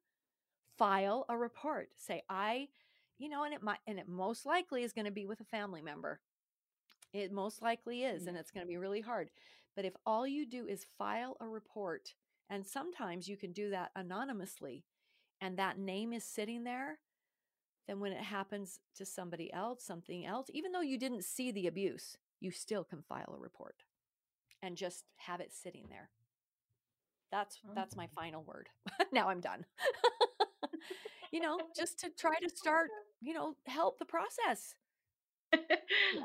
file 0.76 1.24
a 1.28 1.36
report. 1.36 1.90
Say, 1.96 2.22
I, 2.28 2.68
you 3.18 3.28
know, 3.28 3.44
and 3.44 3.54
it 3.54 3.62
might, 3.62 3.78
and 3.86 3.98
it 3.98 4.08
most 4.08 4.44
likely 4.44 4.82
is 4.82 4.92
going 4.92 5.04
to 5.04 5.12
be 5.12 5.26
with 5.26 5.40
a 5.40 5.44
family 5.44 5.82
member. 5.82 6.20
It 7.12 7.32
most 7.32 7.62
likely 7.62 8.02
is, 8.02 8.26
and 8.26 8.36
mm. 8.36 8.40
it's 8.40 8.50
going 8.50 8.66
to 8.66 8.70
be 8.70 8.76
really 8.76 9.00
hard. 9.00 9.30
But 9.76 9.84
if 9.84 9.94
all 10.04 10.26
you 10.26 10.46
do 10.46 10.66
is 10.66 10.86
file 10.98 11.36
a 11.40 11.46
report, 11.46 12.14
and 12.50 12.66
sometimes 12.66 13.28
you 13.28 13.36
can 13.36 13.52
do 13.52 13.70
that 13.70 13.92
anonymously, 13.94 14.84
and 15.40 15.56
that 15.56 15.78
name 15.78 16.12
is 16.12 16.24
sitting 16.24 16.64
there, 16.64 16.98
then 17.86 18.00
when 18.00 18.12
it 18.12 18.22
happens 18.22 18.80
to 18.96 19.04
somebody 19.04 19.52
else, 19.52 19.84
something 19.84 20.24
else, 20.26 20.48
even 20.52 20.72
though 20.72 20.80
you 20.80 20.98
didn't 20.98 21.24
see 21.24 21.52
the 21.52 21.66
abuse, 21.66 22.16
you 22.44 22.50
still 22.50 22.84
can 22.84 23.02
file 23.08 23.34
a 23.34 23.40
report 23.40 23.76
and 24.62 24.76
just 24.76 25.04
have 25.16 25.40
it 25.40 25.50
sitting 25.52 25.86
there. 25.88 26.10
That's 27.32 27.58
that's 27.74 27.96
my 27.96 28.06
final 28.14 28.44
word. 28.44 28.68
now 29.12 29.30
I'm 29.30 29.40
done. 29.40 29.64
you 31.32 31.40
know, 31.40 31.58
just 31.76 31.98
to 32.00 32.10
try 32.18 32.34
to 32.40 32.50
start, 32.54 32.90
you 33.22 33.32
know, 33.32 33.56
help 33.66 33.98
the 33.98 34.04
process. 34.04 34.74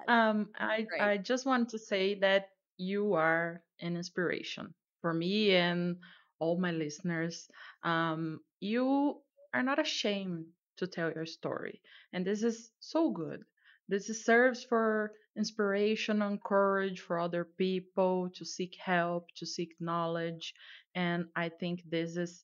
um, 0.10 0.50
I 0.60 0.86
I 1.00 1.18
just 1.18 1.46
want 1.46 1.70
to 1.70 1.80
say 1.80 2.16
that 2.20 2.50
you 2.78 3.14
are 3.14 3.62
an 3.80 3.96
inspiration 3.96 4.74
for 5.02 5.14
me 5.14 5.56
and 5.56 5.98
all 6.40 6.60
my 6.60 6.72
listeners. 6.72 7.48
Um, 7.84 8.42
you 8.60 9.22
are 9.54 9.64
not 9.64 9.80
ashamed 9.80 10.46
to 10.78 10.88
tell 10.88 11.12
your 11.12 11.26
story, 11.26 11.82
and 12.12 12.26
this 12.26 12.44
is 12.44 12.72
so 12.80 13.10
good. 13.10 13.44
This 13.88 14.06
serves 14.26 14.64
for 14.64 15.14
inspiration 15.40 16.22
and 16.22 16.44
courage 16.44 17.00
for 17.00 17.18
other 17.18 17.46
people 17.58 18.30
to 18.36 18.46
seek 18.46 18.76
help, 18.76 19.30
to 19.38 19.46
seek 19.46 19.72
knowledge, 19.80 20.54
and 20.96 21.26
I 21.36 21.50
think 21.50 21.84
this 21.90 22.18
is 22.18 22.44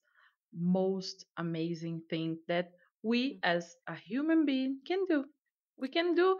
most 0.57 1.25
amazing 1.37 2.01
thing 2.09 2.39
that 2.47 2.71
we 3.03 3.33
mm-hmm. 3.33 3.39
as 3.43 3.75
a 3.87 3.95
human 3.95 4.45
being 4.45 4.79
can 4.87 5.05
do. 5.07 5.25
We 5.77 5.89
can 5.89 6.15
do 6.15 6.39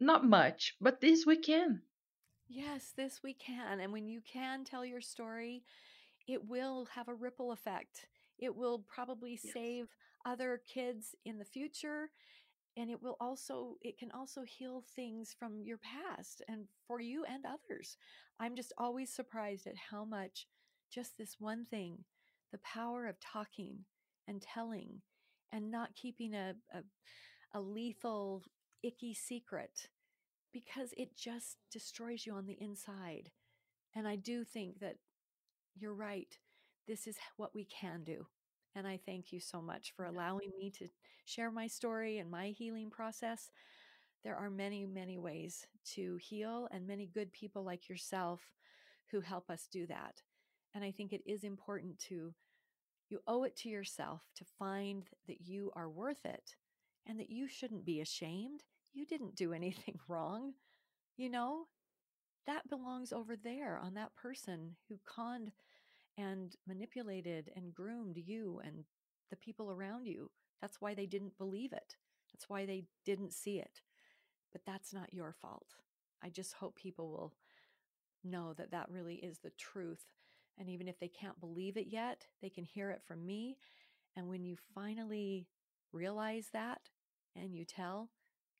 not 0.00 0.24
much, 0.24 0.76
but 0.80 1.00
this 1.00 1.26
we 1.26 1.36
can. 1.36 1.82
Yes, 2.48 2.92
this 2.96 3.20
we 3.22 3.34
can. 3.34 3.80
And 3.80 3.92
when 3.92 4.06
you 4.06 4.20
can 4.20 4.64
tell 4.64 4.84
your 4.84 5.00
story, 5.00 5.64
it 6.28 6.46
will 6.46 6.86
have 6.94 7.08
a 7.08 7.14
ripple 7.14 7.50
effect. 7.52 8.06
It 8.38 8.54
will 8.54 8.78
probably 8.80 9.38
Yes. 9.42 9.52
save 9.52 9.88
other 10.24 10.60
kids 10.64 11.16
in 11.24 11.38
the 11.38 11.44
future. 11.44 12.10
And 12.76 12.90
it 12.90 13.02
will 13.02 13.16
also, 13.20 13.76
it 13.82 13.98
can 13.98 14.10
also 14.12 14.42
heal 14.44 14.82
things 14.96 15.34
from 15.38 15.60
your 15.62 15.78
past 15.78 16.42
and 16.48 16.64
for 16.86 17.00
you 17.00 17.24
and 17.24 17.44
others. 17.44 17.98
I'm 18.40 18.56
just 18.56 18.72
always 18.78 19.12
surprised 19.12 19.66
at 19.66 19.74
how 19.90 20.04
much 20.04 20.46
just 20.90 21.18
this 21.18 21.36
one 21.38 21.66
thing, 21.70 21.98
the 22.50 22.58
power 22.58 23.06
of 23.06 23.20
talking 23.20 23.84
and 24.26 24.40
telling 24.40 25.02
and 25.52 25.70
not 25.70 25.94
keeping 25.94 26.34
a, 26.34 26.54
a, 26.72 26.82
a 27.52 27.60
lethal, 27.60 28.42
icky 28.82 29.14
secret 29.14 29.88
because 30.52 30.92
it 30.96 31.16
just 31.16 31.58
destroys 31.70 32.26
you 32.26 32.34
on 32.34 32.46
the 32.46 32.58
inside. 32.60 33.30
And 33.94 34.06
I 34.06 34.16
do 34.16 34.44
think 34.44 34.80
that 34.80 34.96
you're 35.74 35.94
right. 35.94 36.38
This 36.86 37.06
is 37.06 37.16
what 37.36 37.54
we 37.54 37.64
can 37.64 38.04
do. 38.04 38.26
And 38.74 38.86
I 38.86 38.98
thank 39.04 39.32
you 39.32 39.40
so 39.40 39.60
much 39.60 39.92
for 39.94 40.04
allowing 40.04 40.50
me 40.58 40.70
to 40.78 40.88
share 41.24 41.50
my 41.50 41.66
story 41.66 42.18
and 42.18 42.30
my 42.30 42.48
healing 42.48 42.90
process. 42.90 43.50
There 44.24 44.36
are 44.36 44.50
many, 44.50 44.86
many 44.86 45.18
ways 45.18 45.66
to 45.94 46.16
heal, 46.16 46.68
and 46.70 46.86
many 46.86 47.06
good 47.06 47.32
people 47.32 47.64
like 47.64 47.88
yourself 47.88 48.40
who 49.10 49.20
help 49.20 49.50
us 49.50 49.68
do 49.70 49.86
that. 49.88 50.22
And 50.74 50.84
I 50.84 50.90
think 50.90 51.12
it 51.12 51.22
is 51.26 51.44
important 51.44 51.98
to, 52.08 52.32
you 53.10 53.20
owe 53.26 53.44
it 53.44 53.56
to 53.56 53.68
yourself 53.68 54.22
to 54.36 54.44
find 54.58 55.04
that 55.26 55.42
you 55.42 55.70
are 55.76 55.90
worth 55.90 56.24
it 56.24 56.56
and 57.06 57.18
that 57.20 57.30
you 57.30 57.48
shouldn't 57.48 57.84
be 57.84 58.00
ashamed. 58.00 58.62
You 58.94 59.04
didn't 59.06 59.36
do 59.36 59.52
anything 59.54 59.98
wrong. 60.08 60.54
You 61.16 61.28
know, 61.28 61.66
that 62.46 62.68
belongs 62.68 63.12
over 63.12 63.36
there 63.36 63.78
on 63.82 63.94
that 63.94 64.14
person 64.16 64.76
who 64.88 64.98
conned 65.04 65.52
and 66.18 66.54
manipulated 66.66 67.50
and 67.56 67.74
groomed 67.74 68.16
you 68.16 68.60
and 68.64 68.84
the 69.30 69.36
people 69.36 69.70
around 69.70 70.06
you. 70.06 70.30
That's 70.60 70.80
why 70.80 70.94
they 70.94 71.06
didn't 71.06 71.38
believe 71.38 71.72
it. 71.72 71.96
That's 72.32 72.48
why 72.48 72.66
they 72.66 72.84
didn't 73.04 73.32
see 73.32 73.58
it. 73.58 73.80
But 74.52 74.62
that's 74.66 74.92
not 74.92 75.14
your 75.14 75.32
fault. 75.32 75.74
I 76.22 76.28
just 76.28 76.54
hope 76.54 76.76
people 76.76 77.10
will 77.10 77.34
know 78.24 78.52
that 78.54 78.70
that 78.70 78.90
really 78.90 79.16
is 79.16 79.38
the 79.38 79.50
truth. 79.50 80.04
And 80.58 80.68
even 80.68 80.86
if 80.86 81.00
they 81.00 81.08
can't 81.08 81.40
believe 81.40 81.76
it 81.76 81.86
yet, 81.88 82.26
they 82.40 82.50
can 82.50 82.64
hear 82.64 82.90
it 82.90 83.02
from 83.06 83.26
me. 83.26 83.56
And 84.16 84.28
when 84.28 84.44
you 84.44 84.56
finally 84.74 85.48
realize 85.92 86.48
that 86.52 86.80
and 87.34 87.54
you 87.54 87.64
tell, 87.64 88.10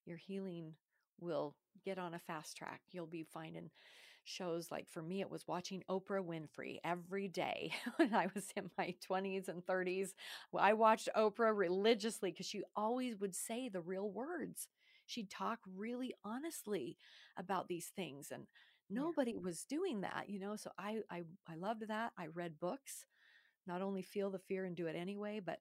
your 0.06 0.16
healing 0.16 0.74
will 1.20 1.54
get 1.84 1.98
on 1.98 2.14
a 2.14 2.18
fast 2.18 2.56
track. 2.56 2.80
You'll 2.90 3.06
be 3.06 3.22
finding 3.22 3.70
shows 4.24 4.70
like 4.70 4.88
for 4.90 5.02
me, 5.02 5.20
it 5.20 5.30
was 5.30 5.46
watching 5.46 5.82
Oprah 5.90 6.24
Winfrey 6.24 6.78
every 6.84 7.28
day 7.28 7.72
when 7.96 8.14
I 8.14 8.28
was 8.34 8.48
in 8.56 8.70
my 8.78 8.94
20s 9.04 9.48
and 9.48 9.64
30s. 9.66 10.14
I 10.56 10.72
watched 10.74 11.08
Oprah 11.16 11.56
religiously 11.56 12.30
because 12.30 12.46
she 12.46 12.62
always 12.76 13.16
would 13.18 13.34
say 13.34 13.68
the 13.68 13.80
real 13.80 14.10
words. 14.10 14.68
She'd 15.06 15.30
talk 15.30 15.58
really 15.76 16.14
honestly 16.24 16.96
about 17.36 17.68
these 17.68 17.90
things, 17.94 18.30
and 18.32 18.46
nobody 18.90 19.36
was 19.36 19.64
doing 19.64 20.00
that, 20.02 20.24
you 20.28 20.38
know. 20.38 20.56
So 20.56 20.70
I, 20.78 20.98
I, 21.10 21.22
I 21.48 21.54
loved 21.56 21.88
that. 21.88 22.12
I 22.18 22.26
read 22.26 22.60
books, 22.60 23.04
not 23.66 23.82
only 23.82 24.02
feel 24.02 24.30
the 24.30 24.38
fear 24.38 24.64
and 24.64 24.76
do 24.76 24.86
it 24.86 24.96
anyway, 24.96 25.40
but 25.44 25.58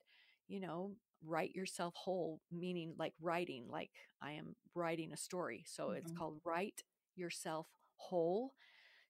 you 0.48 0.60
know, 0.60 0.92
write 1.26 1.56
yourself 1.56 1.94
whole, 1.96 2.42
meaning 2.52 2.94
like 2.98 3.14
writing, 3.22 3.66
like 3.70 3.92
I 4.22 4.32
am 4.34 4.56
writing 4.76 5.12
a 5.14 5.18
story. 5.18 5.64
So 5.68 5.92
it's 5.92 6.12
Mhm. 6.12 6.18
called 6.18 6.40
Write 6.46 6.84
Yourself 7.16 7.68
Whole 8.10 8.54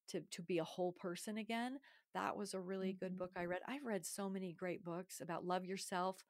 to 0.09 0.22
to 0.22 0.41
be 0.41 0.57
a 0.59 0.63
whole 0.63 0.93
person 0.93 1.38
again. 1.38 1.80
That 2.13 2.35
was 2.38 2.53
a 2.53 2.59
really 2.59 2.93
good 2.93 3.13
Mhm. 3.13 3.18
book 3.18 3.31
I 3.35 3.45
read. 3.45 3.61
I've 3.68 3.85
read 3.85 4.05
so 4.05 4.30
many 4.30 4.53
great 4.53 4.84
books 4.84 5.22
about 5.22 5.45
love 5.45 5.65
yourself. 5.65 6.23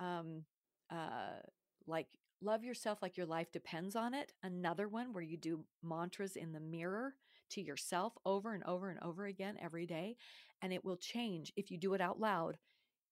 Um 0.00 0.44
uh 0.90 1.40
like 1.86 2.08
love 2.40 2.64
yourself 2.64 3.02
like 3.02 3.16
your 3.16 3.26
life 3.26 3.50
depends 3.52 3.96
on 3.96 4.14
it. 4.14 4.32
Another 4.42 4.88
one 4.88 5.12
where 5.12 5.22
you 5.22 5.36
do 5.36 5.64
mantras 5.82 6.36
in 6.36 6.52
the 6.52 6.60
mirror 6.60 7.14
to 7.50 7.60
yourself 7.62 8.14
over 8.26 8.54
and 8.54 8.64
over 8.64 8.90
and 8.90 9.00
over 9.02 9.26
again 9.26 9.56
every 9.60 9.86
day 9.86 10.16
and 10.62 10.72
it 10.72 10.84
will 10.84 10.96
change 10.98 11.52
if 11.56 11.70
you 11.70 11.78
do 11.78 11.94
it 11.94 12.00
out 12.00 12.20
loud 12.20 12.58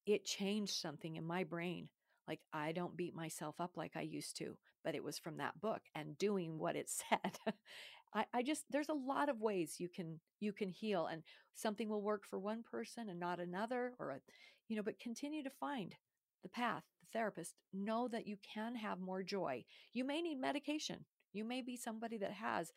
it 0.07 0.25
changed 0.25 0.75
something 0.75 1.17
in 1.17 1.25
my 1.25 1.45
brain. 1.45 1.89
Like 2.29 2.41
I 2.53 2.73
don't 2.73 2.97
beat 2.97 3.15
myself 3.15 3.61
up 3.61 3.77
like 3.77 3.93
I 3.97 4.03
used 4.03 4.37
to, 4.39 4.57
but 4.85 4.95
it 4.95 5.05
was 5.05 5.19
from 5.19 5.37
that 5.39 5.61
book 5.61 5.83
and 5.95 6.19
doing 6.19 6.59
what 6.59 6.77
it 6.77 6.89
said. 7.11 7.39
I, 8.17 8.25
I 8.35 8.43
just 8.43 8.65
there's 8.71 8.89
a 8.89 8.95
lot 8.95 9.29
of 9.29 9.41
ways 9.41 9.77
you 9.79 9.89
can 9.89 10.21
you 10.41 10.53
can 10.53 10.71
heal 10.71 11.07
and 11.07 11.23
something 11.55 11.89
will 11.89 12.03
work 12.03 12.25
for 12.25 12.39
one 12.39 12.65
person 12.69 13.09
and 13.09 13.21
not 13.21 13.39
another 13.39 13.93
or 13.99 14.11
a 14.11 14.19
you 14.69 14.77
know, 14.77 14.83
but 14.83 14.99
continue 14.99 15.45
to 15.45 15.51
find 15.61 15.95
the 16.43 16.49
path, 16.49 16.83
the 17.01 17.19
therapist. 17.19 17.55
Know 17.73 18.09
that 18.09 18.27
you 18.27 18.37
can 18.55 18.75
have 18.75 18.99
more 18.99 19.23
joy. 19.23 19.65
You 19.93 20.05
may 20.05 20.21
need 20.21 20.41
medication. 20.41 21.05
You 21.33 21.45
may 21.45 21.63
be 21.63 21.77
somebody 21.77 22.19
that 22.19 22.33
has 22.33 22.73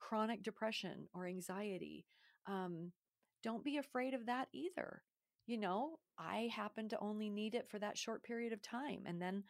chronic 0.00 0.42
depression 0.42 1.06
or 1.14 1.26
anxiety. 1.26 2.06
Um, 2.46 2.90
don't 3.44 3.62
be 3.62 3.76
afraid 3.76 4.14
of 4.14 4.26
that 4.26 4.48
either 4.52 5.02
you 5.48 5.56
know, 5.56 5.98
I 6.18 6.50
happened 6.54 6.90
to 6.90 7.00
only 7.00 7.30
need 7.30 7.54
it 7.54 7.68
for 7.70 7.78
that 7.78 7.96
short 7.96 8.22
period 8.22 8.52
of 8.52 8.62
time. 8.62 9.00
And 9.06 9.20
then 9.20 9.44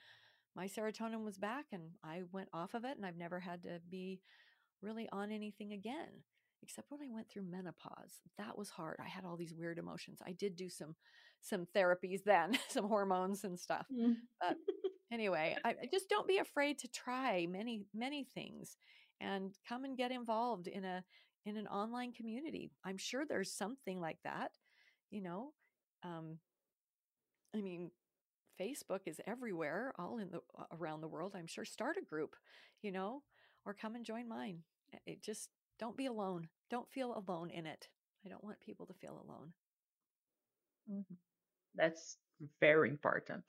my 0.55 0.67
serotonin 0.67 1.25
was 1.25 1.37
back 1.37 1.67
and 1.73 1.83
I 2.05 2.23
went 2.33 2.49
off 2.55 2.75
of 2.75 2.85
it 2.85 2.97
and 2.97 3.05
I've 3.05 3.17
never 3.17 3.41
had 3.41 3.65
to 3.65 3.81
be 3.91 4.21
really 4.83 5.09
on 5.13 5.31
anything 5.31 5.73
again. 5.73 6.23
Except 6.63 6.91
when 6.91 7.01
I 7.01 7.15
went 7.15 7.29
through 7.31 7.45
menopause. 7.45 8.21
That 8.37 8.59
was 8.59 8.69
hard. 8.69 8.97
I 9.01 9.09
had 9.09 9.25
all 9.25 9.37
these 9.37 9.55
weird 9.55 9.79
emotions. 9.79 10.19
I 10.27 10.33
did 10.33 10.57
do 10.57 10.69
some 10.69 10.97
some 11.41 11.67
therapies 11.77 12.25
then, 12.25 12.59
some 12.69 12.89
hormones 12.89 13.45
and 13.45 13.59
stuff. 13.59 13.87
Mm. 13.93 14.17
But 14.41 14.57
anyway, 15.13 15.57
I, 15.65 15.71
I 15.71 15.89
just 15.93 16.09
don't 16.09 16.27
be 16.27 16.39
afraid 16.39 16.79
to 16.81 16.89
try 16.89 17.47
many, 17.49 17.85
many 17.95 18.25
things 18.25 18.77
and 19.21 19.55
come 19.69 19.85
and 19.85 19.97
get 19.97 20.11
involved 20.11 20.67
in 20.67 20.85
a 20.85 21.05
in 21.47 21.57
an 21.57 21.67
online 21.69 22.13
community. 22.13 22.71
I'm 22.85 22.99
sure 22.99 23.25
there's 23.25 23.53
something 23.53 24.01
like 24.01 24.19
that, 24.25 24.51
you 25.11 25.23
know. 25.23 25.53
Um, 26.03 26.39
I 27.55 27.61
mean, 27.61 27.91
Facebook 28.61 29.01
is 29.07 29.21
everywhere, 29.27 29.93
all 29.99 30.19
in 30.19 30.31
the 30.31 30.41
around 30.73 31.01
the 31.01 31.09
world. 31.09 31.35
I'm 31.37 31.47
sure 31.47 31.65
start 31.65 31.97
a 31.97 32.05
group, 32.05 32.37
you 32.83 32.93
know, 32.93 33.23
or 33.69 33.75
come 33.75 33.95
and 33.95 34.05
join 34.07 34.27
mine. 34.29 34.65
It 35.07 35.23
just 35.23 35.51
don't 35.79 35.97
be 35.97 36.07
alone. 36.07 36.51
Don't 36.71 36.91
feel 36.91 37.17
alone 37.17 37.51
in 37.51 37.67
it. 37.67 37.91
I 38.27 38.31
don't 38.31 38.45
want 38.45 38.61
people 38.61 38.87
to 38.87 38.95
feel 38.95 39.21
alone. 39.21 39.55
Mhm. 40.89 41.19
That's 41.75 42.19
very 42.61 42.91
important. 42.91 43.45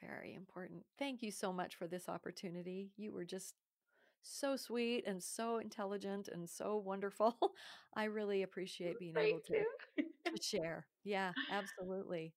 Very 0.00 0.34
important. 0.34 0.86
Thank 0.98 1.22
you 1.22 1.30
so 1.30 1.52
much 1.52 1.76
for 1.76 1.86
this 1.88 2.08
opportunity. 2.08 2.92
You 2.96 3.12
were 3.12 3.24
just 3.24 3.54
so 4.22 4.56
sweet 4.56 5.06
and 5.06 5.22
so 5.22 5.58
intelligent 5.58 6.28
and 6.28 6.48
so 6.48 6.76
wonderful. 6.76 7.36
I 7.94 8.04
really 8.04 8.42
appreciate 8.42 8.98
being 8.98 9.16
able 9.18 9.40
to, 9.42 9.66
to 10.34 10.36
share. 10.42 10.88
Yeah, 11.04 11.34
absolutely. 11.50 12.34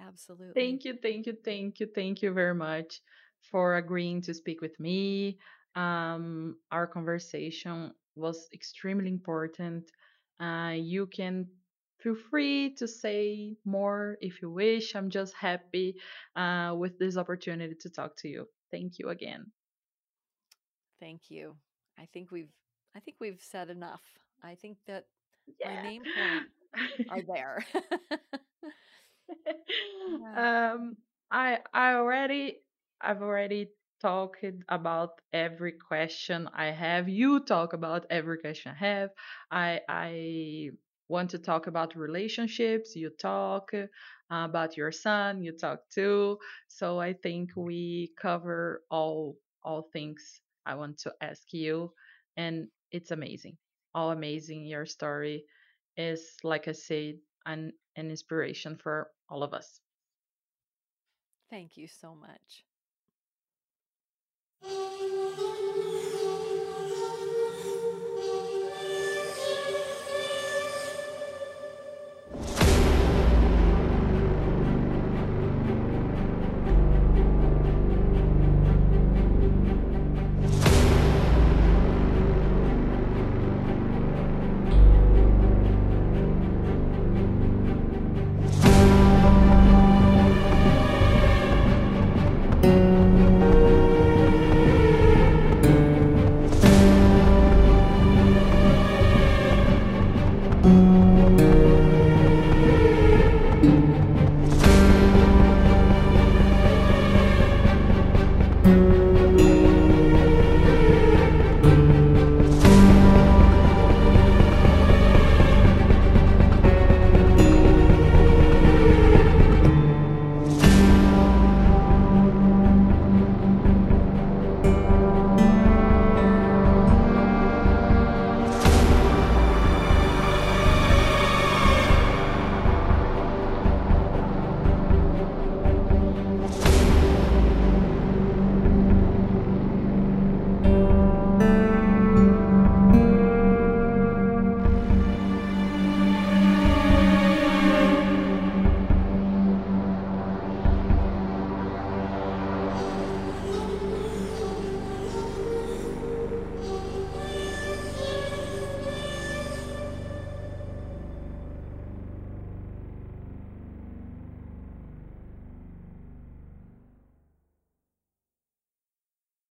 Absolutely. 0.00 0.54
Thank 0.54 0.84
you, 0.84 0.98
thank 1.00 1.26
you, 1.26 1.36
thank 1.44 1.80
you, 1.80 1.86
thank 1.94 2.22
you 2.22 2.32
very 2.32 2.54
much 2.54 3.00
for 3.40 3.76
agreeing 3.76 4.20
to 4.22 4.34
speak 4.34 4.60
with 4.60 4.78
me. 4.80 5.38
Um, 5.74 6.56
our 6.70 6.86
conversation 6.86 7.92
was 8.14 8.48
extremely 8.52 9.08
important. 9.08 9.90
Uh, 10.40 10.74
you 10.76 11.06
can 11.06 11.46
feel 12.00 12.16
free 12.30 12.74
to 12.76 12.86
say 12.88 13.56
more 13.64 14.16
if 14.20 14.40
you 14.42 14.50
wish. 14.50 14.94
I'm 14.94 15.10
just 15.10 15.34
happy 15.34 15.96
uh, 16.36 16.74
with 16.78 16.98
this 16.98 17.16
opportunity 17.16 17.74
to 17.80 17.90
talk 17.90 18.16
to 18.18 18.28
you. 18.28 18.46
Thank 18.70 18.98
you 18.98 19.08
again. 19.10 19.50
Thank 21.00 21.30
you. 21.30 21.56
I 21.98 22.06
think 22.12 22.30
we've 22.30 22.52
I 22.94 23.00
think 23.00 23.16
we've 23.20 23.40
said 23.42 23.70
enough. 23.70 24.02
I 24.42 24.54
think 24.54 24.78
that 24.86 25.06
my 25.64 25.76
Yeah. 25.76 25.76
main 25.76 26.06
points 26.06 26.52
are 27.08 27.20
there. 27.22 27.64
um, 30.36 30.96
I 31.30 31.58
I 31.72 31.94
already 31.94 32.58
I've 33.00 33.22
already 33.22 33.68
talked 34.00 34.44
about 34.68 35.20
every 35.32 35.72
question 35.72 36.48
I 36.54 36.66
have. 36.72 37.08
You 37.08 37.40
talk 37.40 37.72
about 37.72 38.06
every 38.10 38.38
question 38.38 38.72
I 38.72 38.78
have. 38.86 39.10
I 39.50 39.80
I 39.88 40.70
want 41.08 41.30
to 41.30 41.38
talk 41.38 41.66
about 41.66 41.96
relationships. 41.96 42.94
You 42.96 43.10
talk 43.10 43.72
uh, 43.74 43.86
about 44.30 44.76
your 44.76 44.92
son. 44.92 45.42
You 45.42 45.52
talk 45.52 45.80
too. 45.90 46.38
So 46.68 46.98
I 47.00 47.12
think 47.14 47.50
we 47.56 48.12
cover 48.20 48.82
all 48.90 49.36
all 49.64 49.88
things 49.92 50.40
I 50.66 50.74
want 50.74 50.98
to 51.00 51.12
ask 51.20 51.52
you, 51.52 51.92
and 52.36 52.68
it's 52.92 53.10
amazing. 53.10 53.56
All 53.94 54.10
amazing. 54.10 54.64
Your 54.66 54.86
story 54.86 55.44
is 55.96 56.36
like 56.44 56.68
I 56.68 56.72
said, 56.72 57.18
an 57.46 57.72
an 57.96 58.10
inspiration 58.10 58.76
for 58.76 59.10
all 59.28 59.42
of 59.42 59.52
us. 59.54 59.80
Thank 61.50 61.76
you 61.76 61.86
so 61.86 62.14
much. 62.14 62.64
Música 64.62 65.69